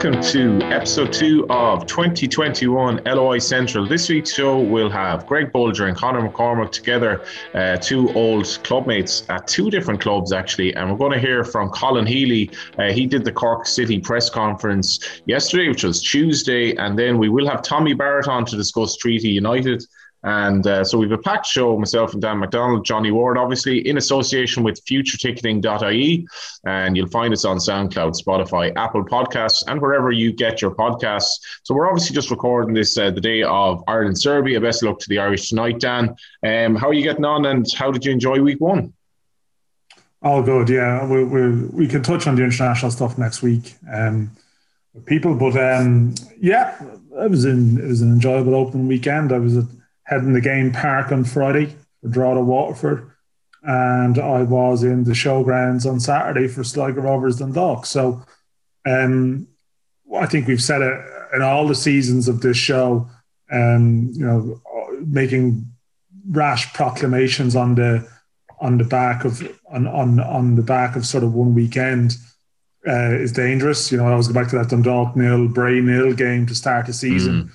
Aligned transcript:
welcome 0.00 0.22
to 0.22 0.64
episode 0.66 1.12
two 1.12 1.44
of 1.50 1.84
2021 1.86 3.00
LOI 3.04 3.38
Central. 3.38 3.84
This 3.84 4.08
week's 4.08 4.32
show 4.32 4.60
will 4.60 4.88
have 4.88 5.26
Greg 5.26 5.50
Bolger 5.50 5.88
and 5.88 5.96
Conor 5.96 6.20
McCormack 6.20 6.70
together, 6.70 7.24
uh, 7.52 7.78
two 7.78 8.08
old 8.14 8.44
clubmates 8.44 9.28
at 9.28 9.48
two 9.48 9.70
different 9.70 10.00
clubs 10.00 10.32
actually. 10.32 10.72
And 10.76 10.88
we're 10.88 10.98
going 10.98 11.14
to 11.14 11.18
hear 11.18 11.42
from 11.42 11.70
Colin 11.70 12.06
Healy. 12.06 12.48
Uh, 12.78 12.92
he 12.92 13.06
did 13.06 13.24
the 13.24 13.32
Cork 13.32 13.66
City 13.66 13.98
press 13.98 14.30
conference 14.30 15.20
yesterday, 15.26 15.68
which 15.68 15.82
was 15.82 16.00
Tuesday. 16.00 16.76
And 16.76 16.96
then 16.96 17.18
we 17.18 17.28
will 17.28 17.48
have 17.48 17.62
Tommy 17.62 17.92
Barrett 17.92 18.28
on 18.28 18.44
to 18.44 18.56
discuss 18.56 18.96
Treaty 18.96 19.30
United. 19.30 19.82
And 20.24 20.66
uh, 20.66 20.84
so 20.84 20.98
we've 20.98 21.12
a 21.12 21.18
packed 21.18 21.46
show, 21.46 21.78
myself 21.78 22.12
and 22.12 22.20
Dan 22.20 22.38
McDonald, 22.38 22.84
Johnny 22.84 23.10
Ward, 23.12 23.38
obviously, 23.38 23.86
in 23.88 23.98
association 23.98 24.62
with 24.62 24.84
futureticketing.ie. 24.84 26.26
And 26.64 26.96
you'll 26.96 27.08
find 27.08 27.32
us 27.32 27.44
on 27.44 27.58
SoundCloud, 27.58 28.20
Spotify, 28.20 28.72
Apple 28.76 29.04
Podcasts, 29.04 29.62
and 29.68 29.80
wherever 29.80 30.10
you 30.10 30.32
get 30.32 30.60
your 30.60 30.72
podcasts. 30.72 31.40
So 31.62 31.74
we're 31.74 31.88
obviously 31.88 32.14
just 32.14 32.30
recording 32.30 32.74
this 32.74 32.98
uh, 32.98 33.10
the 33.10 33.20
day 33.20 33.42
of 33.42 33.84
Ireland 33.86 34.18
Serbia. 34.18 34.60
Best 34.60 34.82
luck 34.82 34.98
to 35.00 35.08
the 35.08 35.18
Irish 35.18 35.50
tonight, 35.50 35.78
Dan. 35.78 36.16
Um, 36.44 36.74
how 36.74 36.88
are 36.88 36.94
you 36.94 37.02
getting 37.02 37.24
on 37.24 37.46
and 37.46 37.66
how 37.72 37.92
did 37.92 38.04
you 38.04 38.12
enjoy 38.12 38.40
week 38.40 38.60
one? 38.60 38.92
All 40.20 40.42
good, 40.42 40.68
yeah. 40.68 41.06
We, 41.06 41.22
we, 41.22 41.66
we 41.66 41.86
can 41.86 42.02
touch 42.02 42.26
on 42.26 42.34
the 42.34 42.42
international 42.42 42.90
stuff 42.90 43.18
next 43.18 43.40
week. 43.40 43.76
Um, 43.92 44.32
people, 45.06 45.36
but 45.36 45.56
um, 45.56 46.14
yeah, 46.40 46.76
it 47.12 47.30
was 47.30 47.44
in 47.44 47.78
it 47.78 47.86
was 47.86 48.02
an 48.02 48.12
enjoyable 48.12 48.54
open 48.54 48.88
weekend. 48.88 49.32
I 49.32 49.38
was 49.38 49.56
at 49.56 49.64
Head 50.08 50.22
in 50.22 50.32
the 50.32 50.40
Game 50.40 50.72
Park 50.72 51.12
on 51.12 51.24
Friday 51.24 51.76
for 52.00 52.08
Drogheda 52.08 52.40
Waterford. 52.40 53.10
And 53.62 54.18
I 54.18 54.42
was 54.42 54.82
in 54.82 55.04
the 55.04 55.12
showgrounds 55.12 55.88
on 55.88 56.00
Saturday 56.00 56.48
for 56.48 56.64
Sligo 56.64 57.02
Rovers 57.02 57.36
Dundalk. 57.36 57.84
So 57.84 58.24
um, 58.86 59.46
I 60.16 60.26
think 60.26 60.46
we've 60.46 60.62
said 60.62 60.80
it 60.80 60.98
in 61.34 61.42
all 61.42 61.68
the 61.68 61.74
seasons 61.74 62.28
of 62.28 62.40
this 62.40 62.56
show, 62.56 63.08
um, 63.52 64.10
you 64.14 64.24
know, 64.24 64.60
making 65.06 65.70
rash 66.30 66.72
proclamations 66.72 67.54
on 67.54 67.74
the 67.74 68.08
on 68.60 68.78
the 68.78 68.84
back 68.84 69.24
of 69.24 69.42
on 69.70 69.86
on, 69.86 70.20
on 70.20 70.54
the 70.54 70.62
back 70.62 70.96
of 70.96 71.06
sort 71.06 71.24
of 71.24 71.34
one 71.34 71.54
weekend 71.54 72.16
uh, 72.86 73.12
is 73.12 73.32
dangerous. 73.32 73.92
You 73.92 73.98
know, 73.98 74.06
I 74.06 74.12
always 74.12 74.28
go 74.28 74.34
back 74.34 74.48
to 74.50 74.58
that 74.58 74.70
Dundalk 74.70 75.16
nil, 75.16 75.48
Bray 75.48 75.80
nil 75.80 76.14
game 76.14 76.46
to 76.46 76.54
start 76.54 76.86
the 76.86 76.92
season. 76.92 77.44
Mm. 77.44 77.50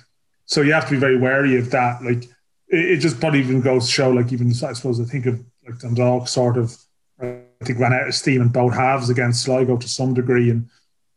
So 0.46 0.60
you 0.60 0.72
have 0.72 0.84
to 0.86 0.92
be 0.92 0.98
very 0.98 1.18
wary 1.18 1.58
of 1.58 1.70
that. 1.70 2.02
Like 2.02 2.28
it, 2.74 2.90
it 2.92 2.96
just 2.98 3.20
probably 3.20 3.40
even 3.40 3.60
goes 3.60 3.86
to 3.86 3.92
show, 3.92 4.10
like 4.10 4.32
even 4.32 4.48
I 4.48 4.72
suppose 4.72 5.00
I 5.00 5.04
think 5.04 5.26
of 5.26 5.40
like 5.66 5.78
Dundalk 5.78 6.28
sort 6.28 6.56
of 6.56 6.76
I 7.20 7.42
think 7.64 7.78
ran 7.78 7.92
out 7.92 8.08
of 8.08 8.14
steam 8.14 8.42
in 8.42 8.48
both 8.48 8.74
halves 8.74 9.08
against 9.08 9.42
Sligo 9.42 9.76
to 9.76 9.88
some 9.88 10.14
degree, 10.14 10.50
and 10.50 10.68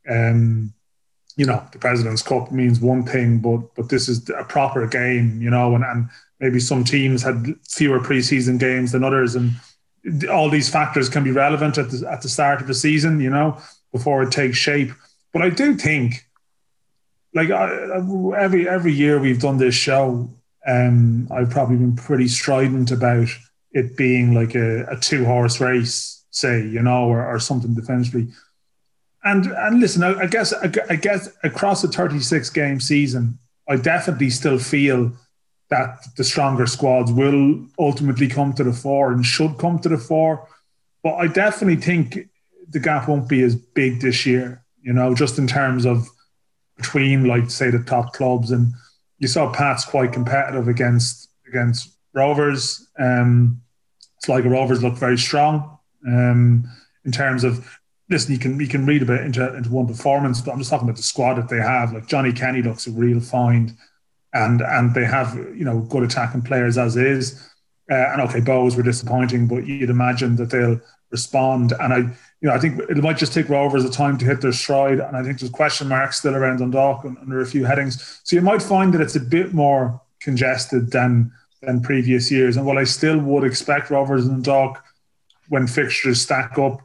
um, 0.09 0.73
you 1.35 1.45
know 1.45 1.63
the 1.71 1.79
President's 1.79 2.21
Cup 2.21 2.51
means 2.51 2.79
one 2.79 3.03
thing, 3.03 3.39
but 3.39 3.75
but 3.75 3.89
this 3.89 4.07
is 4.07 4.29
a 4.29 4.43
proper 4.43 4.85
game, 4.87 5.41
you 5.41 5.49
know, 5.49 5.75
and 5.75 5.83
and 5.83 6.09
maybe 6.39 6.59
some 6.59 6.83
teams 6.83 7.23
had 7.23 7.55
fewer 7.67 7.99
preseason 7.99 8.59
games 8.59 8.91
than 8.91 9.03
others, 9.03 9.35
and 9.35 9.51
all 10.29 10.49
these 10.49 10.69
factors 10.69 11.09
can 11.09 11.23
be 11.23 11.31
relevant 11.31 11.77
at 11.77 11.89
the 11.89 12.07
at 12.09 12.21
the 12.21 12.29
start 12.29 12.61
of 12.61 12.67
the 12.67 12.73
season, 12.73 13.19
you 13.19 13.29
know, 13.29 13.59
before 13.91 14.23
it 14.23 14.31
takes 14.31 14.57
shape. 14.57 14.91
But 15.33 15.41
I 15.41 15.49
do 15.49 15.75
think, 15.75 16.25
like 17.33 17.49
every 17.49 18.69
every 18.69 18.93
year 18.93 19.19
we've 19.19 19.41
done 19.41 19.57
this 19.57 19.75
show, 19.75 20.29
um, 20.67 21.27
I've 21.31 21.49
probably 21.49 21.77
been 21.77 21.95
pretty 21.95 22.27
strident 22.27 22.91
about 22.91 23.29
it 23.71 23.95
being 23.95 24.33
like 24.33 24.53
a, 24.53 24.85
a 24.85 24.97
two 24.97 25.25
horse 25.25 25.61
race, 25.61 26.25
say, 26.31 26.67
you 26.67 26.81
know, 26.81 27.05
or, 27.05 27.25
or 27.25 27.39
something 27.39 27.73
defensively. 27.73 28.27
And 29.23 29.47
and 29.47 29.79
listen, 29.79 30.03
I, 30.03 30.19
I 30.19 30.27
guess 30.27 30.53
I, 30.53 30.71
I 30.89 30.95
guess 30.95 31.29
across 31.43 31.83
a 31.83 31.87
36 31.87 32.49
game 32.51 32.79
season, 32.79 33.39
I 33.67 33.77
definitely 33.77 34.29
still 34.29 34.59
feel 34.59 35.13
that 35.69 36.05
the 36.15 36.23
stronger 36.23 36.65
squads 36.65 37.11
will 37.11 37.65
ultimately 37.79 38.27
come 38.27 38.53
to 38.53 38.63
the 38.63 38.73
fore 38.73 39.11
and 39.11 39.25
should 39.25 39.57
come 39.57 39.79
to 39.79 39.89
the 39.89 39.97
fore. 39.97 40.47
But 41.03 41.15
I 41.15 41.27
definitely 41.27 41.81
think 41.81 42.17
the 42.69 42.79
gap 42.79 43.07
won't 43.07 43.29
be 43.29 43.41
as 43.41 43.55
big 43.55 44.01
this 44.01 44.25
year, 44.25 44.63
you 44.81 44.93
know, 44.93 45.15
just 45.15 45.37
in 45.37 45.47
terms 45.47 45.85
of 45.85 46.07
between 46.75 47.25
like 47.25 47.49
say 47.49 47.69
the 47.69 47.83
top 47.83 48.13
clubs 48.13 48.51
and 48.51 48.73
you 49.19 49.27
saw 49.27 49.51
Pats 49.51 49.85
quite 49.85 50.13
competitive 50.13 50.67
against 50.67 51.29
against 51.47 51.97
Rovers. 52.13 52.87
Um, 52.99 53.61
Sligo 54.23 54.49
Rovers 54.49 54.83
look 54.83 54.95
very 54.95 55.17
strong 55.17 55.77
um, 56.07 56.69
in 57.05 57.11
terms 57.11 57.43
of. 57.43 57.79
Listen, 58.09 58.31
you 58.31 58.39
can 58.39 58.57
you 58.59 58.67
can 58.67 58.85
read 58.85 59.01
a 59.01 59.05
bit 59.05 59.21
into 59.21 59.53
into 59.55 59.69
one 59.69 59.85
performance, 59.85 60.39
but 60.39 60.51
I'm 60.51 60.59
just 60.59 60.69
talking 60.69 60.87
about 60.87 60.95
the 60.95 61.03
squad 61.03 61.33
that 61.33 61.49
they 61.49 61.57
have. 61.57 61.91
Like 61.91 62.07
Johnny 62.07 62.31
Kenny 62.31 62.61
looks 62.61 62.87
a 62.87 62.91
real 62.91 63.19
find, 63.19 63.75
and 64.33 64.61
and 64.61 64.93
they 64.93 65.03
have 65.03 65.35
you 65.35 65.65
know 65.65 65.81
good 65.81 66.03
attacking 66.03 66.43
players 66.43 66.77
as 66.77 66.95
is. 66.95 67.43
Uh, 67.91 67.95
and 67.95 68.21
okay, 68.21 68.39
Bohs 68.39 68.75
were 68.75 68.83
disappointing, 68.83 69.47
but 69.47 69.65
you'd 69.65 69.89
imagine 69.89 70.35
that 70.37 70.49
they'll 70.49 70.79
respond. 71.09 71.73
And 71.79 71.93
I, 71.93 72.17
you 72.41 72.47
know, 72.47 72.53
I 72.53 72.59
think 72.59 72.79
it 72.89 72.97
might 72.97 73.17
just 73.17 73.33
take 73.33 73.49
Rovers 73.49 73.83
a 73.83 73.89
time 73.89 74.17
to 74.19 74.25
hit 74.25 74.41
their 74.41 74.51
stride. 74.51 74.99
And 74.99 75.17
I 75.17 75.23
think 75.23 75.39
there's 75.39 75.51
question 75.51 75.87
marks 75.87 76.17
still 76.17 76.35
around 76.35 76.59
Dundalk 76.59 77.03
under 77.03 77.41
a 77.41 77.45
few 77.45 77.65
headings. 77.65 78.21
So 78.23 78.35
you 78.35 78.41
might 78.41 78.61
find 78.61 78.93
that 78.93 79.01
it's 79.01 79.15
a 79.15 79.19
bit 79.19 79.53
more 79.53 79.99
congested 80.19 80.91
than 80.91 81.31
than 81.63 81.81
previous 81.81 82.29
years. 82.29 82.55
And 82.55 82.65
while 82.65 82.77
I 82.77 82.83
still 82.83 83.17
would 83.17 83.43
expect 83.43 83.89
Rovers 83.89 84.27
and 84.27 84.43
Dundalk, 84.43 84.83
when 85.49 85.65
fixtures 85.65 86.21
stack 86.21 86.59
up, 86.59 86.81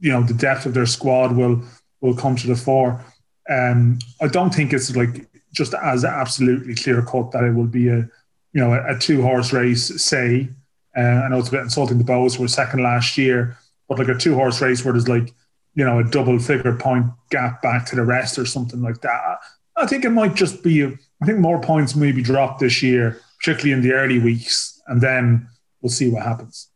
you 0.00 0.12
know, 0.12 0.22
the 0.22 0.34
depth 0.34 0.66
of 0.66 0.74
their 0.74 0.86
squad 0.86 1.34
will 1.34 1.62
will 2.02 2.14
come 2.14 2.36
to 2.36 2.46
the 2.46 2.56
fore. 2.56 3.02
Um, 3.48 3.98
I 4.20 4.28
don't 4.28 4.54
think 4.54 4.74
it's 4.74 4.94
like 4.94 5.26
just 5.52 5.72
as 5.72 6.04
absolutely 6.04 6.74
clear 6.74 7.00
cut 7.00 7.30
that 7.30 7.44
it 7.44 7.54
will 7.54 7.66
be 7.66 7.88
a 7.88 8.08
you 8.52 8.60
know 8.60 8.74
a, 8.74 8.94
a 8.94 8.98
two 8.98 9.22
horse 9.22 9.54
race, 9.54 10.02
say. 10.02 10.50
Uh, 10.94 11.00
I 11.24 11.28
know 11.28 11.38
it's 11.38 11.48
a 11.48 11.52
bit 11.52 11.60
insulting 11.60 11.98
the 11.98 12.04
Bohs 12.04 12.38
were 12.38 12.48
second 12.48 12.82
last 12.82 13.16
year 13.16 13.56
but 13.88 13.98
like 13.98 14.08
a 14.08 14.14
two 14.14 14.34
horse 14.34 14.60
race 14.60 14.84
where 14.84 14.92
there's 14.92 15.08
like 15.08 15.32
you 15.74 15.84
know 15.84 15.98
a 15.98 16.04
double 16.04 16.38
figure 16.38 16.74
point 16.76 17.06
gap 17.30 17.62
back 17.62 17.86
to 17.86 17.96
the 17.96 18.04
rest 18.04 18.38
or 18.38 18.46
something 18.46 18.82
like 18.82 19.00
that. 19.02 19.38
I 19.76 19.86
think 19.86 20.04
it 20.04 20.10
might 20.10 20.34
just 20.34 20.62
be. 20.62 20.84
I 20.84 21.24
think 21.24 21.38
more 21.38 21.60
points 21.60 21.94
may 21.94 22.12
be 22.12 22.22
dropped 22.22 22.60
this 22.60 22.82
year, 22.82 23.20
particularly 23.38 23.72
in 23.72 23.82
the 23.82 23.94
early 23.94 24.18
weeks, 24.18 24.80
and 24.86 25.00
then 25.00 25.48
we'll 25.80 25.90
see 25.90 26.10
what 26.10 26.22
happens. 26.22 26.68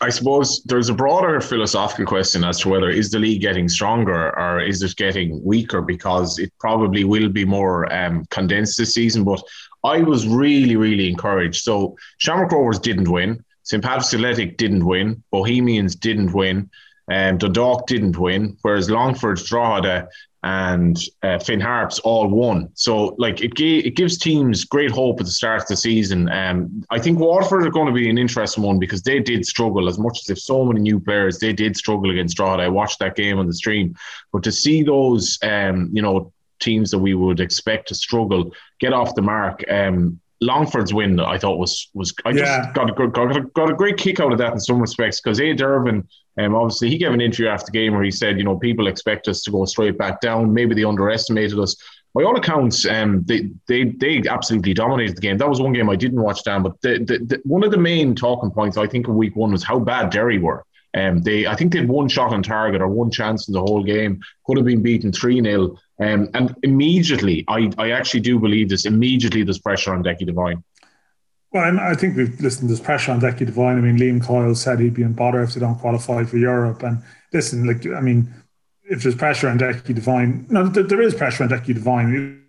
I 0.00 0.10
suppose 0.10 0.62
there's 0.64 0.88
a 0.88 0.94
broader 0.94 1.40
philosophical 1.40 2.06
question 2.06 2.44
as 2.44 2.60
to 2.60 2.68
whether 2.68 2.88
is 2.88 3.10
the 3.10 3.18
league 3.18 3.40
getting 3.40 3.68
stronger 3.68 4.38
or 4.38 4.60
is 4.60 4.80
it 4.80 4.94
getting 4.94 5.42
weaker 5.44 5.82
because 5.82 6.38
it 6.38 6.52
probably 6.60 7.02
will 7.02 7.28
be 7.28 7.44
more 7.44 7.92
um, 7.92 8.24
condensed 8.30 8.78
this 8.78 8.94
season. 8.94 9.24
But 9.24 9.42
I 9.82 10.02
was 10.02 10.26
really, 10.26 10.76
really 10.76 11.08
encouraged. 11.08 11.64
So 11.64 11.96
Shamrock 12.18 12.52
Rovers 12.52 12.78
didn't 12.78 13.10
win. 13.10 13.44
St. 13.68 13.84
Patrick's 13.84 14.14
Athletic 14.14 14.56
didn't 14.56 14.86
win. 14.86 15.22
Bohemians 15.30 15.94
didn't 15.94 16.32
win. 16.32 16.70
Um, 17.10 17.36
Dundalk 17.36 17.86
didn't 17.86 18.16
win, 18.16 18.56
whereas 18.62 18.88
Longford, 18.88 19.44
Drogheda, 19.44 20.08
and 20.42 20.98
uh, 21.22 21.38
Finn 21.38 21.60
Harps 21.60 21.98
all 21.98 22.28
won. 22.28 22.70
So, 22.72 23.14
like, 23.18 23.42
it, 23.42 23.60
it 23.60 23.94
gives 23.94 24.16
teams 24.16 24.64
great 24.64 24.90
hope 24.90 25.20
at 25.20 25.26
the 25.26 25.32
start 25.32 25.60
of 25.60 25.68
the 25.68 25.76
season. 25.76 26.30
Um, 26.30 26.82
I 26.88 26.98
think 26.98 27.18
Waterford 27.18 27.66
are 27.66 27.70
going 27.70 27.88
to 27.88 27.92
be 27.92 28.08
an 28.08 28.16
interesting 28.16 28.64
one 28.64 28.78
because 28.78 29.02
they 29.02 29.20
did 29.20 29.44
struggle 29.44 29.86
as 29.86 29.98
much 29.98 30.20
as 30.20 30.24
they've 30.24 30.38
so 30.38 30.64
many 30.64 30.80
new 30.80 30.98
players. 30.98 31.38
They 31.38 31.52
did 31.52 31.76
struggle 31.76 32.10
against 32.10 32.38
Drogheda. 32.38 32.62
I 32.62 32.68
watched 32.68 33.00
that 33.00 33.16
game 33.16 33.38
on 33.38 33.46
the 33.46 33.52
stream, 33.52 33.94
but 34.32 34.42
to 34.44 34.52
see 34.52 34.82
those, 34.82 35.38
um, 35.42 35.90
you 35.92 36.00
know, 36.00 36.32
teams 36.58 36.90
that 36.90 36.98
we 36.98 37.12
would 37.12 37.40
expect 37.40 37.88
to 37.88 37.94
struggle 37.94 38.50
get 38.80 38.94
off 38.94 39.14
the 39.14 39.22
mark. 39.22 39.62
Um, 39.70 40.20
Longford's 40.40 40.94
win, 40.94 41.18
I 41.18 41.38
thought 41.38 41.58
was 41.58 41.90
was 41.94 42.14
I 42.24 42.30
yeah. 42.30 42.62
just 42.62 42.74
got 42.74 42.90
a, 42.90 43.08
got, 43.08 43.36
a, 43.36 43.40
got 43.54 43.70
a 43.70 43.74
great 43.74 43.96
kick 43.96 44.20
out 44.20 44.32
of 44.32 44.38
that 44.38 44.52
in 44.52 44.60
some 44.60 44.80
respects 44.80 45.20
because 45.20 45.40
A. 45.40 45.52
Durbin, 45.52 46.06
um, 46.38 46.54
obviously 46.54 46.90
he 46.90 46.98
gave 46.98 47.12
an 47.12 47.20
interview 47.20 47.48
after 47.48 47.66
the 47.66 47.72
game 47.72 47.94
where 47.94 48.04
he 48.04 48.10
said, 48.10 48.38
you 48.38 48.44
know, 48.44 48.56
people 48.56 48.86
expect 48.86 49.26
us 49.26 49.42
to 49.42 49.50
go 49.50 49.64
straight 49.64 49.98
back 49.98 50.20
down. 50.20 50.52
Maybe 50.52 50.74
they 50.74 50.84
underestimated 50.84 51.58
us. 51.58 51.76
By 52.14 52.22
all 52.22 52.36
accounts, 52.36 52.86
um, 52.86 53.22
they 53.26 53.50
they 53.66 53.84
they 53.84 54.22
absolutely 54.28 54.74
dominated 54.74 55.16
the 55.16 55.20
game. 55.20 55.38
That 55.38 55.48
was 55.48 55.60
one 55.60 55.72
game 55.72 55.90
I 55.90 55.96
didn't 55.96 56.22
watch 56.22 56.42
down, 56.44 56.62
but 56.62 56.80
the, 56.82 56.98
the, 56.98 57.18
the, 57.18 57.40
one 57.44 57.64
of 57.64 57.70
the 57.70 57.78
main 57.78 58.14
talking 58.14 58.50
points 58.50 58.76
I 58.76 58.86
think 58.86 59.08
in 59.08 59.14
week 59.14 59.36
one 59.36 59.52
was 59.52 59.64
how 59.64 59.78
bad 59.78 60.10
Derry 60.10 60.38
were. 60.38 60.64
Um, 60.94 61.22
they, 61.22 61.46
I 61.46 61.54
think 61.54 61.72
they 61.72 61.80
had 61.80 61.88
one 61.88 62.08
shot 62.08 62.32
on 62.32 62.42
target 62.42 62.80
or 62.80 62.88
one 62.88 63.10
chance 63.10 63.46
in 63.48 63.54
the 63.54 63.60
whole 63.60 63.84
game. 63.84 64.20
Could 64.46 64.56
have 64.56 64.66
been 64.66 64.82
beaten 64.82 65.12
three 65.12 65.42
0 65.42 65.76
um, 66.00 66.28
And 66.34 66.54
immediately, 66.62 67.44
I, 67.48 67.70
I 67.78 67.90
actually 67.90 68.20
do 68.20 68.38
believe 68.38 68.68
this. 68.68 68.86
Immediately, 68.86 69.42
there's 69.42 69.58
pressure 69.58 69.92
on 69.92 70.02
Decky 70.02 70.26
Devine. 70.26 70.62
Well, 71.52 71.78
I 71.80 71.94
think 71.94 72.16
we've 72.16 72.38
listened. 72.40 72.68
There's 72.68 72.80
pressure 72.80 73.12
on 73.12 73.20
Decky 73.20 73.46
Devine. 73.46 73.78
I 73.78 73.80
mean, 73.80 73.96
Liam 73.96 74.22
Coyle 74.22 74.54
said 74.54 74.80
he'd 74.80 74.94
be 74.94 75.02
in 75.02 75.14
bother 75.14 75.42
if 75.42 75.54
they 75.54 75.60
don't 75.60 75.78
qualify 75.78 76.24
for 76.24 76.36
Europe. 76.36 76.82
And 76.82 77.02
listen, 77.32 77.66
like 77.66 77.86
I 77.86 78.00
mean, 78.00 78.32
if 78.84 79.02
there's 79.02 79.14
pressure 79.14 79.48
on 79.48 79.58
Decky 79.58 79.94
Devine, 79.94 80.46
no, 80.50 80.68
there 80.68 81.00
is 81.00 81.14
pressure 81.14 81.44
on 81.44 81.50
Decky 81.50 81.74
Devine. 81.74 82.44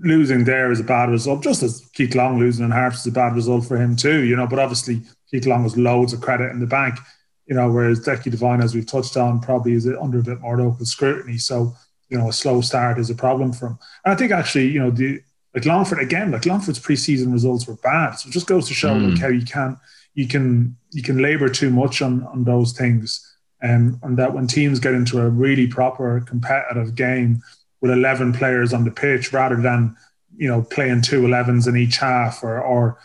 Losing 0.00 0.42
there 0.42 0.72
is 0.72 0.80
a 0.80 0.84
bad 0.84 1.08
result, 1.08 1.42
just 1.42 1.62
as 1.62 1.88
Keith 1.94 2.16
Long 2.16 2.38
losing 2.38 2.64
in 2.64 2.72
Harps 2.72 3.00
is 3.00 3.06
a 3.06 3.12
bad 3.12 3.34
result 3.34 3.64
for 3.64 3.76
him 3.76 3.94
too. 3.94 4.24
You 4.24 4.34
know, 4.34 4.46
but 4.46 4.58
obviously 4.58 5.02
Keith 5.30 5.46
Long 5.46 5.62
has 5.62 5.76
loads 5.76 6.12
of 6.12 6.20
credit 6.20 6.50
in 6.50 6.58
the 6.58 6.66
bank 6.66 6.98
you 7.46 7.54
know, 7.54 7.70
whereas 7.70 8.00
Decky 8.00 8.30
Devine, 8.30 8.62
as 8.62 8.74
we've 8.74 8.86
touched 8.86 9.16
on, 9.16 9.40
probably 9.40 9.74
is 9.74 9.86
under 9.86 10.18
a 10.18 10.22
bit 10.22 10.40
more 10.40 10.58
local 10.58 10.86
scrutiny. 10.86 11.38
So 11.38 11.74
you 12.14 12.20
know 12.20 12.28
a 12.28 12.32
slow 12.32 12.60
start 12.60 13.00
is 13.00 13.10
a 13.10 13.14
problem 13.14 13.52
for 13.52 13.66
him. 13.66 13.78
And 14.04 14.14
I 14.14 14.16
think 14.16 14.30
actually, 14.30 14.68
you 14.68 14.78
know, 14.78 14.92
the 14.92 15.20
like 15.52 15.64
Longford 15.64 15.98
again, 15.98 16.30
like 16.30 16.46
Longford's 16.46 16.78
preseason 16.78 17.32
results 17.32 17.66
were 17.66 17.74
bad, 17.74 18.12
so 18.12 18.28
it 18.28 18.32
just 18.32 18.46
goes 18.46 18.68
to 18.68 18.74
show 18.74 18.94
mm. 18.94 19.10
like 19.10 19.20
how 19.20 19.28
you 19.28 19.44
can 19.44 19.76
you 20.14 20.28
can 20.28 20.76
you 20.92 21.02
can 21.02 21.20
labor 21.20 21.48
too 21.48 21.70
much 21.70 22.00
on 22.02 22.24
on 22.26 22.44
those 22.44 22.72
things. 22.72 23.32
Um, 23.62 23.98
and 24.02 24.16
that 24.18 24.32
when 24.32 24.46
teams 24.46 24.78
get 24.78 24.94
into 24.94 25.20
a 25.20 25.28
really 25.28 25.66
proper 25.66 26.20
competitive 26.20 26.94
game 26.94 27.42
with 27.80 27.90
11 27.90 28.34
players 28.34 28.74
on 28.74 28.84
the 28.84 28.90
pitch 28.90 29.32
rather 29.32 29.56
than 29.56 29.96
you 30.36 30.46
know 30.46 30.62
playing 30.62 31.02
two 31.02 31.22
11s 31.22 31.66
in 31.66 31.76
each 31.76 31.96
half 31.96 32.44
or, 32.44 32.60
or 32.60 32.98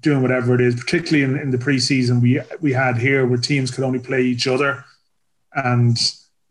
doing 0.00 0.20
whatever 0.20 0.54
it 0.54 0.60
is 0.60 0.74
particularly 0.74 1.24
in, 1.24 1.40
in 1.40 1.50
the 1.50 1.58
preseason 1.58 2.20
we 2.20 2.40
we 2.60 2.72
had 2.72 2.98
here 2.98 3.26
where 3.26 3.38
teams 3.38 3.70
could 3.70 3.84
only 3.84 3.98
play 3.98 4.22
each 4.22 4.46
other 4.46 4.84
and 5.54 5.96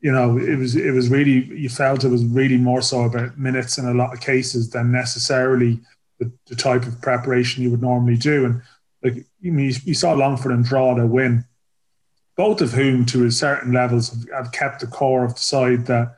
you 0.04 0.12
know 0.12 0.38
it 0.38 0.58
was 0.58 0.76
it 0.76 0.92
was 0.92 1.10
really 1.10 1.46
you 1.58 1.70
felt 1.70 2.04
it 2.04 2.10
was 2.10 2.26
really 2.26 2.58
more 2.58 2.84
so 2.84 3.06
about 3.06 3.40
minutes 3.40 3.80
in 3.80 3.88
a 3.88 3.94
lot 3.94 4.14
of 4.14 4.22
cases 4.22 4.70
than 4.70 4.92
necessarily 4.92 5.80
the, 6.20 6.32
the 6.46 6.56
type 6.56 6.84
of 6.84 7.02
preparation 7.02 7.64
you 7.64 7.72
would 7.72 7.82
normally 7.82 8.18
do 8.18 8.46
and 8.46 8.62
like 9.02 9.26
you, 9.42 9.52
you 9.84 9.94
saw 9.96 10.14
Longford 10.14 10.52
and 10.52 10.64
Drogheda 10.64 11.08
win 11.08 11.46
both 12.36 12.62
of 12.62 12.72
whom, 12.72 13.06
to 13.06 13.26
a 13.26 13.32
certain 13.32 13.74
levels, 13.74 14.10
have, 14.10 14.30
have 14.34 14.52
kept 14.52 14.80
the 14.80 14.88
core 14.88 15.24
of 15.24 15.36
the 15.36 15.40
side 15.40 15.86
that 15.86 16.18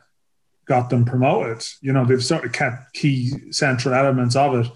got 0.65 0.89
them 0.89 1.05
promoted. 1.05 1.65
You 1.81 1.93
know, 1.93 2.05
they've 2.05 2.23
sort 2.23 2.45
of 2.45 2.53
kept 2.53 2.93
key 2.93 3.51
central 3.51 3.93
elements 3.93 4.35
of 4.35 4.55
it. 4.55 4.71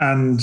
And 0.00 0.40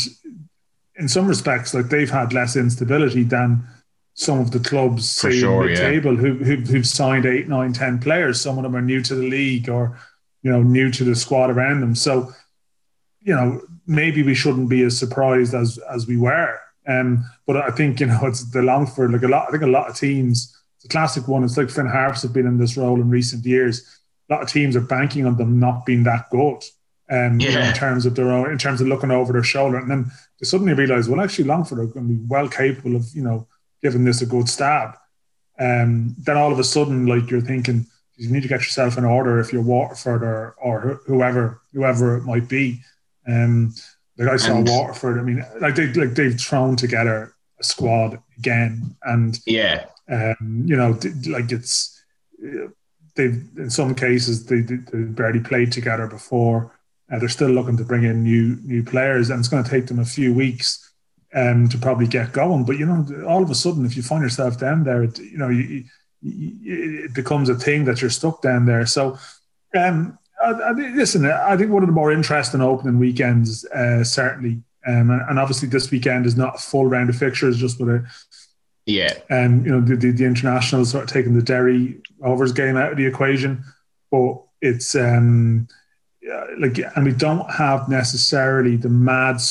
in 0.96 1.08
some 1.08 1.28
respects, 1.28 1.74
like 1.74 1.90
they've 1.90 2.10
had 2.10 2.34
less 2.34 2.56
instability 2.56 3.24
than 3.24 3.66
some 4.15 4.39
of 4.39 4.51
the 4.51 4.59
clubs, 4.59 5.09
say, 5.09 5.39
sure, 5.39 5.65
the 5.67 5.73
yeah. 5.73 5.79
table, 5.79 6.15
who, 6.15 6.35
who, 6.35 6.56
who've 6.56 6.88
signed 6.88 7.25
eight, 7.25 7.47
nine, 7.47 7.73
ten 7.73 8.00
players. 8.00 8.41
Some 8.41 8.57
of 8.57 8.63
them 8.63 8.75
are 8.75 8.81
new 8.81 9.01
to 9.01 9.13
the 9.13 9.27
league 9.27 9.69
or, 9.69 10.00
you 10.41 10.51
know, 10.51 10.63
new 10.63 10.89
to 10.91 11.03
the 11.03 11.15
squad 11.15 11.50
around 11.50 11.81
them. 11.81 11.94
So, 11.95 12.31
you 13.21 13.35
know, 13.35 13.62
maybe 13.88 14.23
we 14.23 14.33
shouldn't 14.33 14.69
be 14.69 14.83
as 14.83 14.97
surprised 14.97 15.53
as 15.53 15.77
as 15.89 16.07
we 16.07 16.17
were. 16.17 16.57
Um, 16.88 17.25
but 17.47 17.57
I 17.57 17.71
think 17.71 18.00
you 18.00 18.07
know 18.07 18.19
it's 18.23 18.50
the 18.51 18.62
Longford. 18.62 19.12
Like 19.12 19.23
a 19.23 19.27
lot, 19.27 19.47
I 19.47 19.51
think 19.51 19.63
a 19.63 19.67
lot 19.67 19.89
of 19.89 19.97
teams. 19.97 20.56
It's 20.77 20.85
a 20.85 20.89
classic 20.89 21.27
one. 21.27 21.44
It's 21.44 21.57
like 21.57 21.69
Finn 21.69 21.88
Harps 21.88 22.21
have 22.21 22.33
been 22.33 22.47
in 22.47 22.57
this 22.57 22.77
role 22.77 23.01
in 23.01 23.09
recent 23.09 23.45
years. 23.45 24.00
A 24.29 24.33
lot 24.33 24.44
of 24.44 24.50
teams 24.50 24.75
are 24.75 24.81
banking 24.81 25.25
on 25.25 25.38
them 25.38 25.59
not 25.59 25.85
being 25.85 26.03
that 26.03 26.29
good. 26.29 26.63
Um, 27.09 27.39
yeah. 27.39 27.50
you 27.50 27.56
know, 27.56 27.62
in 27.62 27.73
terms 27.73 28.06
of 28.06 28.15
their 28.15 28.31
own, 28.31 28.51
in 28.51 28.57
terms 28.57 28.81
of 28.81 28.88
looking 28.88 29.12
over 29.12 29.31
their 29.31 29.44
shoulder, 29.44 29.77
and 29.77 29.89
then 29.89 30.12
they 30.39 30.45
suddenly 30.45 30.73
realise, 30.73 31.07
well, 31.07 31.21
actually, 31.21 31.45
Longford 31.45 31.79
are 31.79 31.85
going 31.85 32.07
to 32.07 32.13
be 32.13 32.25
well 32.27 32.50
capable 32.50 32.95
of, 32.95 33.06
you 33.13 33.23
know, 33.23 33.47
giving 33.86 34.04
this 34.04 34.24
a 34.24 34.26
good 34.26 34.50
stab. 34.50 34.96
Um, 35.60 36.16
then 36.18 36.38
all 36.38 36.52
of 36.52 36.58
a 36.58 36.64
sudden, 36.64 37.06
like 37.06 37.30
you're 37.30 37.40
thinking, 37.40 37.86
you 38.18 38.32
need 38.32 38.42
to 38.42 38.48
get 38.48 38.62
yourself 38.62 38.98
in 38.98 39.06
order 39.06 39.40
if 39.40 39.54
you're 39.54 39.62
Waterford 39.62 40.24
or, 40.24 40.56
or 40.60 41.02
whoever 41.06 41.62
whoever 41.72 42.18
it 42.18 42.24
might 42.24 42.48
be. 42.50 42.82
Um, 43.28 43.76
like 44.18 44.30
I 44.30 44.38
saw 44.38 44.58
and, 44.58 44.68
Waterford. 44.68 45.20
I 45.20 45.22
mean, 45.22 45.46
like 45.62 45.76
they 45.76 45.94
like 45.94 46.16
they've 46.16 46.40
thrown 46.40 46.76
together 46.76 47.36
a 47.60 47.64
squad 47.64 48.20
again, 48.40 48.96
and 49.04 49.40
yeah, 49.46 49.86
um, 50.10 50.64
you 50.66 50.76
know, 50.76 50.98
like 51.28 51.52
it's 51.52 52.04
they've 53.16 53.40
in 53.58 53.70
some 53.70 53.94
cases 53.94 54.48
they, 54.48 54.62
they 54.62 55.04
barely 55.04 55.42
played 55.42 55.72
together 55.72 56.08
before. 56.08 56.72
Uh, 57.12 57.20
they're 57.20 57.30
still 57.30 57.52
looking 57.52 57.78
to 57.78 57.84
bring 57.84 58.04
in 58.04 58.24
new 58.24 58.58
new 58.64 58.84
players, 58.84 59.30
and 59.30 59.40
it's 59.40 59.50
going 59.50 59.64
to 59.64 59.70
take 59.70 59.86
them 59.86 60.00
a 60.00 60.06
few 60.06 60.34
weeks 60.34 60.86
um, 61.36 61.68
to 61.70 61.78
probably 61.78 62.08
get 62.08 62.32
going. 62.32 62.64
But 62.64 62.78
you 62.78 62.86
know, 62.86 63.26
all 63.28 63.44
of 63.44 63.50
a 63.50 63.56
sudden, 63.56 63.86
if 63.86 63.96
you 63.96 64.04
find 64.04 64.24
yourself 64.24 64.60
down 64.60 64.84
there, 64.84 65.04
it, 65.04 65.20
you 65.20 65.38
know, 65.38 65.50
you, 65.50 65.84
you, 66.22 67.04
it 67.06 67.14
becomes 67.14 67.50
a 67.50 67.56
thing 67.56 67.86
that 67.86 68.02
you're 68.02 68.10
stuck 68.10 68.42
down 68.42 68.66
there. 68.66 68.86
So, 68.86 69.18
um, 69.78 70.18
I, 70.42 70.52
I, 70.52 70.72
listen, 70.72 71.26
I 71.26 71.58
think 71.58 71.72
one 71.72 71.84
of 71.84 71.88
the 71.88 71.94
more 71.94 72.12
interesting 72.12 72.62
opening 72.62 73.00
weekends, 73.00 73.66
uh, 73.66 74.04
certainly, 74.04 74.62
um, 74.88 75.10
and, 75.10 75.22
and, 75.30 75.40
obviously 75.40 75.68
this 75.68 75.90
weekend 75.92 76.26
is 76.26 76.38
not 76.38 76.56
a 76.56 76.60
full 76.60 76.86
round 76.86 77.10
of 77.10 77.18
fixtures, 77.18 77.58
just 77.58 77.80
with 77.80 77.90
a 77.90 78.06
yeah, 78.86 79.14
um, 79.32 79.66
you 79.66 79.72
know, 79.72 79.82
the, 79.82 79.96
the, 79.96 80.12
the 80.12 80.26
internationals 80.26 80.92
sort 80.92 81.06
of 81.06 81.10
taking 81.10 81.34
the 81.34 81.42
Derry 81.42 82.02
Rovers 82.20 82.52
game 82.52 82.78
out 82.78 82.92
of 82.92 82.98
the 82.98 83.06
equation, 83.06 83.64
but 84.12 84.44
it's 84.62 84.96
um, 84.96 85.68
like, 86.60 86.78
and 86.96 87.06
we 87.06 87.12
don't 87.12 87.50
have 87.52 87.90
necessarily 87.90 88.78
the 88.78 88.90
mad, 88.90 89.42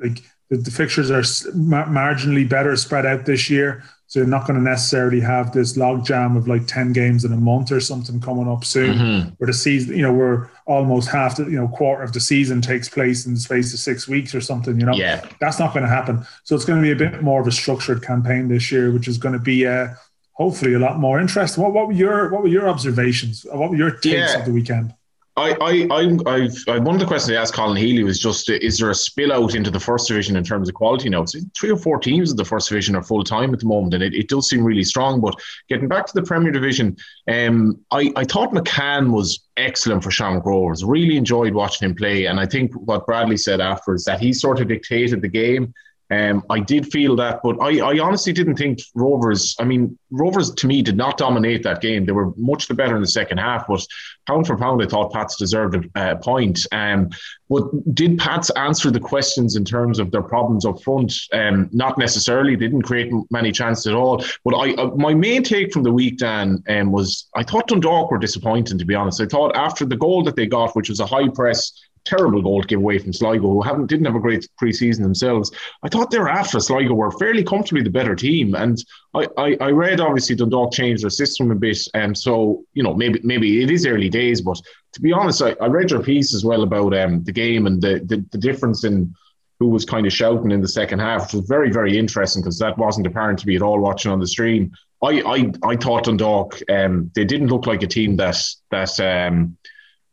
like 0.00 0.22
the, 0.48 0.56
the 0.56 0.70
fixtures 0.70 1.10
are 1.10 1.22
marginally 1.22 2.48
better 2.48 2.76
spread 2.76 3.06
out 3.06 3.26
this 3.26 3.50
year. 3.50 3.82
So 4.08 4.20
you're 4.20 4.28
not 4.28 4.46
going 4.46 4.56
to 4.56 4.62
necessarily 4.62 5.20
have 5.20 5.52
this 5.52 5.76
logjam 5.76 6.36
of 6.36 6.46
like 6.46 6.68
10 6.68 6.92
games 6.92 7.24
in 7.24 7.32
a 7.32 7.36
month 7.36 7.72
or 7.72 7.80
something 7.80 8.20
coming 8.20 8.48
up 8.48 8.64
soon, 8.64 8.96
mm-hmm. 8.96 9.28
where 9.38 9.46
the 9.46 9.52
season, 9.52 9.96
you 9.96 10.02
know, 10.02 10.12
where 10.12 10.48
almost 10.64 11.08
half 11.08 11.36
the, 11.36 11.44
you 11.44 11.58
know, 11.58 11.66
quarter 11.66 12.04
of 12.04 12.12
the 12.12 12.20
season 12.20 12.60
takes 12.60 12.88
place 12.88 13.26
in 13.26 13.34
the 13.34 13.40
space 13.40 13.74
of 13.74 13.80
six 13.80 14.06
weeks 14.06 14.32
or 14.32 14.40
something, 14.40 14.78
you 14.78 14.86
know, 14.86 14.94
yeah. 14.94 15.26
that's 15.40 15.58
not 15.58 15.74
going 15.74 15.82
to 15.82 15.88
happen. 15.88 16.24
So 16.44 16.54
it's 16.54 16.64
going 16.64 16.80
to 16.80 16.82
be 16.82 16.92
a 16.92 17.10
bit 17.10 17.20
more 17.20 17.40
of 17.40 17.48
a 17.48 17.52
structured 17.52 18.00
campaign 18.00 18.46
this 18.46 18.70
year, 18.70 18.92
which 18.92 19.08
is 19.08 19.18
going 19.18 19.32
to 19.32 19.40
be 19.40 19.66
uh, 19.66 19.88
hopefully 20.34 20.74
a 20.74 20.78
lot 20.78 21.00
more 21.00 21.18
interesting. 21.18 21.64
What, 21.64 21.72
what 21.72 21.88
were 21.88 21.92
your, 21.92 22.30
what 22.30 22.42
were 22.42 22.48
your 22.48 22.68
observations? 22.68 23.44
What 23.50 23.70
were 23.70 23.76
your 23.76 23.90
takes 23.90 24.32
yeah. 24.32 24.38
of 24.38 24.44
the 24.44 24.52
weekend? 24.52 24.94
I, 25.38 25.50
I, 25.60 25.86
I, 25.90 26.18
I've, 26.26 26.56
I, 26.66 26.78
one 26.78 26.94
of 26.94 27.00
the 27.00 27.06
questions 27.06 27.36
I 27.36 27.40
asked 27.40 27.52
Colin 27.52 27.76
Healy 27.76 28.02
was 28.02 28.18
just: 28.18 28.48
Is 28.48 28.78
there 28.78 28.88
a 28.88 28.94
spill 28.94 29.32
out 29.32 29.54
into 29.54 29.70
the 29.70 29.78
first 29.78 30.08
division 30.08 30.34
in 30.34 30.42
terms 30.44 30.66
of 30.66 30.74
quality? 30.74 31.10
Now, 31.10 31.26
three 31.54 31.70
or 31.70 31.76
four 31.76 31.98
teams 31.98 32.30
in 32.30 32.38
the 32.38 32.44
first 32.44 32.70
division 32.70 32.96
are 32.96 33.02
full 33.02 33.22
time 33.22 33.52
at 33.52 33.60
the 33.60 33.66
moment, 33.66 33.92
and 33.92 34.02
it, 34.02 34.14
it 34.14 34.28
does 34.28 34.48
seem 34.48 34.64
really 34.64 34.82
strong. 34.82 35.20
But 35.20 35.38
getting 35.68 35.88
back 35.88 36.06
to 36.06 36.12
the 36.14 36.22
Premier 36.22 36.52
Division, 36.52 36.96
um, 37.28 37.78
I, 37.90 38.12
I 38.16 38.24
thought 38.24 38.52
McCann 38.52 39.12
was 39.12 39.46
excellent 39.58 40.04
for 40.04 40.40
Rovers. 40.40 40.82
Really 40.82 41.18
enjoyed 41.18 41.52
watching 41.52 41.90
him 41.90 41.94
play, 41.94 42.24
and 42.26 42.40
I 42.40 42.46
think 42.46 42.72
what 42.72 43.04
Bradley 43.04 43.36
said 43.36 43.60
afterwards 43.60 44.04
that 44.04 44.20
he 44.20 44.32
sort 44.32 44.60
of 44.60 44.68
dictated 44.68 45.20
the 45.20 45.28
game. 45.28 45.74
Um, 46.10 46.44
I 46.50 46.60
did 46.60 46.90
feel 46.92 47.16
that, 47.16 47.40
but 47.42 47.60
I, 47.60 47.80
I 47.80 47.98
honestly 47.98 48.32
didn't 48.32 48.56
think 48.56 48.78
Rovers. 48.94 49.56
I 49.58 49.64
mean, 49.64 49.98
Rovers 50.10 50.52
to 50.52 50.66
me 50.66 50.80
did 50.80 50.96
not 50.96 51.18
dominate 51.18 51.64
that 51.64 51.80
game. 51.80 52.06
They 52.06 52.12
were 52.12 52.32
much 52.36 52.68
the 52.68 52.74
better 52.74 52.94
in 52.94 53.02
the 53.02 53.08
second 53.08 53.38
half, 53.38 53.66
but 53.66 53.84
pound 54.28 54.46
for 54.46 54.56
pound, 54.56 54.82
I 54.82 54.86
thought 54.86 55.12
Pats 55.12 55.36
deserved 55.36 55.74
a 55.96 56.00
uh, 56.00 56.16
point. 56.16 56.60
Um, 56.70 57.10
but 57.48 57.64
did 57.94 58.18
Pats 58.18 58.50
answer 58.50 58.90
the 58.90 59.00
questions 59.00 59.56
in 59.56 59.64
terms 59.64 59.98
of 59.98 60.12
their 60.12 60.22
problems 60.22 60.64
up 60.64 60.80
front? 60.82 61.12
Um, 61.32 61.68
not 61.72 61.98
necessarily. 61.98 62.54
They 62.54 62.66
didn't 62.66 62.82
create 62.82 63.12
many 63.30 63.50
chances 63.50 63.86
at 63.86 63.94
all. 63.94 64.24
But 64.44 64.54
I, 64.54 64.74
uh, 64.74 64.90
my 64.96 65.14
main 65.14 65.42
take 65.42 65.72
from 65.72 65.82
the 65.82 65.92
week, 65.92 66.18
Dan, 66.18 66.62
um, 66.68 66.92
was 66.92 67.28
I 67.34 67.42
thought 67.42 67.68
Dundalk 67.68 68.10
were 68.10 68.18
disappointing. 68.18 68.78
To 68.78 68.84
be 68.84 68.94
honest, 68.94 69.20
I 69.20 69.26
thought 69.26 69.56
after 69.56 69.84
the 69.84 69.96
goal 69.96 70.22
that 70.24 70.36
they 70.36 70.46
got, 70.46 70.76
which 70.76 70.88
was 70.88 71.00
a 71.00 71.06
high 71.06 71.28
press 71.28 71.72
terrible 72.06 72.40
goal 72.40 72.62
to 72.62 72.66
give 72.66 72.78
away 72.78 72.98
from 72.98 73.12
Sligo, 73.12 73.48
who 73.48 73.62
haven't 73.62 73.86
didn't 73.86 74.06
have 74.06 74.14
a 74.14 74.20
great 74.20 74.48
preseason 74.60 75.02
themselves. 75.02 75.50
I 75.82 75.88
thought 75.88 76.10
thereafter 76.10 76.60
Sligo 76.60 76.94
were 76.94 77.10
fairly 77.10 77.44
comfortably 77.44 77.82
the 77.82 77.90
better 77.90 78.14
team, 78.14 78.54
and 78.54 78.82
I, 79.14 79.26
I, 79.36 79.56
I 79.60 79.70
read 79.70 80.00
obviously 80.00 80.36
Dundalk 80.36 80.72
changed 80.72 81.02
their 81.02 81.10
system 81.10 81.50
a 81.50 81.54
bit, 81.54 81.78
and 81.94 82.04
um, 82.04 82.14
so 82.14 82.64
you 82.74 82.82
know 82.82 82.94
maybe 82.94 83.20
maybe 83.22 83.62
it 83.62 83.70
is 83.70 83.86
early 83.86 84.08
days, 84.08 84.40
but 84.40 84.60
to 84.92 85.02
be 85.02 85.12
honest, 85.12 85.42
I, 85.42 85.54
I 85.60 85.66
read 85.66 85.90
your 85.90 86.02
piece 86.02 86.34
as 86.34 86.44
well 86.44 86.62
about 86.62 86.96
um, 86.96 87.22
the 87.24 87.32
game 87.32 87.66
and 87.66 87.82
the, 87.82 88.00
the, 88.06 88.24
the 88.32 88.38
difference 88.38 88.84
in 88.84 89.14
who 89.58 89.68
was 89.68 89.84
kind 89.84 90.06
of 90.06 90.12
shouting 90.12 90.50
in 90.50 90.60
the 90.60 90.68
second 90.68 90.98
half, 90.98 91.26
which 91.26 91.34
was 91.34 91.48
very, 91.48 91.70
very 91.70 91.96
interesting 91.96 92.42
because 92.42 92.58
that 92.58 92.76
wasn't 92.78 93.06
apparent 93.06 93.38
to 93.38 93.46
me 93.46 93.56
at 93.56 93.62
all 93.62 93.78
watching 93.78 94.10
on 94.10 94.20
the 94.20 94.26
stream. 94.26 94.72
I 95.02 95.20
I, 95.22 95.68
I 95.70 95.76
thought 95.76 96.04
Dundalk, 96.04 96.60
um, 96.70 97.10
they 97.14 97.24
didn't 97.24 97.48
look 97.48 97.66
like 97.66 97.82
a 97.82 97.86
team 97.86 98.16
that 98.16 98.42
that 98.70 98.98
um, 99.00 99.56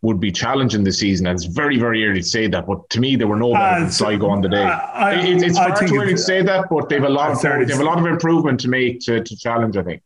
would 0.04 0.20
be 0.20 0.32
challenging 0.32 0.84
this 0.84 1.00
season. 1.00 1.28
And 1.28 1.36
it's 1.36 1.46
very, 1.46 1.80
very 1.80 2.06
early 2.06 2.22
to 2.22 2.28
say 2.28 2.48
that. 2.48 2.68
But 2.68 2.88
to 2.90 3.00
me, 3.00 3.16
there 3.16 3.28
were 3.28 3.38
no 3.38 3.54
better 3.54 3.64
uh, 3.64 3.80
than 3.80 3.92
Sligo 3.92 4.30
on 4.30 4.42
the 4.42 4.50
day. 4.50 4.62
I, 4.62 5.14
it, 5.14 5.42
it's 5.42 5.58
far 5.58 5.76
too 5.76 5.96
early 5.96 6.12
to 6.12 6.18
say 6.18 6.44
that, 6.44 6.66
but 6.70 6.90
they've 6.90 7.02
a 7.02 7.10
lot 7.10 7.32
of 7.32 7.42
they 7.42 7.74
have 7.74 7.80
a 7.80 7.86
lot 7.86 7.98
of 7.98 8.06
improvement 8.06 8.60
to 8.60 8.68
make 8.68 9.00
to, 9.02 9.24
to 9.24 9.38
challenge. 9.38 9.78
I 9.78 9.84
think. 9.84 10.04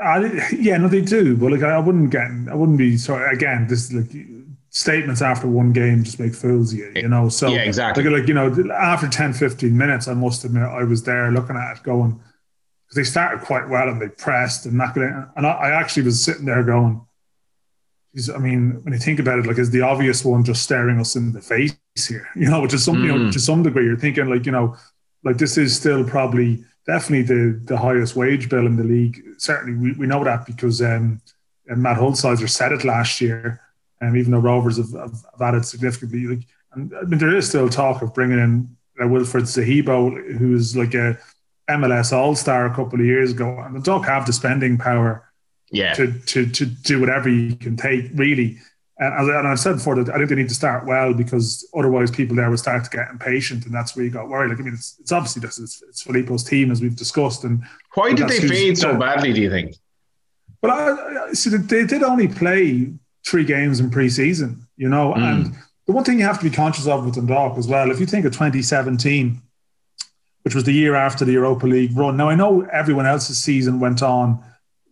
Uh, 0.00 0.28
yeah, 0.56 0.76
no, 0.76 0.86
they 0.86 1.00
do. 1.00 1.36
But 1.36 1.50
like, 1.50 1.64
I 1.64 1.78
wouldn't 1.80 2.10
get, 2.10 2.30
I 2.48 2.54
wouldn't 2.54 2.78
be 2.78 2.96
sorry. 2.96 3.34
Again, 3.34 3.66
this 3.66 3.92
like 3.92 4.06
statements 4.70 5.20
after 5.20 5.48
one 5.48 5.72
game 5.72 6.04
just 6.04 6.20
make 6.20 6.34
fools 6.34 6.72
of 6.72 6.78
you, 6.78 6.92
you 6.94 7.08
know. 7.08 7.28
So 7.28 7.48
yeah, 7.48 7.62
exactly. 7.62 8.04
Like, 8.04 8.20
like 8.20 8.28
you 8.28 8.34
know, 8.34 8.72
after 8.72 9.08
10, 9.08 9.32
15 9.32 9.76
minutes, 9.76 10.06
I 10.06 10.14
must 10.14 10.44
admit, 10.44 10.62
I 10.62 10.84
was 10.84 11.02
there 11.02 11.32
looking 11.32 11.56
at 11.56 11.78
it, 11.78 11.82
going 11.82 12.20
because 12.86 12.96
they 12.96 13.02
started 13.02 13.44
quite 13.44 13.68
well 13.68 13.88
and 13.88 14.00
they 14.00 14.08
pressed 14.08 14.64
and 14.64 14.74
not 14.78 14.94
going. 14.94 15.26
And 15.36 15.44
I, 15.44 15.50
I 15.50 15.70
actually 15.70 16.04
was 16.04 16.24
sitting 16.24 16.44
there 16.44 16.62
going 16.62 17.04
I 18.34 18.38
mean, 18.38 18.82
when 18.82 18.92
you 18.92 18.98
think 18.98 19.20
about 19.20 19.38
it, 19.38 19.46
like 19.46 19.58
is 19.58 19.70
the 19.70 19.82
obvious 19.82 20.24
one 20.24 20.44
just 20.44 20.62
staring 20.62 20.98
us 20.98 21.14
in 21.14 21.32
the 21.32 21.40
face 21.40 21.76
here, 22.08 22.28
you 22.36 22.50
know, 22.50 22.60
which 22.60 22.74
is 22.74 22.84
something, 22.84 23.04
mm. 23.04 23.06
you 23.06 23.18
know, 23.18 23.24
mm. 23.26 23.32
to 23.32 23.40
some 23.40 23.62
degree, 23.62 23.84
you're 23.84 23.96
thinking 23.96 24.28
like, 24.28 24.46
you 24.46 24.52
know, 24.52 24.76
like 25.24 25.38
this 25.38 25.56
is 25.58 25.76
still 25.76 26.04
probably 26.04 26.64
definitely 26.86 27.22
the 27.22 27.60
the 27.64 27.76
highest 27.76 28.16
wage 28.16 28.48
bill 28.48 28.66
in 28.66 28.76
the 28.76 28.82
league. 28.84 29.22
Certainly, 29.36 29.78
we, 29.78 29.92
we 29.98 30.06
know 30.06 30.24
that 30.24 30.46
because 30.46 30.82
um, 30.82 31.20
Matt 31.66 31.98
Holzhauser 31.98 32.48
said 32.48 32.72
it 32.72 32.84
last 32.84 33.20
year, 33.20 33.60
and 34.00 34.10
um, 34.10 34.16
even 34.16 34.32
though 34.32 34.38
Rovers 34.38 34.78
have, 34.78 34.92
have, 34.92 35.12
have, 35.32 35.42
added 35.42 35.64
significantly, 35.64 36.26
like, 36.26 36.46
and 36.72 36.92
I 36.96 37.02
mean, 37.02 37.18
there 37.18 37.36
is 37.36 37.48
still 37.48 37.68
talk 37.68 38.02
of 38.02 38.14
bringing 38.14 38.38
in 38.38 38.76
uh, 39.00 39.04
Wilfried 39.04 39.42
Zahibo, 39.42 40.36
who's 40.38 40.76
like 40.76 40.94
a 40.94 41.18
MLS 41.68 42.12
All 42.12 42.34
Star 42.34 42.66
a 42.66 42.74
couple 42.74 42.98
of 43.00 43.06
years 43.06 43.32
ago, 43.32 43.58
and 43.60 43.76
the 43.76 43.80
Duck 43.80 44.06
have 44.06 44.26
the 44.26 44.32
spending 44.32 44.78
power 44.78 45.27
yeah. 45.70 45.94
to, 45.94 46.12
to, 46.12 46.46
to 46.46 46.66
do 46.66 47.00
whatever 47.00 47.28
you 47.28 47.56
can 47.56 47.76
take, 47.76 48.10
really. 48.14 48.58
And, 48.98 49.30
and 49.30 49.46
I've 49.46 49.60
said 49.60 49.74
before 49.74 50.02
that 50.02 50.12
I 50.12 50.18
think 50.18 50.30
they 50.30 50.34
need 50.34 50.48
to 50.48 50.54
start 50.54 50.84
well 50.84 51.14
because 51.14 51.68
otherwise 51.76 52.10
people 52.10 52.34
there 52.34 52.50
will 52.50 52.56
start 52.56 52.84
to 52.84 52.90
get 52.90 53.08
impatient, 53.10 53.64
and 53.64 53.74
that's 53.74 53.94
where 53.94 54.04
you 54.04 54.10
got 54.10 54.28
worried. 54.28 54.50
Like 54.50 54.60
I 54.60 54.62
mean, 54.62 54.74
it's, 54.74 54.96
it's 55.00 55.12
obviously 55.12 55.40
this 55.40 55.58
it's, 55.58 55.82
it's 55.88 56.02
Filippo's 56.02 56.42
team 56.42 56.72
as 56.72 56.80
we've 56.80 56.96
discussed. 56.96 57.44
And 57.44 57.62
why 57.94 58.12
did 58.12 58.28
they 58.28 58.40
fade 58.40 58.76
so 58.76 58.96
badly? 58.98 59.32
Do 59.32 59.40
you 59.40 59.50
think? 59.50 59.76
But 60.60 60.70
I, 60.70 61.28
I 61.28 61.32
see 61.32 61.50
they 61.50 61.86
did 61.86 62.02
only 62.02 62.26
play 62.26 62.92
three 63.24 63.44
games 63.44 63.78
in 63.78 63.90
pre-season, 63.90 64.66
you 64.76 64.88
know, 64.88 65.12
mm. 65.12 65.22
and 65.22 65.54
the 65.86 65.92
one 65.92 66.04
thing 66.04 66.18
you 66.18 66.24
have 66.24 66.38
to 66.38 66.44
be 66.44 66.54
conscious 66.54 66.86
of 66.86 67.04
with 67.04 67.14
Dundalk 67.14 67.56
as 67.56 67.68
well, 67.68 67.90
if 67.90 68.00
you 68.00 68.06
think 68.06 68.26
of 68.26 68.32
2017, 68.32 69.40
which 70.42 70.54
was 70.54 70.64
the 70.64 70.72
year 70.72 70.94
after 70.94 71.24
the 71.24 71.32
Europa 71.32 71.66
League 71.66 71.96
run. 71.96 72.16
Now 72.16 72.28
I 72.28 72.34
know 72.34 72.62
everyone 72.72 73.06
else's 73.06 73.38
season 73.38 73.80
went 73.80 74.02
on 74.02 74.42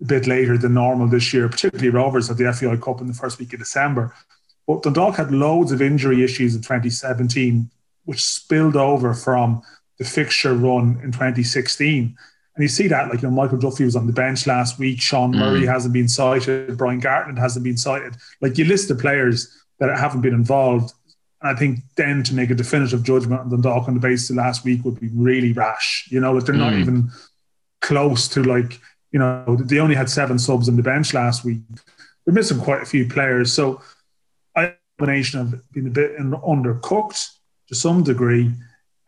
a 0.01 0.05
bit 0.05 0.27
later 0.27 0.59
than 0.59 0.75
normal 0.75 1.09
this 1.09 1.33
year, 1.33 1.49
particularly 1.49 1.91
Rovers 1.91 2.31
at 2.31 2.37
the 2.37 2.53
FAI 2.53 2.77
Cup 2.77 3.01
in 3.01 3.07
the 3.07 3.15
first 3.15 3.39
week 3.39 3.53
of 3.53 3.59
December. 3.59 4.15
But 4.67 4.83
Dundalk 4.83 5.17
had 5.17 5.31
loads 5.31 5.73
of 5.73 5.81
injury 5.81 6.25
issues 6.25 6.55
in 6.55 6.63
2017, 6.63 7.71
which 8.05 8.25
spilled 8.25 8.77
over 8.77 9.15
from 9.15 9.63
the 9.99 10.05
fixture 10.05 10.55
run 10.55 11.01
in 11.03 11.13
2016. 11.13 12.17
And 12.57 12.63
you 12.63 12.69
see 12.69 12.89
that, 12.89 13.09
like, 13.09 13.23
you 13.23 13.29
know, 13.29 13.35
Michael 13.35 13.59
Duffy 13.59 13.85
was 13.85 13.97
on 13.97 14.07
the 14.07 14.13
bench 14.13 14.47
last 14.47 14.79
week. 14.79 15.01
Sean 15.01 15.33
mm. 15.33 15.39
Murray 15.39 15.67
hasn't 15.67 15.93
been 15.93 16.09
sighted. 16.09 16.77
Brian 16.79 17.01
Gartland 17.01 17.39
hasn't 17.39 17.65
been 17.65 17.77
sighted. 17.77 18.17
Like, 18.41 18.57
you 18.57 18.65
list 18.65 18.89
the 18.89 18.95
players 18.95 19.55
that 19.79 19.97
haven't 19.99 20.23
been 20.23 20.35
involved. 20.35 20.93
And 21.43 21.55
I 21.55 21.59
think 21.59 21.81
then 21.97 22.23
to 22.25 22.35
make 22.35 22.51
a 22.51 22.55
definitive 22.55 23.03
judgment 23.03 23.43
on 23.43 23.51
Dundalk 23.51 23.89
on 23.89 23.95
the 23.95 24.01
basis 24.01 24.31
of 24.31 24.37
last 24.37 24.65
week 24.65 24.85
would 24.85 24.99
be 24.99 25.11
really 25.15 25.53
rash. 25.53 26.09
You 26.11 26.21
know, 26.21 26.33
like, 26.33 26.45
they're 26.45 26.55
mm. 26.55 26.59
not 26.61 26.73
even 26.73 27.11
close 27.83 28.27
to, 28.29 28.43
like, 28.43 28.81
you 29.13 29.19
know, 29.19 29.57
they 29.57 29.79
only 29.79 29.95
had 29.95 30.11
seven 30.11 30.39
subs 30.39 30.69
on 30.69 30.77
the 30.77 30.83
bench 30.83 31.15
last 31.15 31.45
week. 31.45 31.61
They're 32.25 32.35
missing 32.35 32.61
quite 32.61 32.83
a 32.83 32.87
few 32.87 33.09
players. 33.09 33.53
So, 33.53 33.81
I 34.55 34.75
combination 34.99 35.41
of 35.41 35.73
being 35.73 35.87
a 35.87 35.91
bit 35.91 36.17
undercooked 36.19 37.29
to 37.69 37.75
some 37.75 38.03
degree, 38.03 38.53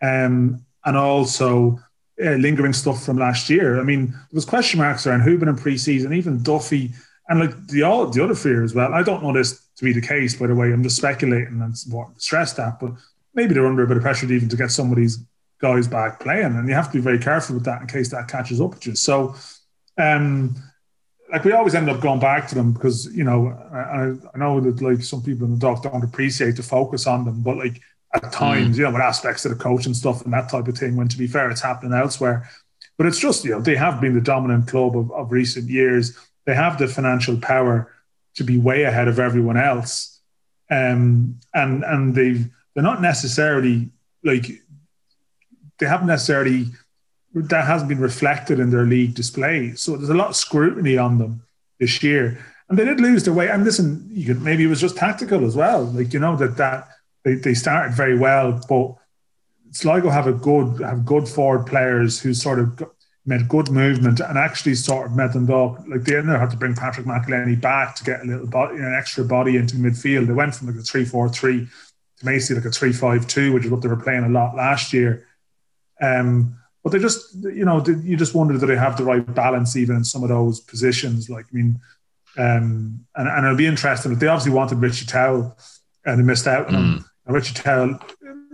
um, 0.03 0.65
and 0.85 0.97
also 0.97 1.79
uh, 2.25 2.31
lingering 2.31 2.73
stuff 2.73 3.05
from 3.05 3.19
last 3.19 3.49
year. 3.49 3.81
I 3.81 3.83
mean, 3.83 4.09
there 4.09 4.19
was 4.33 4.45
question 4.45 4.81
marks 4.81 5.07
around 5.07 5.23
Hoban 5.23 5.49
in 5.49 5.57
pre-season, 5.57 6.13
even 6.13 6.43
Duffy, 6.43 6.93
and 7.29 7.41
like 7.41 7.67
the 7.69 7.83
all 7.83 8.07
the 8.07 8.23
other 8.23 8.35
fear 8.35 8.65
as 8.65 8.75
well. 8.75 8.93
I 8.95 9.03
don't 9.03 9.23
know 9.23 9.33
this 9.33 9.67
to 9.77 9.85
be 9.85 9.93
the 9.93 10.01
case, 10.01 10.35
by 10.35 10.47
the 10.47 10.55
way. 10.55 10.73
I'm 10.73 10.83
just 10.83 10.97
speculating 10.97 11.61
and 11.61 11.77
stress 12.21 12.53
that, 12.55 12.81
but 12.81 12.93
maybe 13.35 13.55
they're 13.55 13.67
under 13.67 13.85
a 13.85 13.87
bit 13.87 13.97
of 13.97 14.03
pressure 14.03 14.31
even 14.31 14.49
to 14.49 14.57
get 14.57 14.71
some 14.71 14.91
of 14.91 14.97
these 14.97 15.19
guys 15.61 15.89
back 15.89 16.21
playing, 16.21 16.57
and 16.57 16.69
you 16.69 16.75
have 16.75 16.89
to 16.89 16.99
be 16.99 17.03
very 17.03 17.19
careful 17.19 17.55
with 17.55 17.65
that 17.65 17.81
in 17.81 17.87
case 17.87 18.11
that 18.11 18.29
catches 18.29 18.61
up 18.61 18.71
with 18.71 18.87
you. 18.87 18.95
So, 18.95 19.35
um, 19.99 20.55
like 21.31 21.45
we 21.45 21.53
always 21.53 21.75
end 21.75 21.91
up 21.91 22.01
going 22.01 22.21
back 22.21 22.49
to 22.49 22.55
them 22.55 22.73
because 22.73 23.15
you 23.15 23.25
know 23.25 23.49
I, 23.73 24.15
I 24.35 24.39
know 24.39 24.61
that 24.61 24.81
like 24.81 25.03
some 25.03 25.23
people 25.23 25.47
in 25.47 25.53
the 25.53 25.59
dock 25.59 25.83
don't 25.83 26.05
appreciate 26.05 26.57
to 26.57 26.63
focus 26.63 27.07
on 27.07 27.25
them, 27.25 27.43
but 27.43 27.57
like 27.57 27.81
at 28.15 28.33
times, 28.33 28.77
mm. 28.77 28.79
you 28.79 28.85
know, 28.85 28.93
with 28.93 29.03
aspects 29.03 29.45
of 29.45 29.57
the 29.57 29.63
coach 29.63 29.87
and 29.87 29.97
stuff 29.97 30.23
and 30.23 30.33
that 30.33 30.49
type 30.49 30.69
of 30.69 30.77
thing. 30.77 30.97
When 30.97 31.09
to 31.09 31.19
be 31.19 31.27
fair, 31.27 31.51
it's 31.51 31.61
happening 31.61 31.93
elsewhere. 31.93 32.49
But 32.97 33.07
it's 33.07 33.19
just, 33.19 33.45
you 33.45 33.53
know, 33.53 33.61
they 33.61 33.77
have 33.77 34.01
been 34.01 34.15
the 34.15 34.21
dominant 34.21 34.67
club 34.67 34.97
of, 34.97 35.13
of 35.13 35.31
recent 35.31 35.69
years. 35.69 36.19
They 36.47 36.55
have 36.55 36.79
the 36.79 36.89
financial 36.89 37.37
power 37.37 37.93
to 38.37 38.45
be 38.45 38.59
way 38.59 38.85
ahead 38.85 39.09
of 39.09 39.19
everyone 39.19 39.57
else. 39.57 40.21
Um, 40.71 41.41
and 41.55 41.85
and 41.85 42.15
they've 42.15 42.49
they're 42.75 42.83
not 42.83 43.01
necessarily 43.01 43.91
like 44.23 44.47
they 45.79 45.87
haven't 45.87 46.09
necessarily 46.09 46.67
that 47.43 47.67
hasn't 47.67 47.89
been 47.89 48.01
reflected 48.01 48.61
in 48.61 48.71
their 48.71 48.85
league 48.85 49.15
display. 49.15 49.75
So 49.75 49.97
there's 49.97 50.11
a 50.11 50.15
lot 50.15 50.29
of 50.29 50.37
scrutiny 50.37 50.97
on 50.99 51.19
them 51.19 51.43
this 51.79 52.03
year. 52.03 52.39
And 52.69 52.79
they 52.79 52.85
did 52.85 53.01
lose 53.01 53.25
their 53.25 53.35
way. 53.35 53.49
And 53.49 53.65
listen, 53.65 54.09
you 54.11 54.27
could 54.27 54.43
maybe 54.43 54.65
it 54.65 54.69
was 54.69 54.81
just 54.81 54.97
tactical 54.97 55.47
as 55.47 55.57
well. 55.57 55.85
Like, 55.85 56.13
you 56.13 56.21
know, 56.21 56.37
that 56.37 56.57
that 56.57 56.89
they, 57.25 57.35
they 57.35 57.55
started 57.55 57.95
very 57.95 58.19
well, 58.19 58.61
but 58.69 58.95
Sligo 59.73 60.11
have 60.11 60.27
a 60.27 60.33
good 60.33 60.81
have 60.81 61.05
good 61.05 61.29
forward 61.29 61.67
players 61.67 62.21
who 62.21 62.35
sort 62.35 62.59
of 62.59 62.83
made 63.27 63.49
good 63.49 63.71
movement 63.71 64.21
and 64.21 64.39
actually 64.39 64.75
sort 64.75 65.07
of 65.07 65.17
met 65.17 65.33
them 65.35 65.51
up. 65.51 65.79
Like 65.87 66.05
they 66.05 66.13
didn't 66.13 66.29
have 66.29 66.51
to 66.51 66.57
bring 66.57 66.75
Patrick 66.75 67.07
McEleney 67.07 67.61
back 67.61 67.95
to 67.97 68.05
get 68.05 68.23
a 68.23 68.25
little 68.25 68.47
body, 68.47 68.77
you 68.77 68.81
know, 68.81 68.89
an 68.89 68.95
extra 68.95 69.25
body 69.25 69.57
into 69.57 69.77
midfield. 69.77 70.27
They 70.27 70.33
went 70.33 70.55
from 70.55 70.69
like 70.69 70.77
a 70.77 70.83
three 70.83 71.05
four 71.05 71.29
three 71.29 71.69
to 72.19 72.25
basically 72.25 72.57
like 72.57 72.67
a 72.67 72.71
three 72.71 72.93
five 72.93 73.27
two, 73.27 73.53
which 73.53 73.65
is 73.65 73.71
what 73.71 73.83
they 73.83 73.89
were 73.89 73.97
playing 73.97 74.25
a 74.25 74.29
lot 74.29 74.57
last 74.57 74.93
year. 74.93 75.27
Um, 76.01 76.57
but 76.89 76.97
they 76.97 77.03
just, 77.03 77.35
you 77.35 77.67
know, 77.67 77.85
you 77.85 78.17
just 78.17 78.35
wonder 78.35 78.57
that 78.57 78.65
they 78.65 78.75
have 78.77 78.97
the 78.97 79.05
right 79.05 79.35
balance 79.35 79.77
even 79.77 79.97
in 79.97 80.05
some 80.05 80.23
of 80.23 80.31
those 80.31 80.61
positions. 80.61 81.29
Like, 81.29 81.45
I 81.53 81.55
mean, 81.55 81.81
um, 82.39 83.05
and, 83.15 83.29
and 83.29 83.45
it'll 83.45 83.59
be 83.59 83.67
interesting. 83.67 84.15
They 84.15 84.27
obviously 84.27 84.53
wanted 84.53 84.79
Richie 84.79 85.05
Towell 85.05 85.55
and 86.07 86.19
they 86.19 86.25
missed 86.25 86.47
out 86.47 86.69
on 86.69 86.73
mm. 86.73 86.77
him. 86.77 87.05
And 87.27 87.35
Richie 87.35 87.53
Towell, 87.53 88.01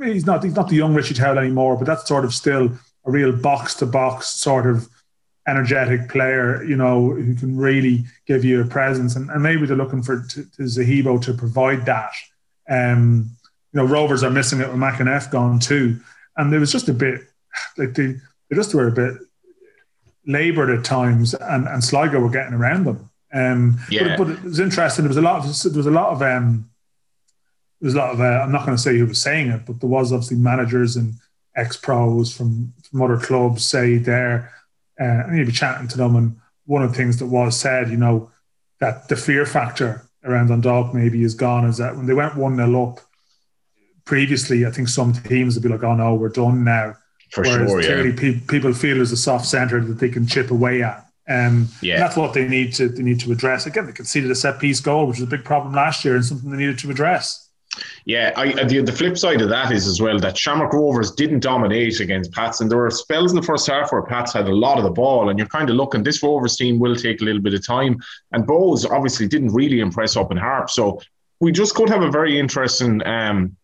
he's 0.02 0.26
not 0.26 0.42
he's 0.42 0.56
not 0.56 0.68
the 0.68 0.74
young 0.74 0.94
Richie 0.94 1.14
Towell 1.14 1.38
anymore, 1.38 1.76
but 1.76 1.86
that's 1.86 2.08
sort 2.08 2.24
of 2.24 2.34
still 2.34 2.72
a 3.04 3.10
real 3.10 3.30
box 3.30 3.74
to 3.76 3.86
box 3.86 4.30
sort 4.30 4.66
of 4.66 4.88
energetic 5.46 6.08
player, 6.08 6.64
you 6.64 6.74
know, 6.74 7.10
who 7.10 7.36
can 7.36 7.56
really 7.56 8.04
give 8.26 8.44
you 8.44 8.62
a 8.62 8.64
presence. 8.64 9.14
And, 9.14 9.30
and 9.30 9.44
maybe 9.44 9.64
they're 9.64 9.76
looking 9.76 10.02
for 10.02 10.22
to, 10.22 10.44
to 10.56 10.62
Zahibo 10.62 11.22
to 11.22 11.34
provide 11.34 11.86
that. 11.86 12.10
Um, 12.68 13.30
you 13.72 13.80
know, 13.80 13.86
Rovers 13.86 14.24
are 14.24 14.30
missing 14.30 14.60
it 14.60 14.68
with 14.68 14.78
McEneff 14.78 15.30
gone 15.30 15.60
too. 15.60 16.00
And 16.36 16.52
there 16.52 16.58
was 16.58 16.72
just 16.72 16.88
a 16.88 16.94
bit 16.94 17.20
like 17.78 17.94
they, 17.94 18.14
they 18.48 18.56
just 18.56 18.74
were 18.74 18.88
a 18.88 18.92
bit 18.92 19.14
laboured 20.26 20.70
at 20.70 20.84
times 20.84 21.34
and, 21.34 21.68
and 21.68 21.84
Sligo 21.84 22.20
were 22.20 22.30
getting 22.30 22.54
around 22.54 22.84
them. 22.84 23.10
Um, 23.32 23.80
yeah. 23.90 24.16
but, 24.16 24.26
but, 24.26 24.36
it 24.36 24.42
was 24.44 24.60
interesting. 24.60 25.04
There 25.04 25.10
was 25.10 25.16
a 25.16 25.22
lot 25.22 25.38
of 25.38 25.44
there 25.44 25.76
was 25.76 25.86
a 25.86 25.90
lot 25.90 26.10
of 26.10 26.22
um, 26.22 26.70
there's 27.80 27.94
a 27.94 27.98
lot 27.98 28.12
of 28.12 28.20
uh, 28.20 28.42
I'm 28.42 28.52
not 28.52 28.64
going 28.64 28.76
to 28.76 28.82
say 28.82 28.96
who 28.96 29.06
was 29.06 29.20
saying 29.20 29.48
it, 29.48 29.66
but 29.66 29.80
there 29.80 29.90
was 29.90 30.12
obviously 30.12 30.36
managers 30.36 30.96
and 30.96 31.14
ex 31.56 31.76
pros 31.76 32.34
from 32.34 32.72
from 32.88 33.02
other 33.02 33.18
clubs 33.18 33.66
say 33.66 33.98
there, 33.98 34.52
uh, 35.00 35.04
and 35.04 35.36
you'd 35.36 35.46
be 35.46 35.52
chatting 35.52 35.88
to 35.88 35.96
them, 35.96 36.14
and 36.14 36.36
one 36.66 36.82
of 36.82 36.90
the 36.90 36.96
things 36.96 37.18
that 37.18 37.26
was 37.26 37.58
said, 37.58 37.90
you 37.90 37.96
know, 37.96 38.30
that 38.80 39.08
the 39.08 39.16
fear 39.16 39.44
factor 39.44 40.08
around 40.24 40.48
Dundalk 40.48 40.94
maybe 40.94 41.22
is 41.22 41.34
gone. 41.34 41.66
Is 41.66 41.78
that 41.78 41.96
when 41.96 42.06
they 42.06 42.14
went 42.14 42.36
one 42.36 42.56
0 42.56 42.90
up 42.90 43.00
previously, 44.04 44.64
I 44.64 44.70
think 44.70 44.88
some 44.88 45.12
teams 45.12 45.54
would 45.54 45.62
be 45.62 45.68
like, 45.68 45.82
"Oh 45.82 45.94
no, 45.94 46.14
we're 46.14 46.28
done 46.28 46.64
now." 46.64 46.96
For 47.34 47.42
Whereas 47.42 47.68
sure, 47.68 47.82
clearly 47.82 48.10
yeah. 48.10 48.16
pe- 48.16 48.46
people 48.46 48.72
feel 48.72 48.96
there's 48.96 49.10
a 49.10 49.16
soft 49.16 49.46
centre 49.46 49.80
that 49.80 49.98
they 49.98 50.08
can 50.08 50.24
chip 50.24 50.52
away 50.52 50.84
at. 50.84 51.04
Um, 51.28 51.68
yeah. 51.82 51.98
that's 51.98 52.16
what 52.16 52.32
they 52.32 52.46
need 52.46 52.74
to 52.74 52.88
they 52.88 53.02
need 53.02 53.18
to 53.20 53.32
address. 53.32 53.66
Again, 53.66 53.86
they 53.86 53.92
conceded 53.92 54.30
a 54.30 54.36
set 54.36 54.60
piece 54.60 54.78
goal, 54.78 55.06
which 55.06 55.18
was 55.18 55.26
a 55.26 55.30
big 55.30 55.44
problem 55.44 55.74
last 55.74 56.04
year, 56.04 56.14
and 56.14 56.24
something 56.24 56.48
they 56.48 56.58
needed 56.58 56.78
to 56.78 56.90
address. 56.92 57.48
Yeah, 58.04 58.32
I, 58.36 58.52
the, 58.62 58.82
the 58.82 58.92
flip 58.92 59.18
side 59.18 59.40
of 59.40 59.48
that 59.48 59.72
is 59.72 59.88
as 59.88 60.00
well 60.00 60.20
that 60.20 60.38
Shamrock 60.38 60.72
Rovers 60.72 61.10
didn't 61.10 61.40
dominate 61.40 61.98
against 61.98 62.30
Pats, 62.30 62.60
and 62.60 62.70
there 62.70 62.78
were 62.78 62.90
spells 62.90 63.32
in 63.32 63.36
the 63.36 63.42
first 63.42 63.66
half 63.66 63.90
where 63.90 64.02
Pats 64.02 64.32
had 64.32 64.46
a 64.46 64.54
lot 64.54 64.78
of 64.78 64.84
the 64.84 64.90
ball, 64.90 65.28
and 65.28 65.36
you're 65.36 65.48
kind 65.48 65.68
of 65.68 65.74
looking. 65.74 66.04
This 66.04 66.22
Rovers 66.22 66.56
team 66.56 66.78
will 66.78 66.94
take 66.94 67.20
a 67.20 67.24
little 67.24 67.42
bit 67.42 67.54
of 67.54 67.66
time, 67.66 67.98
and 68.30 68.46
Bohs 68.46 68.88
obviously 68.88 69.26
didn't 69.26 69.52
really 69.52 69.80
impress 69.80 70.16
up 70.16 70.30
in 70.30 70.36
Harp, 70.36 70.70
so 70.70 71.00
we 71.40 71.50
just 71.50 71.74
could 71.74 71.88
have 71.88 72.02
a 72.02 72.10
very 72.12 72.38
interesting. 72.38 73.04
Um, 73.04 73.56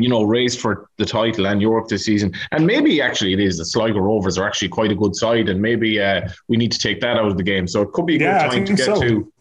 you 0.00 0.08
know, 0.08 0.22
race 0.22 0.56
for 0.56 0.88
the 0.98 1.04
title 1.04 1.46
and 1.46 1.60
Europe 1.60 1.88
this 1.88 2.04
season. 2.04 2.32
And 2.52 2.66
maybe 2.66 3.00
actually 3.00 3.32
it 3.32 3.40
is 3.40 3.58
the 3.58 3.64
Sligo 3.64 3.98
Rovers 3.98 4.38
are 4.38 4.46
actually 4.46 4.68
quite 4.68 4.90
a 4.90 4.94
good 4.94 5.16
side, 5.16 5.48
and 5.48 5.60
maybe 5.60 6.00
uh, 6.00 6.28
we 6.48 6.56
need 6.56 6.72
to 6.72 6.78
take 6.78 7.00
that 7.00 7.16
out 7.16 7.26
of 7.26 7.36
the 7.36 7.42
game. 7.42 7.66
So 7.66 7.82
it 7.82 7.92
could 7.92 8.06
be 8.06 8.16
a 8.16 8.20
yeah, 8.20 8.48
good 8.48 8.54
time 8.54 8.64
to 8.64 8.74
get 8.74 8.86
so. 8.86 9.00
to 9.00 9.32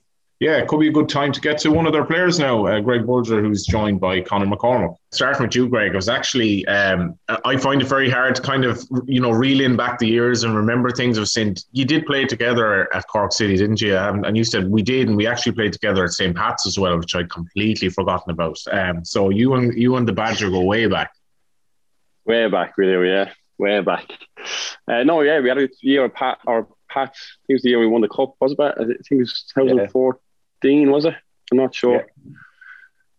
yeah, 0.42 0.58
it 0.58 0.68
could 0.68 0.80
be 0.80 0.88
a 0.88 0.92
good 0.92 1.08
time 1.08 1.32
to 1.32 1.40
get 1.40 1.60
to 1.60 1.70
one 1.70 1.86
of 1.86 1.94
their 1.94 2.04
players 2.04 2.40
now, 2.40 2.66
uh, 2.66 2.80
Greg 2.80 3.02
Bolger, 3.04 3.40
who's 3.40 3.64
joined 3.64 4.02
by 4.02 4.22
Conor 4.22 4.48
McCormack. 4.48 4.96
Starting 5.12 5.44
with 5.44 5.56
you, 5.56 5.70
Greg, 5.70 5.92
I 5.92 5.96
was 5.96 6.10
actually, 6.10 6.66
um, 6.66 7.14
I 7.46 7.58
find 7.58 7.80
it 7.80 7.86
very 7.86 8.10
hard 8.10 8.34
to 8.34 8.42
kind 8.42 8.66
of, 8.66 8.84
you 9.06 9.22
know, 9.22 9.30
reel 9.30 9.62
in 9.62 9.76
back 9.76 10.00
the 10.00 10.08
years 10.08 10.44
and 10.44 10.56
remember 10.56 10.90
things 10.90 11.20
I've 11.20 11.28
seen. 11.28 11.54
You 11.74 11.86
did 11.86 12.08
play 12.08 12.26
together 12.26 12.92
at 12.92 13.08
Cork 13.08 13.34
City, 13.34 13.56
didn't 13.56 13.82
you? 13.82 13.96
Um, 13.96 14.24
and 14.24 14.36
you 14.36 14.44
said 14.44 14.68
we 14.68 14.82
did, 14.82 15.10
and 15.10 15.16
we 15.16 15.28
actually 15.28 15.52
played 15.52 15.74
together 15.74 16.06
at 16.06 16.10
St. 16.14 16.36
Pat's 16.36 16.66
as 16.66 16.80
well, 16.80 16.98
which 16.98 17.14
I'd 17.14 17.30
completely 17.30 17.90
forgotten 17.90 18.32
about. 18.32 18.58
Um, 18.72 19.06
so 19.06 19.30
you 19.30 19.54
and 19.54 19.78
you 19.78 19.96
and 19.98 20.08
the 20.08 20.14
Badger 20.14 20.50
go 20.50 20.64
way 20.64 20.88
back. 20.88 21.12
Way 22.26 22.50
back, 22.50 22.78
we 22.78 22.86
do, 22.86 23.04
yeah, 23.04 23.32
way 23.60 23.80
back. 23.82 24.08
Uh, 24.88 25.04
no, 25.04 25.22
yeah, 25.22 25.40
we 25.40 25.50
had 25.50 25.60
a 25.60 25.70
year 25.82 26.06
of 26.06 26.16
Pat, 26.16 26.40
or 26.48 26.68
Pat, 26.90 27.10
I 27.10 27.46
think 27.46 27.50
it 27.50 27.54
was 27.54 27.62
the 27.62 27.70
year 27.70 27.80
we 27.80 27.86
won 27.86 28.02
the 28.02 28.10
cup, 28.10 28.34
was 28.42 28.54
it? 28.54 28.60
I 28.60 28.74
think 28.86 29.00
it 29.12 29.18
was 29.18 29.46
2004. 29.54 30.14
Yeah. 30.14 30.31
Dean, 30.62 30.92
was 30.92 31.06
it? 31.06 31.16
I'm 31.52 31.58
not 31.58 31.76
sure. 31.76 31.96
Yeah. 31.96 32.34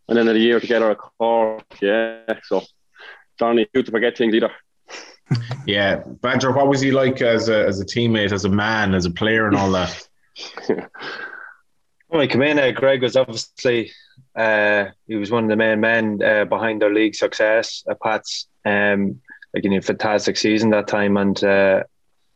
And 0.08 0.18
then 0.18 0.28
a 0.28 0.38
year 0.38 0.60
together 0.60 0.90
at 0.90 0.98
Cork, 0.98 1.64
yeah. 1.80 2.22
So 2.44 2.62
Donny, 3.38 3.66
good 3.74 3.86
to 3.86 3.92
forget 3.92 4.16
things 4.16 4.34
either. 4.34 4.52
yeah, 5.66 6.02
Badger, 6.20 6.52
what 6.52 6.68
was 6.68 6.80
he 6.80 6.90
like 6.90 7.22
as 7.22 7.48
a 7.48 7.64
as 7.66 7.80
a 7.80 7.84
teammate, 7.84 8.32
as 8.32 8.44
a 8.44 8.48
man, 8.48 8.94
as 8.94 9.06
a 9.06 9.10
player, 9.10 9.46
and 9.46 9.56
all 9.56 9.70
that? 9.72 10.08
when 12.08 12.20
I 12.20 12.26
came 12.26 12.42
in, 12.42 12.58
uh, 12.58 12.70
Greg 12.72 13.02
was 13.02 13.16
obviously 13.16 13.92
uh, 14.36 14.86
he 15.06 15.16
was 15.16 15.30
one 15.30 15.44
of 15.44 15.50
the 15.50 15.56
main 15.56 15.80
men 15.80 16.22
uh, 16.22 16.44
behind 16.44 16.82
their 16.82 16.92
league 16.92 17.14
success 17.14 17.84
at 17.88 18.00
Pats. 18.00 18.48
Um, 18.64 19.20
like 19.54 19.64
in 19.64 19.72
a 19.74 19.82
fantastic 19.82 20.36
season 20.36 20.70
that 20.70 20.88
time, 20.88 21.16
and 21.16 21.42
uh, 21.44 21.82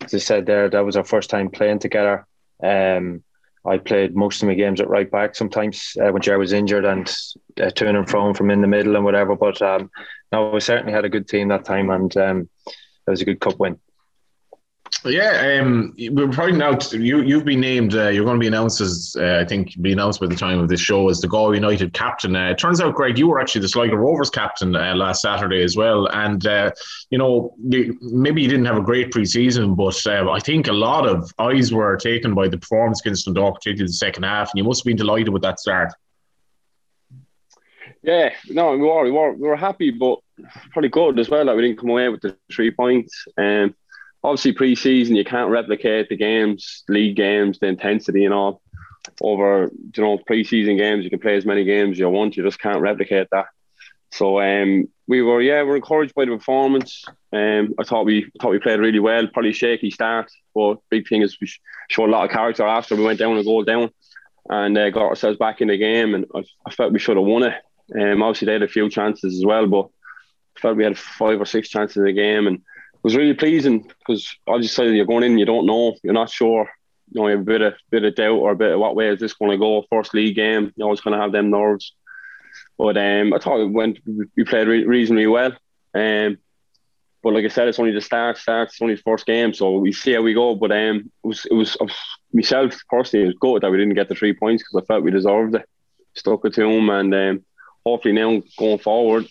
as 0.02 0.14
I 0.14 0.18
said 0.18 0.46
there, 0.46 0.68
that 0.68 0.84
was 0.84 0.96
our 0.96 1.04
first 1.04 1.30
time 1.30 1.50
playing 1.50 1.78
together. 1.78 2.26
Um, 2.62 3.22
I 3.66 3.78
played 3.78 4.14
most 4.14 4.42
of 4.42 4.48
my 4.48 4.54
games 4.54 4.80
at 4.80 4.88
right 4.88 5.10
back. 5.10 5.34
Sometimes 5.34 5.96
uh, 6.00 6.12
when 6.12 6.22
Jerry 6.22 6.38
was 6.38 6.52
injured 6.52 6.84
and 6.84 7.12
uh, 7.60 7.70
turning 7.70 8.06
from 8.06 8.34
from 8.34 8.50
in 8.50 8.60
the 8.60 8.68
middle 8.68 8.96
and 8.96 9.04
whatever. 9.04 9.34
But 9.34 9.60
um, 9.62 9.90
no, 10.32 10.50
we 10.50 10.60
certainly 10.60 10.92
had 10.92 11.04
a 11.04 11.08
good 11.08 11.28
team 11.28 11.48
that 11.48 11.64
time, 11.64 11.90
and 11.90 12.16
um, 12.16 12.48
it 12.66 13.10
was 13.10 13.22
a 13.22 13.24
good 13.24 13.40
cup 13.40 13.58
win. 13.58 13.78
Yeah, 15.04 15.60
um, 15.60 15.94
we're 15.98 16.28
probably 16.28 16.56
now. 16.56 16.78
You 16.90 17.20
you've 17.20 17.44
been 17.44 17.60
named. 17.60 17.94
Uh, 17.94 18.08
you're 18.08 18.24
going 18.24 18.36
to 18.36 18.40
be 18.40 18.46
announced 18.46 18.80
as 18.80 19.14
uh, 19.18 19.38
I 19.40 19.44
think 19.44 19.80
be 19.80 19.92
announced 19.92 20.20
by 20.20 20.26
the 20.26 20.34
time 20.34 20.58
of 20.58 20.68
this 20.68 20.80
show 20.80 21.08
as 21.08 21.20
the 21.20 21.28
Galway 21.28 21.56
United 21.56 21.92
captain. 21.92 22.34
Uh, 22.34 22.50
it 22.50 22.58
turns 22.58 22.80
out, 22.80 22.94
Greg, 22.94 23.18
you 23.18 23.28
were 23.28 23.38
actually 23.38 23.60
the 23.60 23.68
Sligo 23.68 23.94
Rovers 23.94 24.30
captain 24.30 24.74
uh, 24.74 24.94
last 24.96 25.22
Saturday 25.22 25.62
as 25.62 25.76
well. 25.76 26.06
And 26.06 26.44
uh, 26.46 26.72
you 27.10 27.18
know, 27.18 27.54
maybe 27.60 28.42
you 28.42 28.48
didn't 28.48 28.64
have 28.64 28.78
a 28.78 28.82
great 28.82 29.12
preseason, 29.12 29.76
but 29.76 30.04
uh, 30.10 30.30
I 30.30 30.40
think 30.40 30.66
a 30.66 30.72
lot 30.72 31.06
of 31.06 31.32
eyes 31.38 31.72
were 31.72 31.96
taken 31.96 32.34
by 32.34 32.48
the 32.48 32.58
performance 32.58 33.00
against 33.00 33.26
Dundalk, 33.26 33.56
particularly 33.56 33.88
the 33.88 33.92
second 33.92 34.24
half, 34.24 34.50
and 34.50 34.58
you 34.58 34.64
must 34.64 34.80
have 34.80 34.86
been 34.86 34.96
delighted 34.96 35.28
with 35.28 35.42
that 35.42 35.60
start. 35.60 35.92
Yeah, 38.02 38.30
no, 38.48 38.72
we 38.72 38.78
were 38.78 39.04
we 39.04 39.10
were, 39.10 39.32
we 39.32 39.48
were 39.48 39.56
happy, 39.56 39.90
but 39.90 40.18
probably 40.70 40.88
good 40.88 41.18
as 41.18 41.28
well 41.28 41.44
that 41.44 41.56
we 41.56 41.62
didn't 41.62 41.78
come 41.78 41.90
away 41.90 42.08
with 42.08 42.22
the 42.22 42.36
three 42.52 42.70
points. 42.70 43.26
Um, 43.36 43.74
obviously 44.26 44.52
pre-season 44.52 45.14
you 45.14 45.24
can't 45.24 45.50
replicate 45.50 46.08
the 46.08 46.16
games, 46.16 46.82
league 46.88 47.16
games, 47.16 47.58
the 47.60 47.68
intensity 47.68 48.24
and 48.24 48.34
all 48.34 48.60
over 49.20 49.70
you 49.96 50.02
know 50.02 50.18
pre-season 50.26 50.76
games. 50.76 51.04
You 51.04 51.10
can 51.10 51.20
play 51.20 51.36
as 51.36 51.46
many 51.46 51.64
games 51.64 51.98
you 51.98 52.08
want. 52.10 52.36
You 52.36 52.42
just 52.42 52.58
can't 52.60 52.80
replicate 52.80 53.28
that. 53.30 53.46
So 54.10 54.40
um, 54.40 54.88
we 55.06 55.22
were 55.22 55.40
yeah 55.40 55.62
we 55.62 55.70
are 55.70 55.76
encouraged 55.76 56.14
by 56.14 56.24
the 56.24 56.32
performance. 56.32 57.04
Um, 57.32 57.74
I 57.78 57.84
thought 57.84 58.04
we 58.04 58.30
thought 58.40 58.50
we 58.50 58.58
played 58.58 58.80
really 58.80 58.98
well. 58.98 59.28
Probably 59.28 59.52
shaky 59.52 59.90
start, 59.90 60.30
but 60.54 60.78
big 60.90 61.08
thing 61.08 61.22
is 61.22 61.38
we 61.40 61.48
showed 61.88 62.08
a 62.08 62.12
lot 62.12 62.24
of 62.24 62.32
character 62.32 62.66
after 62.66 62.96
we 62.96 63.04
went 63.04 63.20
down 63.20 63.38
a 63.38 63.44
goal 63.44 63.62
down 63.62 63.90
and 64.48 64.76
uh, 64.76 64.90
got 64.90 65.06
ourselves 65.06 65.38
back 65.38 65.60
in 65.60 65.68
the 65.68 65.76
game. 65.76 66.14
And 66.14 66.26
I, 66.34 66.42
I 66.66 66.70
felt 66.72 66.92
we 66.92 66.98
should 66.98 67.16
have 67.16 67.26
won 67.26 67.44
it. 67.44 67.54
Um, 67.94 68.22
obviously 68.22 68.46
they 68.46 68.54
had 68.54 68.62
a 68.62 68.68
few 68.68 68.90
chances 68.90 69.36
as 69.36 69.44
well, 69.44 69.66
but 69.68 69.88
I 70.56 70.60
felt 70.60 70.76
we 70.76 70.84
had 70.84 70.98
five 70.98 71.40
or 71.40 71.46
six 71.46 71.68
chances 71.68 71.96
in 71.96 72.04
the 72.04 72.12
game 72.12 72.48
and 72.48 72.62
was 73.06 73.14
really 73.14 73.34
pleasing 73.34 73.88
because 74.00 74.36
obviously 74.48 74.96
you're 74.96 75.06
going 75.06 75.22
in, 75.22 75.38
you 75.38 75.44
don't 75.44 75.64
know, 75.64 75.94
you're 76.02 76.12
not 76.12 76.28
sure. 76.28 76.68
You 77.12 77.20
know, 77.20 77.28
you 77.28 77.36
have 77.36 77.42
a 77.42 77.44
bit 77.44 77.62
of 77.62 77.74
bit 77.88 78.02
of 78.02 78.16
doubt 78.16 78.40
or 78.40 78.50
a 78.50 78.56
bit 78.56 78.72
of 78.72 78.80
what 78.80 78.96
way 78.96 79.10
is 79.10 79.20
this 79.20 79.32
going 79.32 79.52
to 79.52 79.58
go. 79.58 79.84
First 79.88 80.12
league 80.12 80.34
game, 80.34 80.72
you 80.74 80.84
always 80.84 81.00
going 81.00 81.16
to 81.16 81.22
have 81.22 81.30
them 81.30 81.48
nerves. 81.48 81.94
But 82.76 82.96
um, 82.96 83.32
I 83.32 83.38
thought 83.38 83.60
it 83.60 83.70
went. 83.70 84.00
We 84.36 84.42
played 84.42 84.66
re- 84.66 84.84
reasonably 84.84 85.28
well. 85.28 85.52
Um, 85.94 86.38
but 87.22 87.32
like 87.32 87.44
I 87.44 87.48
said, 87.48 87.68
it's 87.68 87.78
only 87.78 87.92
the 87.92 88.00
start. 88.00 88.38
Start. 88.38 88.70
It's 88.70 88.82
only 88.82 88.96
the 88.96 89.02
first 89.02 89.24
game, 89.24 89.54
so 89.54 89.78
we 89.78 89.92
see 89.92 90.14
how 90.14 90.22
we 90.22 90.34
go. 90.34 90.56
But 90.56 90.72
um, 90.72 91.12
it 91.22 91.28
was 91.28 91.46
it 91.48 91.54
was 91.54 91.76
myself 92.32 92.74
personally. 92.90 93.26
It 93.26 93.28
was 93.28 93.36
good 93.38 93.62
that 93.62 93.70
we 93.70 93.76
didn't 93.78 93.94
get 93.94 94.08
the 94.08 94.16
three 94.16 94.34
points 94.34 94.64
because 94.64 94.82
I 94.82 94.86
felt 94.86 95.04
we 95.04 95.12
deserved 95.12 95.54
it. 95.54 95.68
Stuck 96.14 96.44
it 96.44 96.54
to 96.54 96.64
him, 96.64 96.90
and 96.90 97.14
um, 97.14 97.44
hopefully 97.84 98.14
now 98.14 98.42
going 98.58 98.78
forward, 98.80 99.26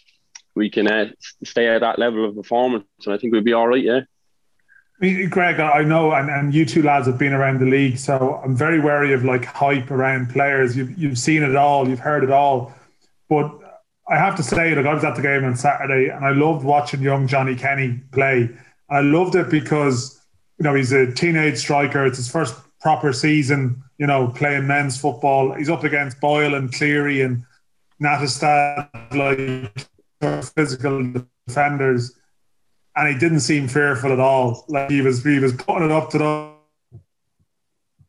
we 0.55 0.69
can 0.69 0.87
uh, 0.87 1.09
stay 1.43 1.67
at 1.67 1.81
that 1.81 1.99
level 1.99 2.25
of 2.25 2.35
performance, 2.35 2.85
and 3.05 3.13
I 3.13 3.17
think 3.17 3.33
we'll 3.33 3.43
be 3.43 3.53
all 3.53 3.67
right. 3.67 3.83
Yeah. 3.83 4.01
Greg, 4.99 5.59
I 5.59 5.83
know, 5.83 6.13
and, 6.13 6.29
and 6.29 6.53
you 6.53 6.65
two 6.65 6.81
lads 6.81 7.05
have 7.07 7.17
been 7.17 7.33
around 7.33 7.59
the 7.59 7.65
league, 7.65 7.97
so 7.97 8.39
I'm 8.43 8.55
very 8.55 8.79
wary 8.79 9.11
of 9.13 9.25
like 9.25 9.43
hype 9.43 9.91
around 9.91 10.29
players. 10.29 10.77
You've 10.77 10.97
you've 10.97 11.17
seen 11.17 11.43
it 11.43 11.55
all, 11.55 11.87
you've 11.87 11.99
heard 11.99 12.23
it 12.23 12.31
all, 12.31 12.73
but 13.27 13.51
I 14.07 14.17
have 14.17 14.35
to 14.37 14.43
say, 14.43 14.73
like 14.73 14.85
I 14.85 14.93
was 14.93 15.03
at 15.03 15.15
the 15.15 15.21
game 15.21 15.43
on 15.43 15.55
Saturday, 15.57 16.09
and 16.09 16.23
I 16.23 16.31
loved 16.31 16.63
watching 16.63 17.01
young 17.01 17.27
Johnny 17.27 17.55
Kenny 17.55 18.01
play. 18.13 18.49
I 18.89 19.01
loved 19.01 19.35
it 19.35 19.49
because 19.49 20.25
you 20.57 20.63
know 20.63 20.73
he's 20.73 20.93
a 20.93 21.11
teenage 21.11 21.57
striker. 21.57 22.05
It's 22.05 22.17
his 22.17 22.31
first 22.31 22.55
proper 22.79 23.11
season, 23.11 23.83
you 23.97 24.07
know, 24.07 24.29
playing 24.29 24.65
men's 24.65 24.97
football. 24.97 25.53
He's 25.53 25.69
up 25.69 25.83
against 25.83 26.21
Boyle 26.21 26.55
and 26.55 26.71
Cleary 26.71 27.21
and 27.21 27.43
Nattestad, 28.01 28.87
like 29.11 29.87
physical 30.21 31.13
defenders, 31.47 32.17
and 32.95 33.07
he 33.07 33.19
didn't 33.19 33.41
seem 33.41 33.67
fearful 33.67 34.11
at 34.11 34.19
all. 34.19 34.65
Like 34.67 34.89
he 34.89 35.01
was, 35.01 35.23
he 35.23 35.39
was 35.39 35.53
putting 35.53 35.85
it 35.85 35.91
up 35.91 36.09
to 36.11 36.17
the 36.17 36.51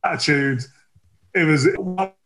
attitude. 0.05 0.63
It 1.35 1.45
was. 1.45 1.69
What 1.77 2.17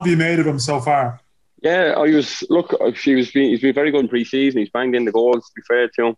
have 0.00 0.10
you 0.10 0.16
made 0.16 0.38
of 0.38 0.46
him 0.46 0.58
so 0.58 0.80
far? 0.80 1.20
Yeah, 1.62 1.94
I 1.96 2.02
was 2.02 2.44
look. 2.50 2.74
He 2.96 3.14
was 3.14 3.30
being, 3.30 3.50
he's 3.50 3.60
been 3.60 3.74
very 3.74 3.90
good 3.90 4.00
in 4.00 4.08
pre-season. 4.08 4.60
He's 4.60 4.70
banged 4.70 4.94
in 4.94 5.04
the 5.04 5.12
goals. 5.12 5.48
To 5.48 5.52
be 5.56 5.62
fair 5.66 5.88
to 5.88 6.06
him, 6.06 6.16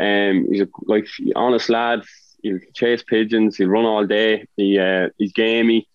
um, 0.00 0.46
he's 0.50 0.62
a 0.62 0.68
like 0.82 1.06
honest 1.36 1.68
lad. 1.68 2.02
He'll 2.42 2.58
chase 2.74 3.04
pigeons. 3.04 3.56
He'll 3.56 3.68
run 3.68 3.84
all 3.84 4.06
day. 4.06 4.46
He 4.56 4.78
uh, 4.78 5.10
he's 5.18 5.32
gamey 5.32 5.86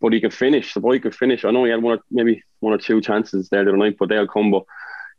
but 0.00 0.12
he 0.12 0.20
can 0.20 0.30
finish. 0.30 0.74
The 0.74 0.80
boy 0.80 0.98
could 0.98 1.14
finish. 1.14 1.44
I 1.44 1.50
know 1.50 1.64
he 1.64 1.70
had 1.70 1.82
one 1.82 1.98
or 1.98 2.02
maybe 2.10 2.42
one 2.60 2.72
or 2.72 2.78
two 2.78 3.00
chances 3.00 3.48
there 3.48 3.64
the 3.64 3.70
other 3.70 3.78
night, 3.78 3.96
but 3.98 4.08
they'll 4.08 4.26
come. 4.26 4.50
But 4.50 4.64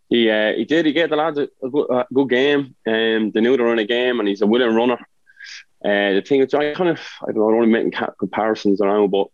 he 0.09 0.29
uh, 0.29 0.53
he 0.53 0.65
did. 0.65 0.85
He 0.85 0.93
gave 0.93 1.09
the 1.09 1.15
lads 1.15 1.37
a, 1.37 1.49
a, 1.63 1.69
good, 1.69 1.87
a 1.89 2.05
good, 2.13 2.29
game. 2.29 2.75
Um, 2.87 3.31
they 3.31 3.41
knew 3.41 3.57
they 3.57 3.63
were 3.63 3.73
in 3.73 3.79
a 3.79 3.85
game, 3.85 4.19
and 4.19 4.27
he's 4.27 4.41
a 4.41 4.47
willing 4.47 4.75
runner. 4.75 4.99
Uh, 5.83 6.13
the 6.13 6.23
thing 6.25 6.41
is, 6.41 6.53
I 6.53 6.73
kind 6.73 6.89
of 6.89 6.99
I 7.23 7.27
don't 7.27 7.37
know, 7.37 7.49
I'm 7.49 7.55
only 7.55 7.67
making 7.67 7.93
comparisons 8.19 8.81
around, 8.81 9.09
but 9.11 9.27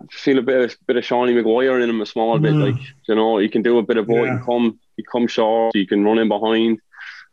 I 0.00 0.06
feel 0.10 0.38
a 0.38 0.42
bit 0.42 0.64
of 0.64 0.76
bit 0.86 0.96
of 0.96 1.04
Seanie 1.04 1.34
Maguire 1.34 1.80
in 1.80 1.90
him 1.90 2.00
a 2.00 2.06
small 2.06 2.38
mm. 2.38 2.42
bit. 2.42 2.52
Like 2.52 2.76
you 3.08 3.14
know, 3.14 3.38
he 3.38 3.48
can 3.48 3.62
do 3.62 3.78
a 3.78 3.82
bit 3.82 3.96
of 3.96 4.06
both. 4.06 4.26
Yeah. 4.26 4.38
He 4.38 4.44
come, 4.44 4.78
he 4.96 5.04
come 5.10 5.26
short. 5.26 5.74
He 5.74 5.86
can 5.86 6.04
run 6.04 6.18
in 6.18 6.28
behind, 6.28 6.80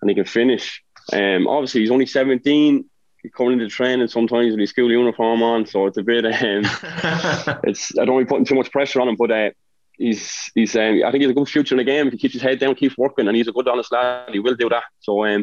and 0.01 0.09
he 0.09 0.15
can 0.15 0.25
finish. 0.25 0.81
Um, 1.11 1.47
obviously 1.47 1.81
he's 1.81 1.91
only 1.91 2.05
17 2.05 2.85
He's 3.23 3.31
coming 3.31 3.53
into 3.53 3.69
training 3.69 4.09
sometimes 4.09 4.51
with 4.51 4.59
his 4.59 4.69
school 4.69 4.91
uniform 4.91 5.41
on, 5.41 5.65
so 5.65 5.87
it's 5.87 5.97
a 5.97 6.03
bit. 6.03 6.25
Um, 6.25 6.33
it's 7.63 7.97
I 7.97 8.03
don't 8.03 8.15
want 8.15 8.27
to 8.27 8.29
putting 8.29 8.45
too 8.45 8.55
much 8.55 8.69
pressure 8.69 8.99
on 8.99 9.07
him, 9.07 9.15
but 9.15 9.31
uh, 9.31 9.51
he's 9.97 10.51
he's 10.55 10.75
um, 10.75 11.01
I 11.05 11.11
think 11.11 11.21
he's 11.21 11.31
a 11.31 11.35
good 11.35 11.49
future 11.49 11.75
in 11.75 11.77
the 11.77 11.83
game 11.83 12.07
if 12.07 12.13
he 12.13 12.19
keeps 12.19 12.33
his 12.33 12.41
head 12.41 12.59
down, 12.59 12.75
keeps 12.75 12.97
working, 12.97 13.27
and 13.27 13.35
he's 13.35 13.47
a 13.47 13.51
good 13.51 13.67
honest 13.67 13.91
lad. 13.91 14.29
He 14.31 14.39
will 14.39 14.55
do 14.55 14.69
that. 14.69 14.83
So 14.99 15.25
um, 15.25 15.41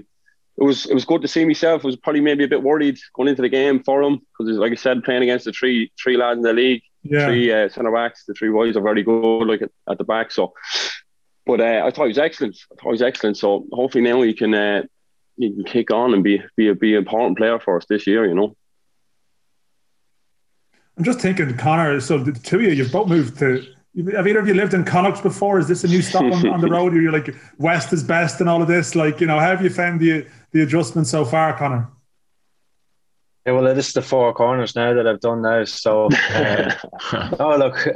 it 0.58 0.64
was 0.64 0.86
it 0.86 0.94
was 0.94 1.04
good 1.04 1.22
to 1.22 1.28
see 1.28 1.44
myself. 1.44 1.84
I 1.84 1.86
was 1.86 1.96
probably 1.96 2.20
maybe 2.20 2.44
a 2.44 2.48
bit 2.48 2.62
worried 2.62 2.98
going 3.14 3.28
into 3.28 3.42
the 3.42 3.48
game 3.48 3.82
for 3.82 4.02
him 4.02 4.20
because, 4.38 4.56
like 4.56 4.72
I 4.72 4.76
said, 4.76 5.04
playing 5.04 5.22
against 5.22 5.44
the 5.44 5.52
three 5.52 5.92
three 6.02 6.16
lads 6.16 6.38
in 6.38 6.42
the 6.42 6.52
league, 6.52 6.82
yeah. 7.02 7.26
three 7.26 7.52
uh, 7.52 7.68
centre 7.68 7.92
backs, 7.92 8.24
the 8.26 8.34
three 8.34 8.50
boys 8.50 8.76
are 8.76 8.82
very 8.82 9.02
good, 9.02 9.46
like 9.46 9.62
at, 9.62 9.70
at 9.88 9.98
the 9.98 10.04
back. 10.04 10.30
So, 10.30 10.52
but 11.46 11.60
uh, 11.60 11.82
I 11.84 11.90
thought 11.90 12.04
he 12.04 12.08
was 12.08 12.18
excellent. 12.18 12.56
I 12.70 12.74
thought 12.74 12.90
he 12.90 12.92
was 12.92 13.02
excellent. 13.02 13.36
So 13.36 13.66
hopefully 13.72 14.04
now 14.04 14.22
he 14.22 14.34
can. 14.34 14.54
Uh, 14.54 14.82
he 15.36 15.54
can 15.54 15.64
kick 15.64 15.90
on 15.90 16.12
and 16.12 16.22
be 16.22 16.42
be 16.56 16.68
a 16.68 16.74
be 16.74 16.92
an 16.92 16.98
important 16.98 17.38
player 17.38 17.58
for 17.58 17.78
us 17.78 17.86
this 17.88 18.06
year. 18.06 18.26
You 18.26 18.34
know. 18.34 18.56
I'm 20.98 21.04
just 21.04 21.20
thinking, 21.20 21.56
Connor. 21.56 21.98
So 22.00 22.18
the 22.18 22.32
two 22.32 22.56
of 22.56 22.62
you, 22.62 22.70
you've 22.70 22.92
both 22.92 23.08
moved 23.08 23.38
to. 23.38 23.64
Have 23.96 24.28
either 24.28 24.38
of 24.38 24.46
you 24.46 24.54
lived 24.54 24.72
in 24.72 24.84
Connacht 24.84 25.22
before? 25.22 25.58
Is 25.58 25.66
this 25.66 25.82
a 25.82 25.88
new 25.88 26.00
stop 26.00 26.22
on, 26.22 26.48
on 26.48 26.60
the 26.60 26.70
road? 26.70 26.94
You're 26.94 27.10
like 27.10 27.34
West 27.58 27.92
is 27.92 28.04
best 28.04 28.40
and 28.40 28.48
all 28.48 28.62
of 28.62 28.68
this. 28.68 28.94
Like 28.94 29.20
you 29.20 29.26
know, 29.26 29.40
how 29.40 29.48
have 29.48 29.62
you 29.62 29.70
found 29.70 29.98
the 30.00 30.26
the 30.52 30.62
adjustment 30.62 31.08
so 31.08 31.24
far, 31.24 31.56
Connor? 31.58 31.88
Yeah, 33.46 33.52
well, 33.52 33.66
it 33.66 33.78
is 33.78 33.92
the 33.92 34.02
four 34.02 34.32
corners 34.34 34.76
now 34.76 34.94
that 34.94 35.06
I've 35.06 35.20
done 35.20 35.42
now. 35.42 35.64
So, 35.64 36.08
uh, 36.12 36.74
no, 37.38 37.56
look, 37.56 37.88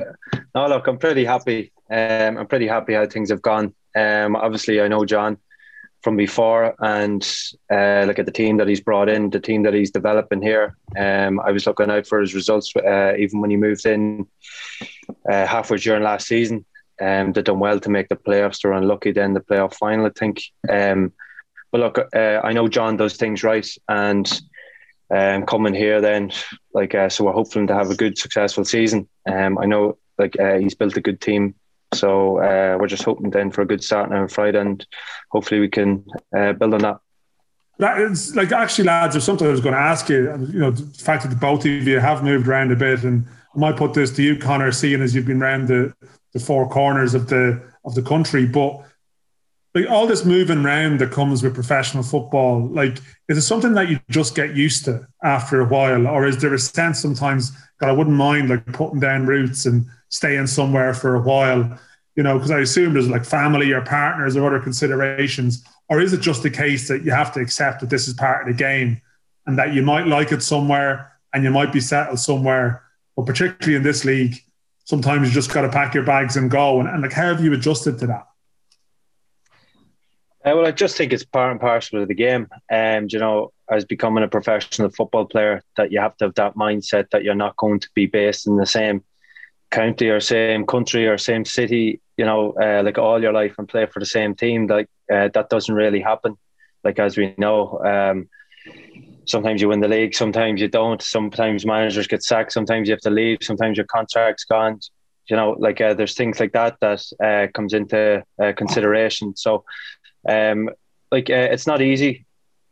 no, 0.55 0.67
look, 0.69 0.87
I'm 0.87 0.99
pretty 0.99 1.25
happy. 1.25 1.71
Um, 1.91 2.39
I'm 2.39 2.47
pretty 2.47 2.67
happy 2.67 2.95
how 2.95 3.07
things 3.07 3.31
have 3.31 3.43
gone. 3.43 3.75
Um, 3.95 4.37
obviously, 4.37 4.81
I 4.81 4.89
know 4.89 5.05
John 5.05 5.39
from 6.03 6.17
before 6.17 6.75
and 6.81 7.27
uh, 7.73 8.05
look 8.07 8.19
at 8.19 8.27
the 8.27 8.33
team 8.33 8.57
that 8.59 8.69
he's 8.69 8.81
brought 8.81 9.09
in, 9.09 9.31
the 9.31 9.41
team 9.41 9.63
that 9.63 9.75
he's 9.75 9.91
developing 9.91 10.43
here. 10.43 10.77
Um, 10.97 11.41
I 11.41 11.51
was 11.51 11.67
looking 11.67 11.91
out 11.91 12.07
for 12.07 12.21
his 12.21 12.35
results 12.35 12.73
uh, 12.77 13.15
even 13.19 13.41
when 13.41 13.51
he 13.51 13.57
moved 13.57 13.87
in 13.87 14.27
uh, 15.31 15.47
halfway 15.47 15.79
during 15.79 16.03
last 16.03 16.27
season. 16.27 16.65
Um, 17.01 17.33
they've 17.33 17.45
done 17.45 17.59
well 17.59 17.81
to 17.81 17.91
make 17.91 18.09
the 18.09 18.17
playoffs. 18.17 18.61
They're 18.61 18.73
unlucky 18.73 19.13
then 19.13 19.35
the 19.35 19.41
playoff 19.41 19.75
final, 19.75 20.07
I 20.07 20.11
think. 20.11 20.43
Um, 20.69 21.13
but 21.73 21.81
look, 21.81 21.99
uh, 22.15 22.41
I 22.45 22.53
know 22.53 22.69
John 22.69 22.97
does 22.97 23.17
things 23.17 23.43
right, 23.43 23.69
and 23.89 24.31
um, 25.11 25.45
coming 25.45 25.75
here 25.75 26.01
then, 26.01 26.33
like 26.73 26.95
uh, 26.95 27.09
so, 27.09 27.25
we're 27.25 27.33
hoping 27.33 27.67
to 27.67 27.75
have 27.75 27.91
a 27.91 27.97
good, 27.97 28.17
successful 28.17 28.65
season. 28.65 29.09
Um, 29.29 29.59
I 29.59 29.67
know 29.67 29.99
like 30.19 30.39
uh, 30.39 30.59
he's 30.59 30.77
built 30.77 30.97
a 30.97 31.01
good 31.01 31.21
team 31.21 31.57
so 31.95 32.39
uh, 32.39 32.77
we're 32.79 32.89
just 32.89 33.05
hoping 33.05 33.31
then 33.31 33.51
for 33.51 33.63
a 33.63 33.67
good 33.67 33.83
start 33.83 34.11
now 34.11 34.23
on 34.23 34.29
Friday, 34.29 34.61
and 34.61 34.85
hopefully 35.31 35.61
we 35.61 35.69
can 35.69 36.05
uh, 36.37 36.53
build 36.53 36.75
on 36.75 36.83
that. 36.83 36.99
That 37.79 38.01
is 38.01 38.37
like 38.37 38.53
actually, 38.53 38.85
lads. 38.85 39.15
There's 39.15 39.25
something 39.25 39.47
I 39.47 39.51
was 39.51 39.61
going 39.61 39.75
to 39.75 39.81
ask 39.81 40.09
you. 40.09 40.31
You 40.53 40.59
know, 40.59 40.71
the 40.71 40.87
fact 41.03 41.29
that 41.29 41.41
both 41.41 41.61
of 41.61 41.67
you 41.67 41.99
have 41.99 42.23
moved 42.23 42.47
around 42.47 42.73
a 42.73 42.77
bit, 42.77 43.05
and 43.05 43.27
I 43.55 43.59
might 43.59 43.77
put 43.77 43.95
this 43.95 44.11
to 44.17 44.23
you, 44.23 44.37
Connor, 44.37 44.73
seeing 44.73 45.03
as 45.03 45.15
you've 45.15 45.27
been 45.27 45.43
around 45.43 45.69
the, 45.69 45.95
the 46.33 46.41
four 46.41 46.69
corners 46.69 47.15
of 47.15 47.29
the 47.29 47.63
of 47.85 47.95
the 47.95 48.03
country, 48.03 48.47
but 48.47 48.83
like 49.75 49.91
all 49.91 50.07
this 50.07 50.25
moving 50.25 50.65
around 50.65 51.01
that 51.01 51.11
comes 51.11 51.43
with 51.43 51.55
professional 51.55 52.03
football, 52.03 52.67
like 52.69 52.99
is 53.29 53.37
it 53.37 53.43
something 53.43 53.75
that 53.75 53.89
you 53.89 54.01
just 54.09 54.35
get 54.35 54.57
used 54.57 54.85
to 54.87 55.07
after 55.23 55.61
a 55.61 55.67
while, 55.67 56.07
or 56.07 56.27
is 56.27 56.41
there 56.41 56.55
a 56.55 56.59
sense 56.59 57.01
sometimes 57.01 57.53
that 57.81 57.89
I 57.89 57.93
wouldn't 57.93 58.17
mind 58.17 58.49
like 58.49 58.67
putting 58.67 59.01
down 59.01 59.27
roots 59.27 59.67
and 59.67 59.87
staying 60.09 60.47
somewhere 60.47 60.95
for 60.95 61.15
a 61.15 61.21
while? 61.21 61.79
You 62.17 62.23
know, 62.23 62.35
because 62.35 62.53
I 62.53 62.61
assume 62.61 62.95
there's 62.95 63.09
like 63.09 63.25
family 63.25 63.73
or 63.73 63.83
partners 63.83 64.37
or 64.37 64.47
other 64.47 64.63
considerations, 64.63 65.65
or 65.89 66.01
is 66.01 66.13
it 66.13 66.21
just 66.21 66.43
the 66.43 66.51
case 66.51 66.89
that 66.89 67.05
you 67.05 67.11
have 67.11 67.33
to 67.33 67.41
accept 67.41 67.81
that 67.81 67.91
this 67.91 68.09
is 68.09 68.15
part 68.15 68.43
of 68.43 68.49
the 68.49 68.59
game 68.59 69.01
and 69.47 69.59
that 69.59 69.75
you 69.75 69.83
might 69.83 70.07
like 70.07 70.33
it 70.33 70.43
somewhere 70.43 71.13
and 71.33 71.43
you 71.45 71.51
might 71.51 71.73
be 71.73 71.81
settled 71.81 72.21
somewhere. 72.21 72.84
But 73.17 73.27
particularly 73.27 73.77
in 73.77 73.83
this 73.83 74.05
league, 74.05 74.37
sometimes 74.85 75.29
you 75.29 75.35
just 75.35 75.53
got 75.53 75.63
to 75.63 75.69
pack 75.69 75.95
your 75.95 76.05
bags 76.05 76.37
and 76.37 76.51
go. 76.51 76.81
And, 76.81 76.89
and 76.89 77.03
like, 77.03 77.13
how 77.13 77.29
have 77.35 77.43
you 77.43 77.53
adjusted 77.53 77.99
to 77.99 78.07
that? 78.09 78.27
Uh, 80.45 80.53
well, 80.55 80.67
I 80.67 80.73
just 80.73 80.97
think 80.97 81.13
it's 81.13 81.25
part 81.25 81.53
and 81.53 81.61
parcel 81.61 82.03
of 82.03 82.09
the 82.09 82.15
game. 82.15 82.49
And 82.71 83.05
um, 83.05 83.09
you 83.11 83.19
know, 83.19 83.53
as 83.71 83.87
becoming 83.87 84.25
a 84.25 84.29
professional 84.29 84.91
football 84.91 85.25
player, 85.25 85.63
that 85.79 85.91
you 85.91 86.01
have 86.01 86.17
to 86.19 86.27
have 86.27 86.35
that 86.35 86.55
mindset 86.55 87.11
that 87.11 87.25
you're 87.25 87.35
not 87.35 87.57
going 87.57 87.81
to 87.81 87.89
be 87.95 88.07
based 88.07 88.47
in 88.47 88.57
the 88.57 88.67
same 88.67 89.03
county 89.71 90.09
or 90.09 90.21
same 90.21 90.67
country 90.67 91.09
or 91.09 91.17
same 91.17 91.47
city. 91.47 92.01
You 92.19 92.27
know, 92.27 92.53
uh, 92.61 92.83
like 92.85 92.99
all 92.99 93.23
your 93.23 93.33
life 93.33 93.55
and 93.57 93.67
play 93.67 93.87
for 93.87 94.01
the 94.01 94.07
same 94.07 94.35
team. 94.35 94.67
Like 94.67 94.89
uh, 95.11 95.29
that 95.33 95.49
doesn't 95.49 95.75
really 95.75 96.01
happen. 96.01 96.37
Like 96.85 96.99
as 96.99 97.17
we 97.17 97.35
know, 97.39 97.81
um, 97.81 98.29
sometimes 99.27 99.61
you 99.61 99.69
win 99.69 99.81
the 99.81 99.89
league, 99.89 100.15
sometimes 100.15 100.61
you 100.61 100.69
don't. 100.69 101.03
Sometimes 101.03 101.67
managers 101.67 102.07
get 102.07 102.23
sacked, 102.23 102.53
sometimes 102.53 102.89
you 102.89 102.93
have 102.93 103.01
to 103.01 103.11
leave, 103.11 103.39
sometimes 103.43 103.77
your 103.77 103.87
contract's 103.87 104.45
gone. 104.45 104.81
You 105.29 105.37
know, 105.37 105.57
like 105.59 105.81
uh, 105.81 105.95
there's 105.95 106.15
things 106.15 106.39
like 106.39 106.53
that 106.53 106.77
that 106.81 107.03
uh, 107.23 107.51
comes 107.53 107.73
into 107.73 108.23
uh, 108.43 108.53
consideration. 108.57 109.35
So, 109.37 109.65
um, 110.29 110.69
like 111.11 111.31
uh, 111.31 111.49
it's 111.51 111.67
not 111.67 111.81
easy, 111.81 112.27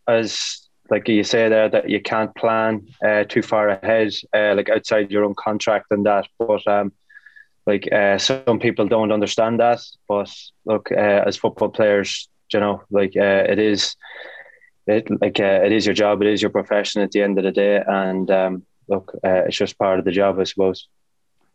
as 0.06 0.68
like 0.90 1.08
you 1.08 1.24
say 1.24 1.48
there 1.48 1.70
that 1.70 1.88
you 1.88 2.00
can't 2.00 2.34
plan 2.34 2.86
uh, 3.04 3.24
too 3.24 3.40
far 3.40 3.70
ahead, 3.70 4.12
uh, 4.34 4.54
like 4.54 4.68
outside 4.68 5.10
your 5.10 5.24
own 5.24 5.34
contract 5.34 5.86
and 5.90 6.04
that. 6.04 6.26
But 6.38 6.66
um, 6.66 6.92
like 7.66 7.88
some 8.18 8.58
people 8.58 8.86
don't 8.86 9.12
understand 9.12 9.60
that. 9.60 9.80
But 10.06 10.30
look, 10.66 10.92
as 10.92 11.36
football 11.36 11.70
players, 11.70 12.28
you 12.52 12.60
know, 12.60 12.82
like 12.90 13.16
it 13.16 13.58
is 13.58 13.96
it 14.86 15.08
like 15.20 15.38
uh, 15.38 15.60
it 15.64 15.72
is 15.72 15.86
your 15.86 15.94
job, 15.94 16.22
it 16.22 16.28
is 16.28 16.42
your 16.42 16.50
profession 16.50 17.02
at 17.02 17.12
the 17.12 17.22
end 17.22 17.38
of 17.38 17.44
the 17.44 17.52
day, 17.52 17.82
and 17.86 18.30
um, 18.30 18.62
look, 18.88 19.12
uh, 19.24 19.44
it's 19.46 19.56
just 19.56 19.78
part 19.78 19.98
of 19.98 20.04
the 20.04 20.10
job, 20.10 20.38
I 20.38 20.44
suppose. 20.44 20.88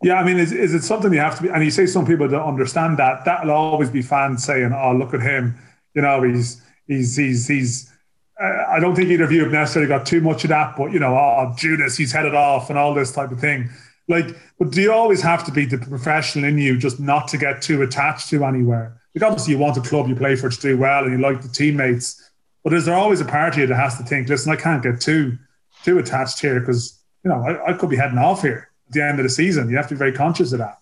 Yeah, 0.03 0.15
I 0.15 0.23
mean, 0.23 0.37
is, 0.37 0.51
is 0.51 0.73
it 0.73 0.83
something 0.83 1.11
you 1.11 1.19
have 1.19 1.37
to 1.37 1.43
be? 1.43 1.49
And 1.49 1.63
you 1.63 1.71
say 1.71 1.85
some 1.87 2.05
people 2.05 2.27
don't 2.27 2.47
understand 2.47 2.97
that. 2.97 3.25
That'll 3.25 3.51
always 3.51 3.89
be 3.89 4.01
fans 4.01 4.43
saying, 4.43 4.71
"Oh, 4.73 4.93
look 4.93 5.13
at 5.13 5.21
him," 5.21 5.57
you 5.93 6.01
know, 6.01 6.23
he's 6.23 6.61
he's 6.87 7.15
he's 7.15 7.47
he's. 7.47 7.91
Uh, 8.39 8.65
I 8.69 8.79
don't 8.79 8.95
think 8.95 9.09
either 9.09 9.23
of 9.23 9.31
you 9.31 9.41
have 9.43 9.51
necessarily 9.51 9.89
got 9.89 10.05
too 10.05 10.21
much 10.21 10.43
of 10.43 10.49
that, 10.49 10.75
but 10.77 10.91
you 10.91 10.99
know, 10.99 11.15
oh, 11.15 11.53
Judas, 11.57 11.97
he's 11.97 12.11
headed 12.11 12.35
off, 12.35 12.69
and 12.69 12.77
all 12.77 12.93
this 12.93 13.11
type 13.11 13.31
of 13.31 13.39
thing. 13.39 13.69
Like, 14.07 14.27
but 14.59 14.71
do 14.71 14.81
you 14.81 14.93
always 14.93 15.21
have 15.21 15.43
to 15.45 15.51
be 15.51 15.65
the 15.65 15.79
professional 15.79 16.45
in 16.45 16.57
you, 16.57 16.77
just 16.77 16.99
not 16.99 17.27
to 17.29 17.37
get 17.37 17.61
too 17.61 17.81
attached 17.81 18.29
to 18.29 18.45
anywhere? 18.45 19.01
Like, 19.15 19.23
obviously, 19.23 19.53
you 19.53 19.59
want 19.59 19.75
the 19.75 19.81
club 19.81 20.07
you 20.07 20.15
play 20.15 20.35
for 20.35 20.49
to 20.49 20.61
do 20.61 20.77
well, 20.77 21.03
and 21.05 21.11
you 21.11 21.19
like 21.19 21.41
the 21.41 21.49
teammates 21.49 22.29
but 22.67 22.73
is 22.73 22.83
there 22.83 22.95
always 22.95 23.21
a 23.21 23.25
part 23.25 23.55
that 23.55 23.69
has 23.69 23.97
to 23.97 24.03
think, 24.03 24.27
listen, 24.27 24.51
I 24.51 24.57
can't 24.57 24.83
get 24.83 24.99
too 24.99 25.37
too 25.85 25.99
attached 25.99 26.41
here 26.41 26.59
because 26.59 27.01
you 27.23 27.29
know 27.29 27.41
I, 27.41 27.69
I 27.69 27.73
could 27.73 27.89
be 27.89 27.95
heading 27.95 28.17
off 28.17 28.41
here 28.41 28.69
at 28.89 28.93
the 28.93 29.01
end 29.05 29.19
of 29.19 29.23
the 29.23 29.29
season. 29.29 29.69
You 29.69 29.77
have 29.77 29.87
to 29.87 29.93
be 29.93 29.97
very 29.97 30.11
conscious 30.11 30.51
of 30.51 30.59
that. 30.59 30.77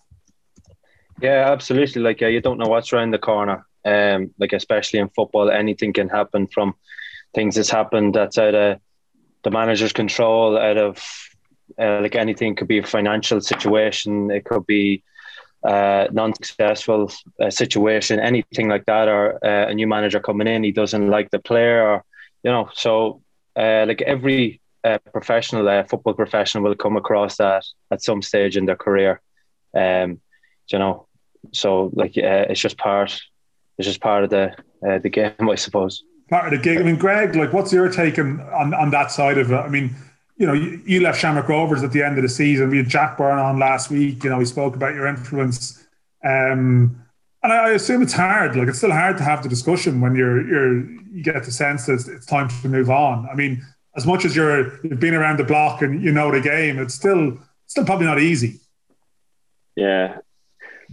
Yeah, 1.22 1.48
absolutely. 1.52 2.02
Like 2.02 2.22
you 2.22 2.40
don't 2.40 2.58
know 2.58 2.66
what's 2.66 2.92
around 2.92 3.12
the 3.12 3.20
corner. 3.20 3.64
Um, 3.84 4.34
like 4.36 4.52
especially 4.52 4.98
in 4.98 5.10
football, 5.10 5.48
anything 5.48 5.92
can 5.92 6.08
happen 6.08 6.48
from 6.48 6.74
things 7.36 7.54
that's 7.54 7.70
happened 7.70 8.16
that's 8.16 8.36
out 8.36 8.56
of 8.56 8.80
the 9.44 9.52
manager's 9.52 9.92
control, 9.92 10.58
out 10.58 10.78
of 10.78 11.00
uh, 11.78 12.00
like 12.00 12.16
anything 12.16 12.56
could 12.56 12.66
be 12.66 12.78
a 12.78 12.82
financial 12.84 13.40
situation, 13.40 14.32
it 14.32 14.44
could 14.44 14.66
be 14.66 15.04
uh, 15.66 16.06
non-successful 16.12 17.10
uh, 17.40 17.50
situation, 17.50 18.20
anything 18.20 18.68
like 18.68 18.84
that, 18.84 19.08
or 19.08 19.44
uh, 19.44 19.68
a 19.68 19.74
new 19.74 19.86
manager 19.86 20.20
coming 20.20 20.46
in, 20.46 20.62
he 20.62 20.70
doesn't 20.70 21.08
like 21.10 21.30
the 21.30 21.40
player, 21.40 21.84
or 21.86 22.04
you 22.44 22.50
know, 22.50 22.70
so 22.72 23.20
uh, 23.56 23.84
like 23.86 24.00
every 24.02 24.60
uh, 24.84 24.98
professional 25.12 25.68
uh, 25.68 25.82
football 25.82 26.14
professional 26.14 26.62
will 26.62 26.76
come 26.76 26.96
across 26.96 27.36
that 27.38 27.64
at 27.90 28.02
some 28.02 28.22
stage 28.22 28.56
in 28.56 28.66
their 28.66 28.76
career, 28.76 29.20
um, 29.74 30.20
you 30.68 30.78
know, 30.78 31.06
so 31.52 31.90
like 31.94 32.16
it's 32.16 32.60
just 32.60 32.78
part, 32.78 33.20
it's 33.78 33.88
just 33.88 34.00
part 34.00 34.22
of 34.24 34.30
the 34.30 34.54
the 35.02 35.10
game, 35.10 35.50
I 35.50 35.56
suppose. 35.56 36.04
Part 36.30 36.52
of 36.52 36.58
the 36.58 36.62
game. 36.62 36.78
I 36.78 36.82
mean, 36.82 36.96
Greg, 36.96 37.34
like, 37.34 37.52
what's 37.52 37.72
your 37.72 37.88
take 37.88 38.18
on 38.18 38.40
on, 38.40 38.72
on 38.74 38.90
that 38.90 39.10
side 39.10 39.38
of 39.38 39.50
it? 39.50 39.56
I 39.56 39.68
mean 39.68 39.94
you 40.36 40.46
know, 40.46 40.52
you, 40.52 41.00
left 41.00 41.18
Shamrock 41.18 41.48
Rovers 41.48 41.82
at 41.82 41.92
the 41.92 42.02
end 42.02 42.18
of 42.18 42.22
the 42.22 42.28
season. 42.28 42.68
We 42.68 42.76
had 42.78 42.88
Jack 42.88 43.16
Byrne 43.16 43.38
on 43.38 43.58
last 43.58 43.90
week. 43.90 44.22
You 44.22 44.30
know, 44.30 44.38
we 44.38 44.44
spoke 44.44 44.76
about 44.76 44.94
your 44.94 45.06
influence. 45.06 45.86
Um, 46.24 47.02
and 47.42 47.52
I, 47.52 47.70
assume 47.70 48.02
it's 48.02 48.12
hard. 48.12 48.56
Like 48.56 48.68
it's 48.68 48.78
still 48.78 48.90
hard 48.90 49.16
to 49.18 49.22
have 49.22 49.42
the 49.42 49.48
discussion 49.48 50.00
when 50.00 50.14
you're 50.14 50.46
you're 50.46 50.90
you 51.12 51.22
get 51.22 51.44
the 51.44 51.52
sense 51.52 51.86
that 51.86 51.94
it's, 51.94 52.08
it's 52.08 52.26
time 52.26 52.48
to 52.48 52.68
move 52.68 52.90
on. 52.90 53.28
I 53.30 53.34
mean, 53.34 53.64
as 53.96 54.06
much 54.06 54.24
as 54.24 54.34
you're 54.34 54.78
you've 54.84 55.00
been 55.00 55.14
around 55.14 55.38
the 55.38 55.44
block 55.44 55.80
and 55.80 56.02
you 56.02 56.12
know 56.12 56.30
the 56.30 56.40
game, 56.40 56.78
it's 56.78 56.94
still 56.94 57.38
still 57.66 57.84
probably 57.84 58.06
not 58.06 58.20
easy. 58.20 58.60
Yeah, 59.76 60.18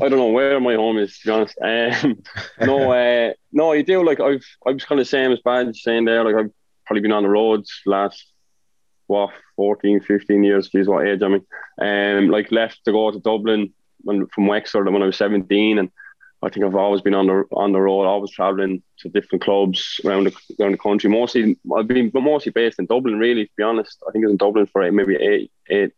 I 0.01 0.09
don't 0.09 0.19
know 0.19 0.27
where 0.27 0.59
my 0.59 0.75
home 0.75 0.99
is 0.99 1.17
to 1.19 1.25
be 1.25 1.31
honest. 1.31 1.57
Um, 2.05 2.21
no, 2.61 2.91
uh, 2.91 3.33
no, 3.51 3.73
you 3.73 3.83
do 3.83 4.05
like 4.05 4.19
I've 4.19 4.45
I 4.65 4.71
was 4.71 4.85
kind 4.85 5.01
of 5.01 5.07
same 5.07 5.31
as 5.31 5.39
bad 5.43 5.75
saying 5.75 6.05
there. 6.05 6.23
Like 6.23 6.35
I've 6.35 6.51
probably 6.85 7.01
been 7.01 7.11
on 7.11 7.23
the 7.23 7.29
roads 7.29 7.81
last 7.85 8.32
what 9.13 9.29
14, 9.55 10.01
15 10.01 10.43
years. 10.43 10.69
Geez, 10.69 10.87
what 10.87 11.07
age 11.07 11.21
I 11.21 11.27
mean? 11.27 11.45
Um, 11.79 12.29
like 12.29 12.51
left 12.51 12.83
to 12.85 12.91
go 12.91 13.11
to 13.11 13.19
Dublin 13.19 13.73
when, 14.01 14.27
from 14.27 14.47
Wexford 14.47 14.91
when 14.91 15.03
I 15.03 15.05
was 15.05 15.17
seventeen, 15.17 15.77
and 15.77 15.89
I 16.41 16.49
think 16.49 16.65
I've 16.65 16.75
always 16.75 17.01
been 17.01 17.13
on 17.13 17.27
the 17.27 17.43
on 17.51 17.71
the 17.71 17.79
road, 17.79 18.05
always 18.05 18.31
traveling 18.31 18.81
to 18.99 19.09
different 19.09 19.43
clubs 19.43 20.01
around 20.03 20.25
the 20.25 20.35
around 20.59 20.73
the 20.73 20.77
country. 20.77 21.09
Mostly, 21.09 21.57
I've 21.75 21.87
been 21.87 22.11
mostly 22.13 22.51
based 22.51 22.79
in 22.79 22.85
Dublin. 22.85 23.19
Really, 23.19 23.45
to 23.45 23.51
be 23.55 23.63
honest, 23.63 24.03
I 24.07 24.11
think 24.11 24.23
I 24.23 24.27
was 24.27 24.33
in 24.33 24.37
Dublin 24.37 24.65
for 24.67 24.91
maybe 24.91 25.15
eight, 25.15 25.51
eight, 25.69 25.93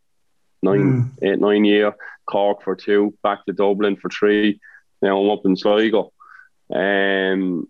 nine, 0.62 0.80
mm. 0.80 1.10
eight, 1.22 1.40
nine 1.40 1.64
year. 1.64 1.94
Cork 2.26 2.62
for 2.62 2.74
two, 2.74 3.14
back 3.22 3.44
to 3.46 3.52
Dublin 3.52 3.96
for 3.96 4.08
three. 4.08 4.60
Now 5.00 5.20
I'm 5.20 5.30
up 5.30 5.46
in 5.46 5.56
Sligo. 5.56 6.12
Um, 6.74 7.68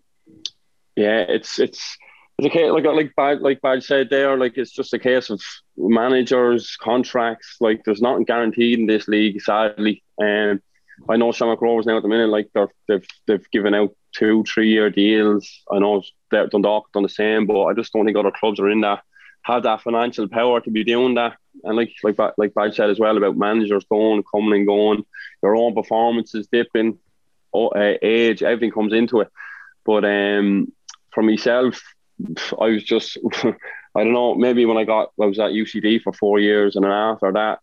yeah, 0.95 1.25
it's 1.29 1.59
it's 1.59 1.97
it's 2.39 2.53
case 2.53 2.71
like 2.71 2.85
like 2.85 3.15
bad 3.15 3.41
like 3.41 3.61
bad 3.61 3.83
said 3.83 4.09
there 4.09 4.37
like 4.37 4.57
it's 4.57 4.71
just 4.71 4.93
a 4.93 4.99
case 4.99 5.29
of 5.29 5.41
managers 5.75 6.77
contracts 6.79 7.57
like 7.59 7.83
there's 7.83 8.01
nothing 8.01 8.25
guaranteed 8.25 8.79
in 8.79 8.85
this 8.85 9.07
league 9.07 9.41
sadly. 9.41 10.03
And 10.19 10.59
um, 10.59 10.61
I 11.09 11.17
know 11.17 11.31
Shamrock 11.31 11.61
Rovers 11.61 11.85
now 11.85 11.97
at 11.97 12.03
the 12.03 12.09
minute 12.09 12.29
like 12.29 12.49
they're, 12.53 12.69
they've 12.87 13.07
they've 13.25 13.51
given 13.51 13.73
out 13.73 13.95
two 14.13 14.43
three 14.43 14.69
year 14.69 14.89
deals. 14.89 15.49
I 15.71 15.79
know 15.79 16.03
Dundalk 16.31 16.91
done 16.91 17.03
the 17.03 17.09
same 17.09 17.47
but 17.47 17.65
I 17.65 17.73
just 17.73 17.91
don't 17.93 18.05
think 18.05 18.17
other 18.17 18.31
clubs 18.31 18.59
are 18.59 18.69
in 18.69 18.81
that 18.81 19.03
have 19.41 19.63
that 19.63 19.81
financial 19.81 20.27
power 20.27 20.59
to 20.61 20.69
be 20.69 20.83
doing 20.83 21.15
that. 21.15 21.37
And 21.63 21.75
like 21.75 21.93
like 22.03 22.19
like 22.37 22.53
Bad 22.53 22.75
said 22.75 22.91
as 22.91 22.99
well 22.99 23.17
about 23.17 23.37
managers 23.37 23.85
going 23.89 24.23
coming 24.31 24.59
and 24.59 24.67
going 24.67 25.05
your 25.41 25.55
own 25.55 25.73
performances 25.73 26.47
dipping 26.51 26.99
uh, 27.55 27.93
age 28.03 28.43
everything 28.43 28.71
comes 28.71 28.93
into 28.93 29.21
it. 29.21 29.31
But 29.83 30.05
um 30.05 30.71
for 31.11 31.23
myself 31.23 31.81
I 32.59 32.69
was 32.69 32.83
just, 32.83 33.17
I 33.43 34.03
don't 34.03 34.13
know, 34.13 34.35
maybe 34.35 34.65
when 34.65 34.77
I 34.77 34.83
got, 34.83 35.11
I 35.21 35.25
was 35.25 35.39
at 35.39 35.51
UCD 35.51 36.01
for 36.01 36.13
four 36.13 36.39
years 36.39 36.75
and 36.75 36.85
a 36.85 36.89
half 36.89 37.19
or 37.21 37.33
that, 37.33 37.59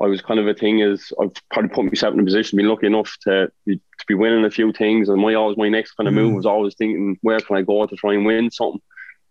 I 0.00 0.06
was 0.06 0.20
kind 0.20 0.40
of 0.40 0.48
a 0.48 0.54
thing 0.54 0.80
is 0.80 1.12
I've 1.20 1.32
probably 1.50 1.70
put 1.70 1.84
myself 1.84 2.14
in 2.14 2.20
a 2.20 2.24
position 2.24 2.58
to 2.58 2.62
be 2.62 2.68
lucky 2.68 2.86
enough 2.86 3.16
to 3.22 3.50
be, 3.64 3.76
to 3.76 4.06
be 4.08 4.14
winning 4.14 4.44
a 4.44 4.50
few 4.50 4.72
things. 4.72 5.08
And 5.08 5.20
my 5.20 5.34
always 5.34 5.56
my 5.56 5.68
next 5.68 5.92
kind 5.92 6.08
of 6.08 6.14
move 6.14 6.32
mm. 6.32 6.36
was 6.36 6.46
always 6.46 6.74
thinking, 6.74 7.16
where 7.22 7.38
can 7.38 7.56
I 7.56 7.62
go 7.62 7.86
to 7.86 7.96
try 7.96 8.14
and 8.14 8.26
win 8.26 8.50
something? 8.50 8.82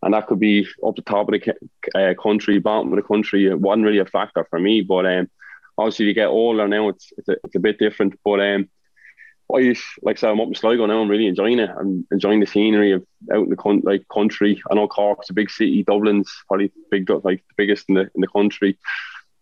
And 0.02 0.14
that 0.14 0.28
could 0.28 0.40
be 0.40 0.68
up 0.86 0.96
the 0.96 1.02
top 1.02 1.30
of 1.30 1.40
the 1.40 1.54
uh, 1.96 2.14
country, 2.22 2.60
bottom 2.60 2.92
of 2.92 2.96
the 2.96 3.08
country. 3.08 3.46
It 3.46 3.60
wasn't 3.60 3.86
really 3.86 4.00
a 4.00 4.06
factor 4.06 4.46
for 4.50 4.60
me. 4.60 4.82
But 4.82 5.06
um, 5.06 5.30
obviously, 5.78 6.06
you 6.06 6.14
get 6.14 6.28
older 6.28 6.68
now, 6.68 6.90
it's 6.90 7.12
it's 7.18 7.30
a, 7.30 7.36
it's 7.44 7.56
a 7.56 7.60
bit 7.60 7.78
different. 7.78 8.20
But 8.24 8.40
um, 8.42 8.70
I 9.56 9.76
like 10.02 10.18
I 10.18 10.20
said, 10.20 10.30
I'm 10.30 10.42
up 10.42 10.48
in 10.48 10.56
Sligo 10.56 10.86
now. 10.86 11.02
I'm 11.02 11.10
really 11.10 11.28
enjoying 11.28 11.60
it. 11.60 11.70
I'm 11.78 12.08
enjoying 12.12 12.40
the 12.40 12.48
scenery 12.48 12.92
of 12.92 13.06
out 13.32 13.44
in 13.44 13.50
the 13.50 13.56
con- 13.56 13.84
like 13.84 14.08
country. 14.12 14.62
I 14.70 14.76
know 14.76 14.88
Cork's 14.88 15.30
a 15.30 15.34
big 15.34 15.50
city. 15.50 15.84
Dublin's 15.84 16.32
probably 16.48 16.72
big, 16.90 17.10
like 17.10 17.44
the 17.48 17.54
biggest 17.56 17.90
in 17.90 17.96
the 17.96 18.02
in 18.02 18.22
the 18.22 18.28
country. 18.28 18.78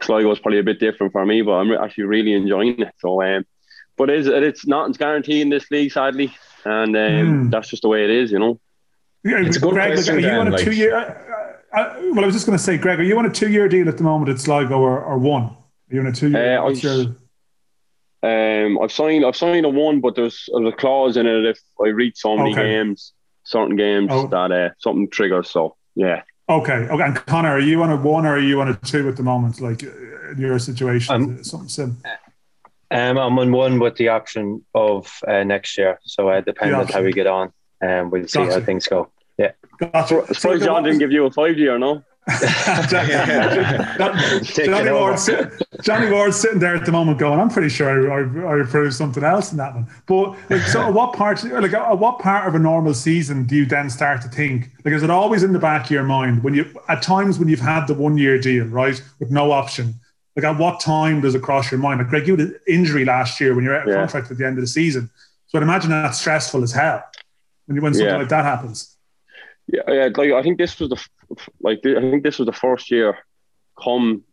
Sligo 0.01 0.31
is 0.31 0.39
probably 0.39 0.59
a 0.59 0.63
bit 0.63 0.79
different 0.79 1.13
for 1.13 1.25
me, 1.25 1.41
but 1.41 1.53
I'm 1.53 1.71
actually 1.71 2.05
really 2.05 2.33
enjoying 2.33 2.81
it. 2.81 2.93
So, 2.99 3.21
um, 3.21 3.45
but 3.97 4.09
it 4.09 4.19
is 4.19 4.27
it's 4.27 4.67
not 4.67 4.89
it's 4.89 4.97
guaranteed 4.97 5.41
in 5.41 5.49
this 5.49 5.69
league, 5.71 5.91
sadly, 5.91 6.33
and 6.65 6.95
um, 6.95 7.01
mm. 7.01 7.51
that's 7.51 7.69
just 7.69 7.83
the 7.83 7.87
way 7.87 8.03
it 8.03 8.09
is, 8.09 8.31
you 8.31 8.39
know. 8.39 8.59
Yeah, 9.23 9.41
it's 9.41 9.57
a 9.57 9.59
good 9.59 9.73
Greg, 9.73 9.93
question. 9.93 10.15
Are 10.15 10.19
you 10.19 10.25
then, 10.25 10.39
on 10.39 10.47
a 10.47 10.51
like... 10.51 10.63
two 10.63 10.71
year? 10.71 10.95
Uh, 10.95 11.77
uh, 11.77 11.95
well, 12.11 12.23
I 12.23 12.25
was 12.25 12.35
just 12.35 12.45
going 12.45 12.57
to 12.57 12.63
say, 12.63 12.77
Greg, 12.77 12.99
are 12.99 13.03
you 13.03 13.17
on 13.17 13.25
a 13.25 13.31
two 13.31 13.49
year 13.49 13.69
deal 13.69 13.87
at 13.87 13.97
the 13.97 14.03
moment 14.03 14.29
at 14.29 14.39
Sligo 14.39 14.79
or, 14.79 15.01
or 15.01 15.17
one? 15.17 15.43
Are 15.43 15.55
you 15.89 15.99
on 16.01 16.07
a 16.07 16.11
two 16.11 16.29
year? 16.29 16.57
Uh, 16.57 16.63
what's 16.63 16.83
your 16.83 17.15
um, 18.23 18.79
I've 18.81 18.91
signed 18.91 19.25
I've 19.25 19.35
signed 19.35 19.65
a 19.65 19.69
one, 19.69 19.99
but 19.99 20.15
there's, 20.15 20.47
there's 20.53 20.73
a 20.73 20.75
clause 20.75 21.17
in 21.17 21.25
it 21.25 21.45
if 21.45 21.59
I 21.83 21.89
reach 21.89 22.17
so 22.17 22.37
many 22.37 22.51
okay. 22.51 22.63
games, 22.63 23.13
certain 23.43 23.75
games 23.75 24.09
oh. 24.11 24.27
that 24.27 24.51
uh, 24.51 24.69
something 24.79 25.09
triggers. 25.09 25.49
So 25.49 25.75
yeah. 25.95 26.23
Okay. 26.49 26.73
Okay. 26.73 27.03
And 27.03 27.15
Connor, 27.15 27.49
are 27.49 27.59
you 27.59 27.81
on 27.81 27.91
a 27.91 27.95
one 27.95 28.25
or 28.25 28.35
are 28.35 28.39
you 28.39 28.61
on 28.61 28.67
a 28.67 28.75
two 28.75 29.07
at 29.07 29.15
the 29.15 29.23
moment? 29.23 29.61
Like 29.61 29.83
in 29.83 30.35
your 30.37 30.59
situation, 30.59 31.15
um, 31.15 31.43
something 31.43 31.69
sim. 31.69 31.97
Um, 32.91 33.17
I'm 33.17 33.39
on 33.39 33.51
one 33.51 33.79
with 33.79 33.95
the 33.95 34.09
option 34.09 34.65
of 34.75 35.09
uh, 35.27 35.43
next 35.43 35.77
year. 35.77 35.99
So 36.03 36.29
uh, 36.29 36.41
depending 36.41 36.75
on 36.75 36.87
how 36.87 37.01
we 37.01 37.13
get 37.13 37.25
on, 37.25 37.53
and 37.79 38.01
um, 38.01 38.09
we'll 38.11 38.27
see 38.27 38.39
gotcha. 38.39 38.59
how 38.59 38.65
things 38.65 38.85
go. 38.87 39.09
Yeah. 39.37 39.51
Gotcha. 39.79 40.33
So, 40.35 40.57
John 40.59 40.83
didn't 40.83 40.99
give 40.99 41.11
you 41.11 41.25
a 41.25 41.31
five 41.31 41.57
year, 41.57 41.79
no? 41.79 42.03
Johnny, 44.69 44.91
Ward's, 44.91 45.29
Johnny 45.81 46.11
Ward's 46.11 46.37
sitting 46.37 46.59
there 46.59 46.75
at 46.75 46.85
the 46.85 46.91
moment 46.91 47.17
going, 47.17 47.39
I'm 47.39 47.49
pretty 47.49 47.69
sure 47.69 48.11
I, 48.11 48.57
I 48.57 48.61
approved 48.61 48.93
something 48.93 49.23
else 49.23 49.51
in 49.51 49.57
that 49.57 49.73
one. 49.73 49.87
But 50.05 50.37
like, 50.49 50.61
so 50.61 50.81
at 50.81 50.93
what 50.93 51.13
part, 51.13 51.43
like 51.43 51.73
at 51.73 51.97
what 51.97 52.19
part 52.19 52.47
of 52.47 52.53
a 52.53 52.59
normal 52.59 52.93
season 52.93 53.47
do 53.47 53.55
you 53.55 53.65
then 53.65 53.89
start 53.89 54.21
to 54.21 54.27
think? 54.29 54.69
Like, 54.85 54.93
is 54.93 55.01
it 55.01 55.09
always 55.09 55.41
in 55.41 55.51
the 55.51 55.59
back 55.59 55.85
of 55.85 55.91
your 55.91 56.03
mind 56.03 56.43
when 56.43 56.53
you, 56.53 56.71
at 56.89 57.01
times 57.01 57.39
when 57.39 57.47
you've 57.47 57.59
had 57.59 57.87
the 57.87 57.95
one 57.95 58.17
year 58.17 58.39
deal, 58.39 58.65
right, 58.65 59.01
with 59.19 59.31
no 59.31 59.51
option? 59.51 59.95
Like, 60.35 60.45
at 60.45 60.57
what 60.57 60.79
time 60.79 61.21
does 61.21 61.33
it 61.33 61.41
cross 61.41 61.71
your 61.71 61.79
mind? 61.79 61.99
Like, 61.99 62.09
Greg, 62.09 62.27
you 62.27 62.35
had 62.37 62.47
an 62.47 62.55
injury 62.67 63.03
last 63.03 63.41
year 63.41 63.55
when 63.55 63.65
you're 63.65 63.75
out 63.75 63.87
of 63.87 63.89
yeah. 63.89 63.95
contract 63.95 64.29
at 64.29 64.37
the 64.37 64.45
end 64.45 64.57
of 64.59 64.61
the 64.61 64.67
season. 64.67 65.09
So 65.47 65.57
I'd 65.57 65.63
imagine 65.63 65.89
that's 65.89 66.19
stressful 66.19 66.63
as 66.63 66.71
hell 66.71 67.03
when 67.65 67.75
you 67.75 67.81
when 67.81 67.93
something 67.93 68.07
yeah. 68.07 68.17
like 68.17 68.29
that 68.29 68.45
happens. 68.45 68.95
Yeah, 69.67 69.81
yeah. 69.87 70.09
Like 70.15 70.31
I 70.31 70.41
think 70.43 70.57
this 70.57 70.79
was 70.79 70.89
the 70.89 71.03
like 71.61 71.79
I 71.85 71.99
think 71.99 72.23
this 72.23 72.39
was 72.39 72.45
the 72.45 72.53
first 72.53 72.91
year. 72.91 73.17
Come 73.81 74.23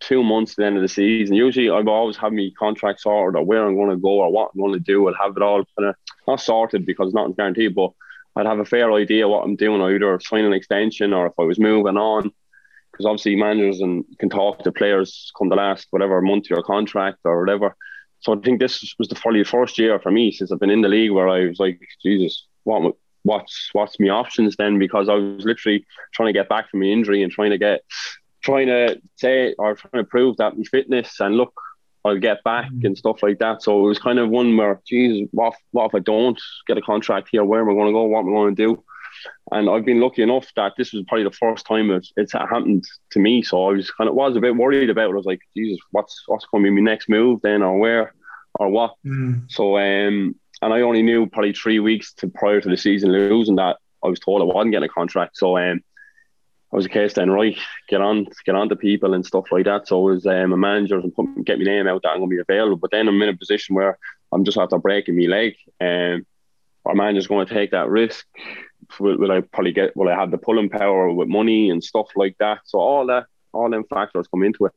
two 0.00 0.22
months 0.22 0.52
at 0.52 0.56
the 0.56 0.66
end 0.66 0.76
of 0.76 0.82
the 0.82 0.88
season. 0.88 1.34
Usually, 1.34 1.70
I've 1.70 1.88
always 1.88 2.16
had 2.16 2.32
my 2.32 2.50
contract 2.58 3.00
sorted 3.00 3.38
or 3.38 3.44
where 3.44 3.66
I'm 3.66 3.76
going 3.76 3.90
to 3.90 3.96
go 3.96 4.20
or 4.20 4.30
what 4.30 4.50
I'm 4.54 4.60
going 4.60 4.74
to 4.74 4.80
do. 4.80 5.08
I'll 5.08 5.14
have 5.14 5.36
it 5.36 5.42
all 5.42 5.64
kind 5.78 5.88
of 5.88 5.94
not 6.26 6.40
sorted 6.40 6.86
because 6.86 7.12
not 7.12 7.36
guaranteed, 7.36 7.74
but 7.74 7.90
I'd 8.36 8.46
have 8.46 8.58
a 8.58 8.64
fair 8.64 8.92
idea 8.92 9.28
what 9.28 9.44
I'm 9.44 9.56
doing. 9.56 9.80
either 9.80 10.18
sign 10.20 10.44
an 10.44 10.52
extension 10.52 11.12
or 11.12 11.26
if 11.26 11.34
I 11.38 11.42
was 11.42 11.58
moving 11.58 11.96
on. 11.96 12.30
Because 12.92 13.06
obviously, 13.06 13.36
managers 13.36 13.80
and 13.80 14.04
can 14.18 14.30
talk 14.30 14.62
to 14.62 14.72
players 14.72 15.32
come 15.36 15.48
the 15.48 15.56
last 15.56 15.88
whatever 15.90 16.20
month 16.20 16.48
your 16.48 16.62
contract 16.62 17.18
or 17.24 17.40
whatever. 17.40 17.74
So 18.20 18.32
I 18.32 18.40
think 18.40 18.60
this 18.60 18.94
was 18.98 19.08
the 19.08 19.14
the 19.14 19.44
first 19.44 19.78
year 19.78 19.98
for 19.98 20.10
me 20.10 20.32
since 20.32 20.50
I've 20.50 20.60
been 20.60 20.70
in 20.70 20.80
the 20.80 20.88
league 20.88 21.10
where 21.10 21.28
I 21.28 21.46
was 21.46 21.58
like, 21.58 21.80
Jesus, 22.02 22.46
what 22.62 22.94
what's 23.24 23.70
what's 23.72 23.98
my 23.98 24.08
options 24.08 24.56
then? 24.56 24.78
Because 24.78 25.08
I 25.08 25.14
was 25.14 25.44
literally 25.44 25.84
trying 26.12 26.28
to 26.28 26.38
get 26.38 26.48
back 26.48 26.70
from 26.70 26.80
my 26.80 26.86
injury 26.86 27.22
and 27.22 27.32
trying 27.32 27.50
to 27.50 27.58
get 27.58 27.82
trying 28.42 28.68
to 28.68 29.00
say 29.16 29.54
or 29.58 29.74
trying 29.74 30.04
to 30.04 30.08
prove 30.08 30.36
that 30.36 30.56
my 30.56 30.64
fitness 30.64 31.18
and 31.20 31.36
look, 31.36 31.54
I'll 32.04 32.18
get 32.18 32.44
back 32.44 32.66
mm-hmm. 32.66 32.86
and 32.86 32.98
stuff 32.98 33.22
like 33.22 33.38
that. 33.38 33.62
So 33.62 33.84
it 33.84 33.88
was 33.88 33.98
kind 33.98 34.18
of 34.18 34.28
one 34.28 34.56
where, 34.56 34.80
geez, 34.86 35.28
what 35.32 35.54
what 35.72 35.86
if 35.86 35.94
I 35.94 36.00
don't 36.00 36.40
get 36.66 36.78
a 36.78 36.82
contract 36.82 37.28
here? 37.32 37.44
Where 37.44 37.62
am 37.62 37.70
I 37.70 37.72
going 37.72 37.86
to 37.86 37.92
go? 37.92 38.04
What 38.04 38.20
am 38.20 38.28
I 38.28 38.32
going 38.32 38.56
to 38.56 38.66
do? 38.66 38.84
And 39.52 39.70
I've 39.70 39.84
been 39.84 40.00
lucky 40.00 40.22
enough 40.22 40.46
that 40.56 40.72
this 40.76 40.92
was 40.92 41.04
probably 41.06 41.24
the 41.24 41.30
first 41.30 41.66
time 41.66 41.90
it's, 41.90 42.12
it's 42.16 42.32
happened 42.32 42.84
to 43.12 43.18
me. 43.18 43.42
So 43.42 43.68
I 43.68 43.72
was 43.72 43.90
kind 43.90 44.08
of 44.08 44.14
was 44.14 44.36
a 44.36 44.40
bit 44.40 44.56
worried 44.56 44.90
about 44.90 45.08
it. 45.08 45.12
I 45.12 45.16
was 45.16 45.24
like, 45.24 45.40
Jesus, 45.56 45.78
what's 45.92 46.24
what's 46.26 46.46
going 46.46 46.64
to 46.64 46.70
be 46.70 46.74
my 46.74 46.90
next 46.90 47.08
move 47.08 47.40
then, 47.42 47.62
or 47.62 47.78
where, 47.78 48.14
or 48.58 48.68
what? 48.68 48.94
Mm. 49.06 49.50
So 49.50 49.78
um, 49.78 50.34
and 50.64 50.72
I 50.72 50.80
only 50.80 51.02
knew 51.02 51.26
probably 51.26 51.52
three 51.52 51.78
weeks 51.78 52.14
to 52.14 52.28
prior 52.28 52.58
to 52.58 52.68
the 52.68 52.76
season 52.76 53.12
losing 53.12 53.56
that 53.56 53.76
I 54.02 54.08
was 54.08 54.18
told 54.18 54.40
I 54.40 54.44
wasn't 54.44 54.72
getting 54.72 54.88
a 54.88 54.92
contract. 54.92 55.36
So 55.36 55.58
um, 55.58 55.82
I 56.72 56.76
was 56.76 56.86
a 56.86 56.88
case 56.88 57.12
then, 57.12 57.30
right, 57.30 57.56
get 57.88 58.00
on, 58.00 58.26
get 58.46 58.54
on 58.54 58.70
to 58.70 58.76
people 58.76 59.12
and 59.12 59.26
stuff 59.26 59.52
like 59.52 59.66
that. 59.66 59.86
So 59.86 59.98
I 60.00 60.12
was 60.12 60.26
um, 60.26 60.54
a 60.54 60.56
manager 60.56 60.98
and 60.98 61.14
put, 61.14 61.44
get 61.44 61.58
my 61.58 61.64
name 61.64 61.86
out 61.86 62.02
that 62.02 62.10
I'm 62.10 62.18
going 62.18 62.30
to 62.30 62.36
be 62.36 62.40
available. 62.40 62.78
But 62.78 62.92
then 62.92 63.08
I'm 63.08 63.20
in 63.20 63.28
a 63.28 63.36
position 63.36 63.74
where 63.74 63.98
I'm 64.32 64.44
just 64.44 64.56
after 64.56 64.78
breaking 64.78 65.18
my 65.18 65.26
leg. 65.26 65.54
Um, 65.82 66.24
our 66.86 66.94
manager's 66.94 67.26
going 67.26 67.46
to 67.46 67.54
take 67.54 67.72
that 67.72 67.90
risk. 67.90 68.26
Will, 68.98 69.18
will 69.18 69.32
I 69.32 69.42
probably 69.42 69.72
get? 69.72 69.94
Will 69.96 70.08
I 70.08 70.14
have 70.14 70.30
the 70.30 70.38
pulling 70.38 70.70
power 70.70 71.12
with 71.12 71.28
money 71.28 71.68
and 71.68 71.84
stuff 71.84 72.08
like 72.16 72.36
that? 72.38 72.60
So 72.64 72.78
all 72.78 73.06
that, 73.06 73.26
all 73.52 73.68
them 73.68 73.84
factors 73.84 74.28
come 74.28 74.44
into 74.44 74.66
it. 74.66 74.72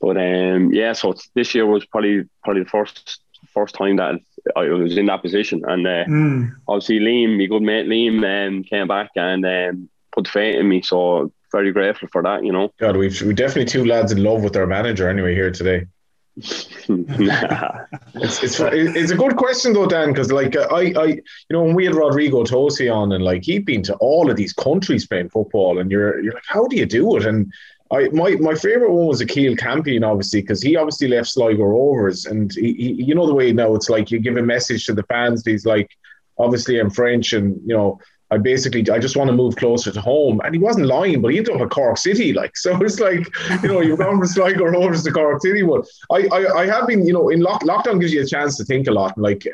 But 0.00 0.16
um, 0.16 0.72
yeah, 0.72 0.92
so 0.92 1.14
this 1.34 1.54
year 1.54 1.66
was 1.66 1.84
probably 1.86 2.24
probably 2.42 2.62
the 2.64 2.68
first 2.70 3.20
first 3.52 3.74
time 3.74 3.96
that 3.96 4.20
I 4.56 4.68
was 4.68 4.96
in 4.96 5.06
that 5.06 5.22
position. 5.22 5.62
And 5.66 5.86
uh, 5.86 6.04
mm. 6.04 6.54
obviously, 6.68 7.00
Liam, 7.00 7.38
my 7.38 7.46
good 7.46 7.62
mate 7.62 7.86
Liam, 7.86 8.48
um, 8.48 8.64
came 8.64 8.88
back 8.88 9.10
and 9.16 9.44
um, 9.44 9.88
put 10.12 10.28
faith 10.28 10.56
in 10.56 10.68
me. 10.68 10.82
So 10.82 11.32
very 11.52 11.72
grateful 11.72 12.08
for 12.12 12.22
that, 12.22 12.44
you 12.44 12.52
know. 12.52 12.72
God, 12.78 12.96
we've 12.96 13.20
we 13.22 13.32
definitely 13.32 13.66
two 13.66 13.84
lads 13.84 14.12
in 14.12 14.22
love 14.22 14.42
with 14.42 14.56
our 14.56 14.66
manager 14.66 15.08
anyway 15.08 15.34
here 15.34 15.50
today. 15.50 15.86
it's, 16.36 18.42
it's 18.42 18.60
it's 18.60 19.10
a 19.12 19.16
good 19.16 19.36
question 19.36 19.72
though, 19.72 19.86
Dan, 19.86 20.08
because 20.08 20.32
like 20.32 20.56
I 20.56 20.92
I 20.96 21.06
you 21.06 21.22
know 21.50 21.62
when 21.62 21.76
we 21.76 21.84
had 21.84 21.94
Rodrigo 21.94 22.42
Tosi 22.42 22.92
on 22.92 23.12
and 23.12 23.22
like 23.22 23.44
he'd 23.44 23.64
been 23.64 23.84
to 23.84 23.94
all 23.96 24.28
of 24.28 24.36
these 24.36 24.52
countries 24.52 25.06
playing 25.06 25.30
football, 25.30 25.78
and 25.78 25.92
you're 25.92 26.20
you're 26.20 26.34
like, 26.34 26.42
how 26.46 26.66
do 26.66 26.76
you 26.76 26.86
do 26.86 27.16
it? 27.16 27.24
And 27.24 27.52
I 27.92 28.08
my 28.08 28.30
my 28.36 28.54
favorite 28.54 28.92
one 28.92 29.06
was 29.06 29.20
Akil 29.20 29.56
Campion, 29.56 30.04
obviously, 30.04 30.40
because 30.40 30.62
he 30.62 30.76
obviously 30.76 31.08
left 31.08 31.28
Sligo 31.28 31.64
Rovers, 31.64 32.26
and 32.26 32.52
he, 32.54 32.72
he, 32.74 32.92
you 33.04 33.14
know 33.14 33.26
the 33.26 33.34
way 33.34 33.52
now 33.52 33.74
it's 33.74 33.90
like 33.90 34.10
you 34.10 34.18
give 34.18 34.36
a 34.36 34.42
message 34.42 34.86
to 34.86 34.94
the 34.94 35.02
fans. 35.04 35.44
He's 35.44 35.66
like, 35.66 35.90
obviously 36.38 36.80
I'm 36.80 36.90
French, 36.90 37.34
and 37.34 37.60
you 37.66 37.74
know 37.74 38.00
I 38.30 38.38
basically 38.38 38.88
I 38.90 38.98
just 38.98 39.16
want 39.16 39.28
to 39.28 39.36
move 39.36 39.56
closer 39.56 39.92
to 39.92 40.00
home. 40.00 40.40
And 40.44 40.54
he 40.54 40.60
wasn't 40.60 40.86
lying, 40.86 41.20
but 41.20 41.32
he 41.32 41.38
ended 41.38 41.54
up 41.54 41.62
at 41.62 41.70
Cork 41.70 41.98
City. 41.98 42.32
Like 42.32 42.56
so, 42.56 42.76
it's 42.82 43.00
like 43.00 43.28
you 43.62 43.68
know 43.68 43.80
you've 43.80 43.98
gone 43.98 44.18
from 44.18 44.26
Sligo 44.26 44.64
Rovers 44.64 45.04
to 45.04 45.12
Cork 45.12 45.42
City. 45.42 45.62
But 45.62 45.86
I, 46.10 46.28
I, 46.32 46.60
I 46.60 46.66
have 46.66 46.86
been 46.86 47.06
you 47.06 47.12
know 47.12 47.28
in 47.28 47.40
lock, 47.40 47.62
lockdown 47.62 48.00
gives 48.00 48.12
you 48.12 48.22
a 48.22 48.26
chance 48.26 48.56
to 48.56 48.64
think 48.64 48.88
a 48.88 48.92
lot. 48.92 49.16
Like 49.18 49.46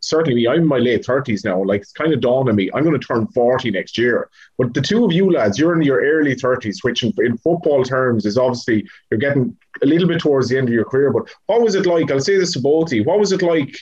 certainly 0.00 0.34
me, 0.34 0.48
I'm 0.48 0.62
in 0.62 0.66
my 0.66 0.78
late 0.78 1.04
thirties 1.04 1.44
now. 1.44 1.62
Like 1.62 1.82
it's 1.82 1.92
kind 1.92 2.12
of 2.12 2.20
dawned 2.20 2.48
on 2.48 2.56
me. 2.56 2.70
I'm 2.74 2.82
going 2.82 2.98
to 2.98 3.06
turn 3.06 3.26
forty 3.28 3.70
next 3.70 3.98
year. 3.98 4.30
But 4.58 4.74
the 4.74 4.80
two 4.80 5.04
of 5.04 5.12
you 5.12 5.30
lads, 5.30 5.58
you're 5.58 5.74
in 5.74 5.82
your 5.82 6.00
early 6.00 6.34
thirties, 6.34 6.82
which 6.82 7.02
in, 7.02 7.12
in 7.18 7.36
football 7.38 7.84
terms 7.84 8.26
is 8.26 8.38
obviously 8.38 8.86
you're 9.10 9.20
getting 9.20 9.56
a 9.82 9.86
little 9.86 10.08
bit 10.08 10.20
towards 10.20 10.48
the 10.48 10.58
end 10.58 10.68
of 10.68 10.74
your 10.74 10.84
career. 10.84 11.12
But 11.12 11.28
what 11.46 11.60
was 11.60 11.74
it 11.74 11.86
like? 11.86 12.10
I'll 12.10 12.20
say 12.20 12.38
this 12.38 12.52
to 12.54 12.60
both 12.60 12.88
of 12.88 12.92
you. 12.94 13.04
What 13.04 13.18
was 13.18 13.32
it 13.32 13.42
like? 13.42 13.76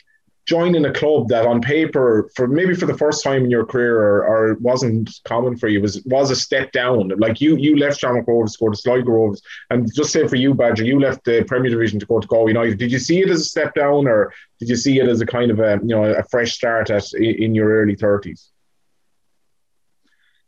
Joining 0.44 0.84
a 0.84 0.92
club 0.92 1.28
that 1.28 1.46
on 1.46 1.60
paper 1.60 2.28
for 2.34 2.48
maybe 2.48 2.74
for 2.74 2.86
the 2.86 2.96
first 2.96 3.22
time 3.22 3.44
in 3.44 3.50
your 3.50 3.64
career 3.64 3.96
or, 4.00 4.26
or 4.26 4.54
wasn't 4.54 5.08
common 5.24 5.56
for 5.56 5.68
you 5.68 5.80
was 5.80 6.02
was 6.04 6.30
a 6.30 6.36
step 6.36 6.72
down. 6.72 7.12
Like 7.16 7.40
you 7.40 7.56
you 7.56 7.76
left 7.76 8.00
Shamrock 8.00 8.26
Rovers 8.26 8.52
to 8.52 8.64
go 8.64 8.70
to 8.70 8.76
Sligo 8.76 9.10
Rovers. 9.10 9.40
And 9.70 9.92
just 9.94 10.12
say 10.12 10.26
for 10.26 10.36
you 10.36 10.54
Badger 10.54 10.84
you 10.84 10.98
left 10.98 11.24
the 11.24 11.44
Premier 11.44 11.70
Division 11.70 12.00
to 12.00 12.06
go 12.06 12.18
to 12.18 12.26
Galway 12.26 12.50
United. 12.50 12.78
Did 12.78 12.90
you 12.90 12.98
see 12.98 13.20
it 13.20 13.30
as 13.30 13.40
a 13.40 13.44
step 13.44 13.74
down 13.74 14.08
or 14.08 14.32
did 14.58 14.68
you 14.68 14.76
see 14.76 14.98
it 14.98 15.08
as 15.08 15.20
a 15.20 15.26
kind 15.26 15.50
of 15.50 15.60
a 15.60 15.78
you 15.82 15.94
know 15.94 16.04
a 16.04 16.24
fresh 16.24 16.54
start 16.54 16.90
at 16.90 17.12
in 17.14 17.54
your 17.54 17.70
early 17.70 17.96
30s 17.96 18.48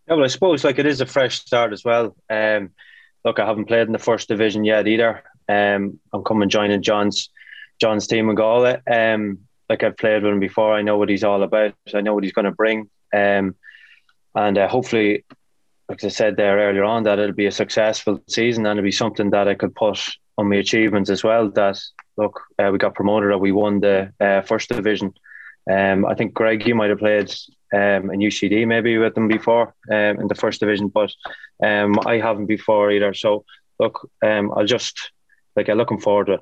yeah 0.09 0.15
well 0.15 0.25
I 0.25 0.29
suppose 0.29 0.65
like 0.65 0.79
it 0.79 0.87
is 0.87 1.01
a 1.01 1.07
fresh 1.07 1.41
start 1.41 1.73
as 1.73 1.85
well. 1.85 2.17
Um 2.29 2.71
look 3.25 3.39
I 3.39 3.47
haven't 3.47 3.67
played 3.67 3.87
in 3.87 3.93
the 3.93 3.99
first 3.99 4.27
division 4.27 4.65
yet 4.65 4.89
either. 4.89 5.23
Um 5.49 6.01
I'm 6.13 6.25
coming 6.25 6.49
joining 6.49 6.83
John's 6.83 7.31
John's 7.81 8.09
team 8.09 8.29
in 8.29 8.35
Galway. 8.35 8.81
Um 8.91 9.39
like 9.69 9.83
I've 9.83 9.97
played 9.97 10.23
with 10.23 10.33
him 10.33 10.41
before. 10.41 10.75
I 10.75 10.83
know 10.83 10.99
what 10.99 11.09
he's 11.09 11.25
all 11.25 11.43
about. 11.43 11.75
I 11.95 12.01
know 12.01 12.15
what 12.15 12.25
he's 12.25 12.33
going 12.33 12.45
to 12.45 12.53
bring. 12.53 12.91
Um, 13.15 13.57
and 14.35 14.59
uh, 14.59 14.69
hopefully, 14.69 15.25
like 15.89 16.03
I 16.05 16.09
said 16.09 16.37
there 16.37 16.59
earlier 16.59 16.85
on, 16.85 17.05
that 17.05 17.19
it'll 17.19 17.35
be 17.35 17.47
a 17.47 17.53
successful 17.53 18.23
season 18.29 18.67
and 18.67 18.79
it'll 18.79 18.87
be 18.87 18.93
something 18.93 19.31
that 19.31 19.49
I 19.49 19.55
could 19.55 19.75
put 19.75 20.01
on 20.37 20.49
my 20.49 20.57
achievements 20.57 21.11
as 21.11 21.23
well. 21.23 21.51
That 21.51 21.81
look, 22.17 22.41
uh, 22.59 22.71
we 22.73 22.79
got 22.79 22.95
promoted 22.95 23.31
or 23.31 23.39
we 23.39 23.53
won 23.53 23.81
the 23.81 24.13
uh, 24.21 24.43
first 24.43 24.69
division. 24.69 25.15
Um, 25.71 26.05
I 26.05 26.15
think 26.15 26.35
Greg, 26.35 26.67
you 26.67 26.75
might 26.75 26.91
have 26.91 26.99
played 26.99 27.31
um, 27.73 28.11
in 28.11 28.21
UCD 28.21 28.67
maybe 28.67 28.99
with 28.99 29.15
them 29.15 29.29
before 29.29 29.75
um, 29.91 30.21
in 30.21 30.29
the 30.29 30.35
first 30.35 30.61
division, 30.61 30.89
but 30.89 31.13
um, 31.65 31.99
I 32.07 32.19
haven't 32.19 32.47
before 32.47 32.91
either. 32.91 33.15
So 33.15 33.45
look, 33.79 34.11
um, 34.23 34.53
I'll 34.57 34.67
just 34.67 35.13
like 35.57 35.69
I'm 35.69 35.79
looking 35.79 36.01
forward 36.01 36.27
to 36.27 36.33
it. 36.35 36.41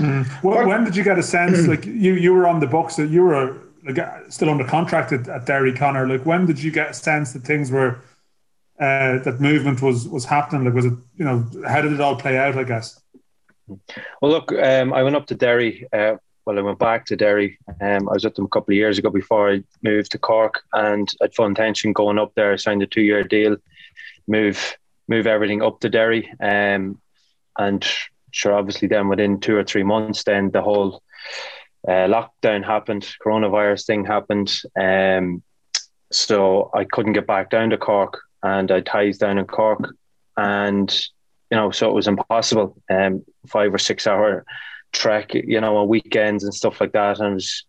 Mm. 0.00 0.42
Well, 0.42 0.66
when 0.66 0.84
did 0.84 0.96
you 0.96 1.04
get 1.04 1.18
a 1.18 1.22
sense 1.22 1.66
like 1.68 1.86
you 1.86 2.14
you 2.14 2.32
were 2.32 2.46
on 2.46 2.60
the 2.60 2.66
books 2.66 2.96
that 2.96 3.10
you 3.10 3.22
were 3.22 3.58
like 3.86 3.98
still 4.28 4.50
under 4.50 4.64
contract 4.64 5.12
at, 5.12 5.28
at 5.28 5.46
Derry 5.46 5.72
Connor? 5.72 6.06
Like 6.06 6.26
when 6.26 6.46
did 6.46 6.62
you 6.62 6.70
get 6.70 6.90
a 6.90 6.94
sense 6.94 7.32
that 7.32 7.42
things 7.42 7.70
were 7.70 8.00
uh, 8.80 9.18
that 9.18 9.40
movement 9.40 9.82
was 9.82 10.08
was 10.08 10.24
happening? 10.24 10.64
Like 10.64 10.74
was 10.74 10.86
it 10.86 10.94
you 11.16 11.24
know 11.24 11.48
how 11.66 11.80
did 11.80 11.92
it 11.92 12.00
all 12.00 12.16
play 12.16 12.36
out? 12.36 12.56
I 12.56 12.64
guess. 12.64 13.00
Well, 13.68 14.30
look, 14.30 14.52
um, 14.52 14.92
I 14.92 15.02
went 15.02 15.16
up 15.16 15.26
to 15.26 15.34
Derry. 15.34 15.86
Uh, 15.92 16.16
well, 16.44 16.58
I 16.58 16.62
went 16.62 16.78
back 16.78 17.06
to 17.06 17.16
Derry. 17.16 17.58
Um, 17.80 18.08
I 18.08 18.12
was 18.12 18.24
with 18.24 18.34
them 18.34 18.44
a 18.44 18.48
couple 18.48 18.72
of 18.72 18.76
years 18.76 18.98
ago 18.98 19.08
before 19.08 19.50
I 19.50 19.62
moved 19.82 20.12
to 20.12 20.18
Cork, 20.18 20.62
and 20.72 21.10
I'd 21.22 21.34
full 21.34 21.46
intention 21.46 21.92
going 21.92 22.18
up 22.18 22.34
there. 22.34 22.52
I 22.52 22.56
signed 22.56 22.82
a 22.82 22.86
two 22.86 23.00
year 23.00 23.24
deal, 23.24 23.56
move 24.26 24.76
move 25.08 25.26
everything 25.26 25.62
up 25.62 25.80
to 25.80 25.88
Derry, 25.88 26.32
um, 26.40 27.00
and 27.58 27.86
sure, 28.34 28.52
obviously, 28.52 28.88
then 28.88 29.08
within 29.08 29.38
two 29.38 29.56
or 29.56 29.62
three 29.62 29.84
months, 29.84 30.24
then 30.24 30.50
the 30.50 30.60
whole 30.60 31.02
uh, 31.86 32.08
lockdown 32.08 32.64
happened, 32.64 33.08
coronavirus 33.24 33.86
thing 33.86 34.04
happened. 34.04 34.52
Um, 34.78 35.42
so 36.10 36.70
I 36.74 36.84
couldn't 36.84 37.12
get 37.12 37.28
back 37.28 37.48
down 37.48 37.70
to 37.70 37.78
Cork, 37.78 38.20
and 38.42 38.70
I 38.72 38.80
ties 38.80 39.18
down 39.18 39.38
in 39.38 39.46
Cork, 39.46 39.94
and 40.36 40.92
you 41.50 41.56
know, 41.56 41.70
so 41.70 41.88
it 41.88 41.94
was 41.94 42.08
impossible. 42.08 42.76
Um, 42.90 43.24
five 43.46 43.72
or 43.72 43.78
six 43.78 44.06
hour 44.06 44.44
trek, 44.92 45.32
you 45.34 45.60
know, 45.60 45.76
on 45.76 45.88
weekends 45.88 46.42
and 46.42 46.52
stuff 46.52 46.80
like 46.80 46.92
that, 46.92 47.20
and 47.20 47.34
was, 47.34 47.64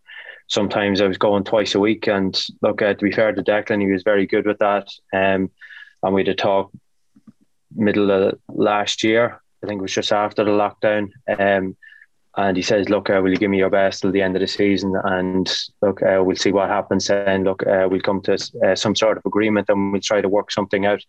sometimes 0.48 1.00
I 1.00 1.08
was 1.08 1.20
going 1.20 1.44
twice 1.44 1.76
a 1.76 1.80
week. 1.80 2.08
And 2.08 2.36
look, 2.64 2.82
uh, 2.82 2.96
to 2.96 3.04
be 3.04 3.12
fair 3.12 3.34
to 3.34 3.44
Declan, 3.44 3.82
he 3.82 3.92
was 3.92 4.04
very 4.04 4.26
good 4.26 4.48
with 4.48 4.60
that. 4.60 4.88
Um, 5.14 5.52
and 6.02 6.14
we 6.14 6.22
had 6.22 6.30
a 6.30 6.36
talk 6.36 6.72
middle 7.76 8.10
of 8.10 8.40
last 8.48 9.04
year 9.04 9.42
I 9.66 9.68
think 9.68 9.80
it 9.80 9.82
was 9.82 9.94
just 9.94 10.12
after 10.12 10.44
the 10.44 10.52
lockdown. 10.52 11.10
Um, 11.40 11.76
and 12.38 12.58
he 12.58 12.64
says, 12.64 12.90
"Look, 12.90 13.10
uh, 13.10 13.20
will 13.22 13.32
you 13.32 13.38
give 13.38 13.50
me 13.50 13.58
your 13.58 13.70
best 13.70 14.02
till 14.02 14.12
the 14.12 14.22
end 14.22 14.36
of 14.36 14.42
the 14.42 14.48
season? 14.48 14.94
And 15.04 15.52
look, 15.82 16.04
uh, 16.04 16.22
we'll 16.24 16.36
see 16.36 16.52
what 16.52 16.70
happens. 16.70 17.10
And 17.10 17.46
look, 17.46 17.66
uh, 17.66 17.88
we'll 17.90 18.02
come 18.02 18.22
to 18.24 18.34
uh, 18.66 18.76
some 18.76 18.96
sort 18.96 19.18
of 19.18 19.26
agreement, 19.26 19.70
and 19.70 19.92
we'll 19.92 20.02
try 20.02 20.22
to 20.22 20.30
work 20.30 20.52
something 20.52 20.86
out 20.86 21.02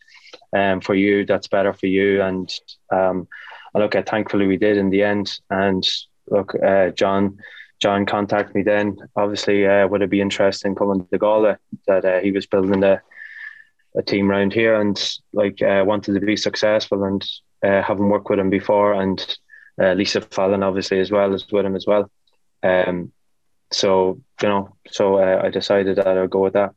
um, 0.56 0.80
for 0.80 0.94
you 0.94 1.26
that's 1.26 1.48
better 1.48 1.72
for 1.72 1.86
you." 1.86 2.22
And 2.22 2.50
um, 2.90 3.28
look, 3.74 3.94
uh, 3.94 4.02
thankfully 4.02 4.46
we 4.46 4.56
did 4.56 4.76
in 4.76 4.90
the 4.90 5.02
end. 5.02 5.38
And 5.50 5.86
look, 6.30 6.54
uh, 6.54 6.90
John. 6.90 7.38
John 7.78 8.06
contacted 8.06 8.54
me 8.54 8.62
then. 8.62 8.96
Obviously, 9.16 9.66
would 9.86 10.00
it 10.00 10.08
be 10.08 10.22
interesting 10.22 10.74
coming 10.74 11.06
to 11.12 11.18
Galway? 11.18 11.56
That 11.86 12.24
he 12.24 12.32
was 12.32 12.46
building 12.46 12.82
a, 12.82 13.02
a 13.94 14.02
team 14.02 14.30
around 14.30 14.54
here, 14.54 14.80
and 14.80 14.98
like 15.34 15.58
wanted 15.60 16.14
to 16.14 16.20
be 16.20 16.38
successful. 16.38 17.04
And 17.04 17.22
having 17.62 18.08
worked 18.08 18.30
with 18.30 18.38
him 18.38 18.50
before, 18.50 18.94
and 18.94 19.38
uh, 19.80 19.92
Lisa 19.92 20.20
Fallon 20.20 20.62
obviously 20.62 21.00
as 21.00 21.10
well 21.10 21.34
as 21.34 21.46
with 21.50 21.66
him 21.66 21.76
as 21.76 21.86
well. 21.86 22.10
Um, 22.62 23.12
so 23.70 24.20
you 24.42 24.48
know, 24.48 24.76
so 24.88 25.16
uh, 25.16 25.42
I 25.44 25.50
decided 25.50 25.96
that 25.96 26.06
I'd 26.06 26.30
go 26.30 26.42
with 26.42 26.54
that. 26.54 26.74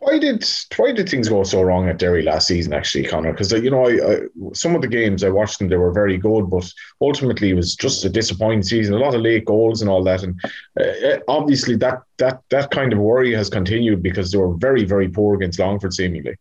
Why 0.00 0.18
did 0.18 0.48
why 0.76 0.92
did 0.92 1.08
things 1.08 1.28
go 1.28 1.42
so 1.42 1.60
wrong 1.60 1.88
at 1.88 1.98
Derry 1.98 2.22
last 2.22 2.46
season, 2.46 2.72
actually, 2.72 3.04
Conor, 3.04 3.32
Because 3.32 3.52
uh, 3.52 3.56
you 3.56 3.70
know, 3.70 3.86
I, 3.86 4.12
I, 4.12 4.18
some 4.54 4.76
of 4.76 4.82
the 4.82 4.86
games 4.86 5.24
I 5.24 5.30
watched 5.30 5.58
them, 5.58 5.68
they 5.68 5.76
were 5.76 5.92
very 5.92 6.16
good, 6.16 6.48
but 6.48 6.70
ultimately 7.00 7.50
it 7.50 7.54
was 7.54 7.74
just 7.74 8.04
a 8.04 8.08
disappointing 8.08 8.62
season. 8.62 8.94
A 8.94 8.98
lot 8.98 9.14
of 9.14 9.22
late 9.22 9.44
goals 9.44 9.80
and 9.80 9.90
all 9.90 10.04
that, 10.04 10.22
and 10.22 10.40
uh, 10.78 10.84
uh 10.84 11.18
obviously 11.26 11.74
that 11.76 12.02
that 12.18 12.40
that 12.50 12.70
kind 12.70 12.92
of 12.92 13.00
worry 13.00 13.34
has 13.34 13.50
continued 13.50 14.02
because 14.02 14.30
they 14.30 14.38
were 14.38 14.54
very 14.54 14.84
very 14.84 15.08
poor 15.08 15.34
against 15.34 15.58
Longford, 15.58 15.94
seemingly. 15.94 16.36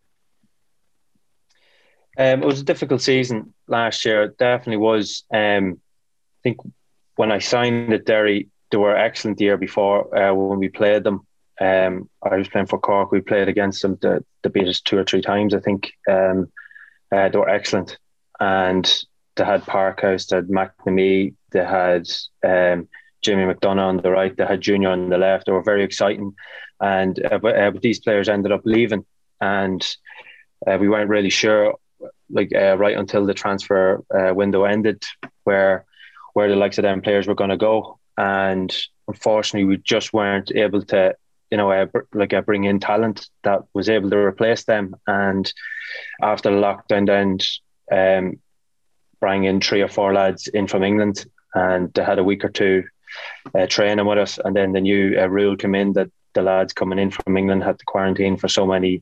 Um, 2.18 2.42
it 2.42 2.46
was 2.46 2.62
a 2.62 2.66
difficult 2.66 3.02
season 3.02 3.54
last 3.68 4.04
year. 4.04 4.24
It 4.24 4.38
definitely 4.38 4.78
was. 4.78 5.24
Um, 5.32 5.80
I 6.40 6.42
think 6.44 6.58
when 7.16 7.32
I 7.32 7.40
signed 7.40 7.94
at 7.94 8.06
Derry, 8.06 8.50
they 8.72 8.78
were 8.78 8.96
excellent 8.96 9.38
the 9.38 9.46
year 9.46 9.58
before 9.58 10.16
uh, 10.16 10.34
when 10.34 10.60
we 10.60 10.70
played 10.70 11.04
them. 11.04 11.26
Um, 11.60 12.10
I 12.24 12.36
was 12.36 12.48
playing 12.50 12.68
for 12.68 12.80
Cork. 12.80 13.12
We 13.12 13.22
played 13.22 13.48
against 13.48 13.82
them. 13.82 13.98
They, 14.02 14.18
they 14.44 14.50
beat 14.50 14.68
us 14.68 14.82
two 14.82 14.98
or 14.98 15.04
three 15.04 15.22
times, 15.22 15.54
I 15.54 15.60
think. 15.60 15.92
Um, 16.10 16.52
uh, 17.12 17.30
they 17.30 17.38
were 17.38 17.50
excellent. 17.50 17.98
And 18.40 19.04
they 19.36 19.46
had 19.46 19.64
Parkhouse, 19.64 20.28
they 20.28 20.38
had 20.38 20.48
McNamee, 20.48 21.34
they 21.52 21.64
had 21.64 22.08
um, 22.44 22.88
Jamie 23.22 23.52
McDonagh 23.52 23.80
on 23.80 23.98
the 23.98 24.12
right, 24.12 24.36
they 24.36 24.46
had 24.46 24.62
Junior 24.62 24.90
on 24.90 25.10
the 25.10 25.18
left. 25.18 25.46
They 25.46 25.52
were 25.52 25.64
very 25.64 25.84
exciting. 25.84 26.36
And 26.80 27.24
uh, 27.26 27.40
but, 27.40 27.58
uh, 27.58 27.72
but 27.72 27.82
these 27.82 28.00
players 28.00 28.30
ended 28.30 28.52
up 28.52 28.62
leaving. 28.66 29.06
And 29.42 29.84
uh, 30.66 30.78
we 30.80 30.90
weren't 30.90 31.10
really 31.10 31.30
sure 31.30 31.76
like 32.30 32.54
uh, 32.54 32.78
right 32.78 32.98
until 32.98 33.26
the 33.26 33.34
transfer 33.34 34.04
uh, 34.14 34.34
window 34.34 34.64
ended, 34.64 35.04
where 35.44 35.86
where 36.34 36.50
the 36.50 36.56
likes 36.56 36.78
of 36.78 36.84
them 36.84 37.02
players 37.02 37.28
were 37.28 37.36
going 37.36 37.50
to 37.50 37.58
go, 37.58 38.00
and 38.18 38.76
unfortunately, 39.08 39.66
we 39.66 39.78
just 39.78 40.14
weren't 40.14 40.52
able 40.56 40.84
to, 40.84 41.16
you 41.50 41.58
know, 41.58 41.72
uh, 41.72 41.86
br- 41.86 42.02
like 42.14 42.34
uh, 42.34 42.42
bring 42.42 42.66
in 42.66 42.80
talent 42.80 43.30
that 43.44 43.62
was 43.74 43.90
able 43.90 44.10
to 44.10 44.18
replace 44.18 44.64
them. 44.66 44.96
And 45.08 45.52
after 46.22 46.52
the 46.52 46.58
lockdown, 46.58 47.08
then 47.08 47.40
um, 47.92 48.40
bring 49.20 49.46
in 49.46 49.62
three 49.62 49.82
or 49.82 49.88
four 49.88 50.14
lads 50.14 50.48
in 50.48 50.68
from 50.68 50.84
England, 50.84 51.26
and 51.54 51.94
they 51.94 52.04
had 52.04 52.20
a 52.20 52.24
week 52.24 52.44
or 52.44 52.50
two 52.50 52.84
uh, 53.56 53.66
training 53.68 54.06
with 54.06 54.18
us, 54.18 54.40
and 54.44 54.56
then 54.56 54.74
the 54.74 54.82
new 54.82 55.20
uh, 55.20 55.28
rule 55.28 55.56
came 55.56 55.76
in 55.76 55.94
that 55.94 56.12
the 56.34 56.42
lads 56.42 56.74
coming 56.74 57.00
in 57.00 57.10
from 57.10 57.38
England 57.38 57.64
had 57.64 57.80
to 57.80 57.86
quarantine 57.86 58.38
for 58.38 58.48
so 58.48 58.66
many 58.66 59.02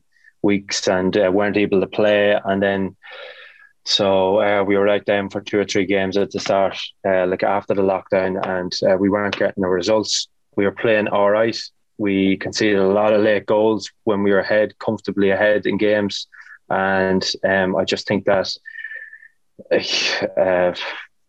weeks 0.50 0.88
and 0.88 1.16
uh, 1.16 1.30
weren't 1.36 1.56
able 1.56 1.80
to 1.80 1.96
play. 1.98 2.38
And 2.44 2.62
then, 2.62 2.96
so 3.84 4.40
uh, 4.40 4.62
we 4.68 4.76
were 4.76 4.88
out 4.94 5.06
then 5.06 5.28
for 5.30 5.40
two 5.40 5.58
or 5.58 5.64
three 5.64 5.86
games 5.86 6.16
at 6.16 6.30
the 6.30 6.40
start, 6.40 6.76
uh, 7.08 7.26
like 7.26 7.44
after 7.56 7.74
the 7.74 7.88
lockdown, 7.92 8.32
and 8.54 8.72
uh, 8.88 8.96
we 8.96 9.08
weren't 9.10 9.38
getting 9.38 9.62
the 9.62 9.68
results. 9.68 10.28
We 10.56 10.64
were 10.64 10.82
playing 10.82 11.08
all 11.08 11.30
right. 11.30 11.58
We 11.98 12.36
conceded 12.36 12.78
a 12.78 12.94
lot 13.00 13.14
of 13.14 13.22
late 13.22 13.46
goals 13.46 13.90
when 14.04 14.22
we 14.22 14.30
were 14.32 14.44
ahead, 14.44 14.78
comfortably 14.78 15.30
ahead 15.30 15.66
in 15.66 15.78
games. 15.78 16.26
And 16.68 17.24
um, 17.44 17.76
I 17.76 17.84
just 17.84 18.06
think 18.06 18.24
that, 18.24 18.48
uh, 19.72 20.74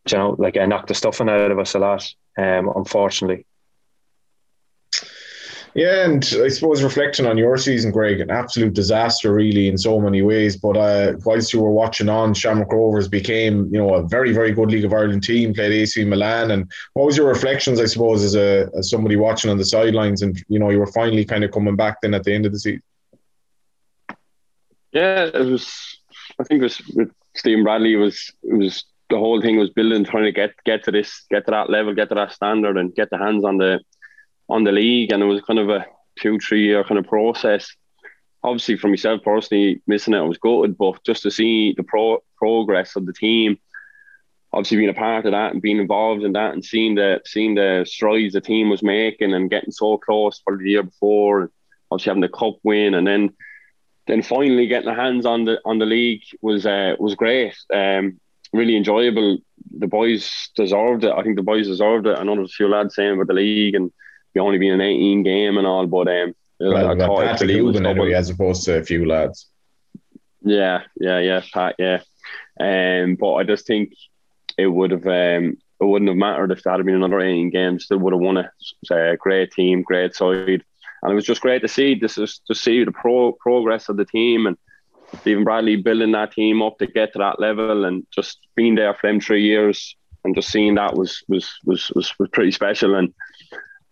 you 0.10 0.18
know, 0.18 0.36
like 0.40 0.58
I 0.58 0.66
knocked 0.66 0.88
the 0.88 0.96
stuffing 0.96 1.30
out 1.30 1.52
of 1.52 1.60
us 1.60 1.76
a 1.76 1.80
lot, 1.80 2.04
um, 2.38 2.72
unfortunately. 2.76 3.46
Yeah, 5.74 6.06
and 6.06 6.24
I 6.44 6.48
suppose 6.48 6.82
reflecting 6.82 7.26
on 7.28 7.38
your 7.38 7.58
season, 7.58 7.92
Greg, 7.92 8.20
an 8.20 8.32
absolute 8.32 8.74
disaster, 8.74 9.34
really, 9.34 9.68
in 9.68 9.78
so 9.78 10.00
many 10.00 10.22
ways. 10.22 10.56
But 10.56 10.76
uh, 10.76 11.14
whilst 11.24 11.54
you 11.54 11.62
were 11.62 11.72
watching 11.72 12.10
on, 12.10 12.34
Shamrock 12.34 12.72
Rovers 12.72 13.08
became, 13.08 13.66
you 13.72 13.80
know, 13.80 13.94
a 13.96 14.08
very, 14.08 14.34
very 14.34 14.52
good 14.52 14.72
League 14.72 14.86
of 14.86 14.94
Ireland 14.94 15.24
team. 15.24 15.54
Played 15.54 15.74
AC 15.74 16.04
Milan, 16.06 16.52
and 16.52 16.72
what 16.94 17.06
was 17.06 17.18
your 17.18 17.28
reflections, 17.28 17.80
I 17.80 17.86
suppose, 17.86 18.24
as 18.24 18.36
a 18.36 18.70
as 18.78 18.90
somebody 18.90 19.16
watching 19.16 19.52
on 19.52 19.58
the 19.58 19.66
sidelines, 19.66 20.22
and 20.22 20.38
you 20.48 20.58
know, 20.60 20.70
you 20.70 20.80
were 20.80 20.92
finally 20.92 21.26
kind 21.26 21.44
of 21.44 21.52
coming 21.52 21.76
back 21.76 22.02
then 22.02 22.14
at 22.14 22.24
the 22.24 22.34
end 22.34 22.46
of 22.46 22.54
the 22.54 22.60
season. 22.60 22.84
Yeah, 24.92 25.26
it 25.26 25.46
was. 25.46 26.00
I 26.40 26.44
think 26.44 26.62
it 26.62 26.64
was 26.64 26.82
with 26.96 27.12
Stephen 27.36 27.64
Bradley. 27.64 27.94
It 27.94 27.98
was 27.98 28.32
it 28.44 28.56
was 28.56 28.84
the 29.10 29.18
whole 29.18 29.42
thing 29.42 29.58
was 29.58 29.70
building, 29.70 30.04
trying 30.04 30.26
to 30.26 30.32
get 30.32 30.52
get 30.66 30.84
to 30.86 30.92
this, 30.92 31.26
get 31.30 31.46
to 31.46 31.52
that 31.52 31.70
level, 31.70 31.94
get 31.94 32.10
to 32.10 32.16
that 32.16 32.32
standard, 32.32 32.78
and 32.78 32.96
get 32.96 33.10
the 33.10 33.18
hands 33.18 33.44
on 33.44 33.58
the 33.58 33.80
on 34.50 34.64
the 34.64 34.72
league, 34.72 35.12
and 35.12 35.22
it 35.22 35.26
was 35.26 35.42
kind 35.42 35.60
of 35.60 35.70
a 35.70 35.86
two, 36.20 36.40
three 36.40 36.64
year 36.64 36.84
kind 36.84 36.98
of 36.98 37.06
process. 37.06 37.76
Obviously, 38.44 38.78
for 38.78 38.88
myself 38.88 39.22
personally, 39.24 39.82
missing 39.88 40.14
it 40.14 40.22
was 40.22 40.38
good, 40.38 40.78
but 40.78 41.04
just 41.04 41.24
to 41.24 41.32
see 41.32 41.74
the 41.76 41.84
pro- 41.84 42.24
progress 42.38 42.96
of 42.96 43.06
the 43.06 43.14
team, 43.14 43.58
obviously 44.54 44.78
being 44.78 44.90
a 44.90 44.94
part 44.94 45.26
of 45.26 45.32
that 45.32 45.52
and 45.52 45.62
being 45.62 45.80
involved 45.80 46.24
in 46.24 46.34
that, 46.34 46.54
and 46.54 46.64
seeing 46.64 46.96
the 46.96 47.22
seeing 47.26 47.56
the 47.56 47.86
strides 47.88 48.34
the 48.34 48.42
team 48.42 48.70
was 48.70 48.84
making 48.84 49.34
and 49.34 49.50
getting 49.50 49.72
so 49.72 49.98
close 49.98 50.40
for 50.44 50.58
the 50.58 50.70
year 50.70 50.84
before, 50.84 51.52
obviously 51.92 52.10
having 52.10 52.22
the 52.22 52.30
cup 52.30 52.56
win, 52.64 52.94
and 52.94 53.08
then 53.08 53.34
then 54.08 54.22
finally 54.22 54.68
getting 54.68 54.88
the 54.88 54.96
hands 54.96 55.26
on 55.26 55.44
the 55.46 55.60
on 55.66 55.80
the 55.80 55.86
league 55.86 56.24
was 56.42 56.66
uh, 56.66 56.96
was 57.00 57.16
great. 57.16 57.56
Um, 57.74 58.20
really 58.54 58.78
enjoyable. 58.78 59.40
The 59.78 59.88
boys 59.88 60.50
deserved 60.56 61.04
it. 61.04 61.12
I 61.12 61.22
think 61.24 61.36
the 61.36 61.44
boys 61.44 61.68
deserved 61.68 62.08
it. 62.08 62.18
I 62.18 62.24
know 62.24 62.36
there's 62.36 62.52
a 62.52 62.54
few 62.54 62.70
lads 62.70 62.96
saying 62.96 63.14
about 63.14 63.28
the 63.28 63.34
league 63.34 63.76
and 63.76 63.92
only 64.40 64.58
being 64.58 64.74
an 64.74 64.82
18 64.82 65.24
game 65.24 65.58
and 65.58 65.68
all, 65.68 65.88
but 65.88 66.08
um, 66.08 66.36
well, 66.60 66.92
I 66.92 66.98
thought 66.98 67.24
Patrick 67.24 67.52
Hoban 67.52 67.88
anyway, 67.88 68.14
as 68.14 68.30
opposed 68.30 68.64
to 68.64 68.78
a 68.78 68.84
few 68.84 69.06
lads. 69.06 69.48
Yeah, 70.42 70.84
yeah, 71.00 71.20
yeah, 71.20 71.42
Pat, 71.54 71.76
yeah. 71.78 72.02
Um, 72.60 73.16
but 73.16 73.36
I 73.36 73.44
just 73.44 73.68
think 73.68 73.94
it 74.58 74.68
would 74.68 74.92
have 74.92 75.06
um, 75.06 75.58
it 75.80 75.86
wouldn't 75.86 76.10
have 76.10 76.18
mattered 76.18 76.52
if 76.52 76.64
that 76.64 76.78
had 76.78 76.86
been 76.86 76.96
another 76.96 77.20
18 77.20 77.50
games. 77.52 77.86
Still 77.86 78.00
would 78.00 78.14
have 78.14 78.22
won 78.22 78.38
it. 78.38 78.50
It's 78.82 78.92
a 78.92 79.18
great 79.20 79.52
team, 79.52 79.84
great 79.84 80.16
side, 80.16 80.64
and 81.04 81.12
it 81.12 81.16
was 81.16 81.26
just 81.26 81.42
great 81.42 81.62
to 81.62 81.68
see. 81.68 81.96
This 81.96 82.18
is 82.18 82.42
to 82.48 82.56
see 82.56 82.84
the 82.84 82.92
pro 82.92 83.34
progress 83.34 83.90
of 83.90 83.98
the 83.98 84.06
team 84.06 84.48
and 84.48 84.58
Stephen 85.22 85.44
Bradley 85.44 85.78
building 85.78 86.12
that 86.12 86.34
team 86.34 86.62
up 86.62 86.80
to 86.80 86.88
get 86.88 87.14
to 87.14 87.20
that 87.20 87.40
level, 87.40 87.86
and 87.86 88.06
just 88.12 88.40
being 88.56 88.76
there 88.76 88.94
for 88.94 89.08
them 89.08 89.20
three 89.20 89.44
years 89.44 89.96
and 90.24 90.36
just 90.36 90.50
seeing 90.50 90.76
that 90.76 90.96
was 90.96 91.24
was 91.28 91.60
was 91.66 91.92
was, 91.96 92.14
was 92.20 92.30
pretty 92.30 92.52
special. 92.52 92.96
And 92.96 93.14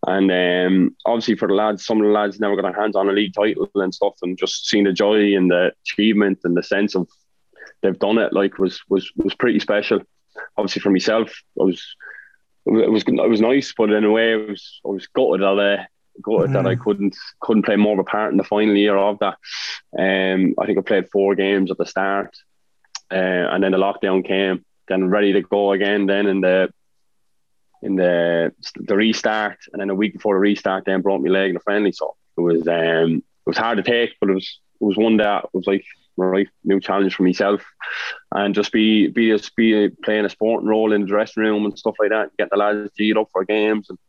and 0.06 0.32
um, 0.32 0.96
obviously 1.06 1.36
for 1.36 1.48
the 1.48 1.54
lads, 1.54 1.86
some 1.86 2.00
of 2.00 2.06
the 2.06 2.12
lads 2.12 2.40
never 2.40 2.56
got 2.56 2.62
their 2.64 2.82
hands 2.82 2.96
on 2.96 3.10
a 3.10 3.12
league 3.12 3.34
title 3.34 3.70
and 3.76 3.94
stuff, 3.94 4.14
and 4.22 4.38
just 4.38 4.68
seeing 4.68 4.84
the 4.84 4.94
joy 4.94 5.36
and 5.36 5.50
the 5.50 5.72
achievement 5.84 6.40
and 6.44 6.56
the 6.56 6.64
sense 6.64 6.96
of 6.96 7.08
they've 7.82 8.00
done 8.00 8.18
it 8.18 8.34
like 8.34 8.58
was 8.60 8.82
was 8.90 9.12
was 9.16 9.36
pretty 9.36 9.60
special. 9.60 10.02
Obviously 10.58 10.82
for 10.82 10.92
myself, 10.92 11.30
I 11.60 11.64
was 11.64 11.96
it 12.66 12.92
was 12.92 13.04
it 13.08 13.30
was 13.30 13.42
nice, 13.42 13.74
but 13.78 13.92
in 13.92 14.04
a 14.04 14.12
way, 14.12 14.34
I 14.34 14.38
was 14.38 14.80
I 14.86 14.90
was 14.90 15.08
gutted 15.08 15.42
that 15.42 15.46
uh, 15.46 15.84
gutted 16.22 16.52
mm-hmm. 16.52 16.54
that 16.54 16.68
I 16.68 16.76
couldn't 16.76 17.16
couldn't 17.40 17.66
play 17.66 17.76
more 17.76 17.94
of 17.94 18.00
a 18.00 18.04
part 18.04 18.32
in 18.32 18.38
the 18.38 18.44
final 18.44 18.76
year 18.76 18.98
of 18.98 19.20
that. 19.20 19.38
Um, 19.98 20.56
I 20.60 20.66
think 20.66 20.78
I 20.78 20.82
played 20.82 21.10
four 21.10 21.36
games 21.36 21.72
at 21.72 21.78
the 21.78 21.86
start, 21.86 22.36
uh, 23.12 23.16
and 23.16 23.64
then 23.64 23.72
the 23.72 23.78
lockdown 23.78 24.26
came. 24.26 24.66
Then 24.88 25.10
ready 25.10 25.34
to 25.34 25.42
go 25.42 25.72
again. 25.72 26.06
Then 26.06 26.28
in 26.28 26.42
the 26.42 26.70
in 27.82 27.96
the 27.96 28.54
the 28.76 28.96
restart, 28.96 29.58
and 29.72 29.82
then 29.82 29.90
a 29.90 29.96
week 29.96 30.14
before 30.14 30.36
the 30.36 30.40
restart, 30.40 30.86
then 30.86 31.02
broke 31.02 31.22
my 31.22 31.30
leg 31.30 31.52
in 31.52 31.58
a 31.58 31.60
friendly. 31.60 31.92
So 31.92 32.16
it 32.38 32.42
was 32.42 32.68
um, 32.68 33.18
it 33.18 33.50
was 33.50 33.58
hard 33.58 33.78
to 33.78 33.84
take, 33.84 34.16
but 34.20 34.30
it 34.30 34.34
was 34.34 34.60
it 34.82 34.84
was 34.84 34.98
one 34.98 35.18
that 35.18 35.54
was 35.54 35.68
like 35.68 35.86
right 36.18 36.48
new 36.64 36.80
challenge 36.80 37.16
for 37.16 37.24
myself, 37.24 37.64
and 38.32 38.56
just 38.56 38.72
be 38.72 39.08
be 39.08 39.30
just 39.30 39.56
be 39.56 39.90
playing 40.04 40.26
a 40.26 40.30
sporting 40.30 40.68
role 40.68 40.94
in 40.94 41.02
the 41.02 41.08
dressing 41.08 41.44
room 41.44 41.66
and 41.66 41.78
stuff 41.78 41.96
like 42.00 42.10
that, 42.10 42.36
get 42.38 42.50
the 42.50 42.58
lads 42.58 42.92
geared 42.98 43.18
up 43.18 43.30
for 43.32 43.46
games 43.46 43.90
and 43.90 44.00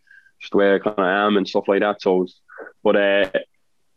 just 0.40 0.54
way 0.54 0.74
I 0.74 0.78
kind 0.78 0.98
of 0.98 1.04
am 1.06 1.36
and 1.36 1.48
stuff 1.48 1.68
like 1.68 1.80
that. 1.80 2.02
So, 2.02 2.16
it 2.16 2.20
was, 2.20 2.40
but 2.82 2.96
uh, 2.96 3.30
it 3.32 3.46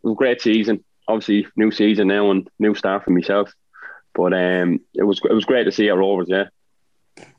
was 0.03 0.13
a 0.13 0.15
great 0.15 0.41
season. 0.41 0.83
Obviously, 1.07 1.47
new 1.55 1.71
season 1.71 2.07
now 2.07 2.31
and 2.31 2.49
new 2.59 2.75
start 2.75 3.03
for 3.03 3.11
myself. 3.11 3.51
But 4.13 4.33
um, 4.33 4.79
it 4.93 5.03
was 5.03 5.21
it 5.23 5.33
was 5.33 5.45
great 5.45 5.65
to 5.65 5.71
see 5.71 5.89
our 5.89 5.97
Rovers, 5.97 6.27
yeah. 6.29 6.45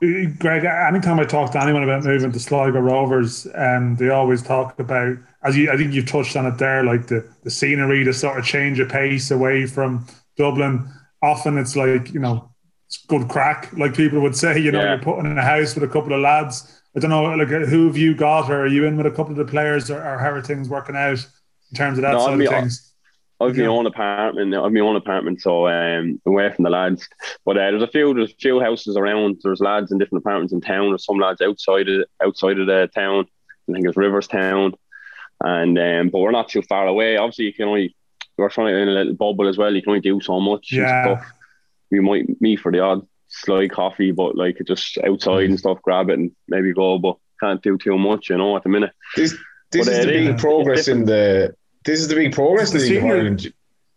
Greg, 0.01 0.65
anytime 0.65 1.21
I 1.21 1.25
talk 1.25 1.53
to 1.53 1.63
anyone 1.63 1.83
about 1.83 2.05
moving 2.05 2.33
to 2.33 2.41
Sligo 2.41 2.81
Rovers, 2.81 3.47
um, 3.55 3.97
they 3.97 4.09
always 4.09 4.43
talk 4.43 4.79
about, 4.79 5.17
as 5.43 5.57
you, 5.57 5.71
I 5.71 5.77
think 5.77 5.93
you've 5.93 6.07
touched 6.07 6.37
on 6.37 6.47
it 6.47 6.59
there, 6.59 6.85
like 6.85 7.07
the, 7.07 7.29
the 7.43 7.51
scenery, 7.51 8.03
the 8.03 8.13
sort 8.13 8.39
of 8.39 8.45
change 8.45 8.81
of 8.81 8.89
pace 8.89 9.31
away 9.31 9.67
from 9.67 10.07
Dublin. 10.37 10.89
Often 11.23 11.59
it's 11.59 11.77
like, 11.77 12.13
you 12.13 12.21
know, 12.21 12.51
it's 12.87 13.05
good 13.07 13.29
crack, 13.29 13.71
like 13.77 13.95
people 13.95 14.21
would 14.21 14.37
say, 14.37 14.59
you 14.59 14.73
know, 14.73 14.81
yeah. 14.81 14.95
you're 14.95 15.03
putting 15.03 15.31
in 15.31 15.39
a 15.39 15.43
house 15.43 15.75
with 15.75 15.85
a 15.85 15.93
couple 15.93 16.15
of 16.15 16.21
lads. 16.21 16.81
I 16.97 17.01
don't 17.01 17.11
know, 17.11 17.25
like 17.25 17.49
who 17.49 17.87
have 17.87 17.97
you 17.97 18.15
got, 18.15 18.51
or 18.51 18.63
are 18.63 18.67
you 18.67 18.85
in 18.85 18.97
with 18.97 19.07
a 19.07 19.11
couple 19.11 19.33
of 19.33 19.37
the 19.37 19.45
players, 19.45 19.91
or, 19.91 20.03
or 20.03 20.19
how 20.19 20.31
are 20.31 20.43
things 20.43 20.69
working 20.69 20.97
out 20.97 21.25
in 21.71 21.77
terms 21.77 21.99
of 21.99 22.03
that 22.03 22.15
no, 22.15 22.19
side 22.19 22.41
of 22.41 22.49
things? 22.49 22.90
I've 23.41 23.57
yeah. 23.57 23.69
my 23.69 23.73
own 23.73 23.87
apartment. 23.87 24.55
I've 24.55 24.73
my 24.73 24.81
own 24.81 24.97
apartment, 24.97 25.41
so 25.41 25.67
um, 25.67 26.21
away 26.27 26.53
from 26.53 26.65
the 26.65 26.71
lads. 26.71 27.09
But 27.45 27.57
uh, 27.57 27.71
there's 27.71 27.83
a 27.83 27.89
few, 27.89 28.13
there's 28.13 28.33
a 28.33 28.37
few 28.37 28.61
houses 28.61 28.97
around. 28.97 29.41
There's 29.43 29.61
lads 29.61 29.91
in 29.91 29.99
different 29.99 30.23
apartments 30.23 30.53
in 30.53 30.61
town. 30.61 30.91
There's 30.91 31.07
some 31.07 31.19
lads 31.19 31.41
outside 31.41 31.89
of 31.89 32.05
outside 32.23 32.59
of 32.59 32.67
the 32.67 32.91
town. 32.95 33.27
I 33.69 33.73
think 33.73 33.87
it's 33.87 33.97
Riverstown, 33.97 34.75
and 35.43 35.79
um, 35.79 36.09
but 36.11 36.19
we're 36.19 36.31
not 36.33 36.49
too 36.49 36.63
far 36.63 36.87
away. 36.87 37.17
Obviously, 37.17 37.47
you 37.47 37.55
can 37.55 37.69
only 37.69 37.97
we're 38.37 38.49
trying 38.51 38.75
to 38.75 38.79
in 38.79 38.89
a 38.89 38.93
little 38.93 39.15
bubble 39.15 39.49
as 39.49 39.59
well. 39.59 39.75
You 39.75 39.83
can 39.83 39.91
only 39.91 40.01
do 40.01 40.21
so 40.21 40.41
much. 40.41 40.73
Yeah. 40.73 41.23
We 41.91 42.01
might 42.01 42.41
meet 42.41 42.61
for 42.61 42.73
the 42.73 42.81
odd 42.81 43.07
slide 43.29 43.71
coffee, 43.71 44.13
but 44.13 44.37
like 44.37 44.59
just 44.67 44.99
outside 44.99 45.51
and 45.51 45.59
stuff, 45.59 45.83
grab 45.83 46.11
it 46.11 46.19
and 46.19 46.31
maybe 46.49 46.73
go. 46.73 46.99
But 46.99 47.17
can't 47.41 47.63
do 47.63 47.79
too 47.79 47.99
much, 47.99 48.31
you 48.31 48.37
know, 48.37 48.57
at 48.57 48.63
the 48.63 48.69
minute. 48.69 48.93
This 49.17 49.35
this 49.73 49.87
but, 49.87 49.93
is 49.93 49.99
uh, 49.99 50.03
the 50.03 50.07
big 50.07 50.39
progress 50.39 50.89
in 50.89 51.05
the 51.05 51.55
this 51.85 52.01
is 52.01 52.09
the 52.09 52.15
big 52.15 52.33
progress 52.33 52.75
in 52.75 52.81
League 52.81 52.97
of 52.99 53.05
Ireland. 53.05 53.53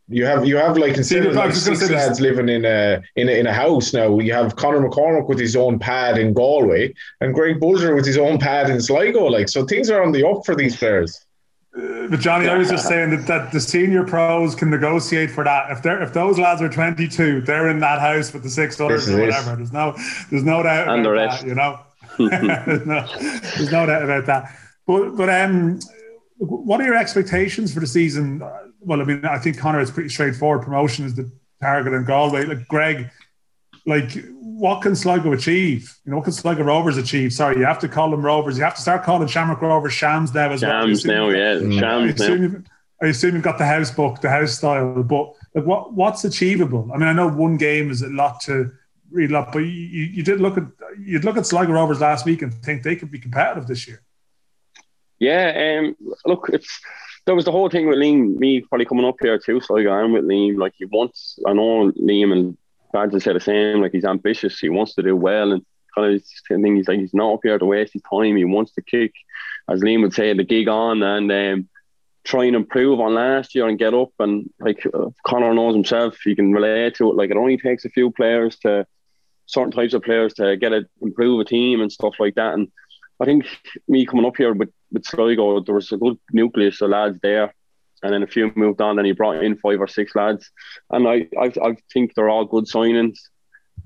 You 0.09 0.25
have 0.25 0.45
you 0.45 0.57
have 0.57 0.77
like 0.77 0.97
instead 0.97 1.25
of 1.25 1.33
like 1.33 1.53
six 1.53 1.89
lads 1.89 2.19
living 2.19 2.49
in 2.49 2.65
a 2.65 3.01
in 3.15 3.29
a 3.29 3.39
in 3.39 3.47
a 3.47 3.53
house 3.53 3.93
now. 3.93 4.19
You 4.19 4.33
have 4.33 4.55
Conor 4.57 4.87
McCormack 4.87 5.29
with 5.29 5.39
his 5.39 5.55
own 5.55 5.79
pad 5.79 6.17
in 6.17 6.33
Galway 6.33 6.93
and 7.21 7.33
Greg 7.33 7.59
Bolger 7.59 7.95
with 7.95 8.05
his 8.05 8.17
own 8.17 8.37
pad 8.37 8.69
in 8.69 8.81
Sligo. 8.81 9.25
Like 9.25 9.47
so, 9.47 9.65
things 9.65 9.89
are 9.89 10.03
on 10.03 10.11
the 10.11 10.27
up 10.27 10.45
for 10.45 10.55
these 10.55 10.75
players. 10.75 11.25
Uh, 11.75 12.07
but 12.07 12.19
Johnny, 12.19 12.47
I 12.47 12.57
was 12.57 12.69
just 12.69 12.87
saying 12.87 13.11
that, 13.11 13.27
that 13.27 13.51
the 13.51 13.61
senior 13.61 14.03
pros 14.03 14.53
can 14.53 14.69
negotiate 14.69 15.31
for 15.31 15.43
that. 15.45 15.71
If 15.71 15.81
they're 15.81 16.03
if 16.03 16.13
those 16.13 16.37
lads 16.37 16.61
are 16.61 16.69
twenty 16.69 17.07
two, 17.07 17.39
they're 17.41 17.69
in 17.69 17.79
that 17.79 17.99
house 17.99 18.33
with 18.33 18.43
the 18.43 18.49
six 18.49 18.79
others 18.81 19.09
or 19.09 19.21
whatever. 19.21 19.55
There's 19.55 19.71
no 19.71 19.95
there's 20.29 20.43
no 20.43 20.61
doubt 20.63 20.89
and 20.89 21.05
about 21.05 21.31
that. 21.31 21.47
You 21.47 21.55
know, 21.55 21.79
there's, 22.19 22.85
no, 22.85 23.07
there's 23.17 23.71
no 23.71 23.85
doubt 23.85 24.03
about 24.03 24.25
that. 24.25 24.55
But 24.85 25.15
but 25.15 25.29
um, 25.29 25.79
what 26.37 26.81
are 26.81 26.85
your 26.85 26.95
expectations 26.95 27.73
for 27.73 27.79
the 27.79 27.87
season? 27.87 28.39
Well, 28.79 29.01
I 29.01 29.05
mean, 29.05 29.23
I 29.25 29.37
think 29.37 29.57
Conor 29.57 29.79
is 29.79 29.91
pretty 29.91 30.09
straightforward. 30.09 30.63
Promotion 30.63 31.05
is 31.05 31.15
the 31.15 31.31
target 31.61 31.93
in 31.93 32.05
Galway. 32.05 32.45
Like 32.45 32.67
Greg, 32.67 33.09
like 33.85 34.11
what 34.39 34.81
can 34.81 34.95
Sligo 34.95 35.31
achieve? 35.33 35.97
You 36.05 36.11
know, 36.11 36.17
what 36.17 36.25
can 36.25 36.33
Sligo 36.33 36.63
Rovers 36.63 36.97
achieve? 36.97 37.33
Sorry, 37.33 37.57
you 37.57 37.65
have 37.65 37.79
to 37.79 37.87
call 37.87 38.11
them 38.11 38.21
Rovers. 38.21 38.57
You 38.57 38.63
have 38.63 38.75
to 38.75 38.81
start 38.81 39.03
calling 39.03 39.27
Shamrock 39.27 39.61
Rovers 39.61 39.93
Shams 39.93 40.33
now 40.33 40.51
as 40.51 40.61
Shams 40.61 41.05
well. 41.05 41.15
now, 41.15 41.29
yeah, 41.29 41.55
mm. 41.55 41.79
Shams 41.79 42.21
I 42.21 42.35
now. 42.35 42.63
I 43.01 43.07
assume 43.07 43.33
you've 43.35 43.43
got 43.43 43.57
the 43.57 43.65
house 43.65 43.91
book, 43.91 44.21
the 44.21 44.29
house 44.29 44.53
style, 44.53 45.03
but 45.03 45.33
like 45.55 45.65
what 45.65 45.93
what's 45.93 46.23
achievable? 46.23 46.89
I 46.93 46.97
mean, 46.97 47.07
I 47.07 47.13
know 47.13 47.27
one 47.27 47.57
game 47.57 47.91
is 47.91 48.01
a 48.01 48.09
lot 48.09 48.39
to 48.41 48.71
read 49.11 49.33
up, 49.33 49.51
but 49.51 49.59
you, 49.59 49.67
you 49.67 50.23
did 50.23 50.39
look 50.39 50.57
at 50.57 50.63
you'd 50.99 51.25
look 51.25 51.37
at 51.37 51.45
Sligo 51.45 51.73
Rovers 51.73 51.99
last 51.99 52.25
week 52.25 52.41
and 52.41 52.53
think 52.53 52.83
they 52.83 52.95
could 52.95 53.11
be 53.11 53.19
competitive 53.19 53.67
this 53.67 53.87
year. 53.87 54.01
Yeah, 55.19 55.79
um, 55.79 55.95
look, 56.25 56.49
it's 56.51 56.79
there 57.25 57.35
was 57.35 57.45
the 57.45 57.51
whole 57.51 57.69
thing 57.69 57.87
with 57.87 57.97
Liam, 57.97 58.35
me 58.37 58.61
probably 58.61 58.85
coming 58.85 59.05
up 59.05 59.15
here 59.21 59.39
too. 59.39 59.61
So 59.61 59.75
like 59.75 59.87
I'm 59.87 60.11
with 60.13 60.25
Liam, 60.25 60.57
like 60.57 60.73
he 60.77 60.85
wants. 60.85 61.39
I 61.47 61.53
know 61.53 61.91
Liam 61.91 62.33
and 62.33 62.57
Badger 62.91 63.19
said 63.19 63.35
the 63.35 63.39
same. 63.39 63.81
Like 63.81 63.93
he's 63.93 64.05
ambitious, 64.05 64.59
he 64.59 64.69
wants 64.69 64.95
to 64.95 65.03
do 65.03 65.15
well, 65.15 65.51
and 65.51 65.65
kind 65.95 66.15
of 66.15 66.23
thing. 66.47 66.75
He's 66.75 66.87
like 66.87 66.99
he's 66.99 67.13
not 67.13 67.33
up 67.33 67.39
here 67.43 67.57
to 67.57 67.65
waste 67.65 67.93
his 67.93 68.01
time. 68.09 68.35
He 68.35 68.45
wants 68.45 68.73
to 68.73 68.81
kick, 68.81 69.13
as 69.69 69.81
Liam 69.81 70.01
would 70.01 70.13
say, 70.13 70.33
the 70.33 70.43
gig 70.43 70.67
on 70.67 71.01
and 71.01 71.31
um, 71.31 71.69
try 72.23 72.45
and 72.45 72.55
improve 72.55 72.99
on 72.99 73.13
last 73.13 73.55
year 73.55 73.67
and 73.67 73.79
get 73.79 73.93
up. 73.93 74.11
And 74.19 74.49
like 74.59 74.85
uh, 74.93 75.09
Conor 75.25 75.53
knows 75.53 75.75
himself, 75.75 76.17
he 76.23 76.35
can 76.35 76.53
relate 76.53 76.95
to 76.95 77.09
it. 77.09 77.15
Like 77.15 77.29
it 77.29 77.37
only 77.37 77.57
takes 77.57 77.85
a 77.85 77.89
few 77.89 78.11
players 78.11 78.57
to 78.59 78.85
certain 79.45 79.71
types 79.71 79.93
of 79.93 80.03
players 80.03 80.33
to 80.35 80.57
get 80.57 80.73
it, 80.73 80.87
improve 81.01 81.39
a 81.39 81.45
team 81.45 81.81
and 81.81 81.91
stuff 81.91 82.15
like 82.19 82.35
that. 82.35 82.53
And 82.53 82.69
I 83.19 83.25
think 83.25 83.45
me 83.87 84.05
coming 84.05 84.25
up 84.25 84.37
here 84.37 84.53
with, 84.53 84.69
with 84.93 85.05
Sligo, 85.05 85.59
there 85.59 85.75
was 85.75 85.91
a 85.91 85.97
good 85.97 86.17
nucleus 86.31 86.81
of 86.81 86.91
lads 86.91 87.19
there. 87.21 87.53
And 88.01 88.13
then 88.13 88.23
a 88.23 88.27
few 88.27 88.51
moved 88.55 88.81
on, 88.81 88.99
and 88.99 89.05
he 89.05 89.13
brought 89.13 89.41
in 89.41 89.55
five 89.55 89.79
or 89.79 89.87
six 89.87 90.13
lads. 90.13 90.51
And 90.91 91.07
I, 91.07 91.27
I, 91.39 91.53
I 91.61 91.77
think 91.93 92.13
they're 92.13 92.29
all 92.29 92.43
good 92.43 92.65
signings. 92.65 93.17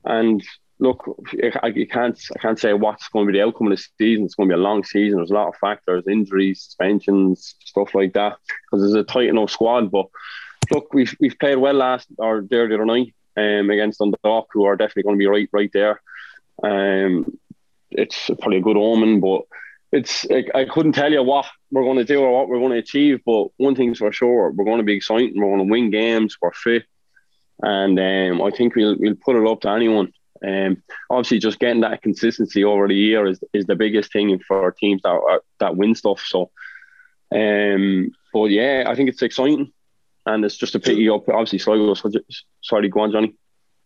And 0.06 0.44
look, 0.80 1.04
I, 1.44 1.68
I 1.68 1.86
can't 1.86 2.20
I 2.36 2.40
can't 2.40 2.60
say 2.60 2.74
what's 2.74 3.08
going 3.10 3.28
to 3.28 3.32
be 3.32 3.38
the 3.38 3.46
outcome 3.46 3.68
of 3.68 3.78
the 3.78 3.84
season. 4.00 4.26
It's 4.26 4.34
going 4.34 4.50
to 4.50 4.56
be 4.56 4.60
a 4.60 4.64
long 4.64 4.84
season. 4.84 5.18
There's 5.20 5.30
a 5.30 5.36
lot 5.36 5.50
of 5.50 5.56
factors, 5.58 6.04
injuries, 6.08 6.62
suspensions, 6.64 7.56
stuff 7.64 7.94
like 7.94 8.14
that. 8.14 8.38
Because 8.48 8.82
there's 8.82 8.96
a 8.96 9.04
tight 9.04 9.30
enough 9.30 9.52
squad. 9.52 9.92
But 9.92 10.08
look, 10.72 10.94
we've 10.94 11.16
we've 11.20 11.38
played 11.40 11.58
well 11.58 11.76
last 11.76 12.08
or 12.18 12.44
there 12.50 12.68
the 12.68 12.76
other 12.76 12.86
night 12.86 13.14
um, 13.38 13.70
against 13.70 14.00
Dundalk, 14.00 14.48
who 14.52 14.66
are 14.66 14.76
definitely 14.76 15.04
going 15.04 15.16
to 15.16 15.20
be 15.20 15.28
right 15.28 15.50
right 15.52 15.72
there. 15.74 16.02
Um, 16.64 17.38
it's 17.92 18.30
probably 18.40 18.58
a 18.58 18.62
good 18.62 18.78
omen, 18.78 19.20
but 19.20 19.44
it's 19.92 20.26
I 20.30 20.66
couldn't 20.66 20.94
tell 20.94 21.12
you 21.12 21.24
what 21.24 21.46
we're 21.72 21.84
going 21.84 21.98
to 21.98 22.04
do 22.04 22.20
or 22.20 22.32
what 22.32 22.50
we're 22.50 22.60
going 22.60 22.72
to 22.72 22.78
achieve. 22.78 23.22
But 23.26 23.48
one 23.58 23.76
thing's 23.76 24.00
for 24.00 24.12
sure, 24.12 24.52
we're 24.52 24.66
going 24.66 24.80
to 24.80 24.84
be 24.84 24.96
exciting. 24.96 25.34
We're 25.36 25.56
going 25.56 25.66
to 25.68 25.72
win 25.72 25.90
games. 25.92 26.38
We're 26.42 26.52
fit, 26.52 26.84
and 27.62 27.98
um, 28.00 28.42
I 28.42 28.52
think 28.52 28.76
we'll 28.76 28.96
we'll 28.98 29.16
put 29.16 29.36
it 29.36 29.50
up 29.50 29.62
to 29.62 29.70
anyone. 29.70 30.12
Um, 30.46 30.84
obviously, 31.10 31.40
just 31.40 31.60
getting 31.60 31.82
that 31.82 32.02
consistency 32.02 32.64
over 32.64 32.88
the 32.88 32.96
year 32.96 33.26
is, 33.26 33.40
is 33.54 33.66
the 33.66 33.76
biggest 33.76 34.12
thing 34.12 34.38
for 34.48 34.72
teams 34.72 35.02
that 35.04 35.40
that 35.60 35.78
win 35.78 35.96
stuff. 35.96 36.22
So, 36.26 36.52
um, 37.34 38.12
but 38.34 38.46
yeah, 38.46 38.84
I 38.88 38.96
think 38.96 39.10
it's 39.10 39.22
exciting, 39.22 39.72
and 40.26 40.44
it's 40.44 40.58
just 40.58 40.76
a 40.76 40.80
pity. 40.80 41.08
Obviously, 41.10 41.60
Sligo. 41.60 41.94
Sorry, 42.62 42.90
go 42.90 43.00
on, 43.02 43.12
Johnny. 43.12 43.36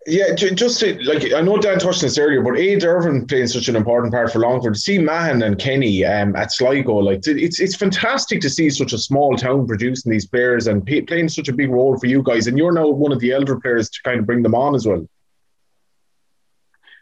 Yeah, 0.08 0.34
just 0.34 0.80
to, 0.80 1.00
like 1.04 1.32
I 1.32 1.42
know 1.42 1.58
Dan 1.58 1.78
touched 1.78 2.02
on 2.02 2.08
this 2.08 2.18
earlier, 2.18 2.42
but 2.42 2.58
Ade 2.58 2.84
Irvine 2.84 3.28
playing 3.28 3.48
such 3.48 3.68
an 3.68 3.76
important 3.76 4.12
part 4.12 4.32
for 4.32 4.40
Longford. 4.40 4.74
To 4.74 4.80
see 4.80 4.98
Mahon 4.98 5.44
and 5.44 5.60
Kenny 5.60 6.04
um, 6.04 6.36
at 6.36 6.52
Sligo, 6.52 6.94
like 6.96 7.22
it's 7.28 7.60
it's 7.60 7.76
fantastic 7.76 8.42
to 8.42 8.50
see 8.50 8.72
such 8.72 8.94
a 8.94 8.98
small 8.98 9.36
town 9.36 9.68
producing 9.68 10.12
these 10.12 10.26
players 10.26 10.66
and 10.66 10.84
pay, 10.84 11.02
playing 11.02 11.30
such 11.30 11.50
a 11.50 11.54
big 11.54 11.70
role 11.70 12.00
for 12.00 12.08
you 12.08 12.24
guys. 12.24 12.48
And 12.48 12.58
you're 12.58 12.72
now 12.72 12.88
one 12.88 13.12
of 13.12 13.20
the 13.20 13.32
elder 13.32 13.60
players 13.60 13.92
to 13.92 14.02
kind 14.04 14.20
of 14.20 14.26
bring 14.26 14.42
them 14.42 14.56
on 14.56 14.74
as 14.74 14.88
well. 14.88 15.08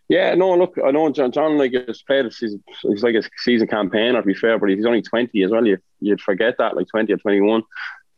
Yeah, 0.10 0.34
no, 0.34 0.56
look, 0.56 0.76
I 0.84 0.90
know 0.90 1.10
John, 1.12 1.32
John 1.32 1.58
like 1.58 1.72
has 1.72 2.02
played 2.02 2.26
a 2.26 2.32
season, 2.32 2.64
he's 2.82 3.04
like 3.04 3.16
a 3.16 3.22
season 3.38 3.68
campaigner 3.68 4.20
to 4.20 4.26
be 4.26 4.34
fair, 4.34 4.58
but 4.58 4.70
he's 4.70 4.86
only 4.86 5.04
20 5.04 5.44
as 5.44 5.52
well. 5.52 5.66
You, 5.66 5.78
you'd 6.00 6.20
forget 6.20 6.56
that, 6.58 6.76
like 6.76 6.88
20 6.88 7.14
or 7.14 7.18
21. 7.18 7.62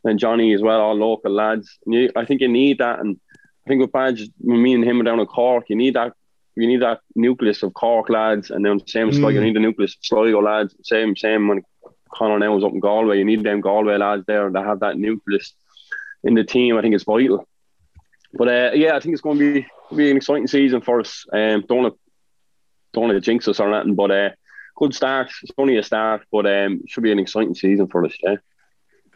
And 0.04 0.18
Johnny 0.18 0.54
as 0.54 0.62
well, 0.62 0.80
all 0.80 0.94
local 0.94 1.30
lads. 1.30 1.78
You, 1.86 2.10
I 2.16 2.24
think 2.24 2.40
you 2.40 2.48
need 2.48 2.78
that. 2.78 2.98
And 2.98 3.20
I 3.64 3.68
think 3.68 3.80
with 3.80 3.92
Badge, 3.92 4.28
me 4.40 4.74
and 4.74 4.84
him 4.84 5.00
are 5.00 5.04
down 5.04 5.20
in 5.20 5.26
Cork, 5.26 5.66
you 5.68 5.76
need 5.76 5.94
that 5.94 6.14
you 6.54 6.66
need 6.66 6.82
that 6.82 7.00
nucleus 7.14 7.62
of 7.62 7.72
Cork 7.72 8.10
lads, 8.10 8.50
and 8.50 8.64
then 8.64 8.86
same 8.86 9.08
as 9.08 9.18
mm. 9.18 9.32
you 9.32 9.40
need 9.40 9.56
the 9.56 9.60
nucleus 9.60 9.94
of 9.94 10.04
Sligo 10.04 10.42
lads. 10.42 10.74
Same, 10.82 11.16
same 11.16 11.48
when 11.48 11.62
Conor 12.12 12.38
now 12.38 12.54
was 12.54 12.64
up 12.64 12.72
in 12.72 12.80
Galway, 12.80 13.18
you 13.18 13.24
need 13.24 13.42
them 13.42 13.62
Galway 13.62 13.96
lads 13.96 14.24
there 14.26 14.50
to 14.50 14.62
have 14.62 14.80
that 14.80 14.98
nucleus 14.98 15.54
in 16.22 16.34
the 16.34 16.44
team. 16.44 16.76
I 16.76 16.82
think 16.82 16.94
it's 16.94 17.04
vital. 17.04 17.48
But 18.34 18.48
uh, 18.48 18.70
yeah, 18.74 18.96
I 18.96 19.00
think 19.00 19.14
it's 19.14 19.22
going 19.22 19.38
to 19.38 19.54
be 19.54 19.66
be 19.94 20.10
an 20.10 20.16
exciting 20.16 20.46
season 20.46 20.80
for 20.80 21.00
us. 21.00 21.26
Um, 21.32 21.64
don't 21.68 21.82
want 21.82 21.94
to 21.94 22.00
don't 22.92 23.04
want 23.04 23.14
to 23.14 23.20
jinx 23.20 23.48
us 23.48 23.60
or 23.60 23.70
nothing, 23.70 23.94
but 23.94 24.10
uh, 24.10 24.30
good 24.76 24.94
start. 24.94 25.30
It's 25.42 25.52
only 25.56 25.76
a 25.76 25.82
start, 25.82 26.22
but 26.30 26.46
um, 26.46 26.80
it 26.82 26.90
should 26.90 27.02
be 27.02 27.12
an 27.12 27.18
exciting 27.18 27.54
season 27.54 27.88
for 27.88 28.04
us. 28.04 28.14
Yeah. 28.22 28.36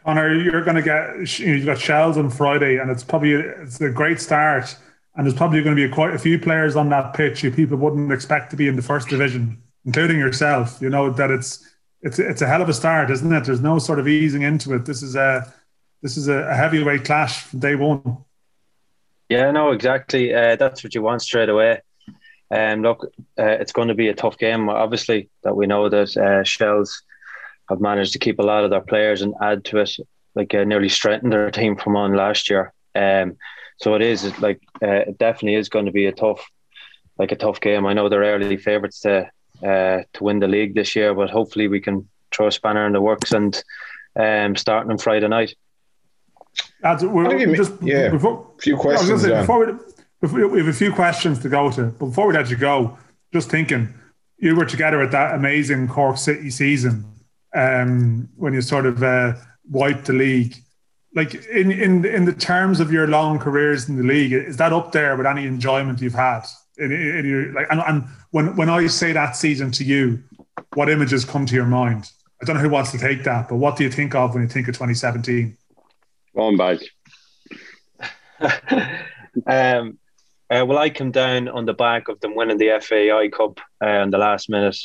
Conor, 0.07 0.33
you're 0.33 0.63
going 0.63 0.77
to 0.77 0.81
get 0.81 1.37
you've 1.37 1.65
got 1.65 1.77
Shels 1.77 2.17
on 2.17 2.29
Friday, 2.29 2.77
and 2.77 2.89
it's 2.89 3.03
probably 3.03 3.33
it's 3.33 3.81
a 3.81 3.89
great 3.89 4.21
start. 4.21 4.73
And 5.15 5.25
there's 5.25 5.35
probably 5.35 5.61
going 5.61 5.75
to 5.75 5.87
be 5.87 5.93
quite 5.93 6.13
a 6.13 6.17
few 6.17 6.39
players 6.39 6.77
on 6.77 6.87
that 6.89 7.13
pitch 7.13 7.41
who 7.41 7.51
people 7.51 7.75
wouldn't 7.75 8.13
expect 8.13 8.51
to 8.51 8.55
be 8.55 8.69
in 8.69 8.77
the 8.77 8.81
first 8.81 9.09
division, 9.09 9.61
including 9.83 10.17
yourself. 10.17 10.77
You 10.79 10.89
know 10.89 11.09
that 11.09 11.29
it's 11.29 11.75
it's 12.03 12.19
it's 12.19 12.41
a 12.41 12.47
hell 12.47 12.61
of 12.61 12.69
a 12.69 12.73
start, 12.73 13.11
isn't 13.11 13.33
it? 13.33 13.43
There's 13.43 13.59
no 13.59 13.79
sort 13.79 13.99
of 13.99 14.07
easing 14.07 14.43
into 14.43 14.73
it. 14.75 14.85
This 14.85 15.03
is 15.03 15.17
a 15.17 15.53
this 16.01 16.15
is 16.15 16.29
a 16.29 16.55
heavyweight 16.55 17.03
clash 17.03 17.41
from 17.41 17.59
day 17.59 17.75
one. 17.75 18.23
Yeah, 19.27 19.51
no, 19.51 19.71
exactly. 19.71 20.33
Uh, 20.33 20.55
that's 20.55 20.85
what 20.85 20.95
you 20.95 21.01
want 21.01 21.21
straight 21.21 21.49
away. 21.49 21.81
And 22.49 22.77
um, 22.77 22.81
look, 22.83 23.11
uh, 23.37 23.43
it's 23.43 23.73
going 23.73 23.89
to 23.89 23.93
be 23.93 24.07
a 24.07 24.13
tough 24.13 24.37
game. 24.37 24.69
Obviously, 24.69 25.29
that 25.43 25.57
we 25.57 25.67
know 25.67 25.89
that 25.89 26.15
uh, 26.15 26.45
Shels 26.45 27.03
have 27.69 27.81
managed 27.81 28.13
to 28.13 28.19
keep 28.19 28.39
a 28.39 28.43
lot 28.43 28.63
of 28.63 28.69
their 28.69 28.81
players 28.81 29.21
and 29.21 29.33
add 29.41 29.65
to 29.65 29.77
it, 29.77 29.91
like 30.35 30.53
uh, 30.53 30.63
nearly 30.63 30.89
strengthened 30.89 31.33
their 31.33 31.51
team 31.51 31.75
from 31.75 31.95
on 31.95 32.13
last 32.13 32.49
year. 32.49 32.73
Um, 32.95 33.37
so 33.77 33.95
it 33.95 34.01
is 34.01 34.39
like 34.39 34.61
uh, 34.81 35.03
it 35.07 35.17
definitely 35.17 35.55
is 35.55 35.69
going 35.69 35.85
to 35.85 35.91
be 35.91 36.05
a 36.05 36.11
tough, 36.11 36.49
like 37.17 37.31
a 37.31 37.35
tough 37.35 37.59
game. 37.61 37.85
I 37.85 37.93
know 37.93 38.09
they're 38.09 38.21
early 38.21 38.57
favourites 38.57 39.01
to 39.01 39.29
uh, 39.63 40.03
to 40.13 40.23
win 40.23 40.39
the 40.39 40.47
league 40.47 40.75
this 40.75 40.95
year, 40.95 41.13
but 41.13 41.29
hopefully 41.29 41.67
we 41.67 41.81
can 41.81 42.07
throw 42.31 42.47
a 42.47 42.51
spanner 42.51 42.85
in 42.87 42.93
the 42.93 43.01
works 43.01 43.31
and 43.31 43.61
um, 44.19 44.55
starting 44.55 44.91
on 44.91 44.97
Friday 44.97 45.27
night. 45.27 45.55
That's, 46.81 47.03
just 47.03 47.73
yeah, 47.81 48.09
before, 48.09 48.51
few 48.59 48.77
questions. 48.77 49.21
Say, 49.21 49.29
before, 49.29 49.65
we, 49.65 49.73
before 50.21 50.47
we 50.47 50.59
have 50.59 50.67
a 50.67 50.73
few 50.73 50.91
questions 50.91 51.39
to 51.39 51.49
go 51.49 51.71
to, 51.71 51.85
but 51.85 52.07
before 52.07 52.27
we 52.27 52.33
let 52.33 52.49
you 52.49 52.55
go, 52.55 52.97
just 53.33 53.49
thinking, 53.49 53.93
you 54.37 54.55
were 54.55 54.65
together 54.65 55.01
at 55.01 55.11
that 55.11 55.35
amazing 55.35 55.87
Cork 55.87 56.17
City 56.17 56.49
season 56.49 57.05
um, 57.55 58.29
when 58.35 58.53
you 58.53 58.61
sort 58.61 58.85
of 58.85 59.03
uh, 59.03 59.33
wiped 59.69 60.05
the 60.05 60.13
league. 60.13 60.55
Like 61.15 61.33
in, 61.45 61.71
in 61.71 62.05
in 62.05 62.25
the 62.25 62.33
terms 62.33 62.79
of 62.79 62.91
your 62.91 63.07
long 63.07 63.39
careers 63.39 63.89
in 63.89 63.97
the 63.97 64.03
league, 64.03 64.33
is 64.33 64.57
that 64.57 64.73
up 64.73 64.91
there 64.91 65.15
with 65.15 65.25
any 65.25 65.47
enjoyment 65.47 66.01
you've 66.01 66.13
had? 66.13 66.43
In, 66.77 66.91
in 66.91 67.25
your, 67.25 67.53
like, 67.53 67.67
and, 67.71 67.81
and 67.87 68.03
when 68.31 68.55
when 68.55 68.69
I 68.69 68.85
say 68.87 69.13
that 69.13 69.35
season 69.35 69.71
to 69.71 69.83
you, 69.83 70.23
what 70.75 70.89
images 70.89 71.25
come 71.25 71.45
to 71.47 71.55
your 71.55 71.65
mind? 71.65 72.11
I 72.41 72.45
don't 72.45 72.55
know 72.55 72.61
who 72.61 72.69
wants 72.69 72.91
to 72.91 72.99
take 72.99 73.23
that, 73.23 73.49
but 73.49 73.55
what 73.55 73.77
do 73.77 73.83
you 73.83 73.89
think 73.89 74.13
of 74.13 74.33
when 74.33 74.43
you 74.43 74.49
think 74.49 74.67
of 74.67 74.75
2017? 74.75 75.57
One 76.33 76.55
back. 76.55 76.79
um, 79.47 79.97
uh, 80.49 80.63
well, 80.65 80.77
I 80.77 80.89
come 80.89 81.11
down 81.11 81.47
on 81.47 81.65
the 81.65 81.73
back 81.73 82.09
of 82.09 82.19
them 82.19 82.35
winning 82.35 82.57
the 82.57 82.79
FAI 82.79 83.29
Cup 83.29 83.59
uh, 83.83 84.03
in 84.03 84.11
the 84.11 84.17
last 84.17 84.49
minute, 84.49 84.77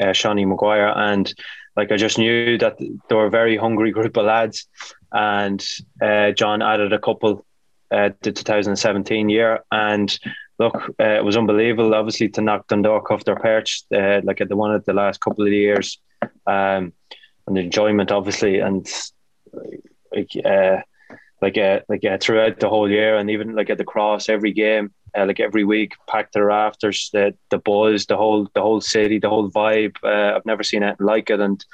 uh, 0.00 0.06
Seanie 0.06 0.46
Maguire, 0.46 0.92
and 0.96 1.32
like 1.76 1.90
I 1.92 1.96
just 1.96 2.18
knew 2.18 2.58
that 2.58 2.78
they 2.78 3.14
were 3.14 3.26
a 3.26 3.30
very 3.30 3.56
hungry 3.56 3.90
group 3.90 4.16
of 4.16 4.26
lads, 4.26 4.66
and 5.12 5.64
uh, 6.00 6.32
John 6.32 6.62
added 6.62 6.92
a 6.92 6.98
couple 6.98 7.44
uh, 7.90 8.10
the 8.22 8.32
2017 8.32 9.28
year, 9.28 9.60
and 9.70 10.16
look, 10.58 10.74
uh, 11.00 11.04
it 11.04 11.24
was 11.24 11.36
unbelievable. 11.36 11.94
Obviously, 11.94 12.28
to 12.30 12.40
knock 12.40 12.68
Dundalk 12.68 13.10
off 13.10 13.24
their 13.24 13.36
perch, 13.36 13.82
uh, 13.94 14.20
like 14.24 14.38
the 14.46 14.56
one 14.56 14.74
at 14.74 14.84
the 14.84 14.92
last 14.92 15.20
couple 15.20 15.44
of 15.46 15.52
years, 15.52 15.98
um, 16.46 16.92
and 17.46 17.56
the 17.56 17.60
enjoyment, 17.60 18.12
obviously, 18.12 18.60
and 18.60 18.88
like 20.14 20.30
uh, 20.44 20.78
like 21.42 21.58
uh, 21.58 21.80
like 21.88 22.04
uh, 22.04 22.18
throughout 22.20 22.60
the 22.60 22.68
whole 22.68 22.90
year, 22.90 23.16
and 23.16 23.30
even 23.30 23.54
like 23.54 23.70
at 23.70 23.78
the 23.78 23.84
cross 23.84 24.28
every 24.28 24.52
game, 24.52 24.92
uh, 25.16 25.26
like 25.26 25.40
every 25.40 25.64
week, 25.64 25.94
packed 26.08 26.32
the 26.32 26.42
rafters, 26.42 27.10
the 27.12 27.34
the 27.50 27.58
buzz, 27.58 28.06
the 28.06 28.16
whole 28.16 28.48
the 28.54 28.62
whole 28.62 28.80
city, 28.80 29.18
the 29.18 29.28
whole 29.28 29.50
vibe. 29.50 29.96
Uh, 30.02 30.36
I've 30.36 30.46
never 30.46 30.62
seen 30.62 30.82
anything 30.82 31.06
like 31.06 31.30
it, 31.30 31.40
and 31.40 31.64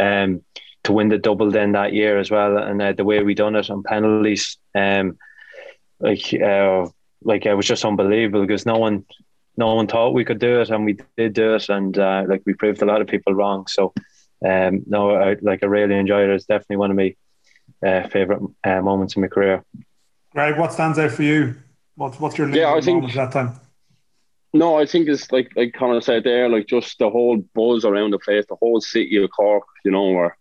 um, 0.00 0.42
to 0.84 0.92
win 0.92 1.08
the 1.08 1.18
double 1.18 1.50
then 1.50 1.72
that 1.72 1.92
year 1.92 2.18
as 2.18 2.30
well, 2.30 2.56
and 2.56 2.80
uh, 2.80 2.92
the 2.92 3.04
way 3.04 3.22
we 3.22 3.34
done 3.34 3.56
it 3.56 3.70
on 3.70 3.82
penalties, 3.82 4.58
um, 4.74 5.18
like 6.00 6.32
uh, 6.34 6.86
like 7.22 7.46
it 7.46 7.54
was 7.54 7.66
just 7.66 7.84
unbelievable 7.84 8.42
because 8.42 8.66
no 8.66 8.78
one 8.78 9.04
no 9.56 9.74
one 9.74 9.88
thought 9.88 10.14
we 10.14 10.24
could 10.24 10.38
do 10.38 10.60
it, 10.60 10.70
and 10.70 10.84
we 10.84 10.98
did 11.16 11.32
do 11.32 11.54
it, 11.54 11.68
and 11.68 11.98
uh, 11.98 12.24
like 12.28 12.42
we 12.46 12.54
proved 12.54 12.82
a 12.82 12.86
lot 12.86 13.00
of 13.00 13.08
people 13.08 13.34
wrong. 13.34 13.66
So, 13.66 13.92
um, 14.46 14.84
no, 14.86 15.16
I, 15.16 15.36
like 15.42 15.62
I 15.62 15.66
really 15.66 15.96
enjoyed 15.96 16.30
it. 16.30 16.34
It's 16.34 16.46
definitely 16.46 16.76
one 16.76 16.90
of 16.92 16.96
my 16.96 17.14
uh, 17.84 18.08
favorite 18.08 18.40
moments 18.64 19.16
in 19.16 19.22
my 19.22 19.28
career. 19.28 19.64
Greg, 20.32 20.58
what 20.58 20.72
stands 20.72 20.98
out 20.98 21.10
for 21.10 21.24
you? 21.24 21.56
What's 21.98 22.20
what's 22.20 22.38
your 22.38 22.48
yeah? 22.50 22.72
I 22.72 22.80
think 22.80 23.12
that 23.14 23.32
time. 23.32 23.58
No, 24.54 24.78
I 24.78 24.86
think 24.86 25.08
it's 25.08 25.32
like 25.32 25.50
like 25.56 25.72
Conor 25.72 26.00
said 26.00 26.22
there, 26.22 26.48
like 26.48 26.68
just 26.68 26.96
the 27.00 27.10
whole 27.10 27.38
buzz 27.56 27.84
around 27.84 28.12
the 28.12 28.20
place, 28.20 28.44
the 28.48 28.54
whole 28.54 28.80
city 28.80 29.16
of 29.22 29.28
Cork, 29.30 29.64
you 29.84 29.90
know, 29.90 30.12
where 30.12 30.38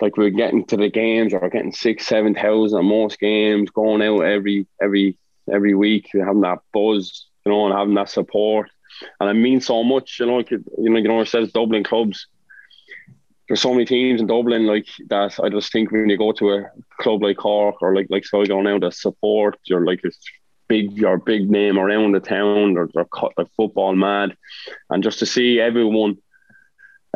like 0.00 0.16
we're 0.16 0.30
getting 0.30 0.64
to 0.66 0.76
the 0.76 0.90
games 0.90 1.32
or 1.32 1.48
getting 1.48 1.70
six, 1.70 2.06
seven 2.08 2.34
thousand 2.34 2.80
at 2.80 2.84
most 2.84 3.20
games, 3.20 3.70
going 3.70 4.02
out 4.02 4.22
every 4.22 4.66
every 4.82 5.16
every 5.50 5.76
week, 5.76 6.08
having 6.12 6.40
that 6.40 6.58
buzz, 6.72 7.28
you 7.46 7.52
know, 7.52 7.66
and 7.66 7.78
having 7.78 7.94
that 7.94 8.08
support. 8.08 8.68
And 9.20 9.30
it 9.30 9.40
means 9.40 9.66
so 9.66 9.84
much, 9.84 10.18
you 10.18 10.26
know, 10.26 10.38
like, 10.38 10.50
you 10.50 10.64
know, 10.76 10.98
you 10.98 11.08
know, 11.08 11.20
it 11.20 11.28
says 11.28 11.52
Dublin 11.52 11.84
clubs. 11.84 12.26
There's 13.46 13.62
so 13.62 13.72
many 13.72 13.84
teams 13.84 14.20
in 14.20 14.26
Dublin 14.26 14.66
like 14.66 14.86
that. 15.08 15.38
I 15.40 15.50
just 15.50 15.70
think 15.70 15.92
when 15.92 16.10
you 16.10 16.18
go 16.18 16.32
to 16.32 16.50
a 16.50 16.70
club 17.00 17.22
like 17.22 17.36
Cork 17.36 17.76
or 17.80 17.94
like 17.94 18.08
like 18.10 18.24
Sligo 18.24 18.60
now, 18.60 18.80
the 18.80 18.90
support, 18.90 19.56
you're 19.64 19.86
like 19.86 20.00
it's 20.02 20.18
big 20.70 20.92
your 20.92 21.18
big 21.18 21.50
name 21.50 21.78
around 21.78 22.12
the 22.12 22.20
town. 22.20 22.74
They're, 22.74 22.88
they're, 22.94 23.46
football 23.56 23.94
mad, 23.96 24.36
and 24.88 25.02
just 25.02 25.18
to 25.18 25.26
see 25.26 25.60
everyone, 25.60 26.16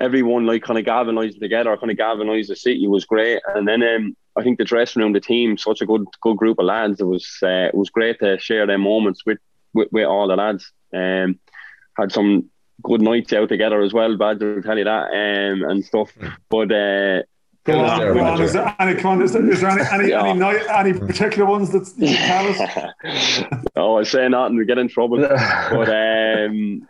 everyone 0.00 0.44
like 0.44 0.64
kind 0.64 0.78
of 0.78 0.84
galvanizing 0.84 1.40
together, 1.40 1.76
kind 1.76 1.92
of 1.92 1.96
galvanize 1.96 2.48
the 2.48 2.56
city 2.56 2.88
was 2.88 3.04
great. 3.04 3.40
And 3.54 3.66
then 3.68 3.82
um, 3.82 4.16
I 4.36 4.42
think 4.42 4.58
the 4.58 4.64
dressing 4.64 5.00
room, 5.00 5.12
the 5.12 5.20
team, 5.20 5.56
such 5.56 5.80
a 5.80 5.86
good 5.86 6.04
good 6.20 6.36
group 6.36 6.58
of 6.58 6.66
lads. 6.66 7.00
It 7.00 7.06
was 7.06 7.26
uh, 7.42 7.68
it 7.70 7.76
was 7.76 7.90
great 7.90 8.18
to 8.18 8.38
share 8.38 8.66
their 8.66 8.78
moments 8.90 9.22
with 9.24 9.38
with, 9.72 9.88
with 9.92 10.06
all 10.06 10.26
the 10.26 10.36
lads. 10.36 10.72
Um, 10.92 11.38
had 11.96 12.10
some 12.10 12.50
good 12.82 13.02
nights 13.02 13.32
out 13.32 13.48
together 13.48 13.80
as 13.82 13.92
well. 13.92 14.16
Bad 14.16 14.40
to 14.40 14.62
tell 14.62 14.76
you 14.76 14.84
that, 14.84 15.06
um, 15.10 15.62
and 15.70 15.84
stuff. 15.84 16.10
Hmm. 16.18 16.28
But 16.50 16.72
uh, 16.72 17.22
Go 17.64 17.80
on, 17.80 18.14
go 18.14 18.24
on. 18.24 18.42
Is 18.42 18.52
there 18.52 18.76
any, 18.78 19.00
come 19.00 19.12
on, 19.12 19.22
is 19.22 19.32
there, 19.32 19.48
is 19.50 19.62
there 19.62 19.70
any, 19.70 19.82
any, 19.90 20.08
yeah. 20.10 20.22
any, 20.22 20.38
night, 20.38 20.62
any 20.68 20.92
particular 20.92 21.46
ones 21.46 21.70
that 21.70 21.90
you 21.96 22.14
can 22.14 22.54
tell 22.54 22.68
us? 22.68 23.62
oh, 23.76 23.98
I 23.98 24.02
say 24.02 24.28
nothing, 24.28 24.56
we 24.58 24.66
get 24.66 24.76
in 24.76 24.88
trouble. 24.88 25.18
but 25.18 25.88
um, 25.88 26.86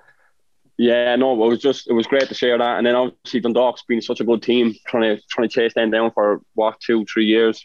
yeah, 0.76 1.14
no, 1.14 1.32
it 1.32 1.48
was 1.48 1.60
just 1.60 1.88
it 1.88 1.92
was 1.92 2.06
great 2.06 2.28
to 2.28 2.34
share 2.34 2.58
that. 2.58 2.78
And 2.78 2.86
then 2.86 2.96
obviously 2.96 3.40
Dundalk's 3.40 3.84
been 3.84 4.02
such 4.02 4.20
a 4.20 4.24
good 4.24 4.42
team, 4.42 4.74
trying 4.86 5.16
to 5.16 5.22
trying 5.30 5.48
to 5.48 5.54
chase 5.54 5.74
them 5.74 5.90
down 5.90 6.10
for 6.10 6.40
what 6.54 6.80
two, 6.80 7.04
three 7.04 7.26
years, 7.26 7.64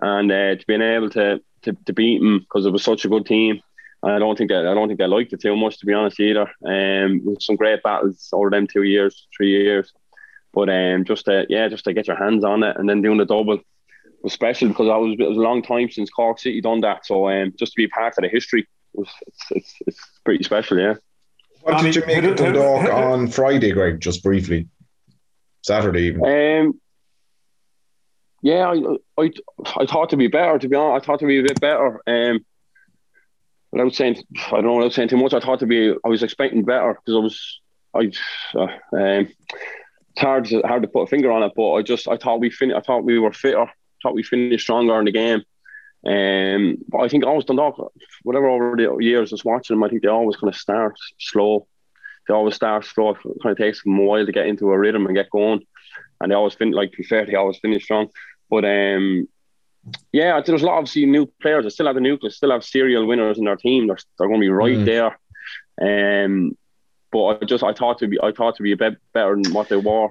and 0.00 0.30
uh, 0.30 0.54
to 0.54 0.64
being 0.68 0.82
able 0.82 1.10
to 1.10 1.40
to, 1.62 1.72
to 1.86 1.92
beat 1.92 2.20
them 2.20 2.40
because 2.40 2.64
it 2.64 2.70
was 2.70 2.84
such 2.84 3.04
a 3.04 3.08
good 3.08 3.26
team. 3.26 3.60
And 4.04 4.12
I 4.12 4.18
don't 4.20 4.38
think 4.38 4.50
that 4.50 4.66
I 4.66 4.74
don't 4.74 4.86
think 4.86 5.00
they 5.00 5.06
liked 5.08 5.32
it 5.32 5.40
too 5.40 5.56
much 5.56 5.78
to 5.78 5.86
be 5.86 5.94
honest 5.94 6.20
either. 6.20 6.48
Um, 6.64 7.36
some 7.40 7.56
great 7.56 7.82
battles 7.82 8.28
over 8.32 8.50
them 8.50 8.68
two 8.68 8.84
years, 8.84 9.26
three 9.36 9.50
years. 9.50 9.92
But 10.56 10.70
um, 10.70 11.04
just 11.04 11.26
to 11.26 11.44
yeah, 11.50 11.68
just 11.68 11.84
to 11.84 11.92
get 11.92 12.06
your 12.06 12.16
hands 12.16 12.42
on 12.42 12.62
it 12.62 12.78
and 12.78 12.88
then 12.88 13.02
doing 13.02 13.18
the 13.18 13.26
double 13.26 13.60
was 14.22 14.32
special 14.32 14.68
because 14.68 14.88
I 14.88 14.96
was 14.96 15.14
it 15.18 15.28
was 15.28 15.36
a 15.36 15.40
long 15.40 15.60
time 15.60 15.90
since 15.90 16.08
Cork 16.08 16.38
City 16.38 16.62
done 16.62 16.80
that. 16.80 17.04
So 17.04 17.28
um, 17.28 17.52
just 17.58 17.72
to 17.72 17.76
be 17.76 17.88
part 17.88 18.14
of 18.16 18.22
the 18.22 18.30
history 18.30 18.66
was 18.94 19.06
it's, 19.26 19.44
it's, 19.50 19.74
it's 19.86 20.00
pretty 20.24 20.42
special. 20.44 20.78
Yeah. 20.78 20.94
What 21.60 21.82
did 21.82 21.94
you 21.94 22.06
make 22.06 22.24
of 22.24 22.36
Dundalk 22.36 22.88
on 22.90 23.28
Friday, 23.28 23.70
Greg? 23.72 24.00
Just 24.00 24.22
briefly, 24.22 24.66
Saturday 25.62 26.04
even. 26.04 26.24
Um, 26.24 26.80
yeah, 28.40 28.72
I, 28.72 29.22
I 29.22 29.30
I 29.76 29.84
thought 29.84 30.08
to 30.10 30.16
be 30.16 30.28
better. 30.28 30.58
To 30.58 30.68
be 30.70 30.74
honest, 30.76 31.04
I 31.04 31.06
thought 31.06 31.20
to 31.20 31.26
be 31.26 31.40
a 31.40 31.42
bit 31.42 31.60
better. 31.60 32.00
Um, 32.06 32.46
without 33.72 33.94
saying, 33.94 34.24
I 34.46 34.50
don't 34.52 34.64
know, 34.64 34.76
without 34.76 34.94
saying 34.94 35.08
too 35.08 35.18
much, 35.18 35.34
I 35.34 35.40
thought 35.40 35.60
to 35.60 35.66
be. 35.66 35.92
I 36.02 36.08
was 36.08 36.22
expecting 36.22 36.64
better 36.64 36.94
because 36.94 37.14
I 37.14 37.18
was. 37.18 37.60
I 37.94 38.10
uh, 38.58 38.96
um, 38.96 39.28
it's 40.16 40.22
hard 40.22 40.46
to 40.46 40.62
hard 40.62 40.82
to 40.82 40.88
put 40.88 41.02
a 41.02 41.06
finger 41.06 41.30
on 41.30 41.42
it, 41.42 41.52
but 41.54 41.72
I 41.72 41.82
just 41.82 42.08
I 42.08 42.16
thought 42.16 42.40
we 42.40 42.50
fin- 42.50 42.72
I 42.72 42.80
thought 42.80 43.04
we 43.04 43.18
were 43.18 43.32
fitter. 43.32 43.66
Thought 44.02 44.14
we 44.14 44.22
finished 44.22 44.64
stronger 44.64 44.98
in 44.98 45.04
the 45.04 45.12
game. 45.12 45.42
Um, 46.06 46.78
but 46.88 46.98
I 46.98 47.08
think 47.08 47.24
always 47.24 47.44
Dundalk, 47.44 47.92
whatever 48.22 48.48
over 48.48 48.76
the 48.76 48.96
years 49.04 49.30
just 49.30 49.44
watching 49.44 49.76
them, 49.76 49.84
I 49.84 49.88
think 49.88 50.02
they 50.02 50.08
always 50.08 50.36
kind 50.36 50.52
of 50.52 50.58
start 50.58 50.96
slow. 51.18 51.66
They 52.26 52.34
always 52.34 52.54
start 52.54 52.84
slow. 52.84 53.10
It 53.10 53.18
kind 53.42 53.52
of 53.52 53.58
takes 53.58 53.82
them 53.82 53.98
a 53.98 54.02
while 54.02 54.24
to 54.24 54.32
get 54.32 54.46
into 54.46 54.70
a 54.70 54.78
rhythm 54.78 55.06
and 55.06 55.14
get 55.14 55.30
going. 55.30 55.66
And 56.20 56.30
they 56.30 56.34
always 56.34 56.54
finish 56.54 56.74
like 56.74 56.92
to 56.92 56.98
be 56.98 57.04
fair, 57.04 57.26
they 57.26 57.34
always 57.34 57.58
finish 57.58 57.84
strong. 57.84 58.08
But 58.48 58.64
um, 58.64 59.28
yeah, 60.12 60.40
there's 60.40 60.62
a 60.62 60.66
lot 60.66 60.82
of 60.82 60.96
new 60.96 61.26
players. 61.42 61.64
They 61.64 61.70
still 61.70 61.86
have 61.86 61.94
the 61.94 62.00
nucleus, 62.00 62.36
still 62.36 62.52
have 62.52 62.64
serial 62.64 63.06
winners 63.06 63.38
in 63.38 63.44
their 63.44 63.56
team. 63.56 63.86
They're, 63.86 63.98
they're 64.18 64.28
going 64.28 64.40
to 64.40 64.46
be 64.46 64.50
right 64.50 64.78
mm. 64.78 64.84
there. 64.84 66.24
Um, 66.24 66.56
but 67.12 67.42
I 67.42 67.44
just 67.44 67.64
I 67.64 67.72
thought 67.72 67.98
to 67.98 68.08
be 68.08 68.18
I 68.22 68.32
thought 68.32 68.56
to 68.56 68.62
be 68.62 68.72
a 68.72 68.76
bit 68.76 68.98
better 69.12 69.36
than 69.40 69.52
what 69.52 69.68
they 69.68 69.76
were. 69.76 70.08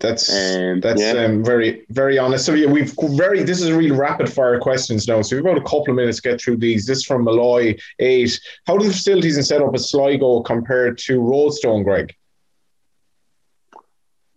That's 0.00 0.32
um, 0.32 0.80
that's 0.80 1.00
yeah. 1.00 1.24
um, 1.24 1.44
very 1.44 1.84
very 1.90 2.18
honest. 2.18 2.46
So 2.46 2.54
yeah, 2.54 2.70
we've 2.70 2.94
very 3.10 3.42
this 3.42 3.60
is 3.60 3.68
a 3.68 3.76
really 3.76 3.90
rapid 3.90 4.32
fire 4.32 4.58
questions 4.60 5.08
now. 5.08 5.22
So 5.22 5.34
we've 5.34 5.44
got 5.44 5.56
a 5.56 5.62
couple 5.62 5.90
of 5.90 5.96
minutes 5.96 6.20
to 6.20 6.30
get 6.30 6.40
through 6.40 6.58
these. 6.58 6.86
This 6.86 7.04
from 7.04 7.24
Malloy 7.24 7.76
eight. 7.98 8.40
How 8.66 8.78
do 8.78 8.86
the 8.86 8.92
facilities 8.92 9.36
and 9.36 9.44
setup 9.44 9.74
at 9.74 9.80
Sligo 9.80 10.42
compared 10.42 10.98
to 10.98 11.20
Roadstone, 11.20 11.82
Greg? 11.82 12.14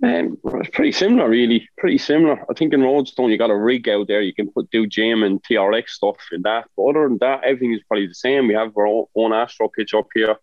Um, 0.04 0.40
it's 0.44 0.70
pretty 0.72 0.94
similar, 0.94 1.30
really. 1.30 1.70
Pretty 1.78 2.00
similar. 2.00 2.44
I 2.50 2.54
think 2.56 2.74
in 2.74 2.82
Roadstone 2.82 3.30
you 3.30 3.38
got 3.38 3.52
a 3.52 3.56
rig 3.56 3.88
out 3.88 4.08
there. 4.08 4.22
You 4.22 4.34
can 4.34 4.52
put 4.52 4.72
do 4.72 4.88
gym 4.88 5.22
and 5.22 5.44
TRX 5.44 5.90
stuff 5.90 6.18
in 6.32 6.42
that. 6.42 6.66
But 6.76 6.86
other 6.86 7.08
than 7.08 7.20
that, 7.20 7.44
everything 7.44 7.74
is 7.74 7.82
probably 7.88 8.08
the 8.08 8.16
same. 8.16 8.48
We 8.48 8.56
have 8.56 8.76
our 8.76 9.06
own 9.16 9.32
Astro 9.32 9.70
pitch 9.70 9.94
up 9.94 10.08
here 10.16 10.38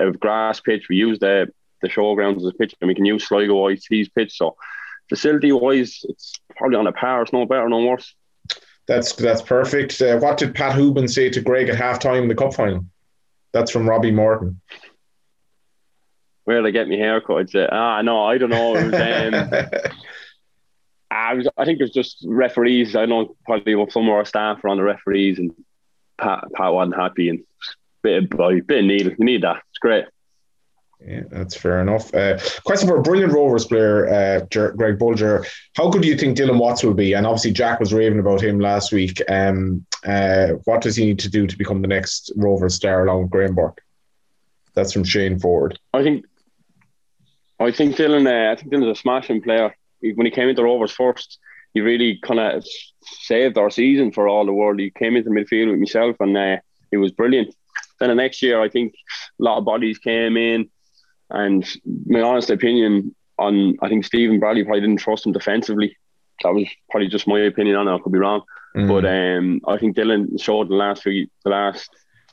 a 0.00 0.12
grass 0.12 0.60
pitch. 0.60 0.86
We 0.88 0.96
use 0.96 1.18
the 1.18 1.52
the 1.82 1.88
showgrounds 1.88 2.38
as 2.38 2.46
a 2.46 2.52
pitch, 2.52 2.74
and 2.80 2.88
we 2.88 2.94
can 2.94 3.04
use 3.04 3.26
Sligo 3.26 3.68
IT's 3.68 4.08
pitch. 4.08 4.36
So 4.36 4.56
facility 5.08 5.52
wise, 5.52 6.00
it's 6.08 6.32
probably 6.56 6.76
on 6.76 6.86
a 6.86 6.92
par. 6.92 7.22
It's 7.22 7.32
no 7.32 7.46
better, 7.46 7.68
no 7.68 7.84
worse. 7.84 8.14
That's 8.86 9.12
that's 9.12 9.42
perfect. 9.42 10.00
Uh, 10.00 10.18
what 10.18 10.38
did 10.38 10.54
Pat 10.54 10.76
Hoban 10.76 11.10
say 11.10 11.30
to 11.30 11.40
Greg 11.40 11.68
at 11.68 11.78
halftime 11.78 12.22
in 12.22 12.28
the 12.28 12.34
cup 12.34 12.54
final? 12.54 12.84
That's 13.52 13.70
from 13.70 13.88
Robbie 13.88 14.10
Morton. 14.10 14.60
Where 16.44 16.60
did 16.60 16.68
I 16.68 16.70
get 16.72 16.88
my 16.88 16.96
haircut? 16.96 17.38
I'd 17.38 17.50
say, 17.50 17.66
ah, 17.70 18.02
no, 18.02 18.24
I 18.24 18.36
don't 18.36 18.50
know. 18.50 18.76
It 18.76 18.84
was, 18.84 18.94
um, 18.94 19.70
I, 21.10 21.34
was, 21.34 21.48
I 21.56 21.64
think 21.64 21.80
it 21.80 21.84
was 21.84 21.92
just 21.92 22.22
referees. 22.26 22.94
I 22.96 23.06
know 23.06 23.34
probably 23.46 23.74
some 23.90 24.08
of 24.08 24.10
our 24.10 24.26
staff 24.26 24.62
were 24.62 24.68
on 24.68 24.76
the 24.76 24.82
referees, 24.82 25.38
and 25.38 25.52
Pat, 26.18 26.44
Pat 26.54 26.72
wasn't 26.74 26.96
happy, 26.96 27.30
and 27.30 27.44
bit 28.04 28.22
of 28.22 28.30
boy, 28.30 28.60
bit 28.60 28.80
of 28.80 28.84
need. 28.84 29.06
You 29.18 29.24
need 29.24 29.42
that. 29.42 29.56
It's 29.70 29.78
great. 29.80 30.04
Yeah, 31.04 31.22
that's 31.30 31.56
fair 31.56 31.82
enough. 31.82 32.14
Uh, 32.14 32.38
question 32.64 32.88
for 32.88 32.98
a 32.98 33.02
brilliant 33.02 33.32
Rovers 33.32 33.66
player, 33.66 34.08
uh, 34.08 34.40
Greg 34.50 34.98
Bolger. 34.98 35.46
How 35.74 35.90
good 35.90 36.02
do 36.02 36.08
you 36.08 36.16
think 36.16 36.36
Dylan 36.36 36.58
Watts 36.58 36.82
will 36.84 36.94
be? 36.94 37.14
And 37.14 37.26
obviously, 37.26 37.52
Jack 37.52 37.80
was 37.80 37.92
raving 37.92 38.20
about 38.20 38.40
him 38.40 38.60
last 38.60 38.92
week. 38.92 39.20
Um, 39.28 39.84
uh, 40.06 40.52
what 40.64 40.80
does 40.82 40.96
he 40.96 41.04
need 41.04 41.18
to 41.18 41.30
do 41.30 41.46
to 41.46 41.58
become 41.58 41.82
the 41.82 41.88
next 41.88 42.30
Rovers 42.36 42.74
star 42.74 43.04
along 43.04 43.22
with 43.22 43.30
Graham 43.30 43.54
Burke? 43.54 43.82
That's 44.74 44.92
from 44.92 45.04
Shane 45.04 45.38
Ford. 45.38 45.78
I 45.92 46.02
think, 46.02 46.24
I 47.60 47.70
think 47.70 47.96
Dylan. 47.96 48.26
Uh, 48.26 48.52
I 48.52 48.56
think 48.56 48.72
Dylan's 48.72 48.98
a 48.98 49.00
smashing 49.00 49.42
player. 49.42 49.74
When 50.00 50.26
he 50.26 50.30
came 50.30 50.48
into 50.48 50.62
Rovers 50.62 50.92
first, 50.92 51.38
he 51.74 51.80
really 51.80 52.18
kind 52.22 52.40
of 52.40 52.64
saved 53.02 53.58
our 53.58 53.70
season 53.70 54.12
for 54.12 54.26
all 54.26 54.46
the 54.46 54.52
world. 54.52 54.78
He 54.78 54.90
came 54.90 55.16
into 55.16 55.30
midfield 55.30 55.70
with 55.70 55.80
myself, 55.80 56.16
and 56.20 56.36
uh, 56.36 56.56
he 56.90 56.96
was 56.96 57.12
brilliant. 57.12 57.54
Then 58.04 58.14
the 58.18 58.22
next 58.22 58.42
year, 58.42 58.60
I 58.60 58.68
think 58.68 58.92
a 59.40 59.42
lot 59.42 59.56
of 59.56 59.64
bodies 59.64 59.98
came 59.98 60.36
in, 60.36 60.68
and 61.30 61.66
my 62.04 62.20
honest 62.20 62.50
opinion, 62.50 63.14
on 63.38 63.78
I 63.80 63.88
think 63.88 64.04
Stephen 64.04 64.38
Bradley 64.38 64.62
probably 64.62 64.82
didn't 64.82 64.98
trust 64.98 65.24
him 65.24 65.32
defensively. 65.32 65.96
That 66.42 66.52
was 66.52 66.68
probably 66.90 67.08
just 67.08 67.26
my 67.26 67.40
opinion 67.40 67.76
on 67.76 67.88
it. 67.88 67.94
I 67.94 67.98
could 67.98 68.12
be 68.12 68.18
wrong, 68.18 68.42
mm. 68.76 68.86
but 68.86 69.06
um, 69.06 69.62
I 69.66 69.78
think 69.78 69.96
Dylan 69.96 70.38
showed 70.38 70.68
the 70.68 70.74
last 70.74 71.02
few, 71.02 71.26
the 71.44 71.50
last 71.50 71.88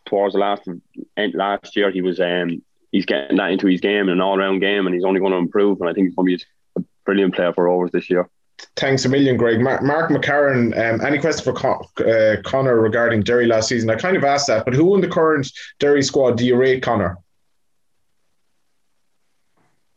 towards 0.05 0.33
the 0.33 0.41
last 0.41 0.67
end 1.15 1.35
last 1.35 1.73
year 1.77 1.89
he 1.89 2.01
was 2.01 2.19
um, 2.19 2.61
he's 2.91 3.05
getting 3.05 3.37
that 3.37 3.51
into 3.51 3.67
his 3.67 3.79
game, 3.79 4.09
an 4.09 4.19
all 4.19 4.37
round 4.37 4.59
game, 4.59 4.87
and 4.87 4.93
he's 4.93 5.05
only 5.05 5.21
going 5.21 5.31
to 5.31 5.37
improve. 5.37 5.79
And 5.79 5.89
I 5.89 5.93
think 5.93 6.07
he's 6.07 6.15
going 6.15 6.37
to 6.37 6.37
be 6.37 6.43
a 6.75 6.83
brilliant 7.05 7.33
player 7.33 7.53
for 7.53 7.63
Rovers 7.63 7.91
this 7.93 8.09
year. 8.09 8.29
Thanks 8.75 9.05
a 9.05 9.09
million, 9.09 9.37
Greg. 9.37 9.59
Mark, 9.59 9.83
Mark 9.83 10.11
McCarron, 10.11 10.73
um, 10.77 11.05
any 11.05 11.19
question 11.19 11.43
for 11.43 11.53
Con- 11.53 11.83
uh, 12.07 12.41
Conor 12.43 12.79
regarding 12.79 13.21
Derry 13.21 13.45
last 13.45 13.69
season? 13.69 13.89
I 13.89 13.95
kind 13.95 14.15
of 14.15 14.23
asked 14.23 14.47
that, 14.47 14.65
but 14.65 14.73
who 14.73 14.95
in 14.95 15.01
the 15.01 15.07
current 15.07 15.51
Derry 15.79 16.03
squad 16.03 16.37
do 16.37 16.45
you 16.45 16.55
rate 16.55 16.81
Conor? 16.83 17.17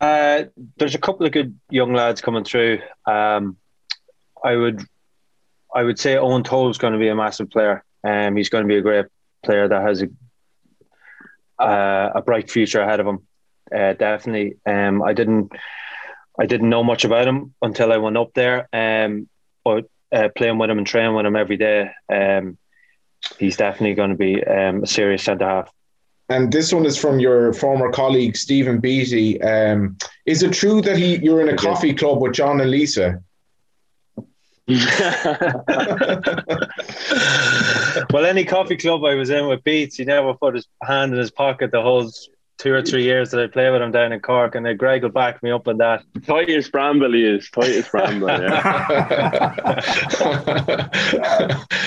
Uh, 0.01 0.45
there's 0.77 0.95
a 0.95 0.99
couple 0.99 1.25
of 1.25 1.33
good 1.33 1.59
young 1.71 1.95
lads 1.95 2.21
coming 2.21 2.45
through. 2.45 2.81
Um, 3.07 3.57
I 4.43 4.57
would, 4.57 4.83
I 5.75 5.83
would 5.83 5.99
say 5.99 6.15
Eoin 6.15 6.45
Toal's 6.45 6.79
going 6.79 6.93
to 6.93 6.99
be 6.99 7.09
a 7.09 7.15
massive 7.15 7.51
player. 7.51 7.85
Um, 8.07 8.37
he's 8.37 8.51
going 8.51 8.65
to 8.65 8.69
be 8.69 8.77
a 8.77 8.83
great 8.83 9.07
player 9.45 9.67
that 9.69 9.83
has 9.83 10.03
a 10.03 10.09
uh, 11.59 12.11
a 12.17 12.23
bright 12.23 12.51
future 12.51 12.81
ahead 12.81 13.01
of 13.01 13.07
him. 13.07 13.27
Uh, 13.75 13.93
definitely. 13.95 14.57
Um, 14.67 15.03
I 15.03 15.13
didn't 15.13 15.53
I 16.39 16.47
didn't 16.47 16.71
know 16.71 16.83
much 16.83 17.05
about 17.05 17.29
him 17.29 17.55
until 17.63 17.93
I 17.93 17.99
went 17.99 18.17
up 18.17 18.33
there. 18.35 18.69
Um, 18.73 19.29
but 19.65 19.87
uh, 20.13 20.29
playing 20.37 20.59
with 20.59 20.71
him 20.71 20.79
and 20.79 20.87
training 20.87 21.15
with 21.15 21.27
him 21.27 21.37
every 21.37 21.57
day, 21.57 21.91
um, 22.13 22.59
he's 23.39 23.57
definitely 23.57 23.95
going 23.95 24.11
to 24.11 24.17
be 24.17 24.43
um, 24.45 24.83
a 24.83 24.87
serious 24.87 25.23
centre 25.23 25.47
half. 25.47 25.71
And 26.29 26.53
this 26.53 26.73
one 26.73 26.87
is 26.87 26.97
from 26.97 27.21
your 27.21 27.53
former 27.53 27.93
colleague 27.93 28.37
Stephen 28.37 28.81
Beattie. 28.81 29.41
Um, 29.43 29.97
is 30.25 30.43
it 30.43 30.53
true 30.53 30.81
that 30.83 30.97
he 30.97 31.17
you're 31.17 31.41
in 31.41 31.51
a 31.51 31.57
coffee 31.57 31.93
club 31.93 32.23
with 32.23 32.33
John 32.33 32.61
and 32.61 32.71
Lisa? 32.71 33.23
well, 38.11 38.25
any 38.25 38.47
coffee 38.47 38.79
club 38.79 39.05
I 39.05 39.15
was 39.15 39.29
in 39.29 39.47
with 39.49 39.63
Beats, 39.65 39.97
he 39.97 40.07
never 40.07 40.33
put 40.33 40.55
his 40.55 40.67
hand 40.83 41.13
in 41.13 41.19
his 41.19 41.31
pocket 41.31 41.71
the 41.71 41.83
whole 41.83 42.11
two 42.59 42.73
or 42.73 42.83
three 42.83 43.05
years 43.05 43.31
that 43.31 43.41
I 43.43 43.47
play 43.47 43.71
with 43.71 43.83
him 43.83 43.93
down 43.93 44.13
in 44.13 44.21
Cork, 44.21 44.55
and 44.55 44.65
then 44.65 44.77
Greg 44.77 45.03
will 45.03 45.11
back 45.11 45.43
me 45.43 45.51
up 45.51 45.67
on 45.69 45.79
that. 45.79 46.05
Titus 46.27 46.69
Bramble 46.69 47.13
he 47.13 47.25
is. 47.25 47.51
Titus 47.51 47.89
Bramble, 47.89 48.29
yeah. 48.29 49.81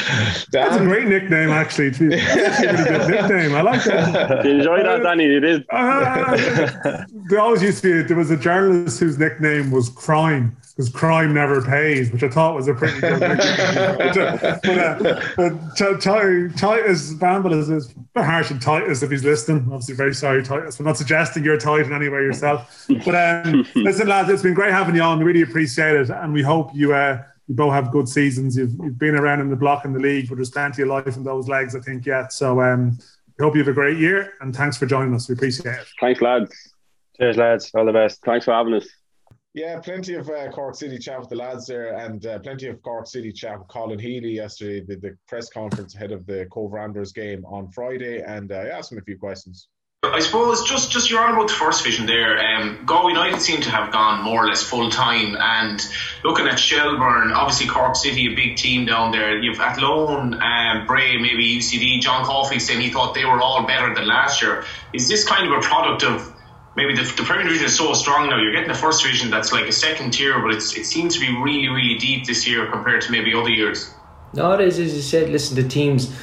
That's 0.52 0.76
a 0.76 0.80
great 0.80 1.08
nickname, 1.08 1.50
actually. 1.50 1.90
That's 1.90 2.60
a 2.60 2.74
really 2.74 2.84
good 2.84 3.10
nickname. 3.10 3.56
I 3.56 3.62
like 3.62 3.84
that. 3.86 4.46
You 4.46 4.52
enjoy 4.52 4.84
that, 4.84 5.04
Danny? 5.04 5.26
It 5.26 5.44
is. 5.44 5.60
did. 5.60 5.70
Uh, 5.70 7.06
there 7.30 7.40
always 7.40 7.62
used 7.62 7.82
to 7.84 8.02
be, 8.02 8.08
there 8.08 8.18
was 8.18 8.32
a 8.32 8.38
journalist 8.38 9.00
whose 9.00 9.18
nickname 9.18 9.72
was 9.72 9.90
Crime 9.90 10.58
because 10.78 10.92
crime 10.92 11.34
never 11.34 11.60
pays, 11.64 12.12
which 12.12 12.22
I 12.22 12.30
thought 12.30 12.54
was 12.54 12.68
a 12.68 12.74
pretty 12.76 13.02
good 13.02 13.20
but, 13.20 14.18
uh, 14.18 15.22
but 15.36 15.82
uh, 15.82 15.98
Titus 16.56 17.14
Bramble 17.16 17.54
is, 17.54 17.68
is 17.70 17.96
harsh 18.16 18.52
on 18.52 18.60
Titus 18.60 19.02
if 19.02 19.10
he's 19.10 19.24
listening. 19.24 19.64
Obviously, 19.72 19.96
very 19.96 20.14
sorry, 20.14 20.44
Titus. 20.44 20.80
We're 20.80 20.86
not 20.86 20.98
suggesting 20.98 21.44
you're 21.44 21.58
tight 21.58 21.88
in 21.88 21.94
any 21.94 22.10
way 22.10 22.20
yourself. 22.20 22.86
But 23.04 23.48
um, 23.48 23.66
listen, 23.76 24.08
lads, 24.08 24.30
it's 24.30 24.44
been 24.44 24.54
great 24.54 24.72
having 24.72 24.94
you 24.94 25.02
on. 25.02 25.18
We 25.18 25.26
really 25.26 25.42
appreciate 25.42 25.96
it, 25.96 26.12
and 26.12 26.32
we 26.32 26.44
hope 26.44 26.70
you. 26.76 26.94
Uh, 26.94 27.24
you 27.48 27.56
both 27.56 27.74
have 27.74 27.92
good 27.92 28.10
seasons. 28.10 28.58
You've, 28.58 28.74
you've 28.84 29.00
been 29.00 29.16
around 29.16 29.42
in 29.42 29.50
the 29.50 29.56
block 29.56 29.86
in 29.86 29.94
the 29.94 30.00
league, 30.00 30.30
but 30.30 30.36
there's 30.36 30.52
plenty 30.52 30.82
of 30.82 30.90
life 30.90 31.16
in 31.16 31.24
those 31.24 31.48
legs, 31.48 31.76
I 31.76 31.80
think, 31.80 32.06
yet. 32.06 32.34
So 32.34 32.62
um, 32.62 32.98
we 33.38 33.44
hope 33.44 33.56
you 33.56 33.62
have 33.62 33.70
a 33.70 33.74
great 33.74 33.98
year, 33.98 34.34
and 34.42 34.56
thanks 34.56 34.78
for 34.78 34.86
joining 34.86 35.14
us. 35.16 35.30
We 35.30 35.34
appreciate 35.34 35.74
it. 35.74 35.88
Thanks, 36.02 36.22
lads. 36.22 36.74
Cheers, 37.18 37.38
lads. 37.38 37.72
All 37.74 37.86
the 37.86 37.94
best. 37.94 38.22
Thanks 38.24 38.46
for 38.46 38.54
having 38.54 38.74
us. 38.74 38.88
Yeah, 39.54 39.80
plenty 39.80 40.14
of 40.14 40.30
uh, 40.30 40.52
Cork 40.52 40.76
City 40.76 41.00
chat 41.00 41.20
with 41.20 41.30
the 41.30 41.36
lads 41.36 41.66
there, 41.66 41.98
and 41.98 42.24
uh, 42.26 42.38
plenty 42.40 42.68
of 42.68 42.82
Cork 42.84 43.08
City 43.08 43.32
chat 43.32 43.58
with 43.58 43.68
Colin 43.70 43.98
Healy 43.98 44.36
yesterday, 44.36 44.82
the, 44.82 44.98
the 44.98 45.18
press 45.28 45.50
conference 45.50 45.96
ahead 45.96 46.12
of 46.12 46.28
the 46.28 46.46
Cobh 46.52 46.72
Ramblers 46.72 47.12
game 47.12 47.44
on 47.46 47.72
Friday, 47.72 48.22
and 48.22 48.52
uh, 48.52 48.56
I 48.56 48.68
asked 48.68 48.92
him 48.92 49.00
a 49.00 49.02
few 49.02 49.18
questions. 49.18 49.70
I 50.04 50.20
suppose 50.20 50.62
just 50.62 50.92
just 50.92 51.10
you're 51.10 51.26
on 51.26 51.34
about 51.34 51.48
the 51.48 51.54
first 51.54 51.84
vision 51.84 52.06
there. 52.06 52.38
Um, 52.38 52.84
Go 52.86 53.08
United 53.08 53.42
seem 53.42 53.62
to 53.62 53.70
have 53.70 53.92
gone 53.92 54.24
more 54.24 54.46
or 54.46 54.48
less 54.48 54.62
full 54.62 54.92
time, 54.92 55.36
and 55.40 55.82
looking 56.24 56.48
at 56.48 56.60
Shelbourne, 56.60 57.32
obviously 57.32 57.66
Cork 57.66 57.96
City, 57.96 58.28
a 58.32 58.36
big 58.36 58.58
team 58.58 58.86
down 58.86 59.12
there. 59.12 59.36
You've 59.40 59.60
Athlone, 59.60 60.40
um, 60.40 60.86
Bray, 60.86 61.18
maybe 61.18 61.58
UCD. 61.58 62.00
John 62.00 62.24
Caulfield 62.24 62.62
saying 62.62 62.80
he 62.80 62.92
thought 62.92 63.16
they 63.16 63.26
were 63.26 63.42
all 63.42 63.66
better 63.66 63.92
than 63.96 64.06
last 64.06 64.40
year. 64.40 64.64
Is 64.94 65.08
this 65.08 65.24
kind 65.24 65.52
of 65.52 65.58
a 65.58 65.62
product 65.62 66.04
of 66.04 66.32
maybe 66.76 66.94
the, 66.94 67.02
the 67.18 67.24
Premier 67.24 67.46
Division 67.46 67.66
is 67.66 67.76
so 67.76 67.92
strong 67.94 68.30
now. 68.30 68.40
You're 68.40 68.52
getting 68.52 68.68
the 68.68 68.76
first 68.76 69.02
division 69.02 69.32
that's 69.32 69.52
like 69.52 69.66
a 69.66 69.72
second 69.72 70.12
tier, 70.12 70.40
but 70.40 70.52
it 70.52 70.62
seems 70.62 71.16
to 71.16 71.20
be 71.20 71.34
really, 71.34 71.68
really 71.70 71.98
deep 71.98 72.24
this 72.28 72.46
year 72.46 72.70
compared 72.70 73.02
to 73.02 73.12
maybe 73.12 73.34
other 73.34 73.50
years. 73.50 73.90
No, 74.34 74.52
it 74.52 74.62
is. 74.62 74.78
As 74.78 74.96
you 74.96 75.02
said, 75.02 75.30
listen, 75.30 75.56
the 75.56 75.68
teams, 75.68 76.16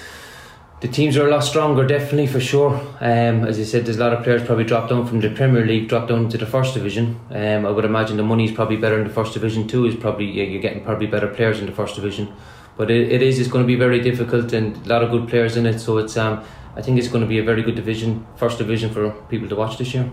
the 0.84 0.90
teams 0.90 1.16
are 1.16 1.26
a 1.26 1.30
lot 1.30 1.40
stronger, 1.40 1.86
definitely 1.86 2.26
for 2.26 2.40
sure. 2.40 2.74
Um, 3.00 3.46
as 3.46 3.58
you 3.58 3.64
said, 3.64 3.86
there's 3.86 3.96
a 3.96 4.00
lot 4.00 4.12
of 4.12 4.22
players 4.22 4.44
probably 4.44 4.64
dropped 4.64 4.90
down 4.90 5.06
from 5.06 5.18
the 5.18 5.30
Premier 5.30 5.64
League, 5.64 5.88
dropped 5.88 6.08
down 6.08 6.28
to 6.28 6.36
the 6.36 6.44
first 6.44 6.74
division. 6.74 7.18
Um, 7.30 7.64
I 7.64 7.70
would 7.70 7.86
imagine 7.86 8.18
the 8.18 8.22
money 8.22 8.44
is 8.44 8.52
probably 8.52 8.76
better 8.76 8.98
in 8.98 9.08
the 9.08 9.14
first 9.14 9.32
division 9.32 9.66
too. 9.66 9.86
Is 9.86 9.96
probably 9.96 10.26
you're 10.26 10.60
getting 10.60 10.84
probably 10.84 11.06
better 11.06 11.28
players 11.28 11.58
in 11.58 11.64
the 11.64 11.72
first 11.72 11.94
division, 11.94 12.30
but 12.76 12.90
it, 12.90 13.10
it 13.10 13.22
is. 13.22 13.40
It's 13.40 13.48
going 13.48 13.64
to 13.64 13.66
be 13.66 13.76
very 13.76 13.98
difficult 14.02 14.52
and 14.52 14.76
a 14.84 14.88
lot 14.90 15.02
of 15.02 15.10
good 15.10 15.26
players 15.26 15.56
in 15.56 15.64
it. 15.64 15.78
So 15.78 15.96
it's 15.96 16.18
um, 16.18 16.44
I 16.76 16.82
think 16.82 16.98
it's 16.98 17.08
going 17.08 17.22
to 17.22 17.28
be 17.28 17.38
a 17.38 17.44
very 17.44 17.62
good 17.62 17.76
division, 17.76 18.26
first 18.36 18.58
division 18.58 18.92
for 18.92 19.10
people 19.30 19.48
to 19.48 19.56
watch 19.56 19.78
this 19.78 19.94
year. 19.94 20.04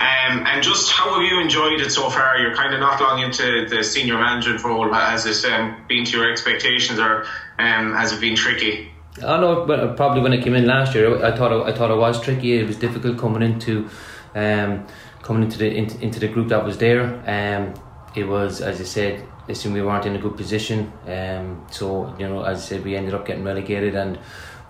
Um, 0.00 0.44
and 0.44 0.60
just 0.60 0.90
how 0.90 1.14
have 1.14 1.22
you 1.22 1.40
enjoyed 1.40 1.80
it 1.80 1.92
so 1.92 2.10
far? 2.10 2.36
You're 2.36 2.56
kind 2.56 2.74
of 2.74 2.80
not 2.80 3.00
long 3.00 3.22
into 3.22 3.68
the 3.68 3.84
senior 3.84 4.18
management 4.18 4.64
role. 4.64 4.92
Has 4.92 5.24
it 5.24 5.52
um, 5.52 5.84
been 5.86 6.04
to 6.04 6.16
your 6.16 6.32
expectations, 6.32 6.98
or 6.98 7.26
um, 7.60 7.94
has 7.94 8.12
it 8.12 8.20
been 8.20 8.34
tricky? 8.34 8.90
I 9.22 9.40
know, 9.40 9.64
but 9.64 9.96
probably 9.96 10.20
when 10.20 10.32
I 10.32 10.42
came 10.42 10.54
in 10.54 10.66
last 10.66 10.94
year, 10.94 11.24
I 11.24 11.34
thought 11.34 11.52
I 11.66 11.72
thought 11.72 11.90
it 11.90 11.96
was 11.96 12.20
tricky. 12.20 12.58
It 12.58 12.66
was 12.66 12.76
difficult 12.76 13.18
coming 13.18 13.42
into 13.42 13.88
um, 14.34 14.86
coming 15.22 15.44
into 15.44 15.58
the 15.58 15.74
into, 15.74 15.98
into 16.02 16.20
the 16.20 16.28
group 16.28 16.48
that 16.48 16.64
was 16.64 16.76
there. 16.78 17.04
Um, 17.26 17.74
it 18.14 18.24
was, 18.24 18.60
as 18.60 18.80
I 18.80 18.84
said, 18.84 19.26
listen, 19.48 19.72
we 19.72 19.82
weren't 19.82 20.06
in 20.06 20.16
a 20.16 20.18
good 20.18 20.36
position. 20.36 20.92
Um, 21.06 21.66
so 21.70 22.14
you 22.18 22.28
know, 22.28 22.42
as 22.42 22.58
I 22.58 22.60
said, 22.60 22.84
we 22.84 22.94
ended 22.94 23.14
up 23.14 23.26
getting 23.26 23.44
relegated, 23.44 23.94
and 23.94 24.18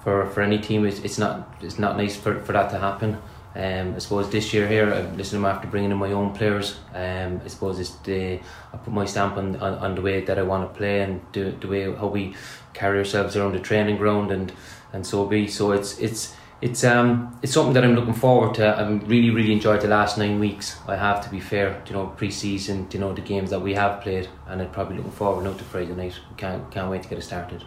for, 0.03 0.27
for 0.31 0.43
any 0.43 0.59
team, 0.59 0.87
it's, 0.87 1.01
it's 1.01 1.19
not 1.19 1.57
it's 1.61 1.79
not 1.79 1.97
nice 1.97 2.17
for, 2.17 2.41
for 2.41 2.53
that 2.53 2.71
to 2.71 2.79
happen. 2.79 3.19
Um, 3.57 3.95
I 3.95 3.99
suppose 4.01 4.29
this 4.29 4.53
year 4.53 4.69
here, 4.69 5.11
listen, 5.17 5.39
I'm 5.39 5.47
after 5.47 5.67
bringing 5.67 5.91
in 5.91 5.97
my 5.97 6.13
own 6.13 6.35
players. 6.35 6.79
Um, 6.95 7.41
I 7.43 7.49
suppose 7.49 7.81
it's 7.81 7.95
the 8.05 8.39
I 8.73 8.77
put 8.77 8.93
my 8.93 9.07
stamp 9.07 9.39
on, 9.39 9.57
on, 9.57 9.75
on 9.79 9.95
the 9.95 10.03
way 10.03 10.23
that 10.23 10.39
I 10.39 10.43
want 10.43 10.71
to 10.71 10.79
play 10.79 11.01
and 11.01 11.23
the, 11.33 11.53
the 11.59 11.67
way 11.67 11.85
how 11.85 12.09
we 12.09 12.37
carry 12.77 12.99
ourselves 12.99 13.37
around 13.37 13.53
the 13.55 13.61
training 13.61 13.97
ground 13.97 14.31
and 14.31 14.53
and 14.93 15.07
so 15.07 15.27
be. 15.27 15.47
So 15.49 15.73
it's 15.73 15.99
it's 15.99 16.35
it's 16.61 16.85
um 16.85 17.39
it's 17.43 17.53
something 17.53 17.75
that 17.75 17.85
I'm 17.85 17.95
looking 17.95 18.15
forward 18.15 18.55
to. 18.55 18.79
I'm 18.79 19.01
really 19.01 19.31
really 19.31 19.53
enjoyed 19.53 19.81
the 19.81 19.89
last 19.89 20.19
nine 20.19 20.39
weeks. 20.39 20.79
I 20.87 20.97
have 20.97 21.23
to 21.25 21.31
be 21.31 21.41
fair, 21.41 21.83
you 21.87 21.93
know, 21.93 22.07
pre-season, 22.07 22.89
you 22.93 23.01
know, 23.01 23.13
the 23.13 23.21
games 23.21 23.51
that 23.51 23.61
we 23.61 23.75
have 23.75 24.01
played, 24.01 24.29
and 24.49 24.63
I'm 24.63 24.71
probably 24.71 24.97
looking 24.97 25.13
forward 25.13 25.45
now 25.45 25.55
to 25.55 25.65
Friday 25.65 25.95
night. 25.95 26.19
Can't 26.37 26.71
can't 26.71 26.91
wait 26.91 27.03
to 27.03 27.09
get 27.09 27.19
it 27.19 27.23
started. 27.23 27.65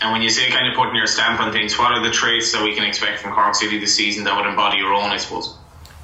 And 0.00 0.10
when 0.12 0.22
you 0.22 0.30
say 0.30 0.50
kind 0.50 0.66
of 0.66 0.74
putting 0.74 0.96
your 0.96 1.06
stamp 1.06 1.40
on 1.40 1.52
things, 1.52 1.78
what 1.78 1.92
are 1.92 2.02
the 2.02 2.10
traits 2.10 2.50
that 2.52 2.62
we 2.64 2.74
can 2.74 2.84
expect 2.84 3.20
from 3.20 3.32
Cork 3.32 3.54
City 3.54 3.78
this 3.78 3.94
season 3.94 4.24
that 4.24 4.36
would 4.36 4.46
embody 4.46 4.78
your 4.78 4.92
own, 4.92 5.10
I 5.10 5.16
suppose? 5.16 5.56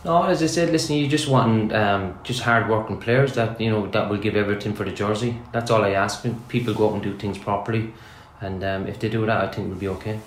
No, 0.09 0.23
as 0.25 0.43
I 0.43 0.47
said, 0.47 0.71
listen, 0.71 0.97
you 0.97 1.07
just 1.07 1.29
want 1.29 1.73
um, 1.73 2.19
just 2.25 2.41
hard 2.41 2.69
working 2.69 2.99
players 2.99 3.35
that 3.35 3.61
you 3.61 3.71
know 3.71 3.87
that 3.89 4.09
will 4.09 4.17
give 4.17 4.37
everything 4.37 4.73
for 4.75 4.85
the 4.85 4.91
jersey. 4.91 5.39
That's 5.53 5.71
all 5.71 5.85
I 5.85 5.91
ask. 5.91 6.27
People 6.49 6.75
go 6.75 6.89
out 6.89 6.95
and 6.95 7.03
do 7.03 7.17
things 7.17 7.39
properly, 7.39 7.93
and 8.41 8.65
um, 8.65 8.87
if 8.87 8.99
they 8.99 9.09
do 9.09 9.27
that, 9.27 9.45
I 9.45 9.49
think 9.49 9.69
we'll 9.69 9.79
be 9.79 9.89
okay 9.89 10.19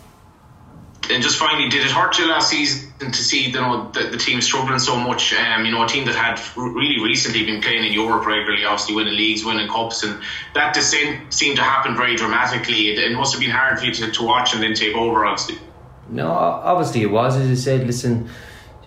and 1.11 1.21
just 1.21 1.38
finally, 1.38 1.69
did 1.69 1.86
it 1.86 1.91
hurt 1.91 2.17
you 2.17 2.29
last 2.29 2.49
season 2.49 2.91
to 2.99 3.13
see 3.13 3.47
you 3.47 3.53
know 3.53 3.89
the, 3.91 4.03
the 4.03 4.17
team 4.17 4.41
struggling 4.41 4.79
so 4.79 4.97
much? 4.97 5.34
Um, 5.34 5.65
you 5.65 5.71
know, 5.71 5.84
a 5.84 5.88
team 5.88 6.05
that 6.05 6.15
had 6.15 6.39
really 6.55 7.03
recently 7.03 7.45
been 7.45 7.61
playing 7.61 7.86
in 7.86 7.91
Europe 7.91 8.25
regularly, 8.25 8.65
obviously 8.65 8.95
winning 8.95 9.15
leagues, 9.15 9.43
winning 9.43 9.67
cups, 9.67 10.03
and 10.03 10.21
that 10.53 10.73
descent 10.73 11.34
seemed 11.34 11.57
to 11.57 11.63
happen 11.63 11.95
very 11.95 12.15
dramatically. 12.15 12.91
It, 12.91 12.99
it 12.99 13.15
must 13.15 13.34
have 13.34 13.41
been 13.41 13.51
hard 13.51 13.79
for 13.79 13.86
you 13.86 13.93
to, 13.93 14.11
to 14.11 14.23
watch 14.23 14.53
and 14.53 14.63
then 14.63 14.73
take 14.73 14.95
over, 14.95 15.25
obviously. 15.25 15.57
No, 16.09 16.32
obviously 16.32 17.01
it 17.01 17.11
was. 17.11 17.36
As 17.38 17.49
I 17.49 17.61
said, 17.61 17.88
listen, 17.88 18.29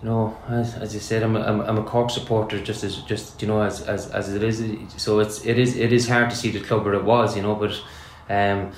you 0.04 0.10
know, 0.10 0.36
as, 0.48 0.74
as 0.74 0.94
I 0.94 0.98
said, 0.98 1.22
I'm 1.22 1.34
a, 1.34 1.40
I'm, 1.40 1.60
I'm 1.62 1.78
a 1.78 1.82
Cork 1.82 2.10
supporter, 2.10 2.62
just 2.62 2.84
as 2.84 2.98
just 3.04 3.40
you 3.40 3.48
know 3.48 3.62
as, 3.62 3.80
as, 3.80 4.10
as 4.10 4.34
it 4.34 4.42
is. 4.42 4.62
So 4.98 5.20
it's 5.20 5.46
it 5.46 5.58
is 5.58 5.78
it 5.78 5.94
is 5.94 6.06
hard 6.06 6.28
to 6.28 6.36
see 6.36 6.50
the 6.50 6.60
club 6.60 6.84
where 6.84 6.92
it 6.92 7.04
was, 7.04 7.34
you 7.34 7.42
know. 7.42 7.54
But 7.54 7.82
um, 8.28 8.70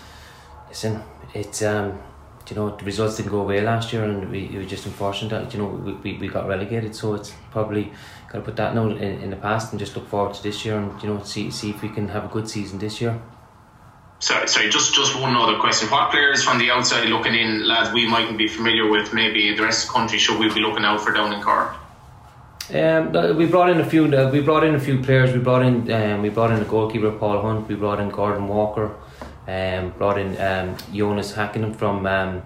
listen, 0.69 1.03
it's 1.35 1.63
um 1.63 1.99
you 2.49 2.55
know 2.55 2.77
the 2.77 2.85
results 2.85 3.17
didn't 3.17 3.33
go 3.33 3.41
away 3.41 3.61
last 3.61 3.93
year, 3.93 4.05
and 4.05 4.31
we 4.31 4.45
it 4.45 4.57
was 4.57 4.69
just 4.69 4.87
unfortunate 4.87 5.31
that 5.31 5.53
you 5.53 5.59
know 5.59 5.67
we, 5.67 5.95
we, 5.95 6.19
we 6.19 6.29
got 6.29 6.47
relegated. 6.47 6.95
So 6.95 7.15
it's 7.15 7.33
probably 7.51 7.91
got 8.31 8.39
to 8.39 8.45
put 8.45 8.55
that 8.55 8.77
note 8.77 8.99
in, 8.99 9.21
in 9.23 9.31
the 9.31 9.37
past 9.37 9.73
and 9.73 9.81
just 9.81 9.97
look 9.97 10.09
forward 10.09 10.35
to 10.35 10.43
this 10.45 10.65
year, 10.65 10.79
and 10.79 11.03
you 11.03 11.09
know 11.09 11.21
see 11.25 11.51
see 11.51 11.71
if 11.71 11.83
we 11.83 11.89
can 11.89 12.07
have 12.07 12.25
a 12.25 12.29
good 12.29 12.49
season 12.49 12.79
this 12.79 13.01
year. 13.01 13.21
Sorry, 14.27 14.49
sorry, 14.49 14.71
just 14.71 14.93
just 14.93 15.15
one 15.15 15.37
other 15.37 15.57
question. 15.61 15.89
What 15.89 16.11
players 16.11 16.43
from 16.43 16.59
the 16.59 16.69
outside 16.73 17.09
looking 17.09 17.37
in, 17.37 17.65
lads, 17.65 17.93
we 17.93 18.09
mightn't 18.09 18.37
be 18.37 18.49
familiar 18.49 18.91
with, 18.91 19.15
maybe 19.15 19.55
the 19.55 19.63
rest 19.63 19.85
of 19.85 19.87
the 19.87 19.93
country, 19.99 20.19
should 20.19 20.41
we 20.41 20.53
be 20.53 20.59
looking 20.59 20.85
out 20.85 21.01
for 21.01 21.13
down 21.13 21.33
in 21.33 21.41
Cork? 21.41 21.77
Um, 22.75 23.37
we 23.37 23.47
brought 23.47 23.71
in 23.71 23.79
a 23.79 23.89
few. 23.89 24.07
Uh, 24.07 24.29
we 24.33 24.41
brought 24.41 24.65
in 24.65 24.75
a 24.75 24.81
few 24.81 25.01
players. 25.01 25.33
We 25.33 25.39
brought 25.39 25.63
in. 25.63 25.93
Um, 25.93 26.23
we 26.23 26.31
brought 26.31 26.51
in 26.51 26.59
the 26.59 26.65
goalkeeper 26.65 27.13
Paul 27.13 27.41
Hunt. 27.41 27.69
We 27.69 27.77
brought 27.77 28.01
in 28.01 28.09
Gordon 28.09 28.49
Walker. 28.49 28.97
Um, 29.47 29.91
brought 29.91 30.19
in 30.19 30.31
um, 30.41 30.77
Jonas 30.93 31.33
Hakkinen 31.33 31.77
from 31.77 32.05
um, 32.05 32.43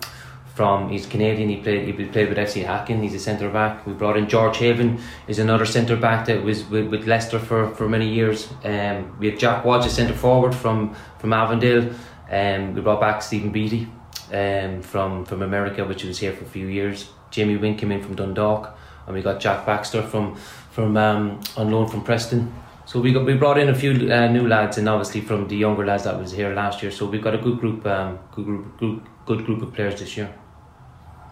from 0.61 0.91
he's 0.91 1.07
Canadian. 1.07 1.49
He 1.49 1.57
played 1.57 1.87
he 1.87 2.05
played 2.05 2.29
with 2.29 2.37
FC 2.37 2.63
Häcken. 2.63 3.01
He's 3.03 3.15
a 3.15 3.19
centre 3.19 3.49
back. 3.49 3.87
We 3.87 3.95
brought 3.95 4.19
in 4.19 4.29
George 4.29 4.59
Heaven. 4.59 5.01
Is 5.27 5.39
another 5.39 5.65
centre 5.65 5.97
back 5.97 6.27
that 6.27 6.45
was 6.45 6.69
with, 6.69 6.89
with 6.89 7.07
Leicester 7.07 7.39
for, 7.39 7.75
for 7.77 7.89
many 7.89 8.07
years. 8.07 8.47
Um, 8.63 9.17
we 9.19 9.31
have 9.31 9.39
Jack 9.39 9.65
Watts, 9.65 9.87
a 9.87 9.89
centre 9.89 10.13
forward 10.13 10.55
from 10.55 10.95
from 11.19 11.33
Avondale. 11.33 11.95
Um, 12.31 12.75
we 12.75 12.83
brought 12.83 13.01
back 13.01 13.23
Stephen 13.23 13.51
Beattie 13.53 13.89
um, 14.35 14.83
from 14.83 15.25
from 15.25 15.41
America, 15.41 15.83
which 15.87 16.05
was 16.05 16.19
here 16.19 16.35
for 16.35 16.45
a 16.45 16.53
few 16.57 16.67
years. 16.67 17.09
Jamie 17.31 17.57
Wink 17.57 17.79
came 17.79 17.91
in 17.91 18.03
from 18.03 18.15
Dundalk, 18.15 18.77
and 19.07 19.15
we 19.17 19.23
got 19.23 19.41
Jack 19.41 19.65
Baxter 19.65 20.03
from 20.03 20.35
from 20.77 20.95
um, 20.99 21.41
on 21.57 21.71
loan 21.71 21.89
from 21.89 22.05
Preston. 22.05 22.53
So 22.85 23.01
we 23.01 23.15
got 23.15 23.25
we 23.25 23.33
brought 23.33 23.59
in 23.59 23.71
a 23.71 23.75
few 23.75 23.93
uh, 24.13 24.29
new 24.29 24.47
lads, 24.47 24.77
and 24.77 24.87
obviously 24.91 25.23
from 25.23 25.49
the 25.49 25.57
younger 25.57 25.87
lads 25.87 26.05
that 26.05 26.19
was 26.19 26.33
here 26.33 26.53
last 26.53 26.83
year. 26.83 26.93
So 26.93 27.07
we've 27.07 27.25
got 27.29 27.35
a 27.35 27.43
good 27.47 27.59
group, 27.61 27.87
um, 27.87 28.19
good 28.35 28.45
group, 28.45 28.77
group, 28.77 29.09
good 29.25 29.47
group 29.47 29.63
of 29.63 29.73
players 29.73 29.99
this 30.01 30.19
year. 30.19 30.31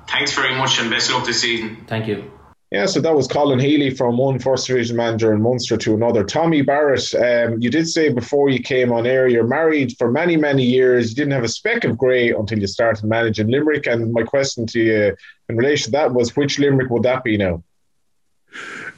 Thanks 0.09 0.35
very 0.35 0.55
much, 0.55 0.81
and 0.81 0.91
best 0.91 1.13
luck 1.13 1.27
this 1.27 1.41
season. 1.41 1.85
Thank 1.87 2.09
you. 2.09 2.31
Yeah, 2.71 2.85
so 2.85 3.01
that 3.01 3.15
was 3.15 3.27
Colin 3.27 3.59
Healy 3.59 3.91
from 3.91 4.19
one 4.19 4.39
first 4.39 4.67
division 4.67 4.97
manager 4.97 5.33
in 5.33 5.41
Munster 5.41 5.79
to 5.79 5.95
another. 5.95 6.23
Tommy 6.23 6.61
Barrett, 6.61 7.15
um, 7.15 7.63
you 7.63 7.71
did 7.71 7.89
say 7.89 8.11
before 8.11 8.51
you 8.51 8.63
came 8.63 8.93
on 8.93 9.07
air 9.07 9.27
you're 9.27 9.47
married 9.47 9.97
for 9.97 10.11
many, 10.11 10.37
many 10.37 10.65
years. 10.65 11.11
You 11.11 11.17
didn't 11.17 11.33
have 11.33 11.45
a 11.45 11.49
speck 11.49 11.85
of 11.85 11.97
grey 11.97 12.31
until 12.31 12.59
you 12.59 12.67
started 12.67 13.07
managing 13.07 13.49
Limerick. 13.49 13.87
And 13.87 14.13
my 14.13 14.23
question 14.23 14.67
to 14.67 14.81
you 14.81 15.17
in 15.49 15.57
relation 15.57 15.87
to 15.87 15.91
that 15.93 16.13
was 16.13 16.37
which 16.37 16.59
Limerick 16.59 16.91
would 16.91 17.05
that 17.05 17.25
be 17.25 17.39
now? 17.39 17.63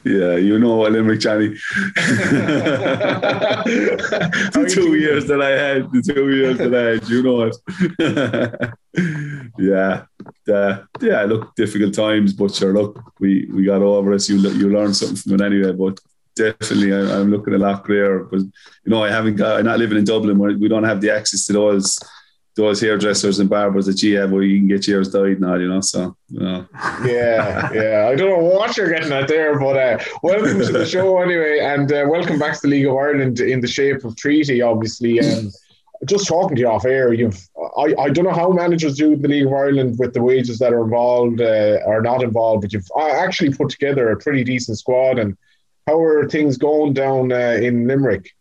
Yeah, 0.03 0.35
you 0.37 0.57
know 0.57 0.77
what 0.77 0.93
Limerick, 0.93 1.21
the 1.21 1.59
two 4.67 4.95
years 4.95 5.27
that 5.27 5.41
I 5.41 5.51
had, 5.51 5.91
the 5.91 6.01
two 6.01 6.35
years 6.35 6.57
that 6.57 6.73
I 6.73 6.81
had, 6.93 7.07
you 7.07 7.21
know 7.21 7.41
it. 7.43 7.55
yeah, 9.59 10.05
uh, 10.51 10.83
yeah. 11.01 11.23
Look, 11.25 11.55
difficult 11.55 11.93
times, 11.93 12.33
but 12.33 12.53
sure, 12.55 12.73
look, 12.73 12.99
we 13.19 13.47
we 13.53 13.63
got 13.63 13.83
over 13.83 14.13
it. 14.13 14.27
You 14.27 14.39
you 14.39 14.69
learn 14.71 14.95
something 14.95 15.17
from 15.17 15.33
it 15.35 15.41
anyway. 15.41 15.71
But 15.73 15.99
definitely, 16.35 16.93
I, 16.93 17.19
am 17.19 17.29
looking 17.29 17.53
a 17.53 17.59
lot 17.59 17.83
clearer. 17.83 18.23
But 18.23 18.39
you 18.39 18.51
know, 18.85 19.03
I 19.03 19.11
haven't 19.11 19.35
got. 19.35 19.59
I'm 19.59 19.65
not 19.65 19.77
living 19.77 19.99
in 19.99 20.05
Dublin 20.05 20.39
where 20.39 20.57
we 20.57 20.67
don't 20.67 20.83
have 20.83 21.01
the 21.01 21.11
access 21.11 21.45
to 21.45 21.53
those 21.53 21.99
those 22.61 22.81
hairdressers 22.81 23.39
and 23.39 23.49
barbers 23.49 23.85
that 23.85 24.01
you 24.01 24.17
have 24.17 24.31
where 24.31 24.43
you 24.43 24.59
can 24.59 24.67
get 24.67 24.87
yours 24.87 25.09
dyed 25.09 25.41
now, 25.41 25.55
you 25.55 25.67
know. 25.67 25.81
So, 25.81 26.15
you 26.29 26.39
know. 26.39 26.67
yeah, 27.05 27.71
yeah. 27.73 28.07
I 28.09 28.15
don't 28.15 28.29
know 28.29 28.49
what 28.57 28.77
you're 28.77 28.89
getting 28.89 29.11
at 29.11 29.27
there, 29.27 29.59
but 29.59 29.77
uh, 29.77 30.03
welcome 30.23 30.59
to 30.59 30.71
the 30.71 30.85
show 30.85 31.19
anyway, 31.21 31.59
and 31.59 31.91
uh, 31.91 32.05
welcome 32.07 32.39
back 32.39 32.55
to 32.55 32.61
the 32.63 32.67
League 32.69 32.87
of 32.87 32.95
Ireland 32.95 33.39
in 33.39 33.61
the 33.61 33.67
shape 33.67 34.03
of 34.03 34.15
treaty, 34.15 34.61
obviously. 34.61 35.19
Um, 35.19 35.51
just 36.05 36.27
talking 36.27 36.55
to 36.55 36.61
you 36.61 36.67
off 36.67 36.85
air, 36.85 37.13
you've 37.13 37.47
I, 37.77 37.93
I 37.99 38.09
don't 38.09 38.25
know 38.25 38.33
how 38.33 38.51
managers 38.51 38.97
do 38.97 39.13
in 39.13 39.21
the 39.21 39.27
League 39.27 39.45
of 39.45 39.53
Ireland 39.53 39.97
with 39.99 40.13
the 40.13 40.21
wages 40.21 40.59
that 40.59 40.73
are 40.73 40.83
involved 40.83 41.41
uh, 41.41 41.77
not 42.01 42.23
involved, 42.23 42.61
but 42.61 42.73
you've 42.73 42.89
uh, 42.95 43.11
actually 43.11 43.53
put 43.53 43.69
together 43.69 44.09
a 44.09 44.17
pretty 44.17 44.43
decent 44.43 44.77
squad. 44.77 45.19
And 45.19 45.37
how 45.87 45.99
are 45.99 46.27
things 46.27 46.57
going 46.57 46.93
down 46.93 47.31
uh, 47.31 47.59
in 47.61 47.87
Limerick? 47.87 48.31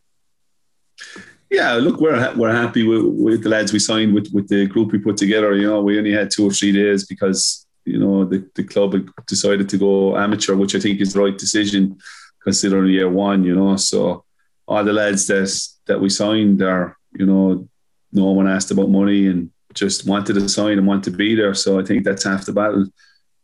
Yeah, 1.51 1.75
look, 1.75 2.01
we're 2.01 2.33
we're 2.37 2.55
happy 2.55 2.85
with, 2.85 3.03
with 3.05 3.43
the 3.43 3.49
lads 3.49 3.73
we 3.73 3.81
signed 3.81 4.15
with 4.15 4.31
with 4.33 4.49
the 4.49 4.67
group 4.67 4.93
we 4.93 4.99
put 4.99 5.17
together. 5.17 5.55
You 5.55 5.67
know, 5.67 5.83
we 5.83 5.99
only 5.99 6.13
had 6.13 6.31
two 6.31 6.47
or 6.47 6.53
three 6.53 6.73
days 6.73 7.05
because 7.07 7.67
you 7.85 7.99
know 7.99 8.25
the, 8.25 8.49
the 8.55 8.63
club 8.63 8.95
decided 9.27 9.69
to 9.69 9.77
go 9.77 10.17
amateur, 10.17 10.55
which 10.55 10.77
I 10.77 10.81
think 10.81 11.01
is 11.01 11.13
the 11.13 11.21
right 11.21 11.37
decision 11.37 11.99
considering 12.45 12.93
year 12.93 13.09
one. 13.09 13.43
You 13.43 13.57
know, 13.57 13.77
so 13.77 14.25
all 14.69 14.85
the 14.85 14.93
lads 14.93 15.27
that 15.27 15.51
that 15.87 16.01
we 16.01 16.09
signed 16.09 16.63
are 16.63 16.97
you 17.19 17.27
know 17.27 17.69
no 18.13 18.31
one 18.31 18.49
asked 18.49 18.71
about 18.71 18.89
money 18.89 19.27
and 19.27 19.51
just 19.75 20.07
wanted 20.07 20.35
to 20.35 20.49
sign 20.49 20.79
and 20.79 20.87
want 20.87 21.03
to 21.05 21.11
be 21.11 21.35
there. 21.35 21.55
So 21.55 21.81
I 21.81 21.85
think 21.85 22.05
that's 22.05 22.25
half 22.25 22.47
the 22.47 22.53
battle. 22.53 22.87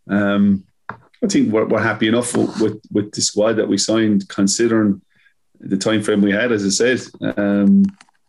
Um, 0.08 0.64
I 0.90 1.28
think 1.28 1.52
we're, 1.52 1.66
we're 1.66 1.82
happy 1.82 2.08
enough 2.08 2.36
with, 2.36 2.80
with 2.92 3.12
the 3.12 3.20
squad 3.20 3.54
that 3.54 3.68
we 3.68 3.78
signed, 3.78 4.28
considering 4.28 5.00
the 5.60 5.76
time 5.76 6.02
frame 6.02 6.22
we 6.22 6.32
had, 6.32 6.52
as 6.52 6.64
I 6.64 6.68
said. 6.68 7.36
Um, 7.36 7.84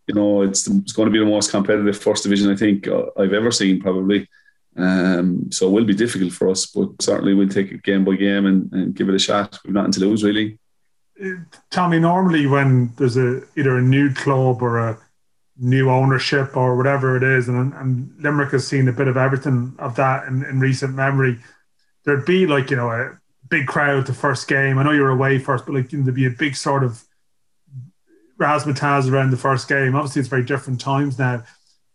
you 0.06 0.14
know, 0.14 0.42
it's, 0.42 0.66
it's 0.66 0.92
going 0.92 1.06
to 1.06 1.12
be 1.12 1.18
the 1.18 1.26
most 1.26 1.50
competitive 1.50 1.98
first 1.98 2.22
division 2.22 2.50
I 2.50 2.56
think 2.56 2.88
uh, 2.88 3.06
I've 3.18 3.34
ever 3.34 3.50
seen, 3.50 3.80
probably. 3.80 4.28
Um, 4.76 5.50
so 5.50 5.68
it 5.68 5.72
will 5.72 5.84
be 5.84 5.94
difficult 5.94 6.32
for 6.32 6.48
us, 6.48 6.66
but 6.66 6.90
certainly 7.00 7.34
we'll 7.34 7.48
take 7.48 7.72
it 7.72 7.82
game 7.82 8.04
by 8.04 8.14
game 8.14 8.46
and, 8.46 8.72
and 8.72 8.94
give 8.94 9.08
it 9.08 9.14
a 9.14 9.18
shot. 9.18 9.58
We've 9.64 9.74
nothing 9.74 9.92
to 9.92 10.00
lose, 10.00 10.24
really. 10.24 10.58
Tommy, 11.70 11.98
normally 11.98 12.46
when 12.46 12.92
there's 12.96 13.16
a 13.16 13.42
either 13.56 13.76
a 13.76 13.82
new 13.82 14.14
club 14.14 14.62
or 14.62 14.78
a 14.78 14.98
new 15.58 15.90
ownership 15.90 16.56
or 16.56 16.76
whatever 16.76 17.16
it 17.16 17.24
is, 17.24 17.48
and, 17.48 17.74
and 17.74 18.14
Limerick 18.20 18.52
has 18.52 18.66
seen 18.66 18.86
a 18.86 18.92
bit 18.92 19.08
of 19.08 19.16
everything 19.16 19.74
of 19.80 19.96
that 19.96 20.28
in, 20.28 20.44
in 20.44 20.60
recent 20.60 20.94
memory, 20.94 21.38
there'd 22.04 22.24
be 22.24 22.46
like 22.46 22.70
you 22.70 22.76
know 22.76 22.90
a 22.90 23.18
big 23.48 23.66
crowd 23.66 24.06
the 24.06 24.14
first 24.14 24.46
game. 24.46 24.78
I 24.78 24.84
know 24.84 24.92
you're 24.92 25.10
away 25.10 25.38
first, 25.40 25.66
but 25.66 25.74
like 25.74 25.92
you 25.92 25.98
know, 25.98 26.04
there'd 26.04 26.14
be 26.14 26.26
a 26.26 26.30
big 26.30 26.54
sort 26.54 26.84
of 26.84 27.02
razzmatazz 28.38 29.10
around 29.10 29.30
the 29.30 29.36
first 29.36 29.68
game. 29.68 29.94
Obviously, 29.94 30.20
it's 30.20 30.28
very 30.28 30.44
different 30.44 30.80
times 30.80 31.18
now. 31.18 31.42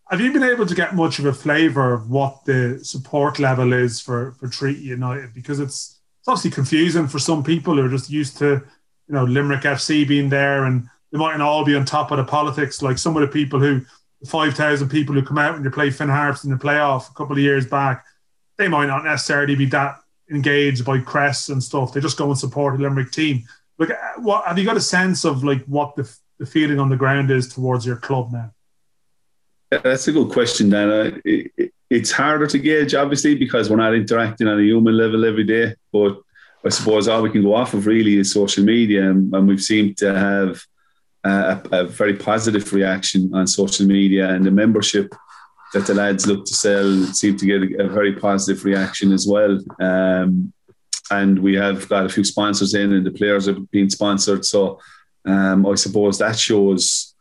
Have 0.09 0.21
you 0.21 0.31
been 0.31 0.43
able 0.43 0.65
to 0.65 0.75
get 0.75 0.93
much 0.95 1.17
of 1.17 1.25
a 1.25 1.33
flavour 1.33 1.93
of 1.93 2.09
what 2.09 2.45
the 2.45 2.79
support 2.83 3.39
level 3.39 3.73
is 3.73 3.99
for 3.99 4.33
for 4.33 4.47
Treaty 4.47 4.81
United? 4.81 5.33
Because 5.33 5.59
it's 5.59 5.99
it's 6.19 6.27
obviously 6.27 6.51
confusing 6.51 7.07
for 7.07 7.19
some 7.19 7.43
people 7.43 7.75
who 7.75 7.85
are 7.85 7.89
just 7.89 8.09
used 8.09 8.37
to, 8.37 8.61
you 9.07 9.15
know, 9.15 9.23
Limerick 9.23 9.61
FC 9.61 10.07
being 10.07 10.29
there, 10.29 10.65
and 10.65 10.87
they 11.11 11.17
mightn't 11.17 11.41
all 11.41 11.65
be 11.65 11.75
on 11.75 11.85
top 11.85 12.11
of 12.11 12.17
the 12.17 12.23
politics. 12.23 12.81
Like 12.81 12.97
some 12.97 13.15
of 13.17 13.21
the 13.21 13.27
people 13.27 13.59
who, 13.59 13.81
five 14.25 14.53
thousand 14.53 14.89
people 14.89 15.15
who 15.15 15.23
come 15.23 15.37
out 15.37 15.53
when 15.53 15.63
you 15.63 15.71
play 15.71 15.89
Finn 15.89 16.09
Harps 16.09 16.43
in 16.43 16.51
the 16.51 16.57
playoff 16.57 17.09
a 17.09 17.13
couple 17.13 17.33
of 17.33 17.39
years 17.39 17.65
back, 17.65 18.05
they 18.57 18.67
might 18.67 18.87
not 18.87 19.03
necessarily 19.03 19.55
be 19.55 19.65
that 19.67 19.95
engaged 20.29 20.85
by 20.85 20.99
crests 20.99 21.49
and 21.49 21.63
stuff. 21.63 21.93
They 21.93 22.01
just 22.01 22.17
go 22.17 22.29
and 22.29 22.37
support 22.37 22.77
the 22.77 22.83
Limerick 22.83 23.11
team. 23.11 23.43
Like, 23.77 23.91
uh, 23.91 23.95
what 24.17 24.45
have 24.45 24.57
you 24.57 24.65
got 24.65 24.77
a 24.77 24.81
sense 24.81 25.25
of 25.25 25.43
like 25.43 25.63
what 25.65 25.95
the 25.95 26.03
the 26.43 26.51
feeling 26.51 26.77
on 26.77 26.89
the 26.89 26.97
ground 26.97 27.31
is 27.31 27.47
towards 27.47 27.85
your 27.85 27.95
club 27.95 28.33
now? 28.33 28.51
Yeah, 29.71 29.77
That's 29.77 30.09
a 30.09 30.11
good 30.11 30.29
question, 30.29 30.69
Dan. 30.69 31.21
it's 31.89 32.11
harder 32.11 32.47
to 32.47 32.59
gauge, 32.59 32.93
obviously, 32.93 33.35
because 33.35 33.69
we're 33.69 33.77
not 33.77 33.95
interacting 33.95 34.49
on 34.49 34.59
a 34.59 34.63
human 34.63 34.97
level 34.97 35.23
every 35.23 35.45
day. 35.45 35.75
But 35.93 36.19
I 36.65 36.69
suppose 36.69 37.07
all 37.07 37.21
we 37.21 37.29
can 37.29 37.43
go 37.43 37.55
off 37.55 37.73
of 37.73 37.87
really 37.87 38.17
is 38.17 38.33
social 38.33 38.65
media, 38.65 39.09
and, 39.09 39.33
and 39.33 39.47
we've 39.47 39.61
seemed 39.61 39.95
to 39.99 40.13
have 40.13 40.61
a, 41.23 41.61
a, 41.71 41.83
very 41.85 42.15
positive 42.15 42.73
reaction 42.73 43.33
on 43.33 43.47
social 43.47 43.85
media, 43.85 44.29
and 44.29 44.45
the 44.45 44.51
membership 44.51 45.15
that 45.73 45.87
the 45.87 45.93
lads 45.93 46.27
look 46.27 46.45
to 46.45 46.53
sell 46.53 47.05
seem 47.05 47.37
to 47.37 47.45
get 47.45 47.63
a, 47.63 47.85
a 47.85 47.87
very 47.87 48.13
positive 48.13 48.65
reaction 48.65 49.13
as 49.13 49.25
well. 49.25 49.57
Um, 49.79 50.51
and 51.09 51.39
we 51.39 51.55
have 51.55 51.87
got 51.87 52.05
a 52.05 52.09
few 52.09 52.25
sponsors 52.25 52.73
in, 52.73 52.91
and 52.91 53.05
the 53.05 53.11
players 53.11 53.45
have 53.45 53.71
been 53.71 53.89
sponsored. 53.89 54.43
So 54.43 54.81
um, 55.25 55.65
I 55.65 55.75
suppose 55.75 56.17
that 56.19 56.37
shows 56.37 57.13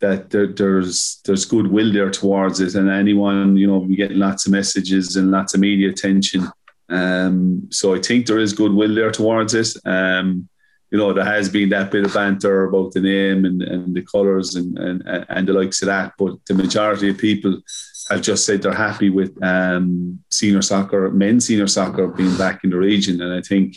that 0.00 0.30
there, 0.30 0.46
there's 0.46 1.20
there's 1.24 1.44
goodwill 1.44 1.92
there 1.92 2.10
towards 2.10 2.60
it, 2.60 2.74
and 2.74 2.88
anyone 2.88 3.56
you 3.56 3.66
know 3.66 3.78
we 3.78 3.96
get 3.96 4.12
lots 4.12 4.46
of 4.46 4.52
messages 4.52 5.16
and 5.16 5.30
lots 5.30 5.54
of 5.54 5.60
media 5.60 5.90
attention. 5.90 6.48
Um, 6.88 7.68
so 7.70 7.94
I 7.94 8.00
think 8.00 8.26
there 8.26 8.38
is 8.38 8.52
goodwill 8.52 8.94
there 8.94 9.12
towards 9.12 9.54
it. 9.54 9.68
Um, 9.84 10.48
you 10.90 10.98
know, 10.98 11.12
there 11.12 11.24
has 11.24 11.48
been 11.48 11.68
that 11.68 11.92
bit 11.92 12.04
of 12.04 12.14
banter 12.14 12.64
about 12.64 12.92
the 12.92 13.00
name 13.00 13.44
and, 13.44 13.62
and 13.62 13.94
the 13.94 14.02
colours 14.02 14.56
and, 14.56 14.76
and 14.78 15.02
and 15.28 15.46
the 15.46 15.52
likes 15.52 15.82
of 15.82 15.86
that, 15.86 16.14
but 16.18 16.34
the 16.46 16.54
majority 16.54 17.10
of 17.10 17.18
people 17.18 17.60
have 18.08 18.22
just 18.22 18.44
said 18.44 18.62
they're 18.62 18.72
happy 18.72 19.08
with 19.08 19.40
um, 19.42 20.18
senior 20.30 20.62
soccer, 20.62 21.10
men's 21.10 21.46
senior 21.46 21.68
soccer 21.68 22.08
being 22.08 22.36
back 22.36 22.64
in 22.64 22.70
the 22.70 22.76
region, 22.76 23.20
and 23.20 23.32
I 23.32 23.42
think 23.42 23.76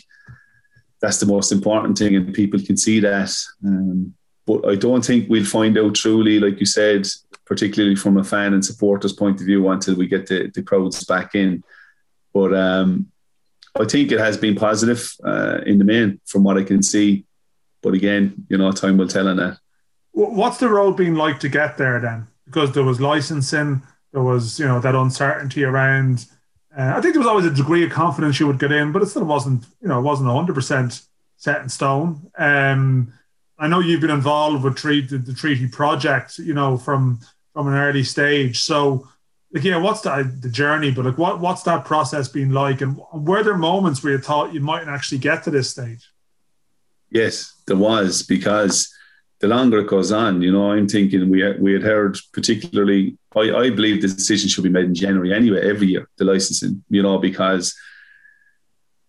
that's 1.04 1.18
the 1.18 1.26
most 1.26 1.52
important 1.52 1.98
thing, 1.98 2.16
and 2.16 2.32
people 2.32 2.58
can 2.58 2.78
see 2.78 2.98
that. 3.00 3.30
Um, 3.62 4.14
but 4.46 4.66
I 4.66 4.74
don't 4.74 5.04
think 5.04 5.28
we'll 5.28 5.44
find 5.44 5.76
out 5.76 5.94
truly, 5.94 6.40
like 6.40 6.58
you 6.60 6.66
said, 6.66 7.06
particularly 7.44 7.94
from 7.94 8.16
a 8.16 8.24
fan 8.24 8.54
and 8.54 8.64
supporters 8.64 9.12
point 9.12 9.38
of 9.40 9.46
view, 9.46 9.68
until 9.68 9.96
we 9.96 10.06
get 10.06 10.26
the, 10.26 10.50
the 10.54 10.62
crowds 10.62 11.04
back 11.04 11.34
in. 11.34 11.62
But 12.32 12.54
um, 12.54 13.08
I 13.78 13.84
think 13.84 14.12
it 14.12 14.18
has 14.18 14.38
been 14.38 14.54
positive 14.54 15.12
uh, 15.22 15.58
in 15.66 15.78
the 15.78 15.84
main, 15.84 16.20
from 16.24 16.42
what 16.42 16.56
I 16.56 16.64
can 16.64 16.82
see. 16.82 17.26
But 17.82 17.92
again, 17.92 18.46
you 18.48 18.56
know, 18.56 18.72
time 18.72 18.96
will 18.96 19.08
tell 19.08 19.28
on 19.28 19.36
that. 19.36 19.58
What's 20.12 20.56
the 20.56 20.70
road 20.70 20.96
been 20.96 21.16
like 21.16 21.38
to 21.40 21.50
get 21.50 21.76
there 21.76 22.00
then? 22.00 22.28
Because 22.46 22.72
there 22.72 22.84
was 22.84 23.00
licensing, 23.00 23.82
there 24.12 24.22
was 24.22 24.58
you 24.58 24.66
know 24.66 24.80
that 24.80 24.94
uncertainty 24.94 25.64
around 25.64 26.24
uh, 26.76 26.94
I 26.96 27.00
think 27.00 27.14
there 27.14 27.20
was 27.20 27.28
always 27.28 27.46
a 27.46 27.50
degree 27.50 27.84
of 27.84 27.90
confidence 27.90 28.40
you 28.40 28.46
would 28.46 28.58
get 28.58 28.72
in, 28.72 28.92
but 28.92 29.02
it 29.02 29.06
still 29.06 29.24
wasn't, 29.24 29.64
you 29.80 29.88
know, 29.88 29.98
it 29.98 30.02
wasn't 30.02 30.28
100% 30.28 31.06
set 31.36 31.62
in 31.62 31.68
stone. 31.68 32.30
Um, 32.36 33.12
I 33.58 33.68
know 33.68 33.78
you've 33.78 34.00
been 34.00 34.10
involved 34.10 34.64
with 34.64 34.76
treaty, 34.76 35.16
the 35.16 35.34
treaty 35.34 35.68
project, 35.68 36.38
you 36.38 36.54
know, 36.54 36.76
from 36.76 37.20
from 37.52 37.68
an 37.68 37.74
early 37.74 38.02
stage. 38.02 38.60
So, 38.60 39.08
like, 39.52 39.62
yeah, 39.62 39.76
what's 39.76 40.00
that 40.00 40.42
the 40.42 40.48
journey? 40.48 40.90
But 40.90 41.04
like, 41.04 41.18
what 41.18 41.38
what's 41.38 41.62
that 41.62 41.84
process 41.84 42.26
been 42.26 42.52
like? 42.52 42.80
And 42.80 43.00
were 43.12 43.44
there 43.44 43.56
moments 43.56 44.02
where 44.02 44.14
you 44.14 44.18
thought 44.18 44.52
you 44.52 44.60
mightn't 44.60 44.90
actually 44.90 45.18
get 45.18 45.44
to 45.44 45.50
this 45.50 45.70
stage? 45.70 46.10
Yes, 47.10 47.54
there 47.66 47.76
was 47.76 48.24
because 48.24 48.92
the 49.40 49.48
longer 49.48 49.80
it 49.80 49.88
goes 49.88 50.12
on, 50.12 50.42
you 50.42 50.52
know, 50.52 50.70
I'm 50.72 50.88
thinking 50.88 51.28
we 51.28 51.50
we 51.58 51.72
had 51.72 51.82
heard 51.82 52.18
particularly. 52.32 53.18
I, 53.36 53.52
I 53.52 53.70
believe 53.70 54.00
the 54.00 54.08
decision 54.08 54.48
should 54.48 54.64
be 54.64 54.70
made 54.70 54.84
in 54.84 54.94
January 54.94 55.32
anyway, 55.34 55.68
every 55.68 55.88
year, 55.88 56.08
the 56.18 56.24
licensing, 56.24 56.84
you 56.88 57.02
know, 57.02 57.18
because 57.18 57.74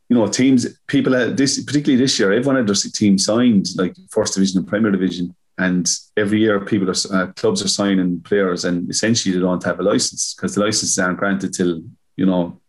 you 0.09 0.15
know 0.15 0.27
teams, 0.27 0.79
people 0.87 1.13
this 1.33 1.63
particularly 1.63 2.01
this 2.01 2.19
year, 2.19 2.31
everyone 2.31 2.55
had 2.55 2.67
their 2.67 2.75
team 2.75 3.17
signed, 3.17 3.67
like 3.75 3.95
first 4.09 4.33
division 4.33 4.59
and 4.59 4.67
Premier 4.67 4.91
Division, 4.91 5.35
and 5.57 5.89
every 6.17 6.39
year 6.39 6.59
people 6.59 6.89
are 6.89 7.13
uh, 7.13 7.27
clubs 7.33 7.63
are 7.63 7.67
signing 7.67 8.19
players, 8.21 8.65
and 8.65 8.89
essentially 8.89 9.33
they 9.33 9.41
don't 9.41 9.63
have 9.63 9.79
a 9.79 9.83
license 9.83 10.33
because 10.33 10.55
the 10.55 10.61
licenses 10.61 10.97
aren't 10.97 11.19
granted 11.19 11.53
till 11.53 11.83
you 12.17 12.25
know 12.25 12.59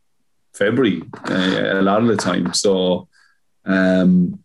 February 0.54 1.02
uh, 1.30 1.80
a 1.80 1.82
lot 1.82 2.02
of 2.02 2.08
the 2.08 2.16
time. 2.16 2.52
So. 2.52 3.08
Um, 3.68 4.38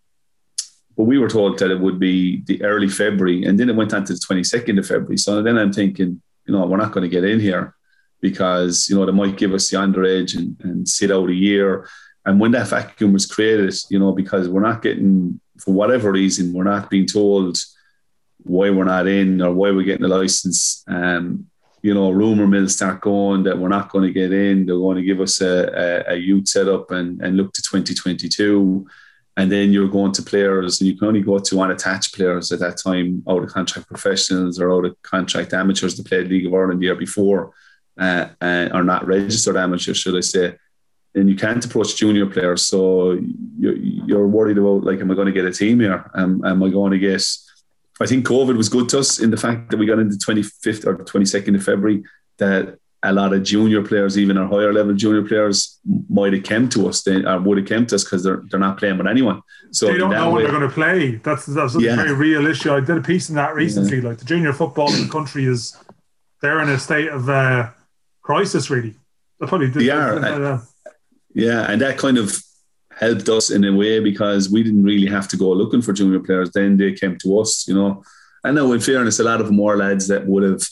but 0.97 1.03
we 1.03 1.17
were 1.17 1.29
told 1.29 1.57
that 1.59 1.71
it 1.71 1.79
would 1.79 1.99
be 1.99 2.41
the 2.45 2.61
early 2.63 2.89
February, 2.89 3.45
and 3.45 3.59
then 3.59 3.69
it 3.69 3.75
went 3.75 3.93
on 3.93 4.03
to 4.05 4.13
the 4.13 4.19
22nd 4.19 4.79
of 4.79 4.87
February. 4.87 5.17
So 5.17 5.41
then 5.41 5.57
I'm 5.57 5.73
thinking, 5.73 6.21
you 6.45 6.53
know, 6.53 6.65
we're 6.65 6.77
not 6.77 6.91
going 6.91 7.03
to 7.03 7.09
get 7.09 7.23
in 7.23 7.39
here 7.39 7.75
because, 8.19 8.89
you 8.89 8.95
know, 8.95 9.05
they 9.05 9.11
might 9.11 9.37
give 9.37 9.53
us 9.53 9.69
the 9.69 9.77
underage 9.77 10.37
and, 10.37 10.55
and 10.63 10.87
sit 10.87 11.11
out 11.11 11.29
a 11.29 11.33
year. 11.33 11.87
And 12.25 12.39
when 12.39 12.51
that 12.51 12.67
vacuum 12.67 13.13
was 13.13 13.25
created, 13.25 13.73
you 13.89 13.99
know, 13.99 14.11
because 14.11 14.47
we're 14.47 14.61
not 14.61 14.81
getting, 14.81 15.39
for 15.59 15.73
whatever 15.73 16.11
reason, 16.11 16.53
we're 16.53 16.63
not 16.63 16.89
being 16.89 17.07
told 17.07 17.57
why 18.43 18.69
we're 18.69 18.83
not 18.83 19.07
in 19.07 19.41
or 19.41 19.53
why 19.53 19.71
we're 19.71 19.83
getting 19.85 20.05
a 20.05 20.09
license. 20.09 20.83
Um, 20.87 21.47
you 21.81 21.95
know, 21.95 22.11
rumor 22.11 22.45
mills 22.45 22.75
start 22.75 23.01
going 23.01 23.43
that 23.43 23.57
we're 23.57 23.69
not 23.69 23.89
going 23.89 24.05
to 24.05 24.13
get 24.13 24.31
in. 24.31 24.65
They're 24.65 24.75
going 24.75 24.97
to 24.97 25.03
give 25.03 25.19
us 25.19 25.41
a, 25.41 26.05
a, 26.07 26.13
a 26.13 26.15
youth 26.15 26.47
setup 26.47 26.91
and, 26.91 27.19
and 27.21 27.37
look 27.37 27.53
to 27.53 27.61
2022 27.61 28.87
and 29.37 29.51
then 29.51 29.71
you're 29.71 29.87
going 29.87 30.11
to 30.13 30.21
players, 30.21 30.81
and 30.81 30.89
you 30.89 30.97
can 30.97 31.07
only 31.07 31.21
go 31.21 31.39
to 31.39 31.61
unattached 31.61 32.15
players 32.15 32.51
at 32.51 32.59
that 32.59 32.77
time, 32.77 33.23
out 33.27 33.43
of 33.43 33.49
contract 33.49 33.87
professionals 33.87 34.59
or 34.59 34.71
out 34.71 34.85
of 34.85 35.01
contract 35.03 35.53
amateurs 35.53 35.95
that 35.95 36.05
played 36.05 36.27
League 36.27 36.45
of 36.45 36.53
Ireland 36.53 36.81
the 36.81 36.85
year 36.85 36.95
before, 36.95 37.53
uh, 37.97 38.27
and 38.41 38.73
are 38.73 38.83
not 38.83 39.07
registered 39.07 39.55
amateurs, 39.55 39.97
should 39.97 40.17
I 40.17 40.21
say. 40.21 40.55
And 41.15 41.29
you 41.29 41.35
can't 41.35 41.63
approach 41.63 41.95
junior 41.95 42.25
players, 42.25 42.65
so 42.65 43.19
you're, 43.57 43.77
you're 43.77 44.27
worried 44.27 44.57
about 44.57 44.83
like, 44.83 44.99
am 44.99 45.11
I 45.11 45.15
going 45.15 45.27
to 45.27 45.33
get 45.33 45.45
a 45.45 45.51
team 45.51 45.79
here? 45.79 46.09
Am 46.15 46.43
I 46.43 46.69
going 46.69 46.91
to 46.91 46.99
get? 46.99 47.23
I 48.01 48.07
think 48.07 48.25
COVID 48.25 48.57
was 48.57 48.69
good 48.69 48.89
to 48.89 48.99
us 48.99 49.19
in 49.19 49.29
the 49.29 49.37
fact 49.37 49.69
that 49.69 49.77
we 49.77 49.85
got 49.85 49.99
into 49.99 50.17
25th 50.17 50.85
or 50.85 50.97
22nd 50.97 51.55
of 51.55 51.63
February. 51.63 52.03
That 52.37 52.79
a 53.03 53.11
lot 53.11 53.33
of 53.33 53.43
junior 53.43 53.81
players, 53.83 54.17
even 54.17 54.37
our 54.37 54.47
higher 54.47 54.71
level 54.71 54.93
junior 54.93 55.23
players, 55.23 55.79
might 56.09 56.33
have 56.33 56.43
came 56.43 56.69
to 56.69 56.87
us 56.87 57.01
They 57.01 57.23
or 57.23 57.39
would 57.39 57.57
have 57.57 57.67
came 57.67 57.85
to 57.87 57.95
us 57.95 58.03
because 58.03 58.23
they're 58.23 58.43
they're 58.49 58.59
not 58.59 58.77
playing 58.77 58.97
with 58.97 59.07
anyone. 59.07 59.41
So 59.71 59.87
they 59.87 59.97
don't 59.97 60.11
know 60.11 60.27
way, 60.27 60.43
when 60.43 60.43
they're 60.43 60.59
going 60.59 60.69
to 60.69 60.73
play. 60.73 61.15
That's 61.15 61.45
that's 61.47 61.75
yeah. 61.79 61.93
a 61.93 61.95
very 61.95 62.13
real 62.13 62.45
issue. 62.45 62.73
I 62.73 62.79
did 62.79 62.97
a 62.97 63.01
piece 63.01 63.29
in 63.29 63.35
that 63.35 63.55
recently. 63.55 63.97
Yeah. 63.97 64.09
Like 64.09 64.17
the 64.19 64.25
junior 64.25 64.53
football 64.53 64.93
in 64.93 65.01
the 65.01 65.09
country 65.09 65.45
is 65.45 65.75
they're 66.41 66.61
in 66.61 66.69
a 66.69 66.77
state 66.77 67.07
of 67.07 67.27
uh, 67.27 67.71
crisis. 68.21 68.69
Really, 68.69 68.95
they 69.39 69.47
probably 69.47 69.71
did. 69.71 69.81
Yeah, 69.81 70.13
uh, 70.13 70.61
yeah, 71.33 71.71
and 71.71 71.81
that 71.81 71.97
kind 71.97 72.17
of 72.17 72.35
helped 72.99 73.27
us 73.29 73.49
in 73.49 73.63
a 73.63 73.73
way 73.73 73.99
because 73.99 74.51
we 74.51 74.61
didn't 74.61 74.83
really 74.83 75.07
have 75.07 75.27
to 75.29 75.37
go 75.37 75.49
looking 75.51 75.81
for 75.81 75.93
junior 75.93 76.19
players. 76.19 76.51
Then 76.51 76.77
they 76.77 76.93
came 76.93 77.17
to 77.19 77.39
us, 77.39 77.67
you 77.67 77.73
know. 77.73 78.03
I 78.43 78.51
know, 78.51 78.73
in 78.73 78.79
fairness, 78.79 79.19
a 79.19 79.23
lot 79.23 79.39
of 79.39 79.47
them 79.47 79.57
were 79.57 79.77
lads 79.77 80.07
that 80.07 80.25
would 80.25 80.43
have 80.43 80.63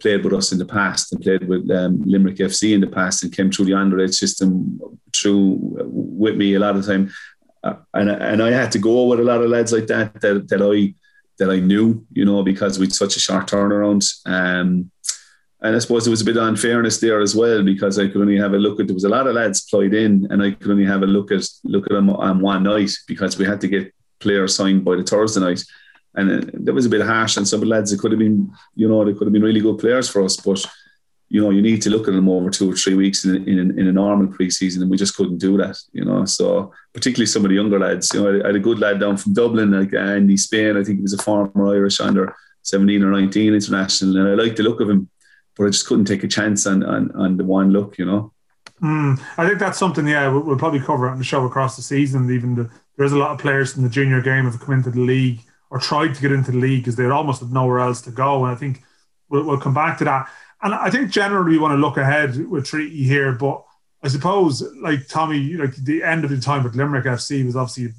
played 0.00 0.24
with 0.24 0.34
us 0.34 0.52
in 0.52 0.58
the 0.58 0.66
past 0.66 1.12
and 1.12 1.22
played 1.22 1.48
with 1.48 1.70
um, 1.70 2.02
Limerick 2.04 2.36
FC 2.36 2.74
in 2.74 2.80
the 2.80 2.86
past 2.86 3.22
and 3.22 3.34
came 3.34 3.50
through 3.50 3.64
the 3.64 3.72
underage 3.72 4.14
system 4.14 4.78
through 5.14 5.58
with 5.60 6.36
me 6.36 6.54
a 6.54 6.60
lot 6.60 6.76
of 6.76 6.86
time. 6.86 7.10
Uh, 7.64 7.76
and, 7.94 8.10
and 8.10 8.42
I 8.42 8.50
had 8.50 8.70
to 8.72 8.78
go 8.78 9.06
with 9.06 9.20
a 9.20 9.24
lot 9.24 9.42
of 9.42 9.50
lads 9.50 9.72
like 9.72 9.86
that 9.88 10.20
that, 10.20 10.48
that 10.48 10.62
I 10.62 10.94
that 11.38 11.50
I 11.50 11.60
knew, 11.60 12.06
you 12.12 12.24
know, 12.24 12.42
because 12.42 12.78
we'd 12.78 12.94
such 12.94 13.16
a 13.16 13.20
short 13.20 13.46
turnaround. 13.46 14.02
Um, 14.24 14.90
and 15.60 15.74
I 15.74 15.78
suppose 15.78 16.04
there 16.04 16.10
was 16.10 16.22
a 16.22 16.24
bit 16.24 16.36
of 16.36 16.46
unfairness 16.46 17.00
there 17.00 17.20
as 17.20 17.34
well 17.34 17.62
because 17.62 17.98
I 17.98 18.06
could 18.06 18.20
only 18.20 18.38
have 18.38 18.54
a 18.54 18.58
look 18.58 18.78
at 18.78 18.86
there 18.86 18.94
was 18.94 19.04
a 19.04 19.08
lot 19.08 19.26
of 19.26 19.34
lads 19.34 19.62
played 19.62 19.94
in 19.94 20.26
and 20.30 20.42
I 20.42 20.52
could 20.52 20.70
only 20.70 20.84
have 20.84 21.02
a 21.02 21.06
look 21.06 21.32
at 21.32 21.46
look 21.64 21.86
at 21.86 21.92
them 21.92 22.10
on 22.10 22.40
one 22.40 22.62
night 22.62 22.92
because 23.06 23.38
we 23.38 23.46
had 23.46 23.60
to 23.62 23.68
get 23.68 23.92
players 24.20 24.54
signed 24.54 24.84
by 24.84 24.96
the 24.96 25.02
Thursday 25.02 25.40
night 25.40 25.62
and 26.16 26.30
uh, 26.30 26.50
that 26.54 26.74
was 26.74 26.86
a 26.86 26.90
bit 26.90 27.02
harsh. 27.02 27.36
And 27.36 27.46
some 27.46 27.58
of 27.58 27.68
the 27.68 27.74
lads, 27.74 27.92
it 27.92 28.00
could 28.00 28.12
have 28.12 28.18
been, 28.18 28.52
you 28.74 28.88
know, 28.88 29.04
they 29.04 29.12
could 29.12 29.26
have 29.26 29.32
been 29.32 29.42
really 29.42 29.60
good 29.60 29.78
players 29.78 30.08
for 30.08 30.24
us, 30.24 30.36
but 30.36 30.64
you 31.28 31.42
know, 31.42 31.50
you 31.50 31.60
need 31.60 31.82
to 31.82 31.90
look 31.90 32.06
at 32.06 32.14
them 32.14 32.28
over 32.28 32.50
two 32.50 32.70
or 32.70 32.76
three 32.76 32.94
weeks 32.94 33.24
in, 33.24 33.48
in, 33.48 33.78
in 33.78 33.88
a 33.88 33.92
normal 33.92 34.28
preseason, 34.28 34.82
and 34.82 34.90
we 34.90 34.96
just 34.96 35.16
couldn't 35.16 35.38
do 35.38 35.56
that, 35.56 35.76
you 35.92 36.04
know. 36.04 36.24
So, 36.24 36.72
particularly 36.92 37.26
some 37.26 37.44
of 37.44 37.48
the 37.48 37.56
younger 37.56 37.80
lads, 37.80 38.12
you 38.14 38.22
know, 38.22 38.42
I 38.44 38.46
had 38.46 38.56
a 38.56 38.60
good 38.60 38.78
lad 38.78 39.00
down 39.00 39.16
from 39.16 39.34
Dublin, 39.34 39.72
like 39.72 39.92
Andy 39.92 40.36
Spain. 40.36 40.76
I 40.76 40.84
think 40.84 40.98
he 40.98 41.02
was 41.02 41.14
a 41.14 41.22
former 41.22 41.74
Irish 41.74 42.00
under 42.00 42.34
17 42.62 43.02
or 43.02 43.10
19 43.10 43.54
international, 43.54 44.16
and 44.18 44.28
I 44.28 44.42
liked 44.42 44.56
the 44.56 44.62
look 44.62 44.80
of 44.80 44.88
him, 44.88 45.10
but 45.56 45.64
I 45.64 45.70
just 45.70 45.86
couldn't 45.86 46.04
take 46.04 46.22
a 46.22 46.28
chance 46.28 46.64
on, 46.66 46.84
on, 46.84 47.10
on 47.12 47.36
the 47.36 47.44
one 47.44 47.70
look, 47.70 47.98
you 47.98 48.04
know. 48.04 48.32
Mm, 48.80 49.20
I 49.36 49.48
think 49.48 49.58
that's 49.58 49.78
something, 49.78 50.06
yeah, 50.06 50.28
we'll, 50.28 50.42
we'll 50.42 50.58
probably 50.58 50.80
cover 50.80 51.08
it 51.08 51.12
on 51.12 51.18
the 51.18 51.24
show 51.24 51.44
across 51.44 51.74
the 51.74 51.82
season. 51.82 52.30
Even 52.30 52.54
the, 52.54 52.70
there's 52.98 53.12
a 53.12 53.18
lot 53.18 53.32
of 53.32 53.38
players 53.38 53.72
from 53.72 53.82
the 53.82 53.88
junior 53.88 54.20
game 54.20 54.44
have 54.44 54.60
come 54.60 54.74
into 54.74 54.90
the 54.90 55.00
league 55.00 55.40
or 55.70 55.78
tried 55.78 56.14
to 56.14 56.20
get 56.20 56.32
into 56.32 56.52
the 56.52 56.58
league 56.58 56.82
because 56.82 56.96
they 56.96 57.04
almost 57.06 57.40
had 57.40 57.52
nowhere 57.52 57.80
else 57.80 58.00
to 58.02 58.10
go. 58.10 58.44
And 58.44 58.52
I 58.52 58.56
think 58.56 58.82
we'll, 59.28 59.44
we'll 59.44 59.60
come 59.60 59.74
back 59.74 59.98
to 59.98 60.04
that. 60.04 60.28
And 60.62 60.74
I 60.74 60.90
think 60.90 61.10
generally 61.10 61.52
we 61.52 61.58
want 61.58 61.72
to 61.72 61.76
look 61.76 61.96
ahead 61.96 62.48
with 62.48 62.66
Treaty 62.66 63.04
here, 63.04 63.32
but 63.32 63.64
I 64.02 64.08
suppose 64.08 64.62
like 64.80 65.08
Tommy, 65.08 65.54
like 65.54 65.74
the 65.76 66.02
end 66.02 66.24
of 66.24 66.30
the 66.30 66.40
time 66.40 66.62
with 66.62 66.74
Limerick 66.74 67.04
FC 67.04 67.44
was 67.44 67.56
obviously 67.56 67.92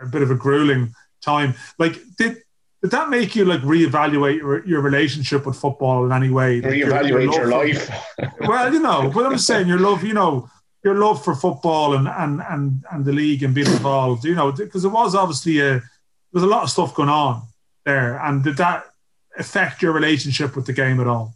a 0.00 0.06
bit 0.06 0.22
of 0.22 0.30
a 0.30 0.34
grueling 0.34 0.94
time. 1.20 1.54
Like 1.78 1.98
did 2.16 2.42
did 2.82 2.90
that 2.90 3.10
make 3.10 3.36
you 3.36 3.44
like 3.44 3.60
reevaluate 3.60 4.38
your, 4.38 4.66
your 4.66 4.80
relationship 4.80 5.46
with 5.46 5.56
football 5.56 6.04
in 6.04 6.12
any 6.12 6.30
way? 6.30 6.60
Like 6.60 6.72
reevaluate 6.72 7.32
your, 7.32 7.32
your 7.32 7.46
life. 7.46 7.90
well, 8.40 8.72
you 8.72 8.80
know, 8.80 9.10
but 9.14 9.24
I'm 9.24 9.38
saying 9.38 9.68
your 9.68 9.78
love, 9.78 10.02
you 10.02 10.14
know, 10.14 10.50
your 10.84 10.96
love 10.96 11.22
for 11.22 11.34
football 11.36 11.94
and 11.94 12.08
and 12.08 12.42
and 12.48 12.84
and 12.90 13.04
the 13.04 13.12
league 13.12 13.42
and 13.44 13.54
being 13.54 13.68
involved, 13.68 14.24
you 14.24 14.34
know, 14.34 14.50
because 14.50 14.84
it 14.84 14.88
was 14.88 15.14
obviously 15.14 15.60
a 15.60 15.80
there's 16.32 16.44
a 16.44 16.48
lot 16.48 16.62
of 16.62 16.70
stuff 16.70 16.94
going 16.94 17.08
on 17.08 17.42
there. 17.84 18.18
And 18.18 18.42
did 18.42 18.56
that 18.56 18.84
affect 19.38 19.82
your 19.82 19.92
relationship 19.92 20.56
with 20.56 20.66
the 20.66 20.72
game 20.72 21.00
at 21.00 21.06
all? 21.06 21.34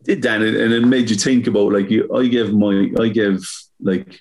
It 0.00 0.06
did, 0.06 0.20
Dan, 0.22 0.42
and 0.42 0.72
it 0.72 0.86
made 0.86 1.10
you 1.10 1.16
think 1.16 1.46
about 1.46 1.72
like 1.72 1.90
you. 1.90 2.08
I 2.14 2.26
give 2.26 2.54
my, 2.54 2.90
I 3.00 3.08
give 3.08 3.42
like, 3.80 4.20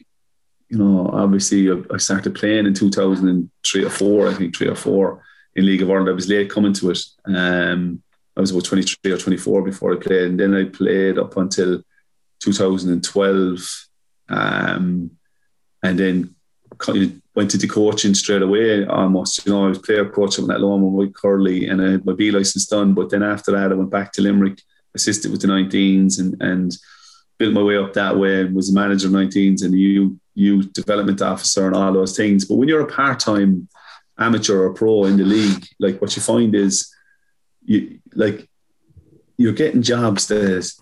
you 0.69 0.77
know, 0.77 1.09
obviously 1.13 1.69
I 1.71 1.97
started 1.97 2.35
playing 2.35 2.65
in 2.65 2.73
2003 2.73 3.83
or 3.83 3.89
four, 3.89 4.27
I 4.27 4.33
think 4.33 4.55
three 4.55 4.67
or 4.67 4.75
four 4.75 5.23
in 5.55 5.65
League 5.65 5.81
of 5.81 5.89
Ireland. 5.89 6.09
I 6.09 6.13
was 6.13 6.27
late 6.27 6.49
coming 6.49 6.73
to 6.73 6.91
it. 6.91 6.99
Um, 7.25 8.01
I 8.35 8.41
was 8.41 8.51
about 8.51 8.65
23 8.65 9.11
or 9.11 9.17
24 9.17 9.61
before 9.63 9.93
I 9.93 9.97
played, 9.97 10.23
and 10.23 10.39
then 10.39 10.53
I 10.53 10.65
played 10.65 11.17
up 11.17 11.35
until 11.37 11.81
2012, 12.39 13.87
um, 14.29 15.11
and 15.81 15.99
then 15.99 16.35
went 17.37 17.53
into 17.53 17.67
coaching 17.67 18.15
straight 18.15 18.41
away 18.41 18.83
almost. 18.87 19.45
You 19.45 19.53
know, 19.53 19.65
I 19.65 19.69
was 19.69 19.77
player 19.77 20.09
coach 20.09 20.39
at 20.39 20.59
Loma 20.59 20.87
with 20.87 21.13
Curly 21.13 21.67
and 21.67 21.79
I 21.79 21.91
had 21.91 22.03
my 22.03 22.13
B 22.13 22.31
license 22.31 22.65
done. 22.65 22.95
But 22.95 23.11
then 23.11 23.21
after 23.21 23.51
that, 23.51 23.71
I 23.71 23.75
went 23.75 23.91
back 23.91 24.11
to 24.13 24.23
Limerick, 24.23 24.59
assisted 24.95 25.31
with 25.31 25.41
the 25.41 25.47
19s 25.47 26.19
and, 26.19 26.35
and 26.41 26.75
built 27.37 27.53
my 27.53 27.61
way 27.61 27.77
up 27.77 27.93
that 27.93 28.17
way 28.17 28.41
and 28.41 28.55
was 28.55 28.71
a 28.71 28.73
manager 28.73 29.05
of 29.05 29.13
19s 29.13 29.63
and 29.63 29.71
a 29.75 29.77
youth, 29.77 30.17
youth 30.33 30.73
development 30.73 31.21
officer 31.21 31.67
and 31.67 31.75
all 31.75 31.93
those 31.93 32.17
things. 32.17 32.43
But 32.43 32.55
when 32.55 32.67
you're 32.67 32.81
a 32.81 32.91
part 32.91 33.19
time 33.19 33.67
amateur 34.17 34.63
or 34.63 34.73
pro 34.73 35.05
in 35.05 35.17
the 35.17 35.23
league, 35.23 35.67
like 35.79 36.01
what 36.01 36.15
you 36.15 36.23
find 36.23 36.55
is 36.55 36.91
you 37.63 37.99
like 38.15 38.49
you're 39.37 39.53
getting 39.53 39.83
jobs 39.83 40.25
that 40.29 40.73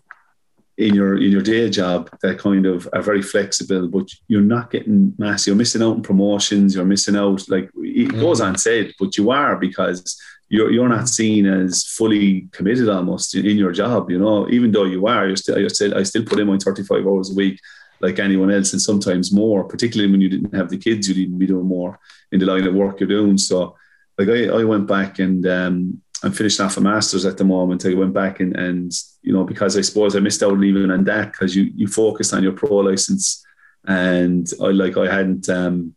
in 0.78 0.94
your 0.94 1.16
in 1.18 1.32
your 1.32 1.42
day 1.42 1.70
job 1.70 2.10
that 2.22 2.38
kind 2.38 2.66
of 2.66 2.88
are 2.94 3.02
very 3.02 3.22
flexible, 3.22 3.88
but 3.88 4.10
you're 4.28 4.42
not 4.42 4.72
getting 4.72 5.14
mass. 5.18 5.48
You're 5.48 5.56
missing 5.56 5.82
out 5.82 5.96
on 5.96 6.02
promotions. 6.02 6.76
You're 6.76 6.86
missing 6.86 7.16
out. 7.16 7.48
Like 7.50 7.70
it 7.76 8.10
mm. 8.10 8.20
goes 8.20 8.42
unsaid, 8.42 8.94
but 9.00 9.18
you 9.18 9.32
are 9.32 9.56
because 9.56 10.20
you're 10.50 10.72
you're 10.72 10.90
not 10.90 11.08
seen 11.08 11.46
as 11.46 11.86
fully 11.86 12.48
committed 12.52 12.90
almost 12.90 13.36
in, 13.36 13.46
in 13.46 13.58
your 13.58 13.72
job. 13.72 14.12
You 14.12 14.20
know, 14.20 14.50
even 14.50 14.72
though 14.72 14.84
you 14.84 15.08
are, 15.08 15.28
you're 15.28 15.38
still 15.38 15.58
you're 15.58 15.70
still 15.70 15.98
I 15.98 16.04
still 16.04 16.26
put 16.26 16.40
in 16.40 16.48
my 16.48 16.58
35 16.58 17.08
hours 17.08 17.32
a 17.32 17.36
week 17.36 17.60
like 18.02 18.20
anyone 18.20 18.52
else, 18.52 18.74
and 18.74 18.82
sometimes 18.82 19.32
more. 19.32 19.64
Particularly 19.64 20.12
when 20.12 20.22
you 20.22 20.30
didn't 20.30 20.54
have 20.54 20.70
the 20.70 20.78
kids, 20.78 21.08
you'd 21.08 21.18
even 21.18 21.38
be 21.38 21.48
doing 21.48 21.66
more 21.66 22.00
in 22.32 22.40
the 22.40 22.46
line 22.46 22.68
of 22.68 22.74
work 22.74 23.00
you're 23.00 23.08
doing. 23.08 23.38
So, 23.38 23.76
like 24.18 24.28
I, 24.28 24.48
I 24.48 24.64
went 24.66 24.88
back 24.88 25.20
and 25.20 25.46
um, 25.48 26.02
I'm 26.26 26.32
finishing 26.32 26.66
off 26.66 26.78
a 26.78 26.82
master's 26.82 27.26
at 27.26 27.38
the 27.38 27.44
moment. 27.44 27.86
I 27.86 27.94
went 27.94 28.14
back 28.14 28.40
and, 28.40 28.56
and 28.56 28.92
you 29.22 29.32
know, 29.32 29.44
because 29.44 29.78
I 29.78 29.82
suppose 29.82 30.16
I 30.16 30.20
missed 30.20 30.42
out 30.42 30.62
even 30.64 30.90
on 30.90 31.04
that 31.04 31.32
because 31.32 31.56
you, 31.56 31.72
you 31.76 31.88
focused 31.88 32.34
on 32.34 32.42
your 32.42 32.54
pro 32.54 32.78
license. 32.78 33.46
And 33.88 34.52
I 34.60 34.68
like, 34.68 34.98
I 34.98 35.14
hadn't, 35.14 35.48
um, 35.50 35.96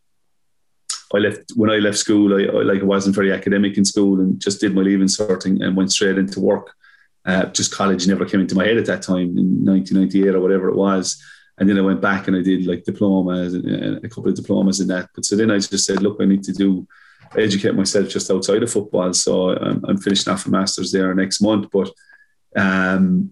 I 1.14 1.18
left 1.18 1.52
when 1.56 1.70
I 1.70 1.76
left 1.76 1.96
school, 1.96 2.34
I, 2.34 2.44
I 2.44 2.62
like, 2.62 2.82
I 2.82 2.84
wasn't 2.84 3.16
very 3.16 3.32
academic 3.32 3.78
in 3.78 3.86
school 3.86 4.20
and 4.20 4.38
just 4.38 4.60
did 4.60 4.74
my 4.74 4.82
leaving 4.82 5.08
sorting 5.08 5.62
and 5.62 5.74
went 5.74 5.92
straight 5.92 6.18
into 6.18 6.40
work. 6.40 6.74
Uh, 7.24 7.46
just 7.46 7.72
college 7.72 8.06
never 8.06 8.26
came 8.26 8.40
into 8.40 8.54
my 8.54 8.66
head 8.66 8.76
at 8.76 8.86
that 8.86 9.00
time 9.00 9.38
in 9.38 9.64
1998 9.64 10.34
or 10.34 10.40
whatever 10.40 10.68
it 10.68 10.76
was. 10.76 11.22
And 11.56 11.68
then 11.68 11.78
I 11.78 11.82
went 11.82 12.02
back 12.02 12.28
and 12.28 12.36
I 12.36 12.42
did 12.42 12.66
like 12.66 12.84
diplomas 12.84 13.54
and 13.54 14.04
a 14.04 14.08
couple 14.08 14.28
of 14.28 14.36
diplomas 14.36 14.80
in 14.80 14.88
that. 14.88 15.08
But 15.14 15.24
so 15.24 15.36
then 15.36 15.50
I 15.50 15.58
just 15.58 15.86
said, 15.86 16.02
look, 16.02 16.18
I 16.20 16.26
need 16.26 16.44
to 16.44 16.52
do 16.52 16.86
educate 17.36 17.74
myself 17.74 18.08
just 18.08 18.30
outside 18.30 18.62
of 18.62 18.70
football. 18.70 19.12
So 19.12 19.50
I'm, 19.50 19.84
I'm 19.84 19.98
finishing 19.98 20.32
off 20.32 20.46
a 20.46 20.50
master's 20.50 20.92
there 20.92 21.14
next 21.14 21.40
month. 21.40 21.68
But 21.70 21.90
um, 22.56 23.30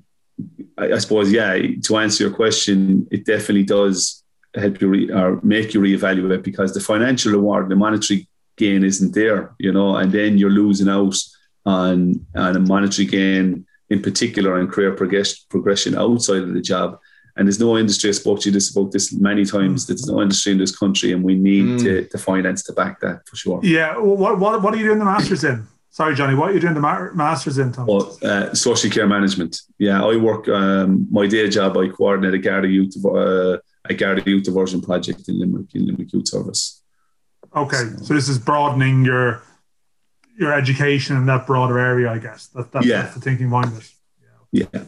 I, 0.79 0.93
I, 0.93 0.99
suppose, 0.99 1.33
yeah, 1.33 1.57
to 1.85 1.97
answer 1.99 2.25
your 2.25 2.35
question, 2.35 3.07
it 3.11 3.25
definitely 3.25 3.65
does 3.65 4.23
help 4.55 4.81
you 4.81 4.89
re- 4.89 5.11
or 5.11 5.41
make 5.43 5.75
you 5.75 5.81
reevaluate 5.81 6.43
because 6.43 6.75
the 6.75 6.81
financial 6.81 7.33
reward, 7.33 7.69
the 7.69 7.77
monetary 7.77 8.29
gain 8.57 8.85
isn't 8.85 9.15
there, 9.15 9.55
you 9.59 9.73
know, 9.73 9.97
and 9.97 10.13
then 10.13 10.39
you're 10.39 10.51
losing 10.51 10.89
out 10.89 11.17
on, 11.65 12.27
on 12.35 12.57
a 12.57 12.61
monetary 12.61 13.07
gain 13.07 13.67
in 13.91 14.03
particular 14.03 14.59
and 14.59 14.71
career 14.71 14.93
progress, 14.93 15.39
progression 15.39 15.97
outside 15.97 16.43
of 16.43 16.55
the 16.55 16.61
job. 16.61 16.99
And 17.37 17.47
there's 17.47 17.61
no 17.61 17.77
industry. 17.77 18.09
I 18.09 18.13
spoke 18.15 18.41
to 18.41 18.49
you 18.49 18.53
this 18.53 18.75
about 18.75 18.93
this 18.93 19.13
many 19.13 19.45
times. 19.45 19.87
There's 19.87 20.07
no 20.07 20.23
industry 20.23 20.53
in 20.53 20.59
this 20.59 20.77
country, 20.77 21.13
and 21.13 21.23
we 21.23 21.35
need 21.35 21.65
mm. 21.65 21.83
to, 21.83 22.05
to 22.07 22.19
finance 22.19 22.63
to 22.65 22.73
back 22.73 23.01
that 23.01 23.29
for 23.29 23.37
sure. 23.37 23.61
Yeah. 23.63 23.99
What, 23.99 24.39
what, 24.39 24.63
what 24.63 24.73
are 24.73 24.77
you 24.79 24.85
doing 24.85 24.99
the 24.99 25.05
masters 25.05 25.45
in? 25.45 25.67
Sorry, 25.91 26.15
Johnny. 26.15 26.35
What 26.35 26.51
are 26.51 26.55
you 26.55 26.61
doing 26.61 26.75
the 26.75 26.81
ma- 26.81 27.13
masters 27.15 27.59
in, 27.59 27.73
Tom? 27.73 27.87
Oh, 27.89 28.17
uh, 28.23 28.55
social 28.55 28.91
care 28.91 29.07
management. 29.07 29.61
Yeah, 29.79 30.05
I 30.05 30.17
work. 30.17 30.49
Um, 30.49 31.07
my 31.11 31.27
day 31.27 31.49
job. 31.49 31.77
I 31.77 31.89
coordinate 31.89 32.35
a 32.35 32.39
Garda 32.39 32.69
Youth, 32.69 32.95
uh, 33.05 33.59
a 33.85 33.95
Garda 33.95 34.23
Youth 34.25 34.45
Diversion 34.45 34.83
project 34.83 35.29
in 35.29 35.39
Limerick, 35.39 35.75
in 35.75 35.87
Limerick 35.87 36.13
Youth 36.13 36.29
Service. 36.29 36.83
Okay, 37.55 37.85
so, 37.99 38.05
so 38.05 38.15
this 38.15 38.29
is 38.29 38.39
broadening 38.39 39.05
your 39.05 39.43
your 40.39 40.53
education 40.53 41.17
in 41.17 41.27
that 41.27 41.47
broader 41.47 41.79
area, 41.79 42.11
I 42.11 42.19
guess. 42.19 42.49
That, 42.49 42.73
that, 42.73 42.85
yeah. 42.85 43.03
That's 43.03 43.15
the 43.15 43.21
thinking 43.21 43.49
behind 43.49 43.77
it. 43.77 43.91
Yeah. 44.53 44.67
yeah. 44.73 44.85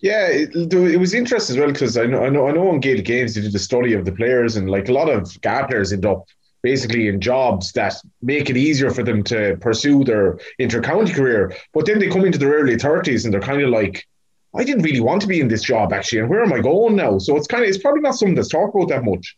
Yeah, 0.00 0.28
it, 0.28 0.72
it, 0.72 0.96
was 0.98 1.12
interesting 1.12 1.56
as 1.56 1.60
well 1.60 1.70
because 1.70 1.98
I 1.98 2.06
know 2.06 2.24
I 2.24 2.30
know 2.30 2.48
I 2.48 2.52
know 2.52 2.70
on 2.70 2.80
Gaelic 2.80 3.04
Games 3.04 3.34
they 3.34 3.42
did 3.42 3.54
a 3.54 3.58
study 3.58 3.92
of 3.92 4.06
the 4.06 4.12
players 4.12 4.56
and 4.56 4.70
like 4.70 4.88
a 4.88 4.94
lot 4.94 5.10
of 5.10 5.38
gardeners 5.42 5.92
end 5.92 6.06
up 6.06 6.26
basically 6.62 7.08
in 7.08 7.20
jobs 7.20 7.72
that 7.72 7.94
make 8.22 8.48
it 8.48 8.56
easier 8.56 8.90
for 8.90 9.02
them 9.02 9.22
to 9.24 9.56
pursue 9.60 10.04
their 10.04 10.38
inter-county 10.58 11.12
career. 11.12 11.54
But 11.74 11.86
then 11.86 11.98
they 11.98 12.08
come 12.08 12.24
into 12.24 12.38
their 12.38 12.52
early 12.52 12.78
thirties 12.78 13.24
and 13.24 13.32
they're 13.32 13.40
kind 13.40 13.62
of 13.62 13.70
like, 13.70 14.06
I 14.54 14.64
didn't 14.64 14.82
really 14.82 15.00
want 15.00 15.20
to 15.22 15.28
be 15.28 15.40
in 15.40 15.48
this 15.48 15.62
job 15.62 15.92
actually, 15.92 16.20
and 16.20 16.30
where 16.30 16.42
am 16.42 16.52
I 16.52 16.60
going 16.60 16.96
now? 16.96 17.18
So 17.18 17.36
it's 17.36 17.46
kind 17.46 17.62
of 17.62 17.68
it's 17.68 17.78
probably 17.78 18.00
not 18.00 18.14
something 18.14 18.34
that's 18.34 18.48
talked 18.48 18.74
about 18.74 18.88
that 18.88 19.04
much. 19.04 19.36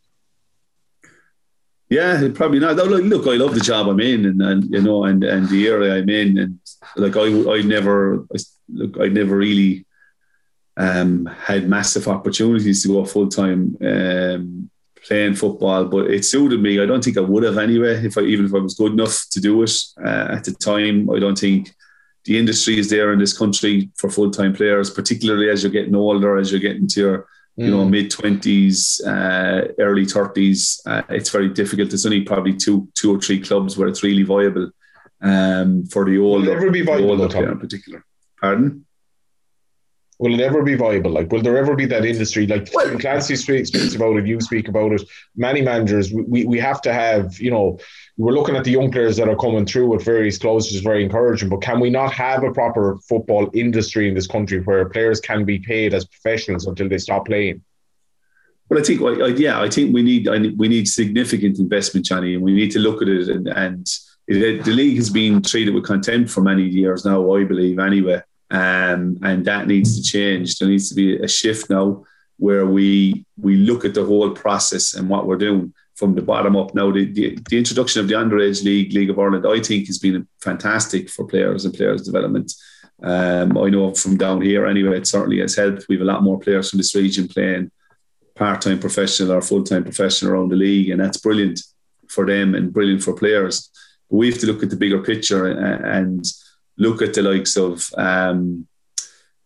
Yeah, 1.88 2.28
probably 2.32 2.60
not. 2.60 2.76
Look, 2.76 3.02
look, 3.04 3.26
I 3.26 3.36
love 3.36 3.54
the 3.54 3.60
job 3.60 3.88
I'm 3.88 4.00
in, 4.00 4.24
and, 4.24 4.40
and 4.40 4.64
you 4.72 4.80
know, 4.80 5.04
and 5.04 5.22
and 5.24 5.46
the 5.48 5.68
area 5.68 5.96
I'm 5.96 6.08
in, 6.08 6.38
and 6.38 6.58
like 6.96 7.16
I, 7.16 7.26
I 7.52 7.60
never, 7.62 8.24
I, 8.34 8.38
look, 8.70 8.96
I 8.98 9.08
never 9.08 9.36
really 9.36 9.84
um, 10.76 11.26
had 11.26 11.68
massive 11.68 12.08
opportunities 12.08 12.82
to 12.82 12.88
go 12.88 13.04
full 13.04 13.28
time 13.28 13.76
um, 13.82 14.70
playing 15.06 15.34
football, 15.34 15.84
but 15.86 16.10
it 16.10 16.24
suited 16.24 16.60
me. 16.60 16.80
I 16.80 16.86
don't 16.86 17.02
think 17.02 17.18
I 17.18 17.20
would 17.20 17.42
have 17.42 17.58
anyway, 17.58 18.04
if 18.04 18.16
I 18.16 18.22
even 18.22 18.46
if 18.46 18.54
I 18.54 18.58
was 18.58 18.74
good 18.74 18.92
enough 18.92 19.26
to 19.30 19.40
do 19.40 19.62
it 19.62 19.76
uh, 20.04 20.28
at 20.30 20.44
the 20.44 20.52
time. 20.52 21.10
I 21.10 21.18
don't 21.18 21.38
think 21.38 21.74
the 22.24 22.38
industry 22.38 22.78
is 22.78 22.88
there 22.88 23.12
in 23.12 23.18
this 23.18 23.36
country 23.36 23.90
for 23.96 24.10
full 24.10 24.30
time 24.30 24.54
players, 24.54 24.90
particularly 24.90 25.50
as 25.50 25.62
you're 25.62 25.72
getting 25.72 25.94
older, 25.94 26.38
as 26.38 26.50
you're 26.50 26.60
getting 26.60 26.88
to 26.88 27.00
your 27.00 27.26
you 27.56 27.70
know, 27.70 27.84
mm. 27.84 27.90
mid 27.90 28.10
twenties, 28.10 29.00
uh, 29.06 29.68
early 29.78 30.06
thirties. 30.06 30.80
Uh, 30.86 31.02
it's 31.10 31.30
very 31.30 31.48
difficult. 31.50 31.90
There's 31.90 32.06
only 32.06 32.22
probably 32.22 32.56
two, 32.56 32.88
two 32.94 33.14
or 33.14 33.20
three 33.20 33.40
clubs 33.40 33.76
where 33.76 33.88
it's 33.88 34.02
really 34.02 34.22
viable 34.22 34.70
um, 35.20 35.84
for 35.86 36.04
the 36.06 36.18
old, 36.18 36.48
older. 36.48 36.52
Will 36.52 36.56
it 36.56 36.62
ever 36.62 36.70
be 36.70 36.82
viable, 36.82 37.16
though, 37.16 37.42
in 37.42 37.58
particular? 37.58 38.04
Pardon? 38.40 38.86
Will 40.22 40.34
it 40.34 40.40
ever 40.40 40.62
be 40.62 40.76
viable? 40.76 41.10
Like, 41.10 41.32
will 41.32 41.42
there 41.42 41.58
ever 41.58 41.74
be 41.74 41.84
that 41.86 42.04
industry? 42.04 42.46
Like, 42.46 42.68
well, 42.72 42.96
Clancy 42.96 43.34
speaks 43.34 43.94
about 43.96 44.18
it. 44.18 44.26
You 44.28 44.40
speak 44.40 44.68
about 44.68 44.92
it. 44.92 45.02
Many 45.34 45.62
managers, 45.62 46.12
we, 46.12 46.44
we 46.44 46.60
have 46.60 46.80
to 46.82 46.92
have. 46.92 47.40
You 47.40 47.50
know, 47.50 47.80
we're 48.16 48.30
looking 48.30 48.54
at 48.54 48.62
the 48.62 48.70
young 48.70 48.92
players 48.92 49.16
that 49.16 49.28
are 49.28 49.34
coming 49.34 49.66
through 49.66 49.88
with 49.88 50.04
various 50.04 50.38
clubs, 50.38 50.66
which 50.66 50.76
is 50.76 50.80
very 50.82 51.02
encouraging. 51.02 51.48
But 51.48 51.60
can 51.60 51.80
we 51.80 51.90
not 51.90 52.12
have 52.12 52.44
a 52.44 52.52
proper 52.52 52.98
football 53.08 53.50
industry 53.52 54.06
in 54.06 54.14
this 54.14 54.28
country 54.28 54.60
where 54.60 54.88
players 54.88 55.18
can 55.18 55.44
be 55.44 55.58
paid 55.58 55.92
as 55.92 56.04
professionals 56.04 56.68
until 56.68 56.88
they 56.88 56.98
stop 56.98 57.26
playing? 57.26 57.64
Well, 58.68 58.78
I 58.78 58.84
think, 58.84 59.00
yeah, 59.40 59.60
I 59.60 59.68
think 59.68 59.92
we 59.92 60.04
need 60.04 60.28
we 60.56 60.68
need 60.68 60.86
significant 60.86 61.58
investment, 61.58 62.06
Johnny, 62.06 62.34
and 62.34 62.44
we 62.44 62.52
need 62.52 62.70
to 62.70 62.78
look 62.78 63.02
at 63.02 63.08
it. 63.08 63.28
And, 63.28 63.48
and 63.48 63.88
it, 64.28 64.64
the 64.64 64.70
league 64.70 64.98
has 64.98 65.10
been 65.10 65.42
treated 65.42 65.74
with 65.74 65.82
contempt 65.82 66.30
for 66.30 66.42
many 66.42 66.62
years 66.62 67.04
now, 67.04 67.34
I 67.34 67.42
believe, 67.42 67.80
anyway. 67.80 68.22
Um, 68.52 69.18
and 69.22 69.46
that 69.46 69.66
needs 69.66 69.96
to 69.96 70.02
change. 70.02 70.58
There 70.58 70.68
needs 70.68 70.90
to 70.90 70.94
be 70.94 71.16
a 71.16 71.26
shift 71.26 71.70
now 71.70 72.04
where 72.36 72.66
we 72.66 73.24
we 73.40 73.56
look 73.56 73.84
at 73.84 73.94
the 73.94 74.04
whole 74.04 74.30
process 74.30 74.94
and 74.94 75.08
what 75.08 75.26
we're 75.26 75.38
doing 75.38 75.72
from 75.94 76.14
the 76.14 76.22
bottom 76.22 76.56
up. 76.56 76.74
Now, 76.74 76.90
the, 76.90 77.04
the, 77.04 77.38
the, 77.48 77.58
introduction 77.58 78.00
of 78.00 78.08
the 78.08 78.14
underage 78.14 78.64
league, 78.64 78.92
League 78.92 79.10
of 79.10 79.18
Ireland, 79.18 79.46
I 79.46 79.60
think 79.60 79.86
has 79.86 79.98
been 79.98 80.26
fantastic 80.40 81.08
for 81.08 81.26
players 81.26 81.64
and 81.64 81.74
players' 81.74 82.02
development. 82.02 82.52
Um, 83.02 83.56
I 83.56 83.68
know 83.68 83.94
from 83.94 84.16
down 84.16 84.42
here 84.42 84.66
anyway, 84.66 84.98
it 84.98 85.06
certainly 85.06 85.40
has 85.40 85.54
helped. 85.54 85.86
We 85.88 85.96
have 85.96 86.02
a 86.02 86.12
lot 86.12 86.22
more 86.22 86.38
players 86.38 86.70
from 86.70 86.78
this 86.78 86.94
region 86.94 87.28
playing 87.28 87.70
part-time 88.34 88.80
professional 88.80 89.32
or 89.32 89.42
full-time 89.42 89.84
professional 89.84 90.32
around 90.32 90.50
the 90.50 90.56
league, 90.56 90.90
and 90.90 91.00
that's 91.00 91.18
brilliant 91.18 91.60
for 92.08 92.26
them 92.26 92.54
and 92.54 92.72
brilliant 92.72 93.02
for 93.02 93.14
players. 93.14 93.70
But 94.10 94.16
we 94.16 94.30
have 94.30 94.40
to 94.40 94.46
look 94.46 94.62
at 94.62 94.70
the 94.70 94.76
bigger 94.76 95.02
picture 95.02 95.46
and, 95.46 95.84
and 95.84 96.24
look 96.76 97.02
at 97.02 97.14
the 97.14 97.22
likes 97.22 97.56
of 97.56 97.88
um, 97.96 98.66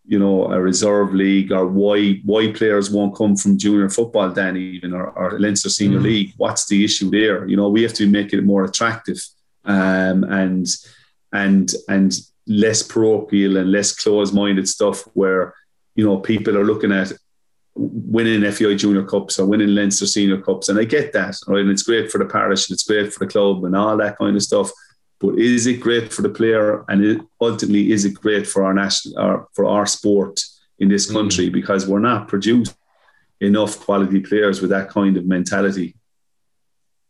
you 0.09 0.19
know, 0.19 0.53
a 0.53 0.61
reserve 0.61 1.13
league 1.13 1.51
or 1.51 1.67
why 1.67 2.21
why 2.25 2.53
players 2.53 2.91
won't 2.91 3.17
come 3.17 3.37
from 3.37 3.59
junior 3.59 3.89
football 3.89 4.31
then 4.31 4.57
even 4.57 4.93
or, 4.93 5.11
or 5.11 5.39
Leinster 5.41 5.69
Senior 5.69 5.99
mm. 5.99 6.05
League. 6.05 6.33
What's 6.37 6.67
the 6.69 6.85
issue 6.85 7.11
there? 7.11 7.47
You 7.47 7.57
know, 7.57 7.69
we 7.69 7.83
have 7.83 7.95
to 7.95 8.09
make 8.09 8.33
it 8.33 8.45
more 8.45 8.65
attractive 8.65 9.19
um, 9.65 10.23
and 10.25 10.67
and 11.33 11.73
and 11.89 12.17
less 12.47 12.85
parochial 12.85 13.57
and 13.57 13.73
less 13.73 13.93
closed-minded 13.93 14.69
stuff 14.69 15.03
where 15.15 15.55
you 15.97 16.05
know 16.05 16.19
people 16.19 16.57
are 16.57 16.65
looking 16.65 16.93
at 16.93 17.13
winning 17.75 18.49
FAI 18.51 18.77
Junior 18.77 19.03
Cups 19.03 19.41
or 19.41 19.47
winning 19.47 19.75
Leinster 19.75 20.07
Senior 20.07 20.41
Cups, 20.41 20.69
and 20.69 20.79
I 20.79 20.85
get 20.85 21.13
that, 21.15 21.37
right? 21.49 21.61
And 21.61 21.71
it's 21.71 21.83
great 21.83 22.13
for 22.13 22.19
the 22.19 22.27
parish, 22.27 22.69
and 22.69 22.75
it's 22.75 22.85
great 22.87 23.13
for 23.13 23.25
the 23.25 23.31
club, 23.31 23.65
and 23.65 23.75
all 23.75 23.97
that 23.97 24.19
kind 24.19 24.37
of 24.37 24.43
stuff. 24.43 24.71
But 25.19 25.39
is 25.39 25.67
it 25.67 25.81
great 25.81 26.13
for 26.13 26.23
the 26.23 26.29
player, 26.29 26.85
and 26.89 27.05
it, 27.05 27.21
ultimately 27.41 27.93
is 27.93 28.05
it 28.05 28.15
great 28.15 28.47
for 28.47 28.65
our 28.65 28.75
national, 28.75 29.19
or 29.19 29.49
for 29.55 29.65
our 29.65 29.87
sport 29.87 30.41
in 30.79 30.89
this 30.89 31.11
country? 31.11 31.49
Mm. 31.49 31.53
Because 31.53 31.87
we're 31.87 32.01
not 32.01 32.29
producing 32.29 32.75
enough 33.41 33.81
quality 33.81 34.21
players 34.21 34.61
with 34.61 34.71
that 34.71 34.91
kind 34.91 35.17
of 35.17 35.27
mentality. 35.27 35.97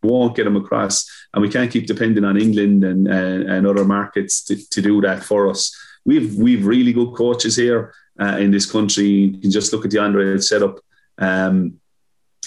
We 0.03 0.11
won't 0.11 0.37
get 0.37 0.45
them 0.45 0.57
across, 0.57 1.05
and 1.35 1.43
we 1.43 1.49
can't 1.49 1.71
keep 1.71 1.87
depending 1.87 2.25
on 2.25 2.41
England 2.41 2.85
and 2.85 3.09
and, 3.09 3.51
and 3.51 3.67
other 3.67 3.85
markets 3.85 4.45
to, 4.45 4.57
to 4.71 4.83
do 4.83 5.01
that 5.01 5.25
for 5.25 5.51
us. 5.51 5.77
We've 6.05 6.35
we've 6.37 6.65
really 6.65 6.93
good 6.93 7.15
coaches 7.15 7.57
here 7.57 7.93
uh, 8.21 8.37
in 8.39 8.53
this 8.53 8.71
country. 8.71 9.07
You 9.07 9.41
can 9.41 9.51
just 9.51 9.73
look 9.73 9.85
at 9.85 9.91
the 9.91 10.01
Android 10.01 10.45
setup. 10.45 10.79
Um, 11.19 11.81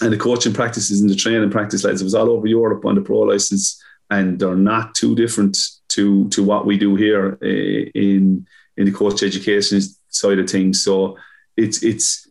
and 0.02 0.14
the 0.14 0.18
coaching 0.18 0.54
practices 0.54 1.02
and 1.02 1.10
the 1.10 1.16
training 1.16 1.50
practice 1.50 1.84
lads, 1.84 2.02
it 2.02 2.06
was 2.06 2.16
all 2.16 2.30
over 2.30 2.48
Europe 2.48 2.86
on 2.86 2.96
the 2.96 3.02
pro 3.02 3.20
license 3.20 3.84
and 4.10 4.40
they're 4.40 4.56
not 4.56 4.96
too 4.96 5.16
different 5.16 5.58
to 5.90 6.30
to 6.30 6.44
what 6.44 6.66
we 6.66 6.78
do 6.78 6.96
here 6.96 7.38
eh, 7.42 7.90
in 7.94 8.48
in 8.78 8.86
the 8.86 8.92
coach 8.92 9.24
education 9.24 9.82
side 10.10 10.40
of 10.40 10.50
things. 10.50 10.84
So 10.84 11.18
it's 11.58 11.84
it's 11.84 12.28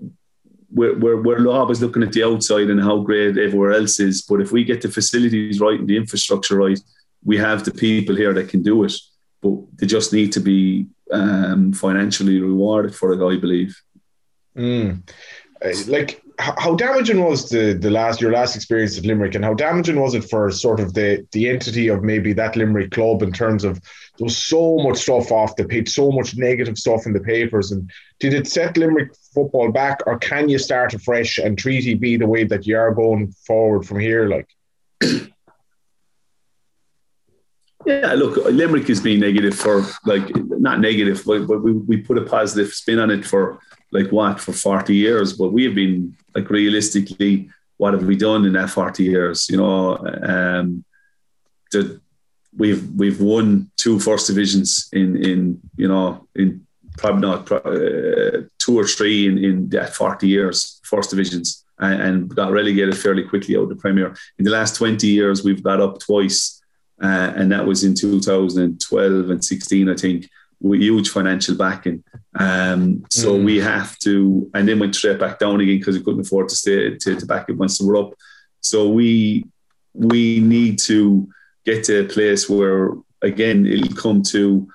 we're, 0.70 0.98
we're, 0.98 1.22
we're 1.22 1.48
always 1.48 1.80
looking 1.80 2.02
at 2.02 2.12
the 2.12 2.24
outside 2.24 2.68
and 2.68 2.80
how 2.80 2.98
great 2.98 3.38
everywhere 3.38 3.72
else 3.72 4.00
is. 4.00 4.22
But 4.22 4.40
if 4.40 4.52
we 4.52 4.64
get 4.64 4.82
the 4.82 4.90
facilities 4.90 5.60
right 5.60 5.78
and 5.78 5.88
the 5.88 5.96
infrastructure 5.96 6.56
right, 6.56 6.78
we 7.24 7.38
have 7.38 7.64
the 7.64 7.70
people 7.70 8.14
here 8.14 8.34
that 8.34 8.50
can 8.50 8.62
do 8.62 8.84
it. 8.84 8.92
But 9.40 9.54
they 9.78 9.86
just 9.86 10.12
need 10.12 10.32
to 10.32 10.40
be 10.40 10.86
um, 11.10 11.72
financially 11.72 12.40
rewarded 12.40 12.94
for 12.94 13.12
it, 13.12 13.26
I 13.26 13.38
believe. 13.40 13.80
Mm. 14.56 15.08
Like 15.86 16.22
how 16.38 16.76
damaging 16.76 17.22
was 17.22 17.48
the 17.48 17.72
the 17.72 17.90
last 17.90 18.20
your 18.20 18.32
last 18.32 18.54
experience 18.54 18.96
at 18.96 19.04
Limerick, 19.04 19.34
and 19.34 19.44
how 19.44 19.54
damaging 19.54 19.98
was 19.98 20.14
it 20.14 20.22
for 20.24 20.50
sort 20.52 20.78
of 20.78 20.94
the 20.94 21.26
the 21.32 21.48
entity 21.48 21.88
of 21.88 22.04
maybe 22.04 22.32
that 22.32 22.54
Limerick 22.54 22.92
club 22.92 23.22
in 23.22 23.32
terms 23.32 23.64
of 23.64 23.74
there 24.18 24.24
was 24.24 24.36
so 24.36 24.76
much 24.78 24.98
stuff 24.98 25.32
off 25.32 25.56
the 25.56 25.64
pitch, 25.64 25.88
so 25.88 26.12
much 26.12 26.36
negative 26.36 26.78
stuff 26.78 27.06
in 27.06 27.12
the 27.12 27.20
papers, 27.20 27.72
and 27.72 27.90
did 28.20 28.34
it 28.34 28.46
set 28.46 28.76
Limerick 28.76 29.14
football 29.34 29.72
back, 29.72 30.00
or 30.06 30.18
can 30.18 30.48
you 30.48 30.58
start 30.58 30.94
afresh 30.94 31.38
and 31.38 31.58
Treaty 31.58 31.94
be 31.94 32.16
the 32.16 32.26
way 32.26 32.44
that 32.44 32.66
you 32.66 32.76
are 32.76 32.94
going 32.94 33.32
forward 33.46 33.84
from 33.86 33.98
here, 33.98 34.28
like? 34.28 34.48
Yeah, 37.86 38.12
look, 38.14 38.36
Limerick 38.44 38.88
has 38.88 39.00
been 39.00 39.20
negative 39.20 39.54
for 39.54 39.84
like 40.04 40.28
not 40.34 40.80
negative, 40.80 41.22
but, 41.24 41.46
but 41.46 41.62
we, 41.62 41.72
we 41.72 41.96
put 41.96 42.18
a 42.18 42.22
positive 42.22 42.72
spin 42.72 42.98
on 42.98 43.10
it 43.10 43.24
for 43.24 43.60
like 43.90 44.10
what 44.10 44.40
for 44.40 44.52
40 44.52 44.94
years? 44.94 45.32
But 45.32 45.52
we 45.52 45.64
have 45.64 45.74
been 45.74 46.16
like 46.34 46.48
realistically 46.50 47.50
what 47.76 47.94
have 47.94 48.04
we 48.04 48.16
done 48.16 48.44
in 48.44 48.54
that 48.54 48.70
40 48.70 49.04
years 49.04 49.48
you 49.48 49.56
know? 49.56 49.96
Um 50.22 50.84
the, 51.70 52.00
we've 52.56 52.90
we've 52.92 53.20
won 53.20 53.70
two 53.76 53.98
first 54.00 54.26
divisions 54.26 54.88
in 54.92 55.16
in 55.16 55.60
you 55.76 55.86
know 55.86 56.26
in 56.34 56.66
probably 56.96 57.20
not 57.20 57.50
uh, 57.52 58.42
two 58.58 58.76
or 58.76 58.84
three 58.84 59.26
in, 59.28 59.38
in 59.38 59.68
that 59.68 59.94
40 59.94 60.26
years 60.26 60.80
first 60.82 61.10
divisions 61.10 61.64
and, 61.78 62.02
and 62.02 62.34
got 62.34 62.50
relegated 62.50 62.96
fairly 62.96 63.22
quickly 63.22 63.56
out 63.56 63.64
of 63.64 63.68
the 63.68 63.76
premier. 63.76 64.14
In 64.38 64.44
the 64.44 64.50
last 64.50 64.76
20 64.76 65.06
years 65.06 65.44
we've 65.44 65.62
got 65.62 65.80
up 65.80 66.00
twice 66.00 66.60
uh, 67.02 67.32
and 67.36 67.52
that 67.52 67.64
was 67.64 67.84
in 67.84 67.94
2012 67.94 69.30
and 69.30 69.44
16, 69.44 69.88
I 69.88 69.94
think, 69.94 70.28
with 70.60 70.80
huge 70.80 71.10
financial 71.10 71.56
backing. 71.56 72.02
Um, 72.38 73.04
so 73.10 73.36
mm. 73.36 73.44
we 73.44 73.58
have 73.58 73.98
to, 74.00 74.50
and 74.54 74.68
then 74.68 74.78
went 74.78 74.94
straight 74.94 75.18
back 75.18 75.38
down 75.38 75.60
again 75.60 75.78
because 75.78 75.96
we 75.96 76.04
couldn't 76.04 76.26
afford 76.26 76.48
to 76.48 76.56
stay 76.56 76.96
to, 76.96 77.16
to 77.16 77.26
back 77.26 77.48
it 77.48 77.56
once 77.56 77.80
we 77.80 77.86
were 77.86 77.96
up. 77.96 78.14
So 78.60 78.88
we 78.88 79.44
we 79.94 80.40
need 80.40 80.78
to 80.78 81.28
get 81.64 81.84
to 81.84 82.04
a 82.04 82.08
place 82.08 82.48
where 82.48 82.92
again 83.22 83.66
it'll 83.66 83.96
come 83.96 84.22
to 84.22 84.68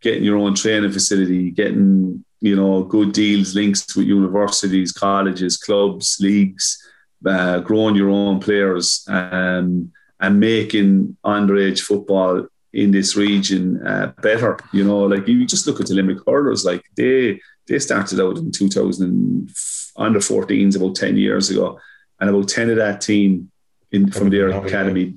getting 0.00 0.24
your 0.24 0.36
own 0.36 0.54
training 0.54 0.92
facility, 0.92 1.50
getting 1.50 2.24
you 2.40 2.56
know 2.56 2.82
good 2.84 3.12
deals, 3.12 3.54
links 3.54 3.96
with 3.96 4.06
universities, 4.06 4.92
colleges, 4.92 5.56
clubs, 5.56 6.18
leagues, 6.20 6.78
uh, 7.26 7.60
growing 7.60 7.96
your 7.96 8.10
own 8.10 8.40
players, 8.40 9.04
um, 9.08 9.92
and 10.20 10.40
making 10.40 11.16
underage 11.24 11.80
football 11.80 12.46
in 12.72 12.90
this 12.90 13.16
region 13.16 13.84
uh, 13.86 14.12
better. 14.22 14.58
You 14.72 14.84
know, 14.84 15.00
like 15.00 15.26
you 15.26 15.46
just 15.46 15.66
look 15.66 15.80
at 15.80 15.86
the 15.86 15.94
Limerick 15.94 16.20
hurlers, 16.26 16.64
like 16.64 16.82
they 16.96 17.40
they 17.66 17.78
started 17.78 18.20
out 18.20 18.38
in 18.38 18.50
2000 18.50 19.50
under 19.96 20.20
14s 20.20 20.76
about 20.76 20.94
10 20.94 21.16
years 21.16 21.50
ago, 21.50 21.78
and 22.20 22.30
about 22.30 22.48
10 22.48 22.70
of 22.70 22.76
that 22.76 23.00
team 23.00 23.50
in 23.90 24.10
from 24.10 24.30
their 24.30 24.48
academy 24.50 25.14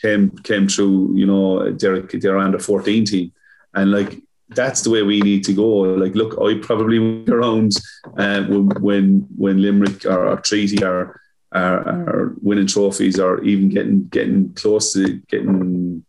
came 0.00 0.30
came 0.38 0.68
through. 0.68 1.14
You 1.16 1.26
know, 1.26 1.72
their 1.72 2.02
their 2.02 2.38
under 2.38 2.58
14 2.58 3.04
team, 3.04 3.32
and 3.74 3.90
like 3.90 4.22
that's 4.54 4.82
the 4.82 4.90
way 4.90 5.02
we 5.02 5.20
need 5.20 5.44
to 5.44 5.54
go. 5.54 5.66
Like, 5.66 6.14
look, 6.14 6.38
I 6.40 6.58
probably 6.60 7.24
around 7.26 7.72
uh, 8.16 8.42
when, 8.44 8.68
when 8.82 9.26
when 9.36 9.62
Limerick 9.62 10.04
or, 10.04 10.28
or 10.28 10.36
Treaty 10.40 10.84
are, 10.84 11.20
are, 11.52 11.78
are 11.88 12.34
winning 12.42 12.66
trophies 12.66 13.18
or 13.18 13.42
even 13.42 13.68
getting 13.68 14.04
getting 14.08 14.52
close 14.54 14.92
to 14.92 15.18
getting 15.28 16.04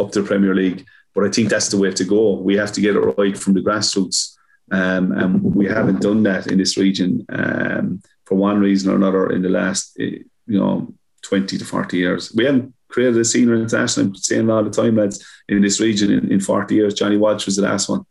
up 0.00 0.12
to 0.12 0.22
the 0.22 0.26
Premier 0.26 0.54
League. 0.54 0.86
But 1.14 1.24
I 1.24 1.30
think 1.30 1.48
that's 1.48 1.68
the 1.68 1.78
way 1.78 1.92
to 1.92 2.04
go. 2.04 2.34
We 2.34 2.56
have 2.56 2.72
to 2.72 2.80
get 2.80 2.96
it 2.96 3.00
right 3.00 3.36
from 3.36 3.54
the 3.54 3.60
grassroots, 3.60 4.36
um, 4.70 5.12
and 5.12 5.42
we 5.42 5.66
haven't 5.66 6.02
done 6.02 6.22
that 6.24 6.48
in 6.48 6.58
this 6.58 6.76
region 6.76 7.24
um, 7.30 8.02
for 8.26 8.34
one 8.34 8.60
reason 8.60 8.92
or 8.92 8.96
another 8.96 9.30
in 9.30 9.42
the 9.42 9.48
last, 9.48 9.96
eh, 9.98 10.18
you 10.46 10.58
know, 10.58 10.92
twenty 11.22 11.56
to 11.56 11.64
forty 11.64 11.98
years. 11.98 12.34
We 12.34 12.44
haven't 12.44 12.74
created 12.88 13.16
a 13.18 13.24
senior 13.24 13.56
international. 13.56 14.06
I'm 14.06 14.14
saying 14.14 14.50
all 14.50 14.62
the 14.62 14.70
time, 14.70 14.96
lads, 14.96 15.24
in 15.48 15.62
this 15.62 15.80
region 15.80 16.12
in, 16.12 16.30
in 16.30 16.40
forty 16.40 16.74
years. 16.74 16.94
Johnny 16.94 17.16
Walsh 17.16 17.46
was 17.46 17.56
the 17.56 17.62
last 17.62 17.88
one. 17.88 18.04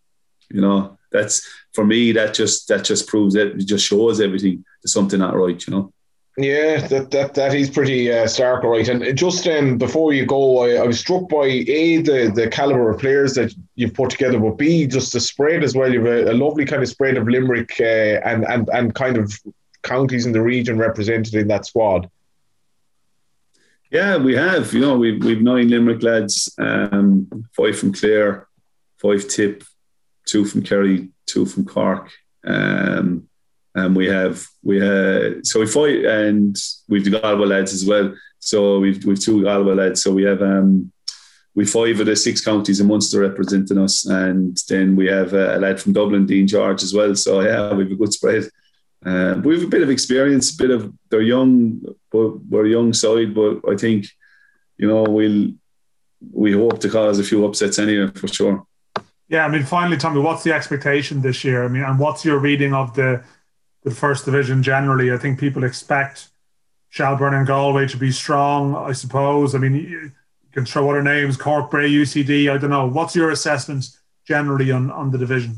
You 0.49 0.61
know, 0.61 0.97
that's 1.11 1.47
for 1.73 1.85
me. 1.85 2.11
That 2.11 2.33
just 2.33 2.67
that 2.69 2.83
just 2.83 3.07
proves 3.07 3.35
it. 3.35 3.49
It 3.49 3.65
just 3.65 3.85
shows 3.85 4.19
everything. 4.19 4.65
There's 4.81 4.93
something 4.93 5.19
not 5.19 5.35
right. 5.35 5.67
You 5.67 5.73
know. 5.73 5.93
Yeah, 6.37 6.85
that 6.87 7.11
that 7.11 7.33
that 7.35 7.53
is 7.53 7.69
pretty 7.69 8.11
uh, 8.11 8.27
stark, 8.27 8.63
right? 8.63 8.87
And 8.89 9.17
just 9.17 9.47
um, 9.47 9.77
before 9.77 10.11
you 10.11 10.25
go, 10.25 10.65
I, 10.65 10.83
I 10.83 10.85
was 10.85 10.99
struck 10.99 11.29
by 11.29 11.45
a 11.45 12.01
the 12.01 12.29
the 12.35 12.49
caliber 12.49 12.89
of 12.89 12.99
players 12.99 13.35
that 13.35 13.55
you've 13.75 13.93
put 13.93 14.09
together, 14.09 14.37
but 14.37 14.57
b 14.57 14.85
just 14.85 15.13
the 15.13 15.21
spread 15.21 15.63
as 15.63 15.75
well. 15.75 15.91
You've 15.91 16.05
a, 16.05 16.31
a 16.31 16.33
lovely 16.33 16.65
kind 16.65 16.83
of 16.83 16.89
spread 16.89 17.15
of 17.15 17.29
Limerick 17.29 17.79
uh, 17.79 18.19
and 18.25 18.45
and 18.49 18.69
and 18.73 18.93
kind 18.93 19.17
of 19.17 19.33
counties 19.83 20.25
in 20.25 20.33
the 20.33 20.41
region 20.41 20.77
represented 20.77 21.35
in 21.35 21.47
that 21.47 21.65
squad. 21.65 22.09
Yeah, 23.89 24.17
we 24.17 24.35
have. 24.35 24.73
You 24.73 24.81
know, 24.81 24.97
we've 24.97 25.23
we've 25.23 25.41
nine 25.41 25.69
Limerick 25.69 26.03
lads, 26.03 26.53
um, 26.57 27.47
five 27.55 27.79
from 27.79 27.93
Clare, 27.93 28.49
five 28.97 29.25
Tip, 29.29 29.63
two 30.25 30.43
from 30.43 30.63
Kerry, 30.63 31.11
two 31.27 31.45
from 31.45 31.63
Cork. 31.63 32.11
Um, 32.45 33.29
and 33.75 33.95
we 33.95 34.07
have 34.07 34.45
we 34.63 34.79
have 34.79 35.45
so 35.45 35.59
we 35.59 35.67
fight 35.67 36.05
and 36.05 36.57
we've 36.87 37.03
the 37.03 37.19
Galway 37.19 37.45
lads 37.45 37.73
as 37.73 37.85
well. 37.85 38.15
So 38.39 38.79
we've 38.79 39.03
we've 39.05 39.19
two 39.19 39.43
Galway 39.43 39.75
lads. 39.75 40.01
So 40.01 40.13
we 40.13 40.23
have 40.23 40.41
um 40.41 40.91
we 41.53 41.65
five 41.65 41.99
of 41.99 42.05
the 42.05 42.15
six 42.15 42.43
counties 42.43 42.79
in 42.79 42.87
Munster 42.87 43.21
representing 43.21 43.77
us, 43.77 44.05
and 44.05 44.57
then 44.67 44.95
we 44.95 45.07
have 45.07 45.33
a, 45.33 45.57
a 45.57 45.59
lad 45.59 45.79
from 45.79 45.93
Dublin, 45.93 46.25
Dean 46.25 46.47
George, 46.47 46.83
as 46.83 46.93
well. 46.93 47.15
So 47.15 47.41
yeah, 47.41 47.73
we 47.73 47.83
have 47.83 47.91
a 47.91 47.95
good 47.95 48.13
spread. 48.13 48.49
Uh, 49.05 49.39
we 49.43 49.55
have 49.55 49.63
a 49.63 49.69
bit 49.69 49.83
of 49.83 49.89
experience, 49.89 50.53
a 50.53 50.57
bit 50.57 50.71
of 50.71 50.93
they're 51.09 51.21
young, 51.21 51.81
but 52.11 52.43
we're 52.45 52.65
young 52.65 52.93
side. 52.93 53.35
But 53.35 53.61
I 53.69 53.75
think 53.75 54.07
you 54.77 54.87
know 54.87 55.03
we'll 55.03 55.51
we 56.31 56.53
hope 56.53 56.79
to 56.79 56.89
cause 56.89 57.19
a 57.19 57.23
few 57.23 57.45
upsets 57.45 57.79
anyway 57.79 58.11
for 58.15 58.27
sure. 58.27 58.65
Yeah, 59.27 59.45
I 59.45 59.49
mean, 59.49 59.63
finally, 59.63 59.97
Tommy, 59.97 60.21
what's 60.21 60.43
the 60.43 60.53
expectation 60.53 61.21
this 61.21 61.43
year? 61.43 61.65
I 61.65 61.67
mean, 61.67 61.83
and 61.83 61.99
what's 61.99 62.23
your 62.23 62.37
reading 62.37 62.73
of 62.73 62.93
the 62.93 63.23
the 63.85 63.91
first 63.91 64.25
division 64.25 64.61
generally. 64.61 65.13
I 65.13 65.17
think 65.17 65.39
people 65.39 65.63
expect 65.63 66.29
Shelbourne 66.89 67.35
and 67.35 67.47
Galway 67.47 67.87
to 67.87 67.97
be 67.97 68.11
strong, 68.11 68.75
I 68.75 68.91
suppose. 68.91 69.55
I 69.55 69.59
mean, 69.59 69.75
you 69.75 70.11
can 70.51 70.65
throw 70.65 70.89
other 70.89 71.03
names, 71.03 71.37
Cork, 71.37 71.71
Bray, 71.71 71.89
UCD. 71.89 72.51
I 72.51 72.57
don't 72.57 72.71
know. 72.71 72.87
What's 72.87 73.15
your 73.15 73.29
assessment 73.29 73.85
generally 74.27 74.71
on, 74.71 74.91
on 74.91 75.11
the 75.11 75.17
division? 75.17 75.57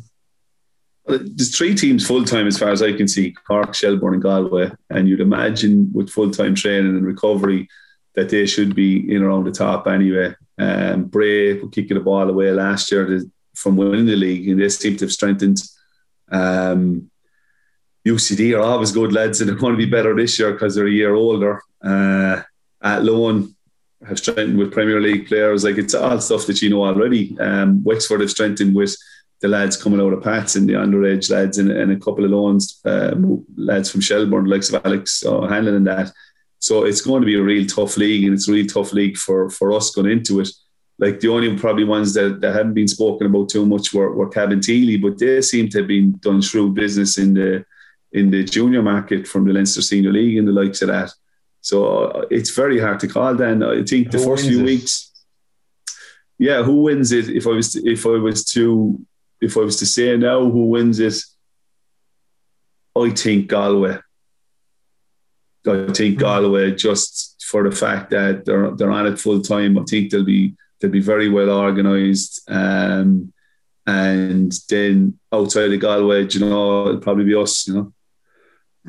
There's 1.06 1.56
three 1.56 1.74
teams 1.74 2.06
full 2.06 2.26
time 2.26 2.48
as 2.48 2.60
far 2.60 2.70
as 2.70 2.82
I 2.82 2.92
can 2.92 3.08
see 3.08 3.32
Cork, 3.32 3.74
Shelbourne, 3.74 4.16
and 4.16 4.24
Galway. 4.24 4.72
And 4.90 5.08
you'd 5.08 5.22
imagine 5.22 5.90
with 5.94 6.10
full 6.10 6.32
time 6.32 6.54
training 6.54 6.98
and 6.98 7.06
recovery 7.06 7.70
that 8.16 8.30
they 8.30 8.46
should 8.46 8.76
be 8.76 9.16
in 9.16 9.24
around 9.24 9.46
the 9.46 9.52
top 9.52 9.88
anyway. 9.88 10.36
Um, 10.58 11.06
Bray 11.06 11.54
were 11.54 11.70
kicking 11.70 11.96
the 11.96 12.04
ball 12.04 12.30
away 12.30 12.52
last 12.52 12.92
year 12.92 13.22
from 13.56 13.78
winning 13.78 14.06
the 14.06 14.18
league, 14.18 14.50
and 14.50 14.60
they 14.60 14.68
seem 14.68 14.98
to 14.98 15.06
have 15.06 15.14
strengthened. 15.14 15.62
Um, 16.30 17.10
UCD 18.08 18.56
are 18.56 18.62
always 18.62 18.92
good 18.92 19.12
lads 19.12 19.42
and 19.42 19.50
they're 19.50 19.58
going 19.58 19.74
to 19.74 19.86
be 19.86 19.86
better 19.86 20.16
this 20.16 20.40
year 20.40 20.54
because 20.54 20.76
they're 20.76 20.88
a 20.88 20.92
year 20.92 21.14
older. 21.14 21.62
Uh, 21.84 22.42
Athlone 22.82 23.56
have 24.08 24.20
strengthened 24.20 24.58
with 24.58 24.72
Premier 24.72 25.02
League 25.02 25.28
players. 25.28 25.64
Like 25.64 25.78
it's 25.78 25.94
all 25.94 26.20
stuff 26.22 26.46
that 26.46 26.62
you 26.62 26.70
know 26.70 26.86
already. 26.86 27.38
Um, 27.40 27.84
Wexford 27.84 28.22
have 28.22 28.32
strengthened 28.32 28.76
with 28.76 28.96
the 29.42 29.48
lads 29.48 29.82
coming 29.82 30.02
out 30.02 30.14
of 30.14 30.24
Pats 30.24 30.56
and 30.56 30.68
the 30.68 30.74
underage 30.74 31.30
lads 31.30 31.58
and, 31.58 31.72
and 31.72 31.92
a 31.92 32.00
couple 32.00 32.26
of 32.26 32.32
loans, 32.32 32.80
uh, 32.86 33.14
lads 33.56 33.92
from 33.92 34.02
Shelbourne, 34.02 34.46
likes 34.46 34.72
of 34.72 34.84
Alex 34.86 35.24
uh, 35.26 35.42
Hanlon 35.42 35.76
and 35.76 35.88
that. 35.88 36.12
So 36.60 36.86
it's 36.86 37.02
going 37.02 37.22
to 37.22 37.26
be 37.26 37.36
a 37.36 37.44
real 37.44 37.68
tough 37.68 37.98
league 37.98 38.26
and 38.26 38.34
it's 38.34 38.48
a 38.48 38.52
real 38.52 38.66
tough 38.66 38.94
league 38.94 39.18
for, 39.18 39.50
for 39.50 39.74
us 39.74 39.92
going 39.92 40.10
into 40.10 40.40
it. 40.40 40.50
Like 40.98 41.20
the 41.20 41.28
only 41.28 41.56
probably 41.56 41.84
ones 41.84 42.16
that, 42.16 42.42
that 42.42 42.56
haven't 42.56 42.74
been 42.74 42.88
spoken 42.88 43.28
about 43.28 43.50
too 43.50 43.66
much 43.66 43.94
were, 43.94 44.12
were 44.14 44.30
Cabinteely, 44.30 45.00
but 45.00 45.20
they 45.20 45.42
seem 45.42 45.70
to 45.70 45.80
have 45.80 45.88
been 45.88 46.14
done 46.18 46.42
through 46.42 46.74
business 46.74 47.20
in 47.20 47.36
the 47.36 47.64
in 48.18 48.32
the 48.32 48.44
junior 48.44 48.82
market 48.82 49.28
from 49.28 49.46
the 49.46 49.54
Leinster 49.54 49.82
Senior 49.82 50.12
League 50.12 50.38
and 50.38 50.48
the 50.48 50.52
likes 50.52 50.82
of 50.82 50.90
that. 50.90 51.12
So 51.62 51.86
uh, 51.86 52.26
it's 52.32 52.52
very 52.52 52.80
hard 52.80 53.00
to 53.02 53.08
call. 53.08 53.36
Then 53.36 53.64
I 53.64 53.84
think 53.84 54.12
the 54.12 54.18
who 54.18 54.26
first 54.26 54.48
few 54.48 54.62
it? 54.62 54.64
weeks, 54.64 55.12
yeah, 56.38 56.64
who 56.64 56.82
wins 56.84 57.12
it? 57.12 57.30
If 57.30 57.48
I 57.48 57.52
was 57.52 57.74
to, 57.74 57.86
if 57.86 58.06
I 58.06 58.18
was 58.18 58.46
to 58.54 59.00
if 59.42 59.58
I 59.58 59.62
was 59.62 59.78
to 59.78 59.86
say 59.86 60.18
now 60.18 60.50
who 60.50 60.66
wins 60.66 61.00
it, 61.00 61.22
I 62.96 63.10
think 63.12 63.48
Galway. 63.48 64.00
I 65.68 65.92
think 65.94 66.16
hmm. 66.16 66.22
Galway 66.22 66.72
just 66.72 67.44
for 67.44 67.70
the 67.70 67.76
fact 67.76 68.12
that 68.12 68.46
they're 68.46 68.72
they're 68.72 68.92
on 68.92 69.08
it 69.08 69.20
full 69.20 69.42
time. 69.42 69.78
I 69.78 69.84
think 69.84 70.12
they'll 70.12 70.24
be 70.24 70.56
they'll 70.80 70.92
be 70.92 71.02
very 71.02 71.30
well 71.30 71.50
organised. 71.50 72.50
Um, 72.50 73.34
and 73.86 74.52
then 74.70 75.18
outside 75.32 75.72
of 75.72 75.80
Galway, 75.80 76.28
you 76.28 76.42
know, 76.42 76.88
it'll 76.88 77.00
probably 77.02 77.24
be 77.24 77.36
us, 77.36 77.68
you 77.68 77.74
know. 77.74 77.94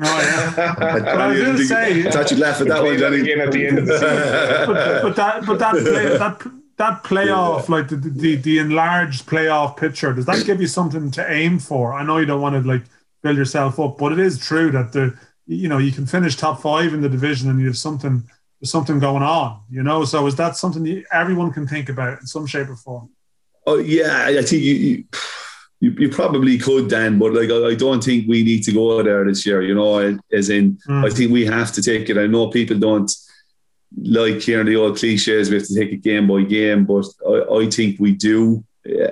Oh 0.01 0.05
yeah. 0.57 0.75
I, 0.77 1.27
was 1.27 1.39
going 1.39 1.57
to 1.57 1.65
say, 1.65 2.07
I 2.07 2.11
thought 2.11 2.31
you'd 2.31 2.39
laugh 2.39 2.61
at 2.61 2.67
that 2.67 2.83
one, 2.83 2.97
Johnny. 2.97 3.19
Again 3.19 3.41
at 3.41 3.51
the 3.51 3.67
end 3.67 3.79
of 3.79 3.85
the 3.85 3.93
season. 3.93 4.67
but, 4.73 5.01
but 5.01 5.15
that, 5.17 5.45
but 5.45 5.59
that, 5.59 5.73
play, 5.73 6.17
that, 6.17 6.51
that 6.77 7.03
playoff, 7.03 7.67
yeah. 7.67 7.75
like 7.75 7.89
the, 7.89 7.97
the 7.97 8.35
the 8.35 8.59
enlarged 8.59 9.25
playoff 9.25 9.75
picture, 9.75 10.13
does 10.13 10.25
that 10.25 10.45
give 10.45 10.61
you 10.61 10.67
something 10.67 11.11
to 11.11 11.31
aim 11.31 11.59
for? 11.59 11.93
I 11.93 12.03
know 12.03 12.17
you 12.17 12.25
don't 12.25 12.41
want 12.41 12.55
to 12.55 12.67
like 12.67 12.83
build 13.21 13.35
yourself 13.35 13.79
up, 13.79 13.97
but 13.97 14.13
it 14.13 14.19
is 14.19 14.39
true 14.39 14.71
that 14.71 14.93
the 14.93 15.17
you 15.47 15.67
know 15.67 15.77
you 15.79 15.91
can 15.91 16.05
finish 16.05 16.37
top 16.37 16.61
five 16.61 16.93
in 16.93 17.01
the 17.01 17.09
division 17.09 17.49
and 17.49 17.59
you 17.59 17.67
have 17.67 17.77
something 17.77 18.23
there's 18.61 18.71
something 18.71 18.99
going 18.99 19.23
on, 19.23 19.61
you 19.69 19.83
know. 19.83 20.05
So 20.05 20.25
is 20.27 20.35
that 20.35 20.55
something 20.55 20.83
that 20.83 21.03
everyone 21.11 21.51
can 21.51 21.67
think 21.67 21.89
about 21.89 22.21
in 22.21 22.27
some 22.27 22.45
shape 22.45 22.69
or 22.69 22.75
form? 22.75 23.09
Oh 23.65 23.77
yeah, 23.77 24.25
I 24.27 24.41
think 24.41 24.63
you, 24.63 24.73
you 24.73 25.03
you, 25.79 25.91
you 25.97 26.09
probably 26.09 26.57
could, 26.57 26.89
Dan, 26.89 27.17
but 27.17 27.33
like 27.33 27.49
I, 27.49 27.67
I, 27.67 27.75
don't 27.75 28.03
think 28.03 28.27
we 28.27 28.43
need 28.43 28.63
to 28.63 28.73
go 28.73 29.01
there 29.01 29.23
this 29.23 29.45
year. 29.45 29.61
You 29.61 29.75
know, 29.75 30.19
as 30.31 30.49
in, 30.49 30.77
mm. 30.87 31.05
I 31.05 31.09
think 31.09 31.31
we 31.31 31.45
have 31.45 31.71
to 31.73 31.81
take 31.81 32.09
it. 32.09 32.17
I 32.17 32.27
know 32.27 32.49
people 32.49 32.77
don't 32.77 33.11
like 33.97 34.41
hearing 34.41 34.67
the 34.67 34.75
old 34.75 34.97
cliches. 34.97 35.49
We 35.49 35.55
have 35.57 35.67
to 35.67 35.75
take 35.75 35.91
it 35.91 36.01
game 36.01 36.27
by 36.27 36.43
game, 36.43 36.85
but 36.85 37.05
I, 37.25 37.59
I 37.59 37.69
think 37.69 37.99
we 37.99 38.11
do 38.11 38.63
yeah, 38.85 39.11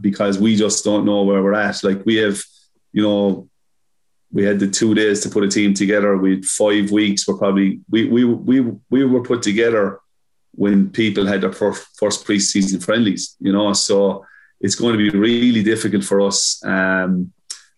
because 0.00 0.38
we 0.38 0.56
just 0.56 0.84
don't 0.84 1.04
know 1.04 1.22
where 1.22 1.42
we're 1.42 1.54
at. 1.54 1.84
Like 1.84 2.04
we 2.04 2.16
have, 2.16 2.42
you 2.92 3.02
know, 3.02 3.48
we 4.32 4.44
had 4.44 4.58
the 4.58 4.68
two 4.68 4.94
days 4.94 5.20
to 5.20 5.30
put 5.30 5.44
a 5.44 5.48
team 5.48 5.72
together. 5.72 6.16
We 6.16 6.36
had 6.36 6.44
five 6.44 6.90
weeks. 6.90 7.26
We're 7.26 7.38
probably 7.38 7.80
we 7.88 8.08
we 8.08 8.24
we 8.24 8.60
we 8.90 9.04
were 9.04 9.22
put 9.22 9.42
together 9.42 10.00
when 10.52 10.90
people 10.90 11.26
had 11.26 11.42
their 11.42 11.52
first, 11.52 11.86
first 11.96 12.26
preseason 12.26 12.82
friendlies. 12.82 13.36
You 13.38 13.52
know, 13.52 13.72
so 13.72 14.26
it's 14.60 14.74
going 14.74 14.96
to 14.96 15.10
be 15.10 15.16
really 15.16 15.62
difficult 15.62 16.04
for 16.04 16.20
us. 16.20 16.62
Um, 16.64 17.32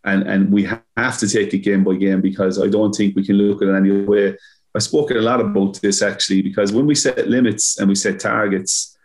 and, 0.05 0.23
and 0.27 0.51
we 0.51 0.67
have 0.97 1.19
to 1.19 1.29
take 1.29 1.53
it 1.53 1.59
game 1.59 1.85
by 1.85 1.95
game 1.95 2.21
because 2.21 2.61
I 2.61 2.69
don't 2.69 2.93
think 2.93 3.15
we 3.15 3.25
can 3.25 3.37
look 3.37 3.63
at 3.63 3.69
it 3.69 3.75
any 3.75 3.91
way. 3.91 4.37
I've 4.75 4.83
spoken 4.83 5.17
a 5.17 5.21
lot 5.21 5.41
about 5.41 5.81
this 5.81 6.01
actually 6.01 6.43
because 6.43 6.73
when 6.73 6.87
we 6.87 6.95
set 6.95 7.29
limits 7.29 7.79
and 7.79 7.89
we 7.89 7.95
set 7.95 8.21
targets, 8.21 8.97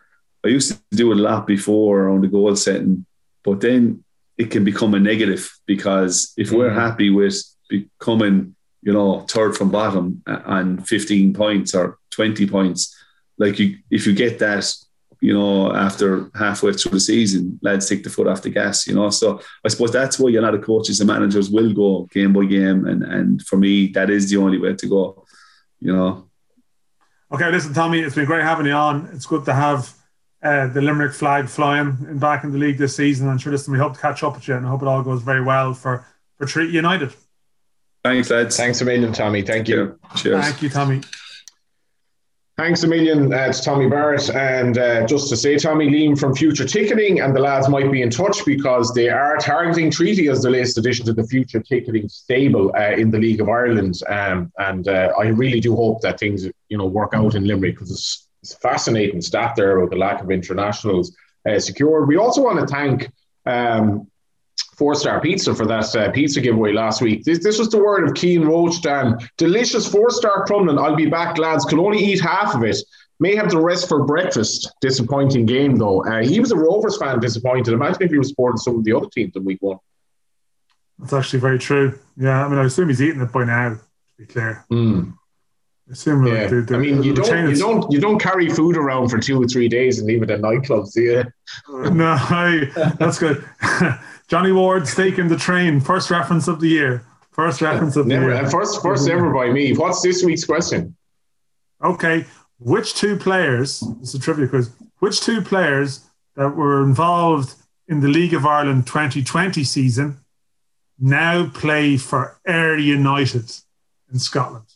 I 0.45 0.49
used 0.49 0.71
to 0.71 0.79
do 0.91 1.11
it 1.11 1.17
a 1.17 1.21
lot 1.21 1.47
before 1.47 2.09
on 2.09 2.21
the 2.21 2.27
goal 2.27 2.55
setting, 2.55 3.05
but 3.43 3.61
then 3.61 4.03
it 4.37 4.51
can 4.51 4.63
become 4.63 4.93
a 4.93 4.99
negative 4.99 5.51
because 5.65 6.33
if 6.37 6.51
we're 6.51 6.69
happy 6.73 7.09
with 7.09 7.43
becoming, 7.67 8.55
you 8.81 8.93
know, 8.93 9.21
third 9.21 9.57
from 9.57 9.71
bottom 9.71 10.21
and 10.27 10.87
15 10.87 11.33
points 11.33 11.73
or 11.73 11.97
20 12.11 12.47
points, 12.47 12.95
like 13.37 13.57
you, 13.59 13.77
if 13.89 14.05
you 14.05 14.13
get 14.13 14.39
that, 14.39 14.71
you 15.21 15.33
know, 15.33 15.73
after 15.73 16.29
halfway 16.35 16.73
through 16.73 16.91
the 16.91 16.99
season, 16.99 17.59
lads 17.61 17.87
take 17.87 18.03
the 18.03 18.09
foot 18.09 18.27
off 18.27 18.41
the 18.41 18.49
gas, 18.49 18.87
you 18.87 18.93
know. 18.93 19.09
So 19.09 19.39
I 19.63 19.69
suppose 19.69 19.91
that's 19.91 20.19
why 20.19 20.31
a 20.31 20.41
lot 20.41 20.55
of 20.55 20.63
coaches 20.63 20.99
and 20.99 21.07
managers 21.07 21.49
will 21.49 21.73
go 21.73 22.07
game 22.11 22.33
by 22.33 22.45
game. 22.45 22.85
And, 22.85 23.03
and 23.03 23.41
for 23.41 23.57
me, 23.57 23.87
that 23.87 24.09
is 24.09 24.29
the 24.29 24.37
only 24.37 24.57
way 24.57 24.73
to 24.75 24.87
go, 24.87 25.25
you 25.79 25.93
know. 25.93 26.29
Okay, 27.31 27.51
listen, 27.51 27.73
Tommy, 27.73 27.99
it's 27.99 28.15
been 28.15 28.25
great 28.25 28.43
having 28.43 28.65
you 28.65 28.73
on. 28.73 29.09
It's 29.13 29.25
good 29.25 29.45
to 29.45 29.53
have 29.53 29.93
uh, 30.43 30.67
the 30.67 30.81
Limerick 30.81 31.13
flag 31.13 31.47
flying 31.49 31.97
in 32.07 32.19
back 32.19 32.43
in 32.43 32.51
the 32.51 32.57
league 32.57 32.77
this 32.77 32.95
season. 32.95 33.27
I'm 33.27 33.37
sure 33.37 33.51
listen, 33.51 33.73
we 33.73 33.79
hope 33.79 33.93
to 33.95 33.99
catch 33.99 34.23
up 34.23 34.35
with 34.35 34.47
you 34.47 34.55
and 34.55 34.65
I 34.65 34.69
hope 34.69 34.83
it 34.83 34.87
all 34.87 35.01
goes 35.01 35.23
very 35.23 35.41
well 35.41 35.73
for, 35.73 36.05
for 36.37 36.45
Treaty 36.45 36.73
United. 36.73 37.13
Thanks, 38.03 38.29
lads. 38.29 38.55
Thanks 38.55 38.81
a 38.81 38.85
million, 38.85 39.11
Tommy. 39.11 39.41
Thank 39.41 39.67
you. 39.67 39.99
Cheers. 40.15 40.45
Thank 40.45 40.61
you, 40.61 40.69
Tommy. 40.69 41.01
Thanks 42.57 42.83
a 42.83 42.87
million 42.87 43.33
uh, 43.33 43.51
to 43.51 43.61
Tommy 43.61 43.89
Barrett. 43.89 44.29
And 44.29 44.77
uh, 44.77 45.05
just 45.05 45.27
to 45.27 45.35
say, 45.35 45.57
Tommy 45.57 45.89
Leam 45.89 46.15
from 46.15 46.33
Future 46.33 46.63
Ticketing, 46.63 47.19
and 47.19 47.35
the 47.35 47.41
lads 47.41 47.67
might 47.67 47.91
be 47.91 48.01
in 48.01 48.09
touch 48.09 48.45
because 48.45 48.93
they 48.93 49.09
are 49.09 49.35
targeting 49.37 49.91
Treaty 49.91 50.29
as 50.29 50.41
the 50.41 50.49
latest 50.49 50.77
addition 50.77 51.05
to 51.07 51.13
the 51.13 51.25
Future 51.25 51.59
Ticketing 51.59 52.07
stable 52.07 52.73
uh, 52.77 52.91
in 52.91 53.11
the 53.11 53.19
League 53.19 53.41
of 53.41 53.49
Ireland. 53.49 53.99
Um, 54.07 54.53
and 54.57 54.87
uh, 54.87 55.11
I 55.19 55.25
really 55.27 55.59
do 55.59 55.75
hope 55.75 55.99
that 56.01 56.17
things 56.17 56.45
you 56.69 56.77
know 56.77 56.85
work 56.85 57.13
out 57.13 57.35
in 57.35 57.45
Limerick 57.45 57.75
because 57.75 57.91
it's, 57.91 58.29
it's 58.41 58.53
fascinating 58.53 59.21
stat 59.21 59.55
there 59.57 59.77
about 59.77 59.89
the 59.89 59.97
lack 59.97 60.23
of 60.23 60.31
internationals 60.31 61.13
uh, 61.49 61.59
secured. 61.59 62.07
We 62.07 62.15
also 62.15 62.41
want 62.41 62.61
to 62.61 62.67
thank 62.67 63.11
um, 63.45 64.07
four 64.77 64.95
star 64.95 65.19
pizza 65.21 65.53
for 65.55 65.65
that 65.65 65.95
uh, 65.95 66.11
pizza 66.11 66.41
giveaway 66.41 66.73
last 66.73 67.01
week. 67.01 67.23
This, 67.23 67.43
this 67.43 67.59
was 67.59 67.69
the 67.69 67.77
word 67.77 68.07
of 68.07 68.13
Keen 68.13 68.43
Roach, 68.43 68.81
Dan. 68.81 69.17
Delicious 69.37 69.87
four 69.87 70.09
star 70.09 70.45
crumlin. 70.45 70.81
I'll 70.81 70.95
be 70.95 71.05
back, 71.07 71.37
lads. 71.37 71.65
Could 71.65 71.79
only 71.79 71.99
eat 71.99 72.21
half 72.21 72.55
of 72.55 72.63
it. 72.63 72.77
May 73.19 73.35
have 73.35 73.49
the 73.49 73.59
rest 73.59 73.87
for 73.87 74.03
breakfast. 74.03 74.73
Disappointing 74.81 75.45
game, 75.45 75.77
though. 75.77 76.03
Uh, 76.05 76.21
he 76.21 76.39
was 76.39 76.51
a 76.51 76.57
Rovers 76.57 76.97
fan, 76.97 77.19
disappointed. 77.19 77.73
Imagine 77.73 78.03
if 78.03 78.11
he 78.11 78.17
was 78.17 78.29
supporting 78.29 78.57
some 78.57 78.77
of 78.77 78.83
the 78.83 78.93
other 78.93 79.07
teams 79.07 79.35
in 79.35 79.45
week 79.45 79.61
one. 79.61 79.77
That's 80.99 81.13
actually 81.13 81.39
very 81.39 81.59
true. 81.59 81.97
Yeah, 82.17 82.45
I 82.45 82.49
mean, 82.49 82.59
I 82.59 82.65
assume 82.65 82.89
he's 82.89 83.01
eating 83.01 83.21
it 83.21 83.31
by 83.31 83.45
now, 83.45 83.69
to 83.69 83.79
be 84.17 84.25
clear. 84.25 84.65
Mm. 84.71 85.17
I 85.87 85.93
yeah. 85.93 86.47
The, 86.47 86.61
the, 86.61 86.75
I 86.75 86.79
mean, 86.79 87.03
you 87.03 87.13
don't, 87.13 87.49
you 87.49 87.55
don't, 87.55 87.91
you 87.91 87.99
don't 87.99 88.17
carry 88.17 88.49
food 88.49 88.75
around 88.75 89.09
for 89.09 89.19
two 89.19 89.39
or 89.39 89.45
three 89.45 89.69
days 89.69 89.99
and 89.99 90.07
leave 90.07 90.23
it 90.23 90.31
at 90.31 90.41
nightclubs, 90.41 90.93
do 90.93 91.01
you? 91.01 91.23
no, 91.91 92.65
that's 92.97 93.19
good. 93.19 93.47
Johnny 94.27 94.51
Ward's 94.51 94.95
taking 94.95 95.27
the 95.27 95.37
train. 95.37 95.79
First 95.79 96.09
reference 96.09 96.47
of 96.47 96.59
the 96.59 96.69
year. 96.69 97.05
First 97.31 97.61
reference 97.61 97.95
of 97.97 98.07
Never, 98.07 98.29
the 98.29 98.35
year. 98.35 98.45
Uh, 98.45 98.49
first, 98.49 98.81
first 98.81 99.07
ever 99.07 99.31
by 99.31 99.51
me. 99.51 99.73
What's 99.73 100.01
this 100.01 100.23
week's 100.23 100.43
question? 100.43 100.95
Okay. 101.83 102.25
Which 102.57 102.95
two 102.95 103.17
players, 103.17 103.83
It's 104.01 104.15
a 104.15 104.19
trivia 104.19 104.47
quiz, 104.47 104.71
which 104.99 105.21
two 105.21 105.41
players 105.41 106.05
that 106.35 106.55
were 106.55 106.81
involved 106.81 107.53
in 107.87 107.99
the 107.99 108.07
League 108.07 108.33
of 108.33 108.45
Ireland 108.45 108.87
2020 108.87 109.63
season 109.63 110.19
now 110.97 111.47
play 111.49 111.97
for 111.97 112.39
Ayr 112.47 112.77
United 112.77 113.51
in 114.11 114.17
Scotland? 114.17 114.74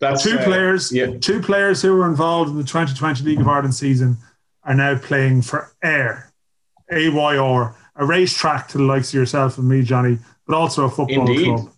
That's 0.00 0.22
two 0.22 0.38
uh, 0.38 0.44
players, 0.44 0.92
yeah. 0.92 1.16
two 1.18 1.40
players 1.40 1.80
who 1.80 1.94
were 1.94 2.06
involved 2.06 2.50
in 2.50 2.56
the 2.56 2.64
2020 2.64 3.24
League 3.24 3.40
of 3.40 3.48
Ireland 3.48 3.74
season 3.74 4.18
are 4.62 4.74
now 4.74 4.98
playing 4.98 5.42
for 5.42 5.72
Ayr, 5.82 6.32
AYR 6.92 7.74
a 7.96 8.04
racetrack 8.04 8.68
to 8.68 8.78
the 8.78 8.84
likes 8.84 9.10
of 9.10 9.14
yourself 9.14 9.58
and 9.58 9.68
me, 9.68 9.82
Johnny, 9.82 10.18
but 10.46 10.56
also 10.56 10.84
a 10.84 10.90
football 10.90 11.28
Indeed. 11.28 11.46
club. 11.46 11.72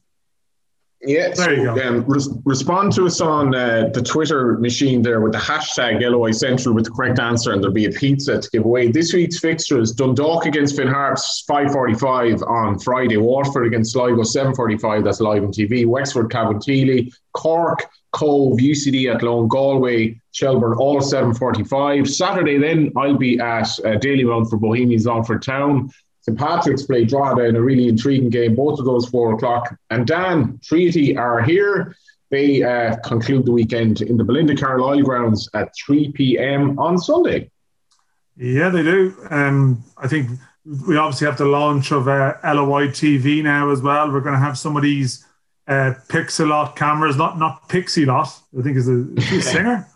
Yeah, 1.00 1.28
there 1.28 1.34
so, 1.34 1.50
you 1.50 1.64
go. 1.64 1.80
Um, 1.80 2.04
res- 2.08 2.28
respond 2.44 2.92
to 2.94 3.06
us 3.06 3.20
on 3.20 3.54
uh, 3.54 3.88
the 3.94 4.02
Twitter 4.02 4.58
machine 4.58 5.00
there 5.00 5.20
with 5.20 5.30
the 5.30 5.38
hashtag 5.38 6.00
LOI 6.00 6.32
Central 6.32 6.74
with 6.74 6.86
the 6.86 6.90
correct 6.90 7.20
answer, 7.20 7.52
and 7.52 7.62
there'll 7.62 7.72
be 7.72 7.84
a 7.84 7.90
pizza 7.92 8.40
to 8.40 8.50
give 8.50 8.64
away. 8.64 8.90
This 8.90 9.12
week's 9.12 9.38
fixtures: 9.38 9.92
Dundalk 9.92 10.46
against 10.46 10.74
Finn 10.74 10.88
Harps, 10.88 11.44
five 11.46 11.70
forty-five 11.70 12.42
on 12.42 12.80
Friday. 12.80 13.16
Waterford 13.16 13.68
against 13.68 13.92
Sligo, 13.92 14.24
seven 14.24 14.52
forty-five. 14.56 15.04
That's 15.04 15.20
live 15.20 15.44
on 15.44 15.52
TV. 15.52 15.86
Wexford, 15.86 16.30
Cabinteely, 16.30 17.12
Cork, 17.32 17.88
Cobh, 18.18 18.58
UCD 18.58 19.14
Athlone, 19.14 19.46
Galway, 19.46 20.20
Shelbourne, 20.32 20.76
all 20.78 21.00
seven 21.00 21.32
forty-five. 21.32 22.10
Saturday, 22.10 22.58
then 22.58 22.90
I'll 22.96 23.16
be 23.16 23.38
at 23.38 23.68
uh, 23.80 23.96
Dalymount 24.02 24.50
for 24.50 24.56
Bohemians 24.56 25.06
Longford 25.06 25.42
Town. 25.42 25.90
St 26.22 26.36
Patrick's 26.36 26.82
play 26.82 27.04
Drogheda 27.04 27.48
in 27.48 27.54
a 27.54 27.62
really 27.62 27.86
intriguing 27.86 28.28
game. 28.28 28.56
Both 28.56 28.80
of 28.80 28.86
those 28.86 29.08
four 29.08 29.34
o'clock. 29.34 29.72
And 29.90 30.04
Dan 30.04 30.58
Treaty 30.64 31.16
are 31.16 31.40
here. 31.40 31.94
They 32.30 32.62
uh, 32.62 32.96
conclude 32.96 33.46
the 33.46 33.52
weekend 33.52 34.02
in 34.02 34.16
the 34.16 34.24
Belinda 34.24 34.56
Carlisle 34.56 35.02
grounds 35.02 35.48
at 35.54 35.72
3 35.86 36.12
p.m. 36.12 36.78
on 36.78 36.98
Sunday. 36.98 37.50
Yeah, 38.36 38.68
they 38.68 38.82
do. 38.82 39.14
Um, 39.30 39.84
I 39.96 40.08
think 40.08 40.28
we 40.86 40.96
obviously 40.96 41.26
have 41.26 41.38
the 41.38 41.46
launch 41.46 41.92
of 41.92 42.08
uh, 42.08 42.34
LOI 42.44 42.88
TV 42.88 43.42
now 43.42 43.70
as 43.70 43.80
well. 43.80 44.12
We're 44.12 44.20
going 44.20 44.34
to 44.34 44.40
have 44.40 44.58
some 44.58 44.76
of 44.76 44.82
these 44.82 45.24
uh, 45.68 45.94
Pixellot 46.08 46.74
cameras, 46.74 47.16
not 47.16 47.38
not 47.38 47.68
Pixelot, 47.68 48.40
I 48.58 48.62
think 48.62 48.76
is 48.76 48.88
a, 48.88 49.04
a 49.16 49.20
singer, 49.42 49.86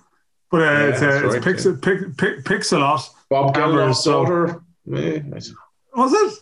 but 0.51 0.61
uh, 0.61 0.65
yeah, 0.65 0.87
it's, 0.89 1.03
uh, 1.03 1.21
it's 1.25 1.35
right, 1.35 1.43
Pixel, 1.43 1.87
yeah. 1.87 2.03
Pix, 2.17 2.43
Pixelot 2.43 3.09
Bob 3.31 3.55
cameras. 3.55 4.05
So, 4.05 4.63
yeah, 4.85 5.19
was 5.95 6.13
it? 6.13 6.35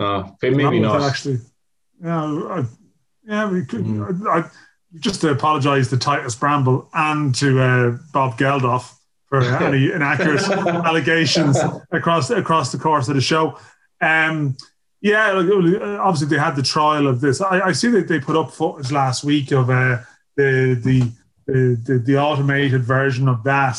Uh, 0.00 0.30
maybe 0.42 0.80
not. 0.80 1.02
Actually, 1.02 1.38
yeah, 2.02 2.24
I, 2.24 2.64
yeah. 3.26 3.50
We 3.50 3.64
could. 3.64 3.84
Mm. 3.84 4.26
I, 4.26 4.38
I, 4.38 4.50
just 4.98 5.20
to 5.20 5.30
apologise 5.30 5.90
to 5.90 5.98
Titus 5.98 6.34
Bramble 6.34 6.88
and 6.94 7.34
to 7.34 7.60
uh, 7.60 7.98
Bob 8.12 8.38
Geldof 8.38 8.94
for 9.26 9.42
any 9.62 9.92
inaccurate 9.92 10.42
allegations 10.48 11.58
across 11.90 12.30
across 12.30 12.72
the 12.72 12.78
course 12.78 13.08
of 13.08 13.14
the 13.14 13.20
show. 13.20 13.58
Um, 14.00 14.56
yeah, 15.00 15.32
obviously 16.00 16.28
they 16.28 16.42
had 16.42 16.56
the 16.56 16.62
trial 16.62 17.06
of 17.06 17.20
this. 17.20 17.40
I, 17.40 17.60
I 17.60 17.72
see 17.72 17.88
that 17.88 18.08
they 18.08 18.20
put 18.20 18.36
up 18.36 18.50
footage 18.50 18.90
last 18.90 19.24
week 19.24 19.52
of 19.52 19.70
uh, 19.70 19.98
the, 20.36 20.74
the, 20.82 21.12
the 21.46 22.02
the 22.04 22.18
automated 22.18 22.82
version 22.82 23.28
of 23.28 23.44
that 23.44 23.78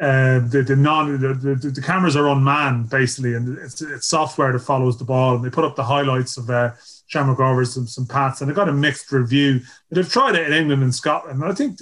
uh, 0.00 0.40
the, 0.40 0.64
the 0.66 0.74
non 0.74 1.20
the, 1.20 1.34
the, 1.34 1.70
the, 1.70 1.80
cameras 1.80 2.16
are 2.16 2.28
unmanned 2.28 2.90
basically, 2.90 3.34
and 3.34 3.56
it's, 3.58 3.80
it's 3.80 4.08
software 4.08 4.52
that 4.52 4.58
follows 4.58 4.98
the 4.98 5.04
ball. 5.04 5.36
And 5.36 5.44
they 5.44 5.50
put 5.50 5.64
up 5.64 5.76
the 5.76 5.84
highlights 5.84 6.36
of 6.36 6.50
uh, 6.50 6.72
Shamrock 7.06 7.38
Rovers 7.38 7.74
some 7.74 7.86
some 7.86 8.06
pats, 8.06 8.40
and 8.40 8.50
they 8.50 8.54
got 8.54 8.68
a 8.68 8.72
mixed 8.72 9.12
review. 9.12 9.60
But 9.88 9.96
they've 9.96 10.12
tried 10.12 10.34
it 10.34 10.48
in 10.48 10.52
England 10.52 10.82
and 10.82 10.94
Scotland. 10.94 11.40
And 11.40 11.50
I 11.50 11.54
think 11.54 11.78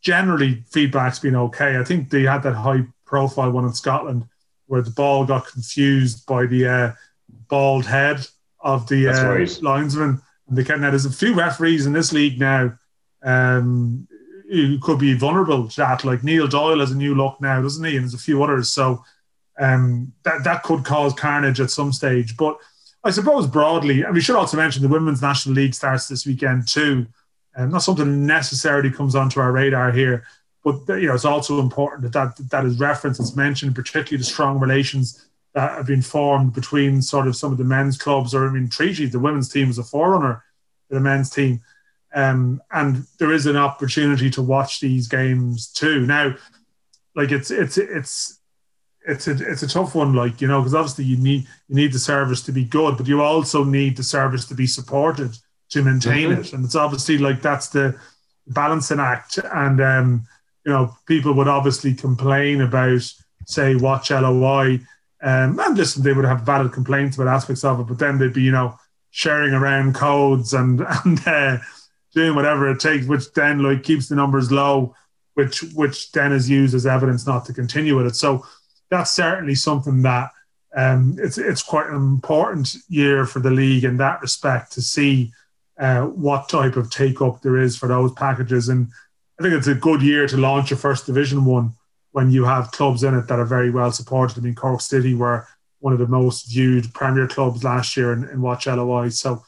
generally 0.00 0.64
feedback's 0.70 1.18
been 1.18 1.36
okay. 1.36 1.76
I 1.76 1.84
think 1.84 2.08
they 2.08 2.22
had 2.22 2.42
that 2.44 2.54
high 2.54 2.86
profile 3.04 3.50
one 3.50 3.66
in 3.66 3.74
Scotland 3.74 4.24
where 4.66 4.80
the 4.80 4.90
ball 4.90 5.26
got 5.26 5.46
confused 5.46 6.24
by 6.26 6.46
the 6.46 6.66
uh, 6.66 6.92
bald 7.50 7.84
head 7.84 8.26
of 8.60 8.88
the 8.88 9.08
uh, 9.08 9.28
right. 9.28 9.58
linesman. 9.62 10.22
And 10.48 10.56
they 10.56 10.64
can 10.64 10.80
now 10.80 10.90
there's 10.90 11.04
a 11.04 11.12
few 11.12 11.34
referees 11.34 11.86
in 11.86 11.92
this 11.92 12.12
league 12.12 12.38
now. 12.38 12.72
Um, 13.22 14.08
who 14.50 14.78
could 14.80 14.98
be 14.98 15.14
vulnerable 15.14 15.68
to 15.68 15.76
that. 15.76 16.04
Like 16.04 16.24
Neil 16.24 16.48
Doyle 16.48 16.80
has 16.80 16.90
a 16.90 16.96
new 16.96 17.14
look 17.14 17.40
now, 17.40 17.62
doesn't 17.62 17.84
he? 17.84 17.96
And 17.96 18.04
there's 18.04 18.14
a 18.14 18.18
few 18.18 18.42
others. 18.42 18.68
So 18.68 19.04
um, 19.60 20.12
that 20.24 20.42
that 20.44 20.62
could 20.64 20.84
cause 20.84 21.14
carnage 21.14 21.60
at 21.60 21.70
some 21.70 21.92
stage. 21.92 22.36
But 22.36 22.58
I 23.04 23.10
suppose 23.10 23.46
broadly, 23.46 24.02
and 24.02 24.12
we 24.12 24.20
should 24.20 24.36
also 24.36 24.56
mention 24.56 24.82
the 24.82 24.88
Women's 24.88 25.22
National 25.22 25.54
League 25.54 25.74
starts 25.74 26.08
this 26.08 26.26
weekend 26.26 26.66
too. 26.66 27.06
And 27.54 27.66
um, 27.66 27.70
not 27.70 27.82
something 27.82 28.26
necessarily 28.26 28.90
comes 28.90 29.14
onto 29.14 29.40
our 29.40 29.52
radar 29.52 29.92
here, 29.92 30.24
but 30.64 30.80
you 30.88 31.06
know 31.06 31.14
it's 31.14 31.24
also 31.24 31.60
important 31.60 32.02
that 32.02 32.12
that, 32.12 32.50
that 32.50 32.64
is 32.64 32.78
referenced, 32.78 33.20
it's 33.20 33.36
mentioned, 33.36 33.74
particularly 33.74 34.18
the 34.18 34.24
strong 34.24 34.58
relations 34.58 35.26
that 35.54 35.72
have 35.72 35.86
been 35.86 36.02
formed 36.02 36.52
between 36.52 37.02
sort 37.02 37.26
of 37.26 37.36
some 37.36 37.52
of 37.52 37.58
the 37.58 37.64
men's 37.64 37.98
clubs, 37.98 38.34
or 38.34 38.46
I 38.46 38.52
mean, 38.52 38.68
Treaty, 38.68 39.06
the 39.06 39.18
women's 39.18 39.48
team 39.48 39.68
is 39.68 39.78
a 39.78 39.84
forerunner 39.84 40.44
to 40.88 40.94
the 40.94 41.00
men's 41.00 41.30
team. 41.30 41.60
Um, 42.14 42.60
and 42.72 43.04
there 43.18 43.32
is 43.32 43.46
an 43.46 43.56
opportunity 43.56 44.30
to 44.30 44.42
watch 44.42 44.80
these 44.80 45.08
games 45.08 45.68
too. 45.68 46.06
Now, 46.06 46.34
like 47.14 47.30
it's 47.30 47.50
it's 47.50 47.78
it's 47.78 48.40
it's 49.06 49.28
a 49.28 49.50
it's 49.50 49.62
a 49.62 49.68
tough 49.68 49.94
one, 49.94 50.14
like 50.14 50.40
you 50.40 50.48
know, 50.48 50.60
because 50.60 50.74
obviously 50.74 51.04
you 51.04 51.16
need 51.16 51.46
you 51.68 51.76
need 51.76 51.92
the 51.92 51.98
service 51.98 52.42
to 52.42 52.52
be 52.52 52.64
good, 52.64 52.96
but 52.96 53.06
you 53.06 53.22
also 53.22 53.64
need 53.64 53.96
the 53.96 54.02
service 54.02 54.44
to 54.46 54.54
be 54.54 54.66
supported 54.66 55.36
to 55.70 55.82
maintain 55.82 56.30
mm-hmm. 56.30 56.40
it, 56.40 56.52
and 56.52 56.64
it's 56.64 56.76
obviously 56.76 57.18
like 57.18 57.42
that's 57.42 57.68
the 57.68 57.98
balancing 58.48 59.00
act. 59.00 59.38
And 59.38 59.80
um, 59.80 60.26
you 60.64 60.72
know, 60.72 60.94
people 61.06 61.32
would 61.34 61.48
obviously 61.48 61.94
complain 61.94 62.60
about 62.60 63.02
say 63.46 63.74
watch 63.74 64.10
LOI, 64.10 64.80
um, 65.22 65.58
and 65.58 65.76
listen, 65.76 66.02
they 66.02 66.12
would 66.12 66.24
have 66.24 66.42
valid 66.42 66.72
complaints 66.72 67.16
about 67.16 67.28
aspects 67.28 67.64
of 67.64 67.80
it, 67.80 67.84
but 67.84 67.98
then 67.98 68.18
they'd 68.18 68.32
be 68.32 68.42
you 68.42 68.52
know 68.52 68.78
sharing 69.10 69.54
around 69.54 69.94
codes 69.94 70.54
and 70.54 70.80
and. 71.04 71.26
Uh, 71.26 71.58
doing 72.12 72.34
whatever 72.34 72.68
it 72.68 72.80
takes, 72.80 73.06
which 73.06 73.32
then 73.34 73.62
like 73.62 73.84
keeps 73.84 74.08
the 74.08 74.16
numbers 74.16 74.50
low 74.50 74.92
which 75.34 75.62
which 75.74 76.12
then 76.12 76.32
is 76.32 76.50
used 76.50 76.74
as 76.74 76.86
evidence 76.86 77.26
not 77.26 77.44
to 77.46 77.52
continue 77.52 77.96
with 77.96 78.06
it. 78.06 78.16
So 78.16 78.44
that's 78.90 79.12
certainly 79.12 79.54
something 79.54 80.02
that 80.02 80.30
um, 80.76 81.16
it's 81.18 81.38
it's 81.38 81.62
quite 81.62 81.86
an 81.86 81.94
important 81.94 82.76
year 82.88 83.26
for 83.26 83.40
the 83.40 83.50
league 83.50 83.84
in 83.84 83.96
that 83.98 84.20
respect 84.20 84.72
to 84.72 84.82
see 84.82 85.32
uh, 85.78 86.02
what 86.02 86.48
type 86.48 86.76
of 86.76 86.90
take 86.90 87.22
up 87.22 87.40
there 87.42 87.56
is 87.56 87.76
for 87.76 87.88
those 87.88 88.12
packages. 88.12 88.68
And 88.68 88.88
I 89.38 89.42
think 89.42 89.54
it's 89.54 89.66
a 89.66 89.74
good 89.74 90.02
year 90.02 90.26
to 90.28 90.36
launch 90.36 90.72
a 90.72 90.76
first 90.76 91.06
division 91.06 91.44
one 91.44 91.72
when 92.12 92.30
you 92.30 92.44
have 92.44 92.72
clubs 92.72 93.02
in 93.02 93.14
it 93.14 93.28
that 93.28 93.38
are 93.38 93.44
very 93.44 93.70
well 93.70 93.92
supported. 93.92 94.38
I 94.38 94.40
mean, 94.40 94.54
Cork 94.54 94.80
City 94.80 95.14
were 95.14 95.46
one 95.78 95.92
of 95.92 95.98
the 95.98 96.06
most 96.06 96.50
viewed 96.50 96.92
Premier 96.92 97.26
clubs 97.26 97.64
last 97.64 97.96
year 97.96 98.12
in, 98.12 98.24
in 98.28 98.42
Watch 98.42 98.66
LOI. 98.66 99.08
So 99.08 99.44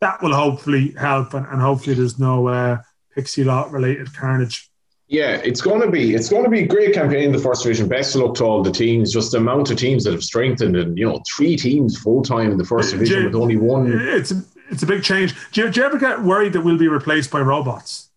that 0.00 0.22
will 0.22 0.34
hopefully 0.34 0.92
help, 0.98 1.34
and, 1.34 1.46
and 1.46 1.60
hopefully 1.60 1.94
there's 1.94 2.18
no 2.18 2.48
uh, 2.48 2.78
pixie 3.14 3.44
lot 3.44 3.70
related 3.70 4.14
carnage. 4.14 4.70
Yeah, 5.08 5.36
it's 5.36 5.60
going 5.60 5.80
to 5.82 5.90
be 5.90 6.14
it's 6.14 6.28
going 6.28 6.42
to 6.42 6.50
be 6.50 6.60
a 6.64 6.66
great 6.66 6.92
campaign 6.92 7.24
in 7.24 7.32
the 7.32 7.38
first 7.38 7.62
division. 7.62 7.88
Best 7.88 8.16
of 8.16 8.22
luck 8.22 8.34
to 8.36 8.44
all 8.44 8.62
the 8.62 8.72
teams. 8.72 9.12
Just 9.12 9.30
the 9.30 9.38
amount 9.38 9.70
of 9.70 9.78
teams 9.78 10.02
that 10.04 10.12
have 10.12 10.24
strengthened, 10.24 10.76
and 10.76 10.98
you 10.98 11.06
know, 11.06 11.22
three 11.36 11.56
teams 11.56 11.96
full 11.96 12.22
time 12.22 12.50
in 12.50 12.58
the 12.58 12.64
first 12.64 12.90
division 12.90 13.18
you, 13.20 13.24
with 13.26 13.36
only 13.36 13.56
one. 13.56 13.86
It's 13.88 14.32
it's 14.68 14.82
a 14.82 14.86
big 14.86 15.04
change. 15.04 15.32
Do 15.52 15.62
you, 15.62 15.70
do 15.70 15.80
you 15.80 15.86
ever 15.86 15.98
get 15.98 16.22
worried 16.22 16.54
that 16.54 16.62
we'll 16.62 16.76
be 16.76 16.88
replaced 16.88 17.30
by 17.30 17.40
robots? 17.40 18.10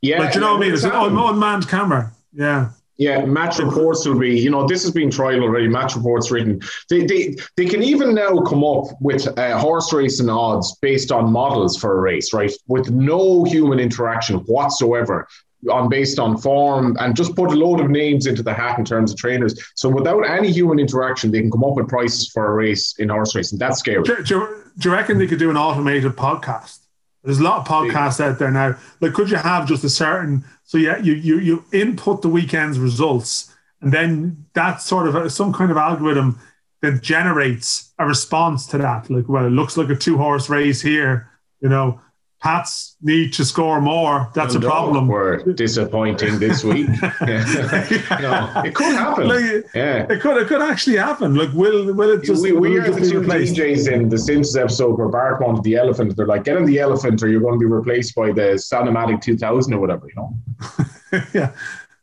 Yeah, 0.00 0.20
like, 0.20 0.32
do 0.32 0.38
you 0.38 0.44
know 0.44 0.52
what 0.52 0.62
I 0.62 0.66
mean? 0.66 0.74
It's 0.74 0.84
an 0.84 0.92
unmanned 0.92 1.68
camera. 1.68 2.12
Yeah. 2.32 2.70
Yeah, 2.96 3.24
match 3.24 3.58
reports 3.58 4.06
will 4.06 4.18
be, 4.18 4.38
you 4.38 4.50
know, 4.50 4.66
this 4.66 4.82
has 4.84 4.92
been 4.92 5.10
tried 5.10 5.40
already. 5.40 5.66
Match 5.66 5.96
reports 5.96 6.30
written. 6.30 6.60
They, 6.88 7.04
they, 7.04 7.36
they 7.56 7.66
can 7.66 7.82
even 7.82 8.14
now 8.14 8.38
come 8.40 8.62
up 8.62 8.84
with 9.00 9.26
uh, 9.36 9.58
horse 9.58 9.92
racing 9.92 10.28
odds 10.28 10.76
based 10.80 11.10
on 11.10 11.32
models 11.32 11.76
for 11.76 11.98
a 11.98 12.00
race, 12.00 12.32
right? 12.32 12.52
With 12.68 12.90
no 12.90 13.44
human 13.44 13.80
interaction 13.80 14.36
whatsoever 14.46 15.26
on 15.70 15.88
based 15.88 16.18
on 16.18 16.36
form 16.36 16.96
and 17.00 17.16
just 17.16 17.34
put 17.34 17.50
a 17.50 17.54
load 17.54 17.80
of 17.80 17.90
names 17.90 18.26
into 18.26 18.42
the 18.42 18.52
hat 18.52 18.78
in 18.78 18.84
terms 18.84 19.12
of 19.12 19.18
trainers. 19.18 19.58
So 19.74 19.88
without 19.88 20.20
any 20.20 20.52
human 20.52 20.78
interaction, 20.78 21.30
they 21.30 21.40
can 21.40 21.50
come 21.50 21.64
up 21.64 21.74
with 21.74 21.88
prices 21.88 22.28
for 22.28 22.46
a 22.46 22.52
race 22.52 22.94
in 22.98 23.08
horse 23.08 23.34
racing. 23.34 23.58
That's 23.58 23.78
scary. 23.78 24.02
Do, 24.02 24.22
do, 24.22 24.62
do 24.78 24.88
you 24.88 24.94
reckon 24.94 25.18
they 25.18 25.26
could 25.26 25.38
do 25.38 25.50
an 25.50 25.56
automated 25.56 26.12
podcast? 26.12 26.83
There's 27.24 27.38
a 27.38 27.42
lot 27.42 27.58
of 27.58 27.66
podcasts 27.66 28.20
out 28.20 28.38
there 28.38 28.50
now. 28.50 28.76
Like, 29.00 29.14
could 29.14 29.30
you 29.30 29.38
have 29.38 29.66
just 29.66 29.82
a 29.82 29.88
certain? 29.88 30.44
So 30.62 30.76
yeah, 30.78 30.98
you 30.98 31.14
you 31.14 31.38
you 31.38 31.64
input 31.72 32.22
the 32.22 32.28
weekend's 32.28 32.78
results, 32.78 33.54
and 33.80 33.92
then 33.92 34.44
that 34.52 34.82
sort 34.82 35.08
of 35.08 35.32
some 35.32 35.52
kind 35.52 35.70
of 35.70 35.78
algorithm 35.78 36.38
that 36.82 37.02
generates 37.02 37.92
a 37.98 38.06
response 38.06 38.66
to 38.66 38.78
that. 38.78 39.08
Like, 39.08 39.28
well, 39.28 39.46
it 39.46 39.50
looks 39.50 39.78
like 39.78 39.88
a 39.88 39.96
two 39.96 40.18
horse 40.18 40.50
race 40.50 40.82
here. 40.82 41.30
You 41.60 41.70
know, 41.70 41.98
Pats 42.44 42.96
need 43.00 43.32
to 43.32 43.42
score 43.42 43.80
more. 43.80 44.30
That's 44.34 44.54
a 44.54 44.60
problem. 44.60 45.08
We're 45.08 45.38
disappointing 45.54 46.38
this 46.38 46.62
week. 46.62 46.88
no, 47.00 48.52
it 48.62 48.74
could 48.74 48.94
happen. 48.94 49.28
Like, 49.28 49.64
yeah, 49.74 50.06
it 50.10 50.20
could. 50.20 50.36
It 50.36 50.48
could 50.48 50.60
actually 50.60 50.98
happen. 50.98 51.36
Like, 51.36 51.50
will 51.54 51.94
will 51.94 52.10
it 52.10 52.22
just? 52.22 52.42
We, 52.42 52.52
we 52.52 52.78
are 52.78 52.90
the 52.90 53.00
two 53.00 53.22
DJs 53.22 53.90
in 53.90 54.10
the 54.10 54.18
Simpsons 54.18 54.58
episode 54.58 54.98
where 54.98 55.08
Bart 55.08 55.40
wanted 55.40 55.62
the 55.62 55.76
elephant. 55.76 56.14
They're 56.18 56.26
like, 56.26 56.44
get 56.44 56.58
him 56.58 56.66
the 56.66 56.80
elephant, 56.80 57.22
or 57.22 57.28
you're 57.28 57.40
going 57.40 57.58
to 57.58 57.58
be 57.58 57.64
replaced 57.64 58.14
by 58.14 58.26
the 58.30 58.58
Sanomatic 58.58 59.22
2000 59.22 59.72
or 59.72 59.80
whatever. 59.80 60.06
You 60.06 60.14
know. 60.14 61.22
yeah. 61.32 61.52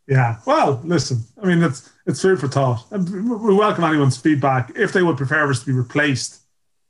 Yeah. 0.07 0.38
Well, 0.47 0.81
listen. 0.84 1.23
I 1.43 1.45
mean, 1.45 1.61
it's 1.61 1.88
it's 2.07 2.19
food 2.19 2.39
for 2.39 2.47
thought. 2.47 2.84
We 2.89 3.53
welcome 3.53 3.84
anyone's 3.84 4.18
feedback. 4.18 4.72
If 4.76 4.91
they 4.91 5.03
would 5.03 5.18
prefer 5.18 5.51
us 5.51 5.59
to 5.59 5.68
be 5.68 5.73
replaced 5.73 6.41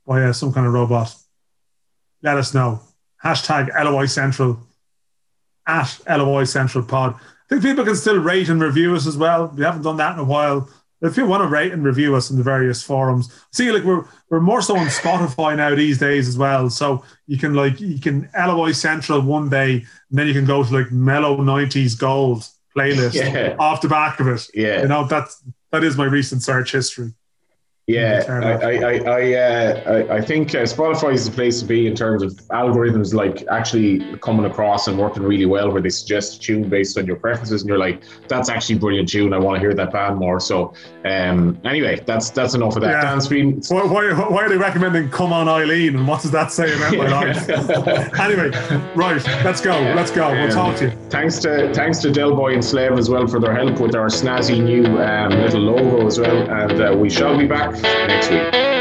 by 0.06 0.22
uh, 0.22 0.32
some 0.32 0.54
kind 0.54 0.66
of 0.66 0.72
robot, 0.72 1.14
let 2.22 2.38
us 2.38 2.54
know 2.54 2.80
hashtag 3.24 3.68
LOI 3.82 4.06
Central 4.06 4.58
at 5.66 6.00
LOI 6.08 6.44
Central 6.44 6.84
Pod. 6.84 7.14
I 7.14 7.20
think 7.48 7.62
people 7.62 7.84
can 7.84 7.96
still 7.96 8.18
rate 8.18 8.48
and 8.48 8.60
review 8.60 8.94
us 8.94 9.06
as 9.06 9.16
well. 9.16 9.52
We 9.54 9.62
haven't 9.64 9.82
done 9.82 9.96
that 9.98 10.14
in 10.14 10.18
a 10.18 10.24
while. 10.24 10.68
If 11.02 11.16
you 11.16 11.26
want 11.26 11.42
to 11.42 11.48
rate 11.48 11.72
and 11.72 11.84
review 11.84 12.14
us 12.14 12.30
in 12.30 12.36
the 12.36 12.44
various 12.44 12.82
forums, 12.82 13.34
see, 13.50 13.72
like 13.72 13.82
we're 13.82 14.04
we're 14.30 14.40
more 14.40 14.62
so 14.62 14.76
on 14.76 14.86
Spotify 14.86 15.56
now 15.56 15.74
these 15.74 15.98
days 15.98 16.28
as 16.28 16.38
well. 16.38 16.70
So 16.70 17.04
you 17.26 17.38
can 17.38 17.54
like 17.54 17.80
you 17.80 18.00
can 18.00 18.30
LOI 18.38 18.70
Central 18.72 19.20
one 19.20 19.48
day, 19.48 19.74
and 19.74 20.18
then 20.18 20.28
you 20.28 20.32
can 20.32 20.44
go 20.44 20.62
to 20.62 20.72
like 20.72 20.92
Mellow 20.92 21.38
'90s 21.38 21.98
Gold 21.98 22.46
playlist 22.76 23.14
yeah. 23.14 23.56
off 23.58 23.80
the 23.80 23.88
back 23.88 24.20
of 24.20 24.28
it. 24.28 24.48
Yeah, 24.54 24.82
you 24.82 24.88
know 24.88 25.04
that's 25.04 25.42
that 25.72 25.82
is 25.82 25.96
my 25.96 26.04
recent 26.04 26.42
search 26.42 26.70
history. 26.70 27.12
Yeah, 27.88 28.22
I 28.28 28.76
I 28.76 28.94
I, 28.96 29.34
uh, 29.34 29.82
I, 29.86 30.16
I 30.18 30.20
think 30.20 30.54
uh, 30.54 30.58
Spotify 30.58 31.14
is 31.14 31.28
the 31.28 31.32
place 31.32 31.58
to 31.62 31.66
be 31.66 31.88
in 31.88 31.96
terms 31.96 32.22
of 32.22 32.30
algorithms 32.52 33.12
like 33.12 33.44
actually 33.50 34.16
coming 34.18 34.46
across 34.46 34.86
and 34.86 34.96
working 34.96 35.24
really 35.24 35.46
well, 35.46 35.68
where 35.72 35.82
they 35.82 35.88
suggest 35.88 36.36
a 36.36 36.38
tune 36.38 36.68
based 36.68 36.96
on 36.96 37.06
your 37.06 37.16
preferences, 37.16 37.62
and 37.62 37.68
you're 37.68 37.78
like, 37.78 38.04
that's 38.28 38.48
actually 38.48 38.78
brilliant 38.78 39.08
tune. 39.08 39.32
I 39.32 39.38
want 39.38 39.56
to 39.56 39.60
hear 39.60 39.74
that 39.74 39.92
band 39.92 40.16
more. 40.16 40.38
So, 40.38 40.74
um, 41.04 41.60
anyway, 41.64 42.00
that's 42.06 42.30
that's 42.30 42.54
enough 42.54 42.76
of 42.76 42.82
that. 42.82 42.92
Yeah. 42.92 43.02
Dan's 43.02 43.26
been. 43.26 43.60
Why, 43.66 43.82
why, 43.84 44.12
why, 44.28 44.44
are 44.44 44.48
they 44.48 44.56
recommending 44.56 45.10
"Come 45.10 45.32
On 45.32 45.48
Eileen"? 45.48 45.96
And 45.96 46.06
what 46.06 46.22
does 46.22 46.30
that 46.30 46.52
say 46.52 46.76
about 46.76 46.96
my 46.96 47.08
life? 47.08 47.48
anyway, 48.20 48.50
right, 48.94 49.24
let's 49.44 49.60
go. 49.60 49.72
Let's 49.96 50.12
go. 50.12 50.30
We'll 50.30 50.52
talk 50.52 50.76
to 50.76 50.84
you. 50.84 50.90
Thanks 51.10 51.40
to 51.40 51.74
thanks 51.74 51.98
to 52.02 52.12
Del 52.12 52.36
Boy 52.36 52.54
and 52.54 52.64
Slave 52.64 52.92
as 52.92 53.10
well 53.10 53.26
for 53.26 53.40
their 53.40 53.54
help 53.56 53.80
with 53.80 53.96
our 53.96 54.06
snazzy 54.06 54.62
new 54.62 54.86
um, 55.02 55.30
little 55.32 55.62
logo 55.62 56.06
as 56.06 56.20
well, 56.20 56.48
and 56.48 56.80
uh, 56.80 56.96
we 56.96 57.10
shall 57.10 57.36
be 57.36 57.48
back 57.48 57.71
next 57.80 58.30
week. 58.30 58.71